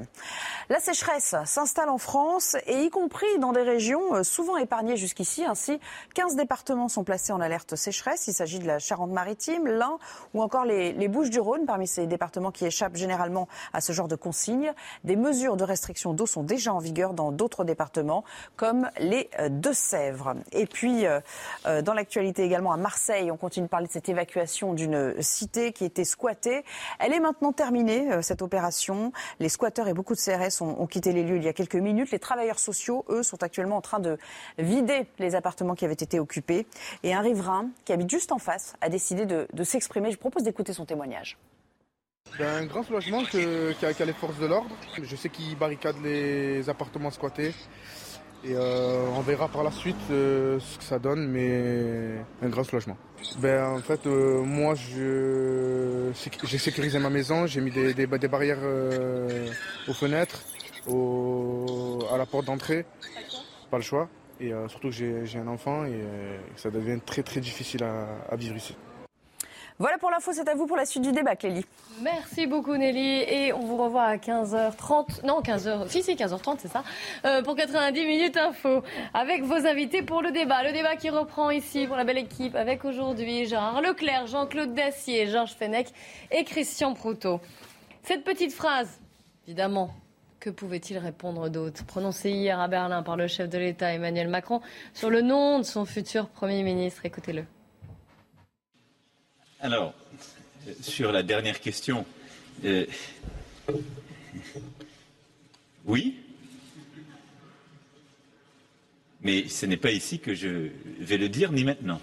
La 0.68 0.80
sécheresse 0.80 1.36
s'installe 1.44 1.88
en 1.88 1.98
France 1.98 2.56
et 2.66 2.82
y 2.82 2.90
compris 2.90 3.38
dans 3.38 3.52
des 3.52 3.62
régions 3.62 4.12
euh, 4.12 4.24
souvent 4.24 4.56
épargnées 4.56 4.96
jusqu'ici. 4.96 5.44
Ainsi, 5.44 5.78
15 6.14 6.34
départements 6.34 6.88
sont 6.88 7.04
placés 7.04 7.32
en 7.32 7.40
alerte 7.40 7.76
sécheresse. 7.76 8.26
Il 8.26 8.32
s'agit 8.34 8.58
de 8.58 8.66
la 8.66 8.80
Charente-Maritime, 8.80 9.68
l'Ain 9.68 9.98
ou 10.34 10.42
encore 10.42 10.64
les, 10.64 10.92
les 10.94 11.06
Bouches-du-Rhône 11.06 11.64
parmi 11.64 11.86
ces 11.86 12.08
départements 12.08 12.50
qui 12.50 12.66
échappent 12.66 12.96
généralement 12.96 13.46
à 13.72 13.80
ce 13.80 13.92
genre 13.92 14.08
de 14.08 14.16
consignes. 14.16 14.72
Des 15.04 15.14
mesures 15.14 15.56
de 15.56 15.62
restriction 15.62 16.12
d'eau 16.12 16.26
sont 16.26 16.42
déjà 16.42 16.74
en 16.74 16.80
vigueur 16.80 17.12
dans 17.12 17.30
d'autres 17.30 17.62
départements 17.62 18.24
comme 18.56 18.90
les 18.98 19.30
euh, 19.38 19.48
Deux-Sèvres. 19.48 20.34
Et 20.50 20.66
puis, 20.66 21.06
euh, 21.06 21.20
dans 21.82 21.94
l'actualité 21.94 22.42
également 22.42 22.72
à 22.72 22.76
Marseille, 22.76 23.30
on 23.30 23.36
continue 23.36 23.66
de 23.66 23.70
parler 23.70 23.86
de 23.86 23.92
cette 23.92 24.08
évacuation 24.08 24.74
d'une 24.74 25.22
cité 25.22 25.72
qui 25.72 25.84
était 25.84 26.04
squattée. 26.04 26.64
Elle 26.98 27.12
est 27.12 27.20
maintenant 27.20 27.52
terminée 27.52 27.75
euh, 27.84 28.22
cette 28.22 28.42
opération. 28.42 29.12
Les 29.40 29.48
squatteurs 29.48 29.88
et 29.88 29.94
beaucoup 29.94 30.14
de 30.14 30.20
CRS 30.20 30.62
ont, 30.62 30.86
quitté 30.86 31.12
les 31.12 31.22
lieux 31.22 31.36
il 31.36 31.44
y 31.44 31.48
a 31.48 31.52
quelques 31.52 31.76
minutes. 31.76 32.10
Les 32.10 32.18
travailleurs 32.18 32.58
sociaux, 32.58 33.04
eux, 33.08 33.22
sont 33.22 33.42
actuellement 33.42 33.76
en 33.76 33.80
train 33.80 33.98
de 33.98 34.18
vider 34.58 35.06
les 35.18 35.34
appartements 35.34 35.74
qui 35.74 35.84
avaient 35.84 35.94
été 35.94 36.18
occupés. 36.18 36.66
Et 37.02 37.14
un 37.14 37.20
riverain 37.20 37.68
qui 37.84 37.92
habite 37.92 38.10
juste 38.10 38.32
en 38.32 38.38
face 38.38 38.74
a 38.80 38.88
décidé 38.88 39.26
de, 39.26 39.46
s'exprimer. 39.64 40.10
Je 40.10 40.18
propose 40.18 40.42
d'écouter 40.42 40.72
son 40.72 40.84
témoignage. 40.84 41.38
Ben, 42.38 42.62
un 42.62 42.66
grand 42.66 42.82
soulagement 42.82 43.22
qu'a 43.24 44.04
les 44.04 44.12
forces 44.12 44.38
de 44.38 44.46
l'ordre. 44.46 44.74
Je 45.00 45.16
sais 45.16 45.28
qu'ils 45.28 45.56
barricadent 45.56 46.02
les 46.02 46.68
appartements 46.68 47.10
squattés. 47.10 47.54
Et 48.48 48.54
euh, 48.54 49.08
on 49.16 49.22
verra 49.22 49.48
par 49.48 49.64
la 49.64 49.72
suite 49.72 49.96
euh, 50.10 50.60
ce 50.60 50.78
que 50.78 50.84
ça 50.84 51.00
donne, 51.00 51.26
mais 51.26 52.18
un 52.42 52.48
grand 52.48 52.62
soulagement. 52.62 52.96
Ben, 53.40 53.64
en 53.64 53.80
fait, 53.80 54.06
euh, 54.06 54.40
moi, 54.42 54.74
j'ai 54.76 56.58
sécurisé 56.58 57.00
ma 57.00 57.10
maison, 57.10 57.46
j'ai 57.46 57.60
mis 57.60 57.72
des, 57.72 58.06
barrières 58.06 58.60
aux 59.88 59.92
fenêtres. 59.92 60.42
à 60.86 62.16
la 62.16 62.26
porte 62.26 62.44
d'entrée. 62.44 62.86
Pas 63.70 63.78
le 63.78 63.82
choix. 63.82 64.08
Et 64.38 64.52
surtout 64.68 64.90
que 64.90 65.24
j'ai 65.24 65.38
un 65.38 65.48
enfant 65.48 65.84
et 65.86 65.98
ça 66.56 66.70
devient 66.70 67.00
très 67.04 67.22
très 67.22 67.40
difficile 67.40 67.82
à 67.82 68.36
vivre 68.36 68.54
ici. 68.54 68.76
Voilà 69.78 69.98
pour 69.98 70.10
l'info, 70.10 70.32
c'est 70.32 70.48
à 70.48 70.54
vous 70.54 70.66
pour 70.66 70.78
la 70.78 70.86
suite 70.86 71.02
du 71.02 71.12
débat, 71.12 71.36
Clélie. 71.36 71.66
Merci 72.00 72.46
beaucoup 72.46 72.74
Nelly 72.76 73.22
et 73.28 73.52
on 73.52 73.60
vous 73.60 73.76
revoit 73.76 74.04
à 74.04 74.16
15h30, 74.16 75.26
non 75.26 75.42
15h, 75.42 75.88
si 75.88 76.02
c'est 76.02 76.14
15h30 76.14 76.56
c'est 76.60 76.68
ça, 76.68 76.82
euh, 77.26 77.42
pour 77.42 77.56
90 77.56 78.06
minutes 78.06 78.38
info 78.38 78.82
avec 79.12 79.42
vos 79.42 79.66
invités 79.66 80.00
pour 80.00 80.22
le 80.22 80.30
débat. 80.30 80.62
Le 80.62 80.72
débat 80.72 80.96
qui 80.96 81.10
reprend 81.10 81.50
ici 81.50 81.86
pour 81.86 81.96
la 81.96 82.04
belle 82.04 82.16
équipe 82.16 82.54
avec 82.54 82.86
aujourd'hui 82.86 83.44
Gérard 83.44 83.82
Leclerc, 83.82 84.26
Jean-Claude 84.28 84.72
Dacier, 84.72 85.26
Georges 85.26 85.54
Fenech 85.54 85.88
et 86.30 86.44
Christian 86.44 86.94
Proutot. 86.94 87.40
Cette 88.02 88.24
petite 88.24 88.54
phrase, 88.54 88.98
évidemment, 89.46 89.90
que 90.40 90.48
pouvait-il 90.48 90.96
répondre 90.96 91.50
d'autre 91.50 91.84
Prononcée 91.84 92.30
hier 92.30 92.58
à 92.60 92.68
Berlin 92.68 93.02
par 93.02 93.16
le 93.16 93.26
chef 93.26 93.50
de 93.50 93.58
l'État 93.58 93.92
Emmanuel 93.92 94.28
Macron 94.28 94.62
sur 94.94 95.10
le 95.10 95.20
nom 95.20 95.58
de 95.58 95.64
son 95.64 95.84
futur 95.84 96.28
Premier 96.28 96.62
ministre. 96.62 97.04
Écoutez-le. 97.04 97.44
Alors, 99.60 99.94
euh, 100.68 100.72
sur 100.82 101.12
la 101.12 101.22
dernière 101.22 101.60
question, 101.60 102.04
euh, 102.64 102.84
oui, 105.86 106.14
mais 109.22 109.48
ce 109.48 109.64
n'est 109.64 109.78
pas 109.78 109.92
ici 109.92 110.18
que 110.18 110.34
je 110.34 110.68
vais 111.00 111.16
le 111.16 111.30
dire, 111.30 111.52
ni 111.52 111.64
maintenant. 111.64 112.00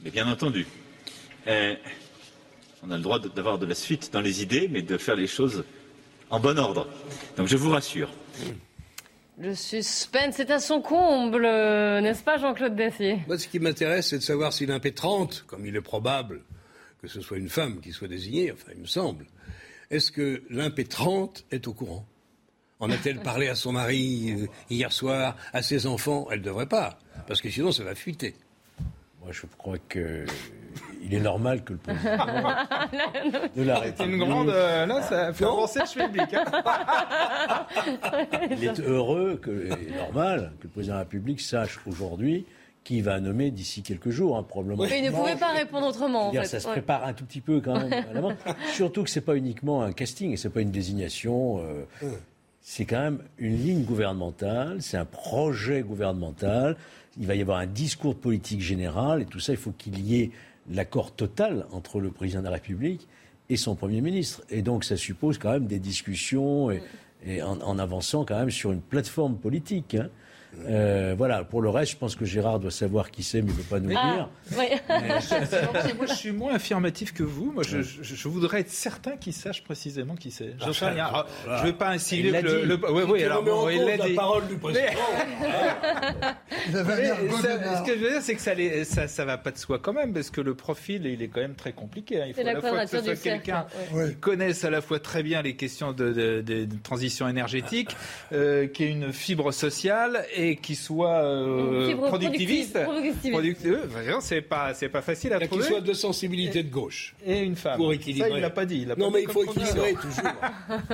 Mais 0.00 0.10
bien 0.10 0.28
entendu, 0.28 0.66
euh, 1.46 1.74
on 2.82 2.90
a 2.90 2.96
le 2.96 3.02
droit 3.02 3.18
d'avoir 3.18 3.58
de 3.58 3.64
la 3.64 3.74
suite 3.74 4.12
dans 4.12 4.20
les 4.20 4.42
idées, 4.42 4.68
mais 4.68 4.82
de 4.82 4.98
faire 4.98 5.16
les 5.16 5.26
choses 5.26 5.64
en 6.28 6.40
bon 6.40 6.58
ordre. 6.58 6.86
Donc 7.38 7.46
je 7.46 7.56
vous 7.56 7.70
rassure. 7.70 8.10
Le 9.38 9.54
suspense 9.54 10.40
est 10.40 10.50
à 10.50 10.58
son 10.58 10.80
comble, 10.80 11.42
n'est-ce 11.42 12.22
pas 12.22 12.38
Jean-Claude 12.38 12.74
Dacier? 12.74 13.20
Moi, 13.26 13.38
ce 13.38 13.48
qui 13.48 13.58
m'intéresse, 13.58 14.08
c'est 14.08 14.18
de 14.18 14.22
savoir 14.22 14.54
si 14.54 14.64
l'impétrante, 14.64 15.44
comme 15.46 15.66
il 15.66 15.76
est 15.76 15.82
probable 15.82 16.40
que 17.02 17.08
ce 17.08 17.20
soit 17.20 17.36
une 17.36 17.48
femme 17.48 17.80
qui 17.80 17.92
soit 17.92 18.08
désignée, 18.08 18.50
enfin, 18.50 18.72
il 18.74 18.80
me 18.80 18.86
semble, 18.86 19.26
est-ce 19.90 20.10
que 20.10 20.42
l'impétrante 20.50 21.44
est 21.50 21.68
au 21.68 21.72
courant? 21.72 22.06
En 22.80 22.90
a-t-elle 22.90 23.20
parlé 23.20 23.48
à 23.48 23.54
son 23.54 23.72
mari 23.72 24.32
euh, 24.32 24.46
hier 24.70 24.92
soir, 24.92 25.36
à 25.52 25.62
ses 25.62 25.86
enfants? 25.86 26.26
Elle 26.30 26.40
ne 26.40 26.44
devrait 26.44 26.66
pas, 26.66 26.98
parce 27.26 27.40
que 27.40 27.50
sinon 27.50 27.72
ça 27.72 27.84
va 27.84 27.94
fuiter. 27.94 28.34
Moi, 29.22 29.32
je 29.32 29.42
crois 29.58 29.78
que 29.78 30.24
il 31.06 31.14
est 31.14 31.20
normal 31.20 31.62
que 31.64 31.72
le 31.74 31.78
président 31.78 32.10
de 33.56 33.62
la 33.62 33.78
République. 33.78 33.94
C'est 33.96 34.04
une 34.04 34.18
grande. 34.18 34.48
euh, 34.50 34.84
là, 34.86 35.00
ça 35.02 35.32
fait 35.32 35.44
avancer 35.44 35.80
le 35.96 36.04
public. 36.06 36.34
Hein. 36.34 37.66
Il 38.50 38.64
est 38.64 38.80
heureux, 38.80 39.38
que, 39.40 39.50
et 39.72 39.96
normal, 39.96 40.52
que 40.60 40.64
le 40.64 40.70
président 40.70 40.94
de 40.94 40.98
la 40.98 41.04
République 41.04 41.40
sache 41.40 41.78
aujourd'hui 41.86 42.44
qui 42.84 43.00
va 43.00 43.18
nommer 43.18 43.50
d'ici 43.50 43.82
quelques 43.82 44.10
jours, 44.10 44.36
hein, 44.36 44.44
probablement. 44.44 44.84
Mais 44.84 45.00
il 45.00 45.04
ne 45.06 45.10
pouvait 45.10 45.34
pas 45.34 45.52
répondre 45.52 45.86
autrement 45.88 46.28
en 46.28 46.30
Dire, 46.30 46.42
fait. 46.42 46.46
ça 46.48 46.60
se 46.60 46.66
Ouais. 46.68 46.72
prépare 46.74 47.04
un 47.04 47.12
tout 47.14 47.24
petit 47.24 47.40
peu 47.40 47.60
quand 47.60 47.74
même. 47.80 48.36
Surtout 48.72 49.02
que 49.02 49.10
c'est 49.10 49.20
pas 49.22 49.34
uniquement 49.36 49.82
un 49.82 49.92
casting, 49.92 50.32
et 50.32 50.36
c'est 50.36 50.50
pas 50.50 50.60
une 50.60 50.70
désignation. 50.70 51.58
euh, 51.60 51.84
c'est 52.60 52.84
quand 52.84 53.00
même 53.00 53.18
une 53.38 53.56
ligne 53.56 53.82
gouvernementale, 53.84 54.76
c'est 54.80 54.96
un 54.96 55.04
projet 55.04 55.82
gouvernemental. 55.82 56.76
Il 57.18 57.26
va 57.26 57.34
y 57.34 57.40
avoir 57.40 57.58
un 57.58 57.66
discours 57.66 58.14
de 58.14 58.18
politique 58.20 58.60
générale, 58.60 59.22
et 59.22 59.24
tout 59.24 59.40
ça, 59.40 59.52
il 59.52 59.58
faut 59.58 59.72
qu'il 59.72 59.98
y 60.00 60.20
ait 60.20 60.30
l'accord 60.70 61.12
total 61.12 61.66
entre 61.72 62.00
le 62.00 62.10
président 62.10 62.40
de 62.40 62.44
la 62.46 62.52
République 62.52 63.06
et 63.48 63.56
son 63.56 63.74
premier 63.76 64.00
ministre. 64.00 64.42
Et 64.50 64.62
donc, 64.62 64.84
ça 64.84 64.96
suppose 64.96 65.38
quand 65.38 65.52
même 65.52 65.66
des 65.66 65.78
discussions 65.78 66.70
et, 66.70 66.82
et 67.24 67.42
en, 67.42 67.60
en 67.60 67.78
avançant 67.78 68.24
quand 68.24 68.38
même 68.38 68.50
sur 68.50 68.72
une 68.72 68.80
plateforme 68.80 69.36
politique. 69.36 69.94
hein. 69.94 70.08
Euh, 70.68 71.14
voilà. 71.16 71.44
Pour 71.44 71.60
le 71.62 71.68
reste, 71.70 71.92
je 71.92 71.96
pense 71.96 72.16
que 72.16 72.24
Gérard 72.24 72.58
doit 72.60 72.70
savoir 72.70 73.10
qui 73.10 73.22
c'est, 73.22 73.42
mais 73.42 73.50
il 73.50 73.56
ne 73.56 73.58
veut 73.58 73.62
pas 73.64 73.78
nous 73.80 73.88
le 73.88 73.94
dire. 73.94 74.28
Ah, 74.56 74.58
oui. 74.58 75.92
moi, 75.96 76.06
je 76.06 76.14
suis 76.14 76.32
moins 76.32 76.54
affirmatif 76.54 77.12
que 77.12 77.22
vous. 77.22 77.52
Moi, 77.52 77.62
je, 77.62 77.82
je- 77.82 78.02
je 78.02 78.28
voudrais 78.28 78.60
être 78.60 78.70
certain 78.70 79.16
qu'il 79.16 79.32
sache 79.32 79.62
précisément 79.64 80.14
qui 80.16 80.30
c'est. 80.30 80.54
Alors, 80.60 80.72
Je 80.74 81.50
ne 81.50 81.62
vais 81.66 81.72
pas 81.72 81.90
insinuer 81.90 82.30
l'a 82.30 82.42
que 82.42 82.46
le. 82.48 82.74
ouais, 82.90 83.18
Tu 83.18 83.24
alors, 83.24 83.42
bon, 83.42 83.68
il 83.68 83.82
l'a 83.84 83.96
la 83.96 84.06
dit. 84.08 84.14
parole 84.14 84.46
du 84.48 84.56
président. 84.56 84.86
Mais 86.72 86.72
ça- 86.72 87.76
ce 87.78 87.82
que 87.86 87.98
je 87.98 88.02
veux 88.02 88.10
dire, 88.10 88.22
c'est 88.22 88.34
que 88.34 88.84
ça, 88.84 89.08
ça 89.08 89.24
va 89.24 89.38
pas 89.38 89.50
de 89.50 89.58
soi 89.58 89.78
quand 89.78 89.92
même, 89.92 90.12
parce 90.12 90.30
que 90.30 90.40
le 90.40 90.54
profil, 90.54 91.06
il 91.06 91.22
est 91.22 91.28
quand 91.28 91.40
même 91.40 91.54
très 91.54 91.72
compliqué. 91.72 92.20
hein. 92.22 92.24
Il 92.28 92.34
faut 92.34 92.40
à 92.40 92.44
la 92.44 92.52
la 92.54 92.60
fois 92.60 92.84
que 92.84 92.90
ce 92.90 93.02
soit 93.02 93.16
quelqu'un 93.16 93.66
ouais. 93.92 94.10
qui 94.10 94.16
connaisse 94.16 94.64
à 94.64 94.70
la 94.70 94.80
fois 94.80 94.98
très 95.00 95.22
bien 95.22 95.42
les 95.42 95.56
questions 95.56 95.92
de, 95.92 96.12
de- 96.12 96.40
de- 96.40 96.64
de 96.64 96.76
transition 96.82 97.28
énergétique, 97.28 97.96
euh, 98.32 98.66
qui 98.66 98.84
ait 98.84 98.90
une 98.90 99.12
fibre 99.12 99.52
sociale 99.52 100.24
et 100.34 100.45
qui 100.54 100.76
soit 100.76 101.24
euh, 101.24 101.96
productiviste. 101.96 102.74
productive- 102.84 103.32
productiviste. 103.32 103.32
Productive. 103.32 103.90
Vraiment, 103.90 104.20
C'est 104.20 104.40
pas, 104.42 104.72
c'est 104.74 104.88
pas 104.88 105.02
facile 105.02 105.32
à 105.32 105.38
Qu'il 105.40 105.48
trouver. 105.48 105.64
soit 105.64 105.80
de 105.80 105.92
sensibilité 105.92 106.62
de 106.62 106.70
gauche. 106.70 107.16
Et 107.26 107.40
une 107.40 107.56
femme. 107.56 107.76
Pour 107.78 107.88
Ça, 107.88 107.94
équilibrer. 107.96 108.30
il 108.34 108.40
l'a 108.40 108.50
pas 108.50 108.64
dit. 108.64 108.82
il 108.82 108.88
l'a 108.88 108.94
Non, 108.96 109.10
pas 109.10 109.18
mais 109.18 109.22
dit 109.22 109.26
il 109.28 109.32
faut 109.32 109.42
équilibrer 109.42 109.94
toujours. 109.94 110.32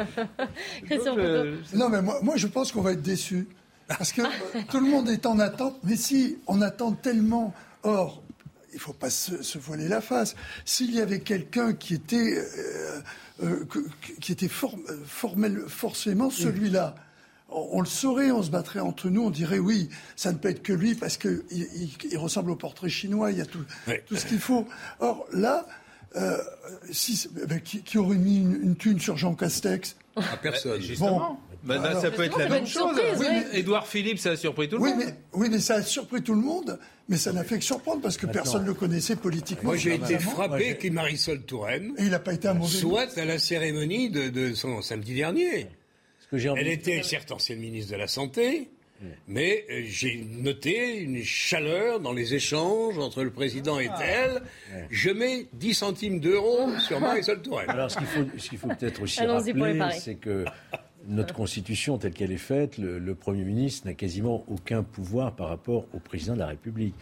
Christian 0.86 1.14
Donc, 1.16 1.18
euh, 1.24 1.56
Non, 1.74 1.88
mais 1.90 2.00
moi, 2.02 2.18
moi 2.22 2.36
je 2.36 2.46
pense 2.46 2.72
qu'on 2.72 2.80
va 2.82 2.92
être 2.92 3.02
déçus. 3.02 3.46
Parce 3.88 4.12
que 4.12 4.22
euh, 4.22 4.60
tout 4.70 4.80
le 4.80 4.86
monde 4.88 5.08
est 5.10 5.26
en 5.26 5.38
attente. 5.38 5.76
Mais 5.84 5.96
si 5.96 6.38
on 6.46 6.62
attend 6.62 6.92
tellement. 6.92 7.52
Or, 7.82 8.22
il 8.72 8.76
ne 8.76 8.80
faut 8.80 8.92
pas 8.94 9.10
se, 9.10 9.42
se 9.42 9.58
voiler 9.58 9.86
la 9.88 10.00
face. 10.00 10.34
S'il 10.64 10.94
y 10.94 11.00
avait 11.00 11.20
quelqu'un 11.20 11.74
qui 11.74 11.94
était, 11.94 12.38
euh, 12.38 13.00
euh, 13.42 13.64
qui 14.20 14.32
était 14.32 14.48
for- 14.48 14.78
euh, 14.88 14.96
formel, 15.04 15.64
forcément 15.66 16.30
celui-là, 16.30 16.94
on, 17.54 17.80
le 17.80 17.86
saurait, 17.86 18.30
on 18.30 18.42
se 18.42 18.50
battrait 18.50 18.80
entre 18.80 19.08
nous, 19.08 19.22
on 19.24 19.30
dirait 19.30 19.58
oui, 19.58 19.88
ça 20.16 20.32
ne 20.32 20.38
peut 20.38 20.48
être 20.48 20.62
que 20.62 20.72
lui 20.72 20.94
parce 20.94 21.16
qu'il 21.16 21.42
il, 21.50 21.90
il 22.10 22.18
ressemble 22.18 22.50
au 22.50 22.56
portrait 22.56 22.88
chinois, 22.88 23.30
il 23.30 23.38
y 23.38 23.40
a 23.40 23.46
tout, 23.46 23.64
ce 24.14 24.26
qu'il 24.26 24.38
faut. 24.38 24.66
Or, 25.00 25.26
là, 25.32 25.66
euh, 26.16 26.36
si, 26.90 27.28
ben, 27.48 27.60
qui, 27.60 27.82
qui 27.82 27.98
aurait 27.98 28.16
mis 28.16 28.38
une, 28.38 28.60
une 28.62 28.76
thune 28.76 29.00
sur 29.00 29.16
Jean 29.16 29.34
Castex? 29.34 29.96
À 30.16 30.36
personne. 30.36 30.80
Justement. 30.80 31.40
Bah, 31.64 31.76
là, 31.76 31.90
Alors- 31.90 32.02
ça 32.02 32.10
peut 32.10 32.24
être 32.24 32.38
la 32.38 32.48
même 32.48 32.66
chose. 32.66 32.96
surprise, 32.96 33.18
oui. 33.20 33.58
Édouard 33.58 33.86
Philippe, 33.86 34.18
ça 34.18 34.30
a 34.32 34.36
surpris 34.36 34.68
tout 34.68 34.76
le 34.76 34.82
oui, 34.82 34.90
monde. 34.90 34.98
mais, 35.06 35.14
oui, 35.32 35.48
mais 35.48 35.60
ça 35.60 35.74
a 35.76 35.82
surpris 35.82 36.20
tout 36.22 36.34
le 36.34 36.40
monde, 36.40 36.78
mais 37.08 37.16
ça 37.16 37.32
n'a 37.32 37.44
fait 37.44 37.58
que 37.58 37.64
surprendre 37.64 38.02
parce 38.02 38.16
que 38.16 38.26
personne 38.26 38.62
ne 38.62 38.66
le 38.66 38.74
connaissait 38.74 39.16
politiquement. 39.16 39.70
Moi, 39.70 39.76
j'ai 39.76 39.94
été 39.94 40.18
frappé 40.18 40.76
que 40.76 40.88
Marisol 40.88 41.42
Touraine 41.42 41.94
Et 41.98 42.04
il 42.04 42.10
n'a 42.10 42.18
pas 42.18 42.32
été 42.34 42.48
un 42.48 42.54
mauvais 42.54 42.76
soit 42.76 43.16
à 43.16 43.24
la 43.24 43.38
cérémonie 43.38 44.10
de, 44.10 44.28
de 44.28 44.54
son 44.54 44.82
samedi 44.82 45.14
dernier. 45.14 45.68
Ce 46.32 46.36
que 46.36 46.40
j'ai 46.42 46.48
envie 46.48 46.60
Elle 46.62 46.66
de- 46.68 46.72
était 46.72 47.02
certes 47.02 47.30
ancienne 47.30 47.58
ministre 47.58 47.92
de 47.92 47.98
la 47.98 48.06
Santé, 48.06 48.70
mais 49.28 49.66
euh, 49.70 49.82
j'ai 49.84 50.24
noté 50.30 50.96
une 51.00 51.22
chaleur 51.22 52.00
dans 52.00 52.14
les 52.14 52.32
échanges 52.34 52.96
entre 52.98 53.22
le 53.22 53.30
président 53.30 53.78
et 53.78 53.90
elle. 54.02 54.40
Je 54.90 55.10
mets 55.10 55.44
10 55.52 55.74
centimes 55.74 56.20
d'euros 56.20 56.70
sur 56.78 57.00
Marisol 57.00 57.42
Touraine. 57.42 57.68
Alors, 57.68 57.90
ce 57.90 57.98
qu'il 57.98 58.06
faut, 58.06 58.24
ce 58.38 58.48
qu'il 58.48 58.58
faut 58.58 58.68
peut-être 58.68 59.02
aussi 59.02 59.20
rappeler, 59.22 59.78
c'est 60.00 60.14
que 60.14 60.46
notre 61.08 61.34
Constitution, 61.34 61.98
telle 61.98 62.12
qu'elle 62.12 62.32
est 62.32 62.36
faite, 62.36 62.78
le, 62.78 62.98
le 62.98 63.14
Premier 63.14 63.44
ministre 63.44 63.86
n'a 63.86 63.94
quasiment 63.94 64.44
aucun 64.48 64.82
pouvoir 64.82 65.34
par 65.34 65.48
rapport 65.48 65.86
au 65.94 65.98
président 65.98 66.34
de 66.34 66.38
la 66.40 66.46
République. 66.46 66.94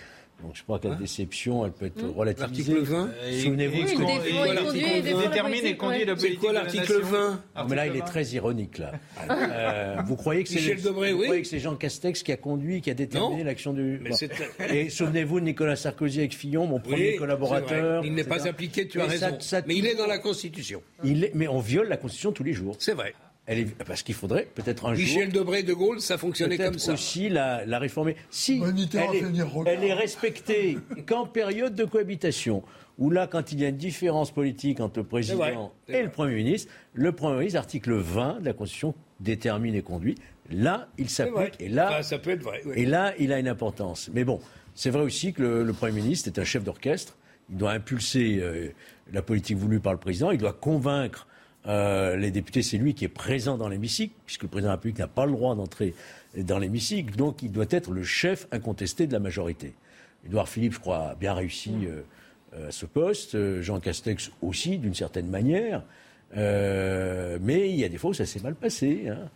Donc, 0.43 0.53
je 0.55 0.63
crois 0.63 0.79
que 0.79 0.89
la 0.89 0.95
déception, 0.95 1.67
elle 1.67 1.73
peut 1.73 1.85
être 1.85 2.03
relativisée. 2.09 2.73
L'article 2.73 2.91
20 2.95 3.11
Souvenez-vous 3.43 3.77
Oui, 3.77 3.83
de 3.83 3.87
ce 3.89 3.93
il 3.93 3.99
qu'on- 3.99 4.07
défend, 4.07 4.23
il 4.23 4.57
conduit, 4.65 4.85
il 4.97 5.03
défend 5.03 5.19
la 5.21 5.27
détermine 5.27 5.53
et 5.53 5.59
politique, 5.75 5.77
conduit 5.77 5.99
la 6.07 6.07
C'est 6.07 6.15
politique 6.17 6.41
quoi 6.41 6.49
de 6.49 6.55
la 6.55 6.63
l'article 6.63 6.93
nation. 6.95 7.07
20 7.11 7.31
Non, 7.57 7.69
mais 7.69 7.77
là, 7.77 7.87
il 7.89 7.97
est 7.97 8.01
très 8.07 8.25
ironique, 8.25 8.79
là. 8.79 8.93
Euh, 9.31 9.97
vous 10.07 10.17
croyez 10.17 10.43
que 10.45 10.49
c'est 10.49 10.55
Michel 10.57 10.81
Debré, 10.81 11.13
vous 11.13 11.19
oui. 11.19 11.25
croyez 11.27 11.43
que 11.43 11.49
c'est 11.49 11.59
Jean 11.59 11.77
Castex 11.77 12.23
qui 12.23 12.33
a 12.33 12.39
conduit, 12.39 12.81
qui 12.81 12.91
a 12.91 12.95
déterminé 12.95 13.45
l'action 13.45 13.75
du. 13.75 14.01
Mais 14.03 14.11
Bon. 14.11 14.17
c'est- 14.17 14.31
Et 14.75 14.89
souvenez-vous 14.89 15.41
de 15.41 15.45
Nicolas 15.45 15.77
Sarkozy 15.77 16.21
avec 16.21 16.35
Fillon, 16.35 16.67
mon 16.67 16.81
premier 16.81 17.11
Oui, 17.11 17.17
collaborateur. 17.17 18.03
c'est. 18.03 18.09
Il 18.09 18.15
n'est 18.15 18.25
pas 18.25 18.49
appliqué, 18.49 18.89
tu 18.89 18.99
as 19.01 19.05
raison. 19.05 19.37
mais 19.67 19.77
il 19.77 19.87
est 19.87 19.95
dans 19.95 20.07
la 20.07 20.19
Constitution. 20.19 20.83
Il 21.05 21.25
est- 21.25 21.33
mais 21.35 21.49
on 21.49 21.59
viole 21.61 21.89
la 21.89 21.99
Constitution 21.99 22.33
tous 22.33 22.45
les 22.45 22.55
jours. 22.55 22.77
C'est 22.79 22.95
vrai. 22.95 23.13
Elle 23.53 23.59
est, 23.59 23.85
parce 23.85 24.05
qu'il 24.05 24.15
faudrait 24.15 24.47
peut-être 24.55 24.87
un 24.87 24.95
jour. 24.95 25.03
Michel 25.05 25.33
Debré 25.33 25.65
de 25.65 25.75
Gaulle, 25.75 26.01
ça 26.01 26.17
fonctionnait 26.19 26.57
comme 26.57 26.79
ça. 26.79 26.93
aussi 26.93 27.29
la, 27.29 27.67
la 27.67 27.81
réformer. 27.81 28.15
Si, 28.31 28.63
elle 28.65 29.85
est, 29.85 29.89
elle 29.89 29.93
respectée 29.93 30.79
qu'en 31.07 31.27
période 31.27 31.75
de 31.75 31.85
cohabitation, 31.85 32.63
où 32.97 33.11
là, 33.11 33.27
quand 33.27 33.51
il 33.51 33.59
y 33.61 33.65
a 33.65 33.69
une 33.71 33.77
différence 33.77 34.31
politique 34.31 34.79
entre 34.79 35.01
le 35.01 35.05
président 35.05 35.45
et 35.89 35.93
vrai. 35.93 36.03
le 36.05 36.11
Premier 36.11 36.37
ministre, 36.37 36.73
le 36.95 37.11
Premier 37.11 37.39
ministre, 37.39 37.59
article 37.59 37.95
20 37.95 38.39
de 38.39 38.45
la 38.45 38.53
Constitution, 38.53 38.95
détermine 39.19 39.75
et 39.75 39.83
conduit. 39.83 40.15
Là, 40.49 40.89
il 40.97 41.11
s'applique. 41.11 41.55
Et 41.59 41.69
là, 41.69 41.89
Enfin, 41.91 42.03
ça 42.03 42.19
peut 42.19 42.31
être 42.31 42.43
vrai. 42.45 42.61
oui. 42.65 42.75
et 42.77 42.87
là, 42.87 43.15
il 43.19 43.33
a 43.33 43.41
une 43.41 43.49
importance. 43.49 44.11
Mais 44.15 44.23
bon, 44.23 44.39
c'est 44.77 44.91
vrai 44.91 45.03
aussi 45.03 45.33
que 45.33 45.43
le, 45.43 45.65
le 45.65 45.73
Premier 45.73 46.01
ministre 46.03 46.29
est 46.29 46.39
un 46.39 46.45
chef 46.45 46.63
d'orchestre. 46.63 47.17
Il 47.51 47.57
doit 47.57 47.73
impulser 47.73 48.39
euh, 48.41 48.69
la 49.13 49.23
politique 49.23 49.57
voulue 49.57 49.81
par 49.81 49.93
le 49.93 49.99
président. 49.99 50.31
Il 50.31 50.39
doit 50.39 50.53
convaincre 50.53 51.27
euh, 51.67 52.17
les 52.17 52.31
députés. 52.31 52.63
C'est 52.63 52.79
lui 52.79 52.95
qui 52.95 53.05
est 53.05 53.09
présent 53.09 53.57
dans 53.57 53.69
l'hémicycle, 53.69 54.15
puisque 54.27 54.43
le 54.43 54.49
président 54.49 54.69
de 54.69 54.73
la 54.73 54.77
République 54.77 54.99
n'a 54.99 55.09
pas 55.09 55.27
le 55.27 55.33
droit 55.33 55.55
d'entrer 55.55 55.95
dans 56.37 56.59
l'hémicycle. 56.59 57.17
Donc, 57.17 57.43
il 57.43 57.53
doit 57.53 57.67
être 57.71 57.91
le 57.91 58.03
chef 58.03 58.47
incontesté 58.53 59.07
de 59.07 59.13
la 59.13 59.19
majorité. 59.19 59.75
Édouard 60.27 60.49
Philippe, 60.49 60.75
je 60.75 60.81
crois, 60.81 61.11
a 61.11 61.15
bien 61.15 61.35
réussi 61.35 61.73
euh, 61.85 62.03
euh, 62.55 62.69
à 62.69 62.71
ce 62.71 62.87
poste. 62.87 63.35
Euh, 63.35 63.63
Jean 63.63 63.81
Castex 63.81 64.31
aussi, 64.43 64.79
d'une 64.79 64.95
certaine 64.95 65.29
manière. 65.29 65.83
Mais 66.35 67.71
il 67.71 67.77
y 67.77 67.85
a 67.85 67.89
des 67.89 67.99
fois 67.99 68.11
où 68.11 68.15
ça 68.15 68.27
s'est 68.27 68.41
mal 68.41 68.55
passé. 68.55 69.09
Hein. 69.09 69.29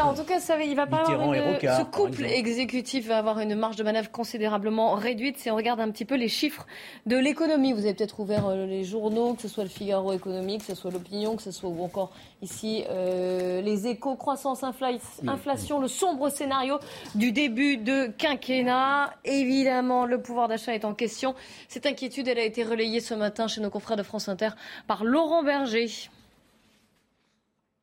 Alors, 0.00 0.12
en 0.12 0.14
tout 0.16 0.24
cas, 0.24 0.40
ça, 0.40 0.58
il 0.62 0.74
va 0.74 0.86
pas 0.86 1.02
avoir 1.02 1.34
une- 1.34 1.52
Rocard, 1.54 1.78
ce 1.78 1.84
couple 1.84 2.24
exécutif 2.24 3.06
va 3.06 3.18
avoir 3.18 3.38
une 3.40 3.54
marge 3.54 3.76
de 3.76 3.82
manœuvre 3.82 4.10
considérablement 4.10 4.94
réduite 4.94 5.36
si 5.38 5.50
on 5.50 5.56
regarde 5.56 5.78
un 5.80 5.90
petit 5.90 6.06
peu 6.06 6.14
les 6.14 6.28
chiffres 6.28 6.66
de 7.04 7.16
l'économie. 7.16 7.74
Vous 7.74 7.80
avez 7.84 7.92
peut-être 7.92 8.18
ouvert 8.20 8.46
euh, 8.46 8.64
les 8.66 8.82
journaux, 8.84 9.34
que 9.34 9.42
ce 9.42 9.48
soit 9.48 9.64
le 9.64 9.68
Figaro 9.68 10.14
économique, 10.14 10.60
que 10.60 10.66
ce 10.68 10.74
soit 10.74 10.90
l'Opinion, 10.90 11.36
que 11.36 11.42
ce 11.42 11.50
soit 11.50 11.68
ou 11.68 11.84
encore 11.84 12.12
ici 12.40 12.84
euh, 12.88 13.60
les 13.60 13.86
échos, 13.88 14.16
croissance, 14.16 14.62
infla- 14.62 14.98
inflation, 15.26 15.80
le 15.80 15.88
sombre 15.88 16.30
scénario 16.30 16.78
du 17.14 17.30
début 17.32 17.76
de 17.76 18.06
quinquennat. 18.06 19.12
Évidemment, 19.26 20.06
le 20.06 20.20
pouvoir 20.22 20.48
d'achat 20.48 20.74
est 20.74 20.86
en 20.86 20.94
question. 20.94 21.34
Cette 21.68 21.84
inquiétude, 21.84 22.26
elle 22.26 22.38
a 22.38 22.44
été 22.44 22.64
relayée 22.64 23.00
ce 23.00 23.12
matin 23.12 23.48
chez 23.48 23.60
nos 23.60 23.68
confrères 23.70 23.98
de 23.98 24.02
France 24.02 24.28
Inter 24.30 24.48
par 24.86 25.04
Laurent 25.04 25.42
Berger. 25.42 25.88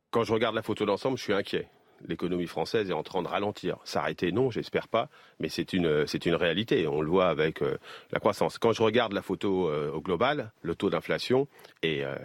Quand 0.10 0.24
je 0.24 0.34
regarde 0.34 0.56
la 0.56 0.64
photo 0.64 0.84
d'ensemble, 0.86 1.18
je 1.20 1.24
suis 1.24 1.34
inquiet. 1.34 1.68
L'économie 2.08 2.48
française 2.48 2.90
est 2.90 2.94
en 2.94 3.04
train 3.04 3.24
de 3.24 3.28
ralentir. 3.28 3.78
S'arrêter, 3.84 4.32
non, 4.32 4.52
j'espère 4.52 4.88
pas, 4.88 5.10
mais 5.40 5.50
c'est 5.50 5.74
une, 5.74 6.06
c'est 6.08 6.26
une 6.26 6.36
réalité. 6.36 6.88
On 6.88 7.02
le 7.02 7.10
voit 7.10 7.30
avec 7.30 7.62
euh, 7.62 7.78
la 8.12 8.20
croissance. 8.20 8.58
Quand 8.58 8.72
je 8.72 8.84
regarde 8.84 9.14
la 9.14 9.22
photo 9.22 9.70
euh, 9.70 9.92
au 9.92 10.02
global, 10.02 10.52
le 10.62 10.76
taux 10.76 10.90
d'inflation 10.90 11.48
est, 11.82 12.04
euh, 12.04 12.16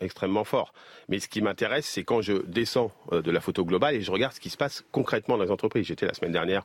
extrêmement 0.00 0.44
fort. 0.44 0.72
Mais 1.08 1.18
ce 1.18 1.28
qui 1.28 1.42
m'intéresse, 1.42 1.86
c'est 1.86 2.04
quand 2.04 2.20
je 2.20 2.34
descends 2.46 2.92
euh, 3.12 3.22
de 3.22 3.30
la 3.30 3.40
photo 3.40 3.64
globale 3.64 3.94
et 3.96 4.02
je 4.02 4.10
regarde 4.10 4.32
ce 4.34 4.40
qui 4.40 4.50
se 4.50 4.56
passe 4.56 4.84
concrètement 4.92 5.36
dans 5.36 5.44
les 5.44 5.50
entreprises. 5.50 5.86
J'étais 5.86 6.06
la 6.06 6.14
semaine 6.14 6.32
dernière 6.32 6.64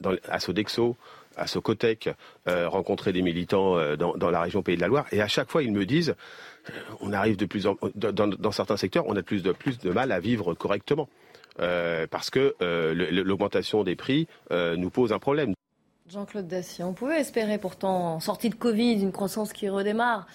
dans, 0.00 0.14
à 0.28 0.40
Sodexo, 0.40 0.96
à 1.36 1.46
Socotec, 1.46 2.10
euh, 2.48 2.68
rencontrer 2.68 3.12
des 3.12 3.22
militants 3.22 3.76
euh, 3.76 3.96
dans, 3.96 4.30
la 4.30 4.40
région 4.40 4.62
Pays 4.62 4.76
de 4.76 4.80
la 4.80 4.88
Loire, 4.88 5.06
et 5.12 5.20
à 5.20 5.28
chaque 5.28 5.50
fois 5.50 5.62
ils 5.62 5.72
me 5.72 5.86
disent, 5.86 6.14
euh, 6.68 6.72
on 7.00 7.12
arrive 7.12 7.36
de 7.36 7.46
plus 7.46 7.66
en 7.66 7.76
dans, 7.94 8.52
certains 8.52 8.76
secteurs, 8.76 9.04
on 9.06 9.16
a 9.16 9.22
plus 9.22 9.42
de 9.42 9.52
plus 9.52 9.78
de 9.78 9.90
mal 9.90 10.12
à 10.12 10.20
vivre 10.20 10.54
correctement, 10.54 11.08
parce 12.10 12.30
que 12.30 12.54
l'augmentation 13.22 13.84
des 13.84 13.96
prix 13.96 14.28
nous 14.50 14.90
pose 14.90 15.12
un 15.12 15.18
problème. 15.18 15.54
Jean-Claude 16.08 16.48
Dacier, 16.48 16.82
on 16.82 16.92
pouvait 16.92 17.20
espérer 17.20 17.58
pourtant, 17.58 18.18
sortie 18.18 18.50
de 18.50 18.56
Covid, 18.56 18.94
une 18.94 19.12
croissance 19.12 19.52
qui 19.52 19.68
redémarre. 19.68 20.26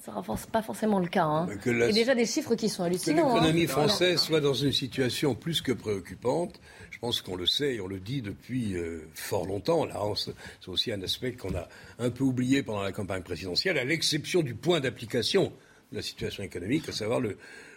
Ça 0.00 0.12
ne 0.16 0.22
sera 0.24 0.36
pas 0.50 0.62
forcément 0.62 0.98
le 0.98 1.08
cas. 1.08 1.24
Hein. 1.24 1.48
que 1.62 1.68
la- 1.70 1.88
Et 1.88 1.92
déjà 1.92 2.14
des 2.14 2.24
chiffres 2.26 2.54
qui 2.54 2.68
sont 2.68 2.82
Que 2.84 2.88
hallucinants. 2.88 3.34
l'économie 3.34 3.64
hein. 3.64 3.68
française 3.68 4.18
soit 4.20 4.40
dans 4.40 4.54
une 4.54 4.72
situation 4.72 5.34
plus 5.34 5.60
que 5.60 5.72
préoccupante, 5.72 6.60
je 6.90 6.98
pense 6.98 7.20
qu'on 7.20 7.36
le 7.36 7.46
sait 7.46 7.74
et 7.74 7.80
on 7.80 7.86
le 7.88 8.00
dit 8.00 8.22
depuis 8.22 8.74
euh, 8.76 9.02
fort 9.14 9.44
longtemps. 9.46 9.84
Là, 9.84 10.00
se- 10.14 10.30
c'est 10.60 10.68
aussi 10.70 10.92
un 10.92 11.02
aspect 11.02 11.32
qu'on 11.32 11.54
a 11.54 11.68
un 11.98 12.10
peu 12.10 12.24
oublié 12.24 12.62
pendant 12.62 12.82
la 12.82 12.92
campagne 12.92 13.22
présidentielle, 13.22 13.76
à 13.78 13.84
l'exception 13.84 14.42
du 14.42 14.54
point 14.54 14.80
d'application 14.80 15.52
de 15.90 15.96
la 15.96 16.02
situation 16.02 16.42
économique, 16.42 16.88
à 16.88 16.92
savoir 16.92 17.20
le, 17.20 17.36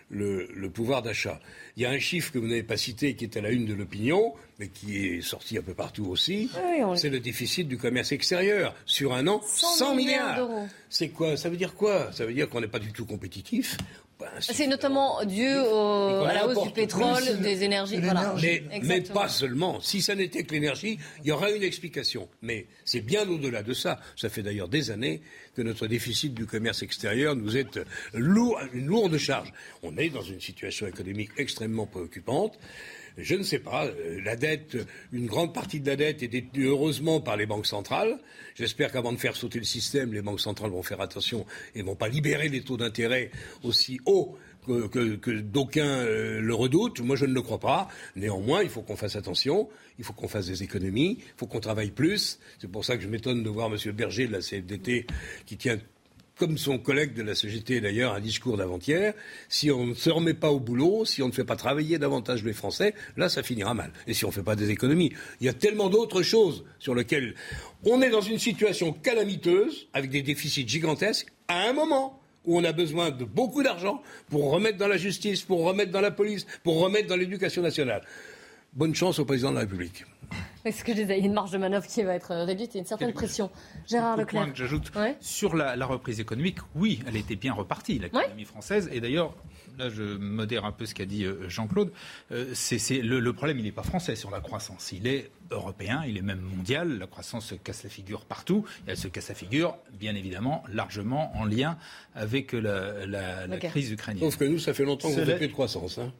le, 0.09 0.47
le 0.55 0.69
pouvoir 0.69 1.01
d'achat. 1.01 1.39
Il 1.75 1.83
y 1.83 1.85
a 1.85 1.89
un 1.89 1.99
chiffre 1.99 2.31
que 2.31 2.37
vous 2.39 2.47
n'avez 2.47 2.63
pas 2.63 2.77
cité 2.77 3.15
qui 3.15 3.25
est 3.25 3.35
à 3.35 3.41
la 3.41 3.49
une 3.51 3.65
de 3.65 3.73
l'opinion, 3.73 4.33
mais 4.59 4.67
qui 4.69 4.97
est 5.05 5.21
sorti 5.21 5.57
un 5.57 5.61
peu 5.61 5.73
partout 5.73 6.05
aussi. 6.05 6.49
Oui, 6.55 6.83
on- 6.83 6.95
C'est 6.95 7.09
le 7.09 7.19
déficit 7.19 7.67
du 7.67 7.77
commerce 7.77 8.11
extérieur. 8.11 8.73
Sur 8.85 9.13
un 9.13 9.27
an, 9.27 9.41
100, 9.45 9.67
100 9.75 9.95
milliards 9.95 10.35
d'euros. 10.37 10.67
C'est 10.89 11.09
quoi 11.09 11.35
Ça 11.37 11.49
veut 11.49 11.57
dire 11.57 11.73
quoi? 11.75 12.11
Ça 12.13 12.25
veut 12.25 12.33
dire 12.33 12.49
qu'on 12.49 12.61
n'est 12.61 12.67
pas 12.67 12.79
du 12.79 12.91
tout 12.93 13.05
compétitif? 13.05 13.77
Ben, 14.17 14.27
C'est 14.39 14.67
notamment 14.67 15.25
dû 15.25 15.45
au- 15.45 16.23
à 16.23 16.33
la 16.33 16.47
hausse 16.47 16.63
du 16.63 16.69
pétrole, 16.71 17.41
des 17.41 17.63
énergies. 17.63 17.99
Voilà. 17.99 18.33
mais, 18.41 18.63
mais 18.81 19.01
pas 19.01 19.27
seulement. 19.27 19.81
Si 19.81 20.01
ça 20.01 20.15
n'était 20.15 20.43
que 20.45 20.53
l'énergie, 20.53 20.97
il 21.21 21.27
y 21.27 21.31
aurait 21.33 21.57
une 21.57 21.63
explication. 21.63 22.29
Mais 22.41 22.65
c'est 22.85 23.01
bien 23.01 23.27
au-delà 23.27 23.61
de 23.61 23.73
ça. 23.73 23.99
Ça 24.15 24.29
fait 24.29 24.41
d'ailleurs 24.41 24.69
des 24.69 24.89
années 24.89 25.21
que 25.53 25.61
notre 25.61 25.85
déficit 25.87 26.33
du 26.33 26.45
commerce 26.45 26.81
extérieur 26.81 27.35
nous 27.35 27.57
est 27.57 27.77
lourd, 28.13 28.57
une 28.73 28.85
lourde 28.85 29.17
charge. 29.17 29.51
On 29.83 29.97
est 29.97 30.09
dans 30.09 30.21
une 30.21 30.39
situation 30.39 30.87
économique 30.87 31.31
extrêmement 31.37 31.85
préoccupante. 31.85 32.57
Je 33.17 33.35
ne 33.35 33.43
sais 33.43 33.59
pas, 33.59 33.85
euh, 33.85 34.19
la 34.23 34.35
dette, 34.35 34.77
une 35.13 35.25
grande 35.25 35.53
partie 35.53 35.79
de 35.79 35.87
la 35.87 35.95
dette 35.95 36.21
est 36.23 36.27
détenue 36.27 36.65
heureusement 36.65 37.21
par 37.21 37.37
les 37.37 37.45
banques 37.45 37.65
centrales. 37.65 38.17
J'espère 38.55 38.91
qu'avant 38.91 39.13
de 39.13 39.17
faire 39.17 39.35
sauter 39.35 39.59
le 39.59 39.65
système, 39.65 40.13
les 40.13 40.21
banques 40.21 40.41
centrales 40.41 40.71
vont 40.71 40.83
faire 40.83 40.99
attention 41.01 41.45
et 41.75 41.81
vont 41.81 41.95
pas 41.95 42.09
libérer 42.09 42.49
les 42.49 42.61
taux 42.61 42.77
d'intérêt 42.77 43.31
aussi 43.63 43.99
hauts 44.05 44.37
que, 44.65 44.87
que- 44.87 45.15
que 45.15 45.31
d'aucuns 45.31 45.85
euh, 45.85 46.41
le 46.41 46.53
redoutent. 46.55 46.99
Moi, 46.99 47.15
je 47.15 47.25
ne 47.25 47.33
le 47.33 47.41
crois 47.41 47.59
pas. 47.59 47.87
Néanmoins, 48.15 48.63
il 48.63 48.69
faut 48.69 48.81
qu'on 48.81 48.95
fasse 48.97 49.15
attention, 49.15 49.69
il 49.99 50.03
faut 50.03 50.13
qu'on 50.13 50.27
fasse 50.27 50.47
des 50.47 50.63
économies, 50.63 51.17
il 51.19 51.33
faut 51.37 51.45
qu'on 51.47 51.59
travaille 51.59 51.91
plus. 51.91 52.39
C'est 52.59 52.69
pour 52.69 52.83
ça 52.83 52.97
que 52.97 53.03
je 53.03 53.07
m'étonne 53.07 53.43
de 53.43 53.49
voir 53.49 53.71
M. 53.71 53.77
Berger 53.93 54.27
de 54.27 54.31
la 54.33 54.39
CFDT 54.39 55.05
qui 55.45 55.55
tient 55.57 55.77
comme 56.37 56.57
son 56.57 56.77
collègue 56.77 57.13
de 57.13 57.23
la 57.23 57.35
CGT 57.35 57.81
d'ailleurs, 57.81 58.13
un 58.13 58.19
discours 58.19 58.57
d'avant-hier, 58.57 59.13
si 59.49 59.71
on 59.71 59.87
ne 59.87 59.93
se 59.93 60.09
remet 60.09 60.33
pas 60.33 60.49
au 60.49 60.59
boulot, 60.59 61.05
si 61.05 61.21
on 61.21 61.27
ne 61.27 61.31
fait 61.31 61.43
pas 61.43 61.55
travailler 61.55 61.97
davantage 61.97 62.43
les 62.43 62.53
Français, 62.53 62.93
là, 63.17 63.29
ça 63.29 63.43
finira 63.43 63.73
mal. 63.73 63.91
Et 64.07 64.13
si 64.13 64.25
on 64.25 64.29
ne 64.29 64.33
fait 64.33 64.43
pas 64.43 64.55
des 64.55 64.69
économies, 64.69 65.13
il 65.39 65.45
y 65.45 65.49
a 65.49 65.53
tellement 65.53 65.89
d'autres 65.89 66.23
choses 66.23 66.65
sur 66.79 66.95
lesquelles 66.95 67.35
on 67.85 68.01
est 68.01 68.09
dans 68.09 68.21
une 68.21 68.39
situation 68.39 68.91
calamiteuse, 68.91 69.87
avec 69.93 70.09
des 70.09 70.21
déficits 70.21 70.67
gigantesques, 70.67 71.27
à 71.47 71.67
un 71.67 71.73
moment 71.73 72.19
où 72.45 72.57
on 72.57 72.63
a 72.63 72.71
besoin 72.71 73.11
de 73.11 73.25
beaucoup 73.25 73.63
d'argent 73.63 74.01
pour 74.29 74.51
remettre 74.51 74.77
dans 74.77 74.87
la 74.87 74.97
justice, 74.97 75.41
pour 75.41 75.63
remettre 75.63 75.91
dans 75.91 76.01
la 76.01 76.11
police, 76.11 76.45
pour 76.63 76.79
remettre 76.79 77.07
dans 77.07 77.15
l'éducation 77.15 77.61
nationale. 77.61 78.03
Bonne 78.75 78.93
chance 78.93 79.19
au 79.19 79.25
président 79.25 79.49
de 79.51 79.55
la 79.55 79.61
République. 79.61 80.03
C'est 80.65 80.71
ce 80.71 80.83
que 80.83 80.93
je 80.93 81.01
disais, 81.01 81.17
il 81.17 81.21
y 81.21 81.23
a 81.23 81.27
une 81.27 81.33
marge 81.33 81.51
de 81.51 81.57
manœuvre 81.59 81.85
qui 81.85 82.01
va 82.03 82.15
être 82.15 82.31
euh, 82.31 82.43
réduite, 82.43 82.71
il 82.73 82.77
y 82.77 82.79
a 82.79 82.81
une 82.81 82.87
certaine 82.87 83.13
pression. 83.13 83.51
Gérard 83.87 84.15
point 84.15 84.23
Leclerc. 84.25 84.51
que 84.51 84.57
j'ajoute 84.57 84.91
Ouais. 84.95 85.15
sur 85.21 85.55
la, 85.55 85.75
la 85.75 85.85
reprise 85.85 86.19
économique, 86.19 86.57
oui, 86.73 87.01
elle 87.07 87.15
était 87.15 87.35
bien 87.35 87.53
repartie, 87.53 87.99
l'économie 87.99 88.43
française. 88.45 88.89
Et 88.91 88.99
d'ailleurs, 88.99 89.35
là, 89.77 89.89
je 89.89 90.17
modère 90.17 90.65
un 90.65 90.71
peu 90.71 90.87
ce 90.87 90.95
qu'a 90.95 91.05
dit 91.05 91.23
euh, 91.23 91.47
Jean-Claude. 91.47 91.91
euh, 92.31 92.49
c'est, 92.55 92.79
c'est- 92.79 93.01
le, 93.03 93.19
le 93.19 93.33
problème, 93.33 93.59
il 93.59 93.65
n'est 93.65 93.71
pas 93.71 93.83
français 93.83 94.15
sur 94.15 94.31
la 94.31 94.41
croissance. 94.41 94.91
Il 94.91 95.05
est 95.05 95.29
européen, 95.51 96.03
il 96.07 96.17
est 96.17 96.23
même 96.23 96.41
mondial. 96.41 96.97
La 96.97 97.05
croissance 97.07 97.45
se 97.45 97.55
casse 97.55 97.83
la 97.83 97.89
figure 97.91 98.25
partout. 98.25 98.65
Et 98.87 98.91
elle 98.91 98.97
se 98.97 99.07
casse 99.07 99.29
la 99.29 99.35
figure, 99.35 99.77
bien 99.93 100.15
évidemment, 100.15 100.63
largement 100.73 101.31
en 101.37 101.45
lien 101.45 101.77
avec 102.15 102.51
la, 102.53 103.05
la- 103.05 103.45
la 103.45 103.55
Ok. 103.57 103.67
crise 103.67 103.91
ukrainienne. 103.91 104.23
Sauf 104.31 104.39
que 104.39 104.45
nous, 104.45 104.57
ça 104.59 104.73
fait 104.73 104.83
longtemps 104.83 105.11
qu'on 105.11 105.23
la- 105.23 105.35
plus 105.35 105.47
de 105.47 105.53
croissance. 105.53 105.99
Hein. 105.99 106.11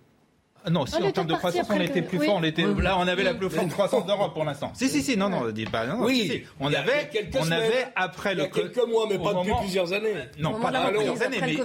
Ah 0.68 0.72
non, 0.72 0.86
si 0.88 0.96
On 0.96 0.98
en 0.98 1.02
était 1.04 1.12
termes 1.14 1.28
de 1.28 1.34
croissance, 1.36 1.68
on 1.70 1.80
était 1.80 2.02
plus 2.02 2.18
fort. 2.26 2.36
On 2.38 2.44
était, 2.44 2.66
Oui. 2.66 2.82
là, 2.82 2.98
on 2.98 3.08
avait 3.08 3.24
la 3.24 3.34
plus 3.36 3.50
forte 3.50 3.70
croissance 3.70 4.06
d'Europe 4.08 4.34
pour 4.34 4.44
l'instant. 4.44 4.72
Si, 4.74 4.90
si, 4.90 5.04
si, 5.04 5.16
non, 5.16 5.30
non, 5.30 5.50
dis 5.52 5.66
pas, 5.66 5.86
non, 5.86 5.98
non, 6.00 6.06
Oui. 6.06 6.22
si, 6.24 6.30
si. 6.30 6.44
On 6.60 6.74
avait, 6.74 7.10
on 7.40 7.52
avait 7.52 7.86
après 7.96 8.34
Il 8.34 8.40
y 8.40 8.42
a 8.42 8.46
le 8.46 8.50
quelques 8.50 8.88
mois, 8.90 9.06
mais 9.10 9.18
pas 9.20 9.34
depuis 9.34 9.50
moment- 9.50 9.62
plusieurs 9.62 9.94
années. 9.94 10.14
Non, 10.40 10.56
Au 10.56 10.60
pas 10.60 10.72
depuis 10.72 10.96
plusieurs 10.98 11.22
années, 11.22 11.38
mais 11.42 11.58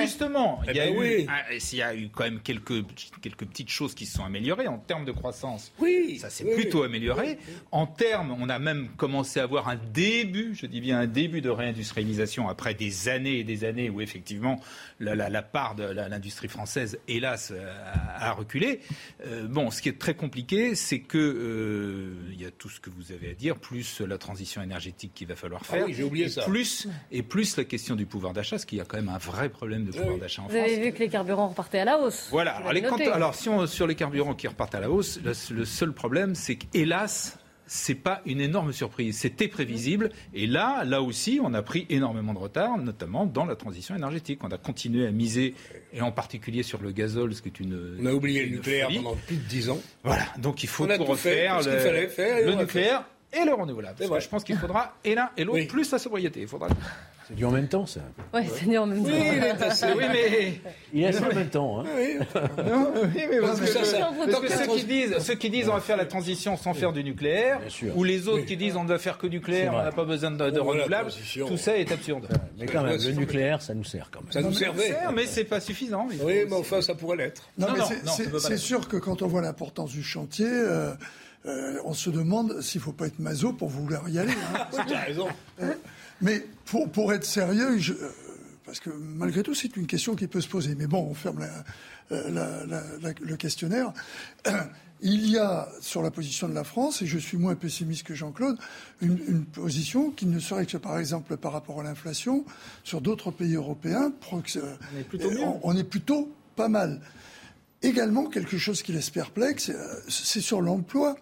justement, 0.00 0.60
Eh 0.66 0.70
il 0.70 0.76
y 0.76 0.80
a 0.80 0.84
ben 0.86 0.94
eu, 0.94 0.98
oui. 0.98 1.26
ah, 1.28 1.42
s'il 1.58 1.78
y 1.78 1.82
a 1.82 1.94
eu 1.94 2.08
quand 2.08 2.24
même 2.24 2.40
quelques, 2.40 2.84
quelques 3.20 3.44
petites 3.46 3.70
choses 3.70 3.94
qui 3.94 4.06
se 4.06 4.16
sont 4.16 4.24
améliorées 4.24 4.68
en 4.68 4.78
termes 4.78 5.04
de 5.04 5.12
croissance. 5.12 5.72
Oui. 5.80 6.18
Ça 6.20 6.30
s'est 6.30 6.44
oui, 6.44 6.54
plutôt 6.54 6.80
oui. 6.80 6.86
amélioré. 6.86 7.38
En 7.72 7.86
termes, 7.86 8.36
on 8.40 8.48
a 8.48 8.58
même 8.58 8.88
commencé 8.96 9.40
à 9.40 9.42
avoir 9.42 9.68
un 9.68 9.76
début, 9.92 10.54
je 10.54 10.66
dis 10.66 10.80
bien 10.80 11.00
un 11.00 11.06
début 11.06 11.40
de 11.40 11.50
réindustrialisation 11.50 12.48
après 12.48 12.74
des 12.74 13.08
années 13.08 13.38
et 13.40 13.44
des 13.44 13.64
années 13.64 13.90
où 13.90 14.00
effectivement 14.00 14.60
la, 15.00 15.14
la- 15.14 15.30
la 15.30 15.42
part 15.42 15.74
de 15.74 15.84
l'industrie 15.84 16.48
française, 16.48 16.98
hélas, 17.08 17.52
a, 18.20 18.35
a 18.36 18.38
reculé. 18.38 18.80
Euh, 19.26 19.46
bon, 19.48 19.70
ce 19.70 19.80
qui 19.82 19.88
est 19.88 19.98
très 19.98 20.14
compliqué, 20.14 20.74
c'est 20.74 21.00
que 21.00 21.18
euh, 21.18 22.14
il 22.32 22.40
y 22.40 22.44
a 22.44 22.50
tout 22.50 22.68
ce 22.68 22.80
que 22.80 22.90
vous 22.90 23.12
avez 23.12 23.30
à 23.30 23.34
dire, 23.34 23.56
plus 23.56 24.00
la 24.00 24.18
transition 24.18 24.62
énergétique 24.62 25.12
qu'il 25.14 25.26
va 25.26 25.36
falloir 25.36 25.62
Ah 25.68 25.72
faire, 25.72 25.86
oui, 25.86 25.94
j'ai 25.94 26.02
oublié 26.04 26.26
et 26.26 26.28
ça. 26.28 26.42
plus 26.42 26.88
et 27.10 27.22
plus 27.22 27.56
la 27.56 27.64
question 27.64 27.96
du 27.96 28.06
pouvoir 28.06 28.32
d'achat, 28.32 28.58
ce 28.58 28.66
qui 28.66 28.80
a 28.80 28.84
quand 28.84 28.96
même 28.96 29.08
un 29.08 29.18
vrai 29.18 29.48
problème 29.48 29.84
de 29.84 29.92
pouvoir 29.92 30.18
d'achat 30.18 30.42
en 30.42 30.46
Vous 30.46 30.52
France. 30.52 30.62
avez 30.64 30.80
vu 30.80 30.92
que 30.92 30.98
les 30.98 31.08
carburants 31.08 31.48
repartaient 31.48 31.78
à 31.80 31.84
la 31.84 31.98
hausse. 31.98 32.28
Voilà. 32.30 32.60
Vous 32.62 32.68
Alors, 32.68 33.32
les 33.32 33.36
si 33.38 33.48
on, 33.48 33.66
sur 33.66 33.86
les 33.86 33.94
carburants 33.94 34.34
qui 34.34 34.46
repartent 34.48 34.74
à 34.74 34.80
la 34.80 34.90
hausse, 34.90 35.18
le, 35.24 35.32
le 35.54 35.64
seul 35.64 35.92
problème, 35.92 36.34
c'est 36.34 36.56
qu'hélas, 36.56 37.38
c'est 37.66 37.94
pas 37.94 38.22
une 38.26 38.40
énorme 38.40 38.72
surprise. 38.72 39.18
C'était 39.18 39.48
prévisible. 39.48 40.10
Et 40.34 40.46
là, 40.46 40.84
là 40.84 41.02
aussi, 41.02 41.40
on 41.42 41.52
a 41.54 41.62
pris 41.62 41.86
énormément 41.90 42.32
de 42.32 42.38
retard, 42.38 42.78
notamment 42.78 43.26
dans 43.26 43.44
la 43.44 43.56
transition 43.56 43.94
énergétique. 43.96 44.40
On 44.42 44.48
a 44.48 44.58
continué 44.58 45.06
à 45.06 45.10
miser, 45.10 45.54
et 45.92 46.00
en 46.00 46.12
particulier 46.12 46.62
sur 46.62 46.80
le 46.80 46.92
gazole, 46.92 47.34
ce 47.34 47.42
qui 47.42 47.48
est 47.48 47.60
une. 47.60 47.98
On 48.00 48.06
a 48.06 48.12
oublié 48.12 48.44
le 48.44 48.56
nucléaire 48.56 48.86
folie. 48.86 48.98
pendant 48.98 49.16
plus 49.16 49.36
de 49.36 49.42
dix 49.42 49.70
ans. 49.70 49.80
Voilà. 50.04 50.24
Donc, 50.38 50.62
il 50.62 50.68
faut 50.68 50.86
refaire. 50.86 51.60
le, 51.62 52.44
le 52.44 52.50
l'a 52.50 52.56
nucléaire 52.56 53.04
et 53.32 53.44
le 53.44 53.52
renouvelable. 53.54 53.96
Parce 53.98 54.10
que 54.10 54.20
je 54.20 54.28
pense 54.28 54.44
qu'il 54.44 54.56
faudra 54.56 54.96
et 55.04 55.14
l'un 55.14 55.30
et 55.36 55.44
l'autre, 55.44 55.66
plus 55.66 55.90
la 55.90 55.98
sobriété. 55.98 56.40
Il 56.42 56.48
faudra. 56.48 56.68
C'est 57.28 57.34
du 57.34 57.44
en 57.44 57.50
même 57.50 57.66
temps, 57.66 57.86
ça. 57.86 58.00
Oui, 58.34 58.42
c'est 58.54 58.66
dit 58.68 58.78
en 58.78 58.86
même 58.86 59.02
temps. 59.02 59.10
Oui, 59.10 59.20
il 59.36 59.42
est 59.42 59.50
assez- 59.62 59.86
oui, 59.96 60.04
mais. 60.12 60.60
Il 60.92 61.02
est 61.02 61.06
assez 61.08 61.24
en 61.24 61.34
même 61.34 61.48
temps. 61.48 61.80
Hein. 61.80 61.84
Non, 62.68 62.92
oui, 63.02 63.22
mais 63.30 63.40
parce 63.40 63.60
que, 63.60 63.66
ça, 63.66 63.84
ça- 63.84 64.10
parce 64.16 64.30
tant 64.30 64.40
que 64.40 64.46
que 64.46 64.52
ceux, 64.52 64.66
qui 64.76 64.84
disent, 64.84 65.18
ceux 65.18 65.34
qui 65.34 65.50
disent 65.50 65.68
on 65.68 65.74
va 65.74 65.80
faire 65.80 65.96
la 65.96 66.04
transition 66.06 66.56
sans 66.56 66.72
faire 66.74 66.92
du 66.92 67.02
nucléaire, 67.02 67.60
ou 67.96 68.04
les 68.04 68.28
autres 68.28 68.44
qui 68.44 68.56
disent 68.56 68.76
on 68.76 68.84
ne 68.84 68.88
va 68.88 68.98
faire 68.98 69.18
que 69.18 69.26
nucléaire, 69.26 69.74
on 69.74 69.82
n'a 69.82 69.92
pas 69.92 70.04
besoin 70.04 70.30
de, 70.30 70.36
de 70.36 70.58
Bon, 70.58 70.64
voilà, 70.66 70.82
renouvelable, 70.84 71.10
transition. 71.10 71.46
tout 71.48 71.56
ça 71.56 71.76
est 71.76 71.90
absurde. 71.90 72.28
Mais 72.58 72.66
quand 72.66 72.82
même, 72.84 72.96
le 73.00 73.10
nucléaire, 73.12 73.60
ça 73.60 73.74
nous 73.74 73.84
sert 73.84 74.08
quand 74.12 74.20
même. 74.22 74.32
Ça 74.32 74.42
nous 74.42 74.52
servait. 74.52 74.88
Ça 74.92 75.00
sert, 75.00 75.12
mais 75.12 75.26
c'est 75.26 75.44
pas 75.44 75.60
suffisant. 75.60 76.06
Oui, 76.22 76.44
mais 76.48 76.52
enfin, 76.54 76.80
ça 76.80 76.94
pourrait 76.94 77.16
l'être. 77.16 77.42
Non, 77.58 77.66
Non, 77.68 77.72
mais 77.74 77.96
non, 78.04 78.38
c'est- 78.38 78.56
sûr 78.56 78.86
que 78.88 78.96
quand 78.96 79.22
on 79.22 79.26
voit 79.26 79.42
l'importance 79.42 79.90
du 79.90 80.02
chantier, 80.02 80.46
euh, 80.48 80.92
euh, 81.46 81.74
on 81.84 81.92
se 81.94 82.10
demande 82.10 82.60
s'il 82.60 82.80
ne 82.80 82.84
faut 82.84 82.92
pas 82.92 83.06
être 83.06 83.18
maso 83.18 83.52
pour 83.52 83.68
vouloir 83.68 84.08
y 84.08 84.18
aller. 84.18 84.32
hein. 84.32 84.66
Tu 84.88 84.94
as 84.94 85.00
raison. 85.00 85.26
Mais 86.20 86.46
pour, 86.64 86.90
pour 86.90 87.12
être 87.12 87.24
sérieux, 87.24 87.78
je- 87.78 87.92
euh, 87.92 88.10
parce 88.64 88.80
que 88.80 88.90
malgré 88.90 89.42
tout, 89.42 89.54
c'est 89.54 89.76
une 89.76 89.86
question 89.86 90.16
qui 90.16 90.26
peut 90.26 90.40
se 90.40 90.48
poser. 90.48 90.74
Mais 90.74 90.86
bon, 90.86 91.06
on 91.10 91.14
ferme 91.14 91.46
le 92.10 93.36
questionnaire. 93.36 93.92
Il 95.02 95.28
y 95.28 95.36
a, 95.36 95.68
sur 95.82 96.02
la 96.02 96.10
position 96.10 96.48
de 96.48 96.54
la 96.54 96.64
France, 96.64 97.02
et 97.02 97.06
je 97.06 97.18
suis 97.18 97.36
moins 97.36 97.54
pessimiste 97.54 98.04
que 98.04 98.14
Jean-Claude, 98.14 98.58
une, 99.02 99.44
position 99.44 100.10
qui 100.10 100.24
ne 100.24 100.38
serait 100.38 100.64
que, 100.64 100.78
par 100.78 100.98
exemple, 100.98 101.36
par 101.36 101.52
rapport 101.52 101.80
à 101.80 101.84
l'inflation, 101.84 102.46
sur 102.82 103.02
d'autres 103.02 103.30
pays 103.30 103.54
européens, 103.56 104.10
on 104.32 104.38
est 104.38 105.04
plutôt, 105.04 105.30
on 105.62 105.76
est 105.76 105.84
plutôt 105.84 106.32
pas 106.56 106.68
mal. 106.68 107.02
Également, 107.82 108.24
quelque 108.24 108.56
chose 108.56 108.82
qui 108.82 108.92
laisse 108.92 109.10
perplexe, 109.10 109.70
c'est 110.08 110.40
sur 110.40 110.62
l'emploi. 110.62 111.16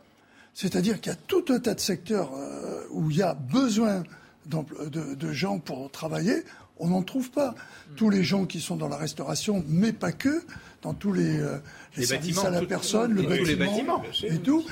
C'est-à-dire 0.54 1.00
qu'il 1.00 1.10
y 1.10 1.14
a 1.14 1.18
tout 1.26 1.44
un 1.48 1.58
tas 1.58 1.74
de 1.74 1.80
secteurs 1.80 2.32
euh, 2.32 2.84
où 2.90 3.10
il 3.10 3.16
y 3.16 3.22
a 3.22 3.34
besoin 3.34 4.04
de, 4.46 5.14
de, 5.14 5.32
gens 5.32 5.58
pour 5.58 5.90
travailler, 5.90 6.44
on 6.78 6.88
n'en 6.88 7.02
trouve 7.02 7.30
pas. 7.30 7.54
Tous 7.96 8.10
les 8.10 8.24
gens 8.24 8.46
qui 8.46 8.60
sont 8.60 8.76
dans 8.76 8.88
la 8.88 8.96
restauration, 8.96 9.64
mais 9.68 9.92
pas 9.92 10.12
que, 10.12 10.42
dans 10.82 10.94
tous 10.94 11.12
les, 11.12 11.38
euh, 11.38 11.58
les, 11.96 12.06
services 12.06 12.44
à 12.44 12.50
la 12.50 12.62
personne, 12.62 13.12
le 13.14 13.22
bâtiment, 13.56 14.02
et 14.22 14.38
tout, 14.38 14.64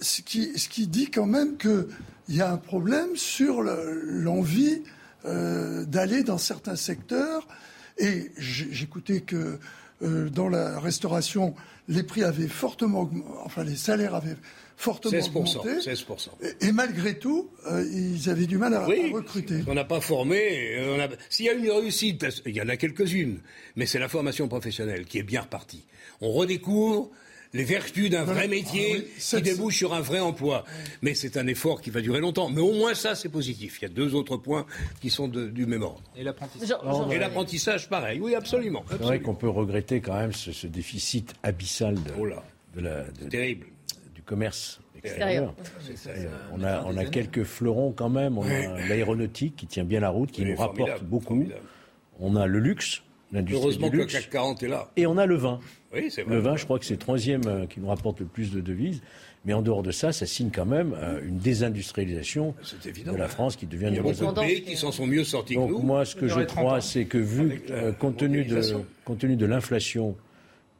ce 0.00 0.22
qui, 0.22 0.58
ce 0.58 0.68
qui 0.68 0.86
dit 0.86 1.10
quand 1.10 1.26
même 1.26 1.56
qu'il 1.56 1.86
y 2.28 2.40
a 2.40 2.50
un 2.50 2.56
problème 2.56 3.16
sur 3.16 3.62
l'envie 3.62 4.82
euh, 5.26 5.84
d'aller 5.84 6.22
dans 6.22 6.38
certains 6.38 6.76
secteurs. 6.76 7.46
Et 7.98 8.32
j'écoutais 8.36 9.20
que 9.20 9.58
euh, 10.02 10.28
dans 10.28 10.48
la 10.48 10.80
restauration, 10.80 11.54
les 11.88 12.02
prix 12.02 12.24
avaient 12.24 12.48
fortement, 12.48 13.10
enfin 13.44 13.64
les 13.64 13.76
salaires 13.76 14.14
avaient 14.14 14.36
fortement 14.76 15.18
16%, 15.18 15.28
augmenté. 15.28 15.78
16%. 15.78 16.28
Et, 16.60 16.72
malgré 16.72 17.18
tout, 17.18 17.50
euh, 17.70 17.84
ils 17.92 18.28
avaient 18.28 18.46
du 18.46 18.58
mal 18.58 18.74
à, 18.74 18.84
recruter. 18.84 19.62
On 19.66 19.74
n'a 19.74 19.84
pas 19.84 20.00
formé. 20.00 20.76
Euh, 20.78 21.06
s'il 21.28 21.46
y 21.46 21.48
a 21.48 21.52
une 21.52 21.70
réussite, 21.70 22.26
il 22.46 22.56
y 22.56 22.60
en 22.60 22.68
a 22.68 22.76
quelques-unes, 22.76 23.38
mais 23.76 23.86
c'est 23.86 23.98
la 23.98 24.08
formation 24.08 24.48
professionnelle 24.48 25.04
qui 25.04 25.18
est 25.18 25.22
bien 25.22 25.42
repartie. 25.42 25.84
On 26.20 26.32
redécouvre 26.32 27.10
les 27.54 27.64
vertus 27.64 28.10
d'un 28.10 28.24
vrai 28.24 28.48
métier 28.48 29.06
ah 29.06 29.36
qui 29.36 29.42
débouche 29.42 29.78
sur 29.78 29.94
un 29.94 30.00
vrai 30.00 30.20
emploi. 30.20 30.64
Mais 31.00 31.14
c'est 31.14 31.36
un 31.36 31.46
effort 31.46 31.80
qui 31.80 31.90
va 31.90 32.00
durer 32.00 32.20
longtemps. 32.20 32.50
Mais 32.50 32.60
au 32.60 32.72
moins 32.72 32.94
ça, 32.94 33.14
c'est 33.14 33.28
positif. 33.28 33.78
Il 33.80 33.82
y 33.82 33.86
a 33.86 33.94
deux 33.94 34.14
autres 34.14 34.36
points 34.36 34.66
qui 35.00 35.08
sont 35.08 35.28
du 35.28 35.64
même 35.64 35.82
ordre. 35.82 36.02
Et 36.16 36.24
l'apprentissage. 36.24 36.76
Et 37.10 37.18
l'apprentissage, 37.18 37.88
pareil. 37.88 38.20
Oui, 38.20 38.34
absolument. 38.34 38.84
C'est 38.90 39.00
vrai 39.00 39.20
qu'on 39.20 39.34
peut 39.34 39.48
regretter 39.48 40.00
quand 40.00 40.16
même 40.16 40.32
ce, 40.32 40.66
déficit 40.66 41.34
abyssal 41.42 41.94
de, 41.94 42.00
oh 42.18 42.26
de 42.74 42.80
la, 42.80 43.04
terrible. 43.30 43.66
du 44.14 44.22
commerce 44.22 44.80
extérieur. 44.96 45.54
On 46.52 46.64
a, 46.64 46.82
on 46.84 46.96
a 46.96 47.04
quelques 47.04 47.44
fleurons 47.44 47.92
quand 47.92 48.08
même. 48.08 48.36
On 48.36 48.44
a 48.44 48.88
l'aéronautique 48.88 49.54
qui 49.54 49.66
tient 49.68 49.84
bien 49.84 50.00
la 50.00 50.08
route, 50.08 50.32
qui 50.32 50.44
nous 50.44 50.56
rapporte 50.56 51.04
beaucoup. 51.04 51.46
On 52.18 52.34
a 52.36 52.46
le 52.46 52.58
luxe, 52.58 53.02
l'industrie 53.34 53.62
Heureusement 53.62 53.90
que 53.90 53.96
le 53.96 54.06
CAC 54.06 54.30
40 54.30 54.62
est 54.62 54.68
là. 54.68 54.90
Et 54.96 55.06
on 55.06 55.18
a 55.18 55.26
le 55.26 55.36
vin. 55.36 55.60
Oui, 55.92 56.08
vrai. 56.08 56.24
Le 56.26 56.38
vin, 56.38 56.56
je 56.56 56.64
crois 56.64 56.78
que 56.78 56.84
c'est 56.84 56.94
le 56.94 56.98
troisième 56.98 57.46
euh, 57.46 57.66
qui 57.66 57.80
nous 57.80 57.88
rapporte 57.88 58.20
le 58.20 58.26
plus 58.26 58.52
de 58.52 58.60
devises. 58.60 59.02
Mais 59.44 59.52
en 59.52 59.60
dehors 59.60 59.82
de 59.82 59.90
ça, 59.90 60.10
ça 60.12 60.24
signe 60.24 60.50
quand 60.50 60.64
même 60.64 60.94
euh, 60.96 61.20
une 61.22 61.36
désindustrialisation 61.36 62.54
de 63.06 63.16
la 63.16 63.28
France 63.28 63.56
qui 63.56 63.66
devient 63.66 63.88
Il 63.90 63.96
y 63.96 63.98
a 63.98 64.02
beaucoup 64.02 64.24
de 64.24 64.40
pays 64.40 64.62
qui 64.62 64.76
s'en 64.76 64.90
sont 64.90 65.06
mieux 65.06 65.24
sortis 65.24 65.54
Donc 65.54 65.68
que 65.68 65.74
nous. 65.74 65.82
moi, 65.82 66.04
ce 66.06 66.16
que 66.16 66.28
je 66.28 66.40
crois, 66.40 66.80
c'est 66.80 67.04
que 67.04 67.18
vu, 67.18 67.62
euh, 67.70 67.92
compte, 67.92 68.16
tenu 68.16 68.44
de, 68.44 68.62
compte 69.04 69.18
tenu 69.18 69.36
de 69.36 69.46
l'inflation 69.46 70.16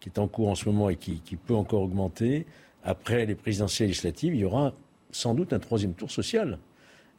qui 0.01 0.09
est 0.09 0.19
en 0.19 0.29
cours 0.29 0.49
en 0.49 0.55
ce 0.55 0.67
moment 0.69 0.89
et 0.89 0.97
qui, 0.97 1.21
qui 1.21 1.37
peut 1.37 1.55
encore 1.55 1.83
augmenter, 1.83 2.47
après 2.85 3.27
les 3.27 3.35
présidentielles 3.35 3.89
législatives, 3.89 4.35
il 4.35 4.41
y 4.41 4.45
aura 4.45 4.75
sans 5.11 5.35
doute 5.35 5.53
un 5.53 5.59
troisième 5.59 5.95
tour 5.95 6.11
social. 6.11 6.59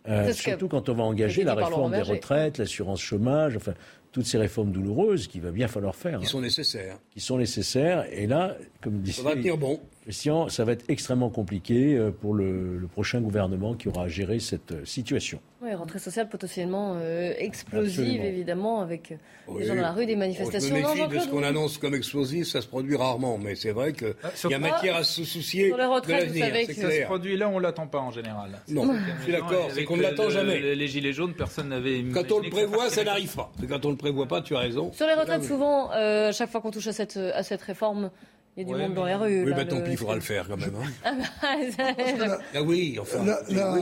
Euh, 0.07 0.31
surtout 0.33 0.67
quand 0.67 0.87
on 0.89 0.93
va 0.93 1.03
engager 1.03 1.43
la 1.43 1.55
réforme 1.55 1.91
des 1.91 2.01
retraites, 2.01 2.57
l'assurance 2.59 3.01
chômage, 3.01 3.55
enfin 3.55 3.73
toutes 4.15 4.27
ces 4.27 4.37
réformes 4.37 4.71
douloureuses 4.71 5.27
qu'il 5.27 5.41
va 5.41 5.51
bien 5.51 5.67
falloir 5.67 5.93
faire. 5.93 6.21
Qui 6.21 6.25
sont 6.25 6.39
nécessaires. 6.39 6.97
Qui 7.11 7.19
sont 7.19 7.37
nécessaires. 7.37 8.05
Et 8.13 8.27
là, 8.27 8.55
comme 8.85 9.01
disait 9.01 9.23
ça 9.23 9.29
va 9.29 9.35
tenir 9.35 9.57
bon. 9.57 9.79
Christian, 10.03 10.47
ça 10.49 10.63
va 10.63 10.73
être 10.73 10.85
extrêmement 10.87 11.31
compliqué 11.31 11.95
euh, 11.95 12.11
pour 12.11 12.35
le, 12.35 12.77
le 12.77 12.87
prochain 12.87 13.19
gouvernement 13.21 13.73
qui 13.73 13.87
aura 13.87 14.03
à 14.03 14.07
gérer 14.07 14.39
cette 14.39 14.71
euh, 14.71 14.85
situation. 14.85 15.41
Oui, 15.63 15.73
rentrée 15.73 15.97
sociale 15.97 16.29
potentiellement 16.29 16.95
euh, 16.97 17.33
explosive, 17.39 18.23
évidemment, 18.23 18.81
avec 18.81 19.13
euh, 19.13 19.57
les 19.57 19.65
gens 19.65 19.73
dans 19.73 19.81
la 19.81 19.93
rue, 19.93 20.05
des 20.05 20.15
manifestations. 20.15 20.75
Je 20.75 20.81
me 20.81 20.87
méfie 20.87 21.07
de 21.07 21.19
ce 21.19 21.27
qu'on 21.27 21.41
annonce 21.41 21.79
comme 21.79 21.95
explosif, 21.95 22.45
ça 22.45 22.61
se 22.61 22.67
produit 22.67 22.95
rarement, 22.95 23.39
mais 23.39 23.55
c'est 23.55 23.71
vrai 23.71 23.93
qu'il 23.93 24.13
ah, 24.23 24.29
y 24.47 24.53
a 24.53 24.59
matière 24.59 24.97
à 24.97 25.03
se 25.03 25.23
soucier 25.23 25.69
sur 25.69 25.77
les 25.77 25.85
retraites, 25.85 26.31
de 26.31 26.39
l'avenir. 26.39 26.67
Ça 26.67 26.91
se 26.91 27.03
produit 27.05 27.35
là, 27.35 27.49
on 27.49 27.57
l'attend 27.57 27.87
pas 27.87 27.97
en 27.97 28.11
général. 28.11 28.61
Non, 28.67 28.93
je 29.17 29.23
suis 29.23 29.31
d'accord, 29.31 29.69
c'est 29.73 29.85
qu'on 29.85 29.97
ne 29.97 30.03
l'attend 30.03 30.29
jamais. 30.29 30.75
Les 30.75 30.87
gilets 30.87 31.13
jaunes, 31.13 31.33
personne 31.33 31.69
n'avait. 31.69 32.03
Quand 32.13 32.31
on 32.31 32.41
le 32.41 32.49
prévoit, 32.51 32.91
ça 32.91 33.03
n'arrive 33.03 33.35
pas. 33.35 33.51
Quand 33.67 33.83
on 33.85 33.89
le 33.89 33.97
prévoit 33.97 34.27
pas, 34.27 34.43
tu 34.43 34.55
as 34.55 34.59
raison. 34.59 34.93
Sur 34.93 35.07
les 35.07 35.15
retraites, 35.15 35.45
souvent, 35.45 35.91
euh, 35.93 36.31
chaque 36.31 36.51
fois 36.51 36.61
qu'on 36.61 36.71
touche 36.71 36.87
à 36.87 36.93
cette, 36.93 37.17
à 37.17 37.41
cette 37.41 37.63
réforme, 37.63 38.11
il 38.57 38.67
y 38.67 38.71
a 38.71 38.75
du 38.75 38.81
monde 38.81 38.93
dans 38.93 39.05
les 39.05 39.15
rues. 39.15 39.43
Oui, 39.45 39.53
bah 39.53 39.65
tant 39.65 39.81
pis, 39.81 39.91
il 39.91 39.97
faudra 39.97 40.15
le 40.15 40.21
faire 40.21 40.47
quand 40.47 40.57
même. 40.57 40.75
Hein. 41.03 41.17
ah 42.53 42.61
oui, 42.61 42.97
enfin. 42.99 43.25
oui. 43.49 43.81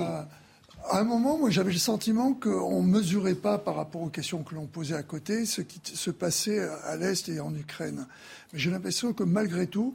À 0.89 0.99
un 0.99 1.03
moment, 1.05 1.37
moi, 1.37 1.49
j'avais 1.49 1.71
le 1.71 1.77
sentiment 1.77 2.33
qu'on 2.33 2.83
ne 2.83 2.87
mesurait 2.87 3.35
pas 3.35 3.57
par 3.57 3.75
rapport 3.75 4.01
aux 4.01 4.09
questions 4.09 4.43
que 4.43 4.53
l'on 4.53 4.65
posait 4.65 4.95
à 4.95 5.03
côté 5.03 5.45
ce 5.45 5.61
qui 5.61 5.79
se 5.83 6.11
passait 6.11 6.59
à 6.59 6.97
l'Est 6.97 7.29
et 7.29 7.39
en 7.39 7.55
Ukraine. 7.55 8.05
Mais 8.51 8.59
j'ai 8.59 8.69
l'impression 8.69 9.13
que 9.13 9.23
malgré 9.23 9.65
tout, 9.65 9.93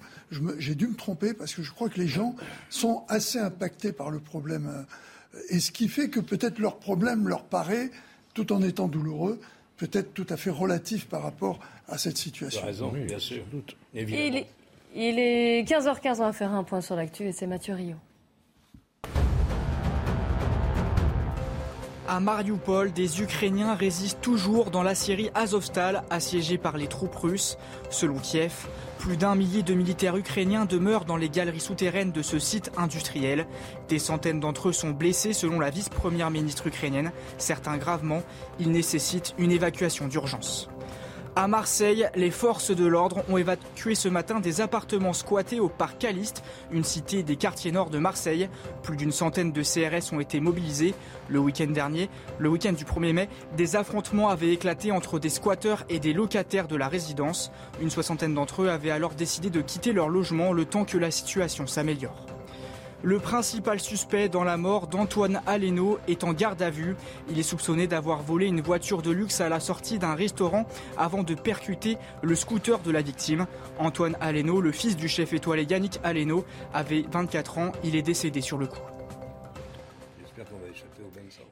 j'ai 0.59 0.75
dû 0.75 0.87
me 0.87 0.95
tromper 0.95 1.35
parce 1.35 1.55
que 1.55 1.63
je 1.63 1.73
crois 1.73 1.91
que 1.91 1.99
les 1.99 2.09
gens 2.09 2.35
sont 2.71 3.05
assez 3.09 3.39
impactés 3.39 3.93
par 3.93 4.11
le 4.11 4.19
problème. 4.19 4.87
Euh, 5.35 5.41
et 5.51 5.61
ce 5.61 5.73
qui 5.73 5.89
fait 5.89 6.09
que 6.09 6.21
peut-être 6.21 6.59
leur 6.59 6.79
problème 6.79 7.29
leur 7.29 7.45
paraît, 7.45 7.91
tout 8.33 8.51
en 8.53 8.63
étant 8.63 8.89
douloureux, 8.89 9.41
peut-être 9.77 10.15
tout 10.15 10.27
à 10.31 10.39
fait 10.39 10.51
relatif 10.51 11.07
par 11.07 11.23
rapport 11.23 11.61
à 11.87 11.99
cette 11.99 12.17
situation. 12.17 12.65
raison, 12.65 12.93
bien 12.93 13.19
sûr. 13.19 13.45
Doute, 13.51 13.77
est, 13.95 14.47
il 14.95 15.19
est 15.19 15.69
15h15, 15.69 16.17
on 16.21 16.25
va 16.25 16.33
faire 16.33 16.53
un 16.53 16.65
point 16.65 16.81
sur 16.81 16.97
l'actu 16.97 17.25
et 17.25 17.33
c'est 17.33 17.47
Mathieu 17.47 17.75
Rio. 17.75 17.97
À 22.11 22.21
Mariupol, 22.21 22.91
des 22.93 23.21
Ukrainiens 23.21 23.75
résistent 23.75 24.23
toujours 24.23 24.71
dans 24.71 24.83
la 24.83 24.95
Syrie 24.95 25.29
Azovstal, 25.35 26.05
assiégée 26.09 26.57
par 26.57 26.79
les 26.79 26.87
troupes 26.87 27.15
russes. 27.15 27.59
Selon 27.91 28.19
Kiev, 28.19 28.67
plus 28.99 29.19
d'un 29.19 29.35
millier 29.35 29.63
de 29.63 29.75
militaires 29.75 30.17
ukrainiens 30.17 30.65
demeurent 30.65 31.05
dans 31.05 31.19
les 31.19 31.29
galeries 31.29 31.61
souterraines 31.61 32.11
de 32.11 32.23
ce 32.23 32.39
site 32.39 32.71
industriel. 32.79 33.47
Des 33.91 33.99
centaines 33.99 34.41
d'entre 34.41 34.71
eux 34.71 34.73
sont 34.73 34.93
blessés 34.93 35.35
selon 35.35 35.61
la 35.61 35.69
vice-première 35.69 36.31
ministre 36.31 36.67
ukrainienne, 36.67 37.13
certains 37.37 37.77
gravement. 37.77 38.23
Ils 38.59 38.71
nécessitent 38.71 39.35
une 39.37 39.53
évacuation 39.53 40.09
d'urgence. 40.09 40.71
À 41.37 41.47
Marseille, 41.47 42.09
les 42.17 42.31
forces 42.31 42.75
de 42.75 42.87
l'ordre 42.87 43.23
ont 43.29 43.39
évacué 43.39 43.95
ce 43.95 44.09
matin 44.09 44.41
des 44.41 44.61
appartements 44.61 45.13
squattés 45.13 45.61
au 45.61 45.69
parc 45.69 45.99
Caliste, 45.99 46.43
une 46.73 46.85
cité 46.85 47.23
des 47.23 47.37
quartiers 47.37 47.71
nord 47.71 47.91
de 47.91 47.99
Marseille. 47.99 48.49
Plus 48.83 48.97
d'une 48.97 49.13
centaine 49.13 49.53
de 49.53 49.63
CRS 49.63 50.13
ont 50.13 50.21
été 50.21 50.41
mobilisés. 50.41 50.95
Le 51.29 51.39
week-end 51.39 51.71
dernier, 51.71 52.09
le 52.39 52.49
week-end 52.49 52.73
du 52.73 52.85
1er 52.85 53.13
mai, 53.13 53.29
des 53.57 53.77
affrontements 53.77 54.29
avaient 54.29 54.53
éclaté 54.53 54.91
entre 54.91 55.19
des 55.19 55.29
squatteurs 55.29 55.85
et 55.89 56.01
des 56.01 56.13
locataires 56.13 56.69
de 56.69 56.77
la 56.77 56.89
résidence. 56.89 57.53
Une 57.81 57.91
soixantaine 57.91 58.35
d'entre 58.35 58.63
eux 58.63 58.69
avaient 58.69 58.91
alors 58.91 59.15
décidé 59.15 59.51
de 59.51 59.61
quitter 59.61 59.93
leur 59.93 60.09
logement 60.09 60.53
le 60.53 60.65
temps 60.65 60.85
que 60.85 60.99
la 60.99 61.11
situation 61.11 61.67
s'améliore. 61.67 62.38
Le 63.05 63.21
principal 63.21 63.79
suspect 63.79 64.29
dans 64.29 64.43
la 64.43 64.57
mort 64.57 64.89
d'Antoine 64.89 65.41
Aleno 65.47 66.01
est 66.09 66.25
en 66.25 66.33
garde 66.33 66.61
à 66.63 66.71
vue. 66.71 66.97
Il 67.31 67.39
est 67.39 67.45
soupçonné 67.45 67.87
d'avoir 67.87 68.23
volé 68.23 68.47
une 68.47 68.61
voiture 68.61 69.03
de 69.03 69.13
luxe 69.13 69.41
à 69.41 69.49
la 69.49 69.61
sortie 69.61 70.01
d'un 70.01 70.17
restaurant 70.17 70.67
avant 70.97 71.23
de 71.23 71.35
percuter 71.35 71.97
le 72.23 72.35
scooter 72.35 72.81
de 72.81 72.91
la 72.91 73.01
victime. 73.01 73.47
Antoine 73.79 74.17
Aleno, 74.21 74.61
le 74.61 74.73
fils 74.73 74.97
du 74.97 75.07
chef 75.07 75.33
étoilé 75.33 75.63
Yannick 75.63 76.01
Aleno, 76.03 76.45
avait 76.75 77.05
24 77.13 77.59
ans. 77.59 77.73
Il 77.85 77.95
est 77.95 78.03
décédé 78.03 78.41
sur 78.41 78.59
le 78.59 78.67
coup. 78.67 78.98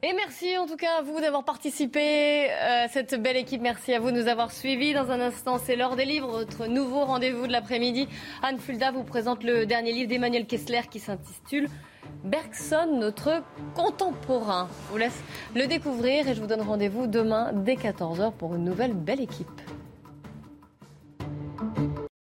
Et 0.03 0.13
merci 0.13 0.55
en 0.59 0.67
tout 0.67 0.75
cas 0.75 0.99
à 0.99 1.01
vous 1.01 1.19
d'avoir 1.19 1.43
participé 1.43 2.51
à 2.51 2.83
euh, 2.83 2.87
cette 2.91 3.19
belle 3.19 3.35
équipe. 3.35 3.61
Merci 3.61 3.95
à 3.95 3.99
vous 3.99 4.11
de 4.11 4.21
nous 4.21 4.27
avoir 4.27 4.51
suivis. 4.51 4.93
Dans 4.93 5.09
un 5.09 5.19
instant, 5.19 5.57
c'est 5.57 5.75
l'heure 5.75 5.95
des 5.95 6.05
livres, 6.05 6.27
votre 6.27 6.67
nouveau 6.67 7.03
rendez-vous 7.03 7.47
de 7.47 7.51
l'après-midi. 7.51 8.07
Anne 8.43 8.59
Fulda 8.59 8.91
vous 8.91 9.03
présente 9.03 9.43
le 9.43 9.65
dernier 9.65 9.93
livre 9.93 10.07
d'Emmanuel 10.07 10.45
Kessler 10.45 10.81
qui 10.91 10.99
s'intitule 10.99 11.67
Bergson, 12.23 12.95
notre 12.99 13.41
contemporain. 13.73 14.69
Je 14.85 14.91
vous 14.91 14.97
laisse 14.97 15.23
le 15.55 15.65
découvrir 15.65 16.27
et 16.27 16.35
je 16.35 16.41
vous 16.41 16.47
donne 16.47 16.61
rendez-vous 16.61 17.07
demain 17.07 17.51
dès 17.53 17.75
14h 17.75 18.33
pour 18.33 18.53
une 18.53 18.65
nouvelle 18.65 18.93
belle 18.93 19.21
équipe. 19.21 19.47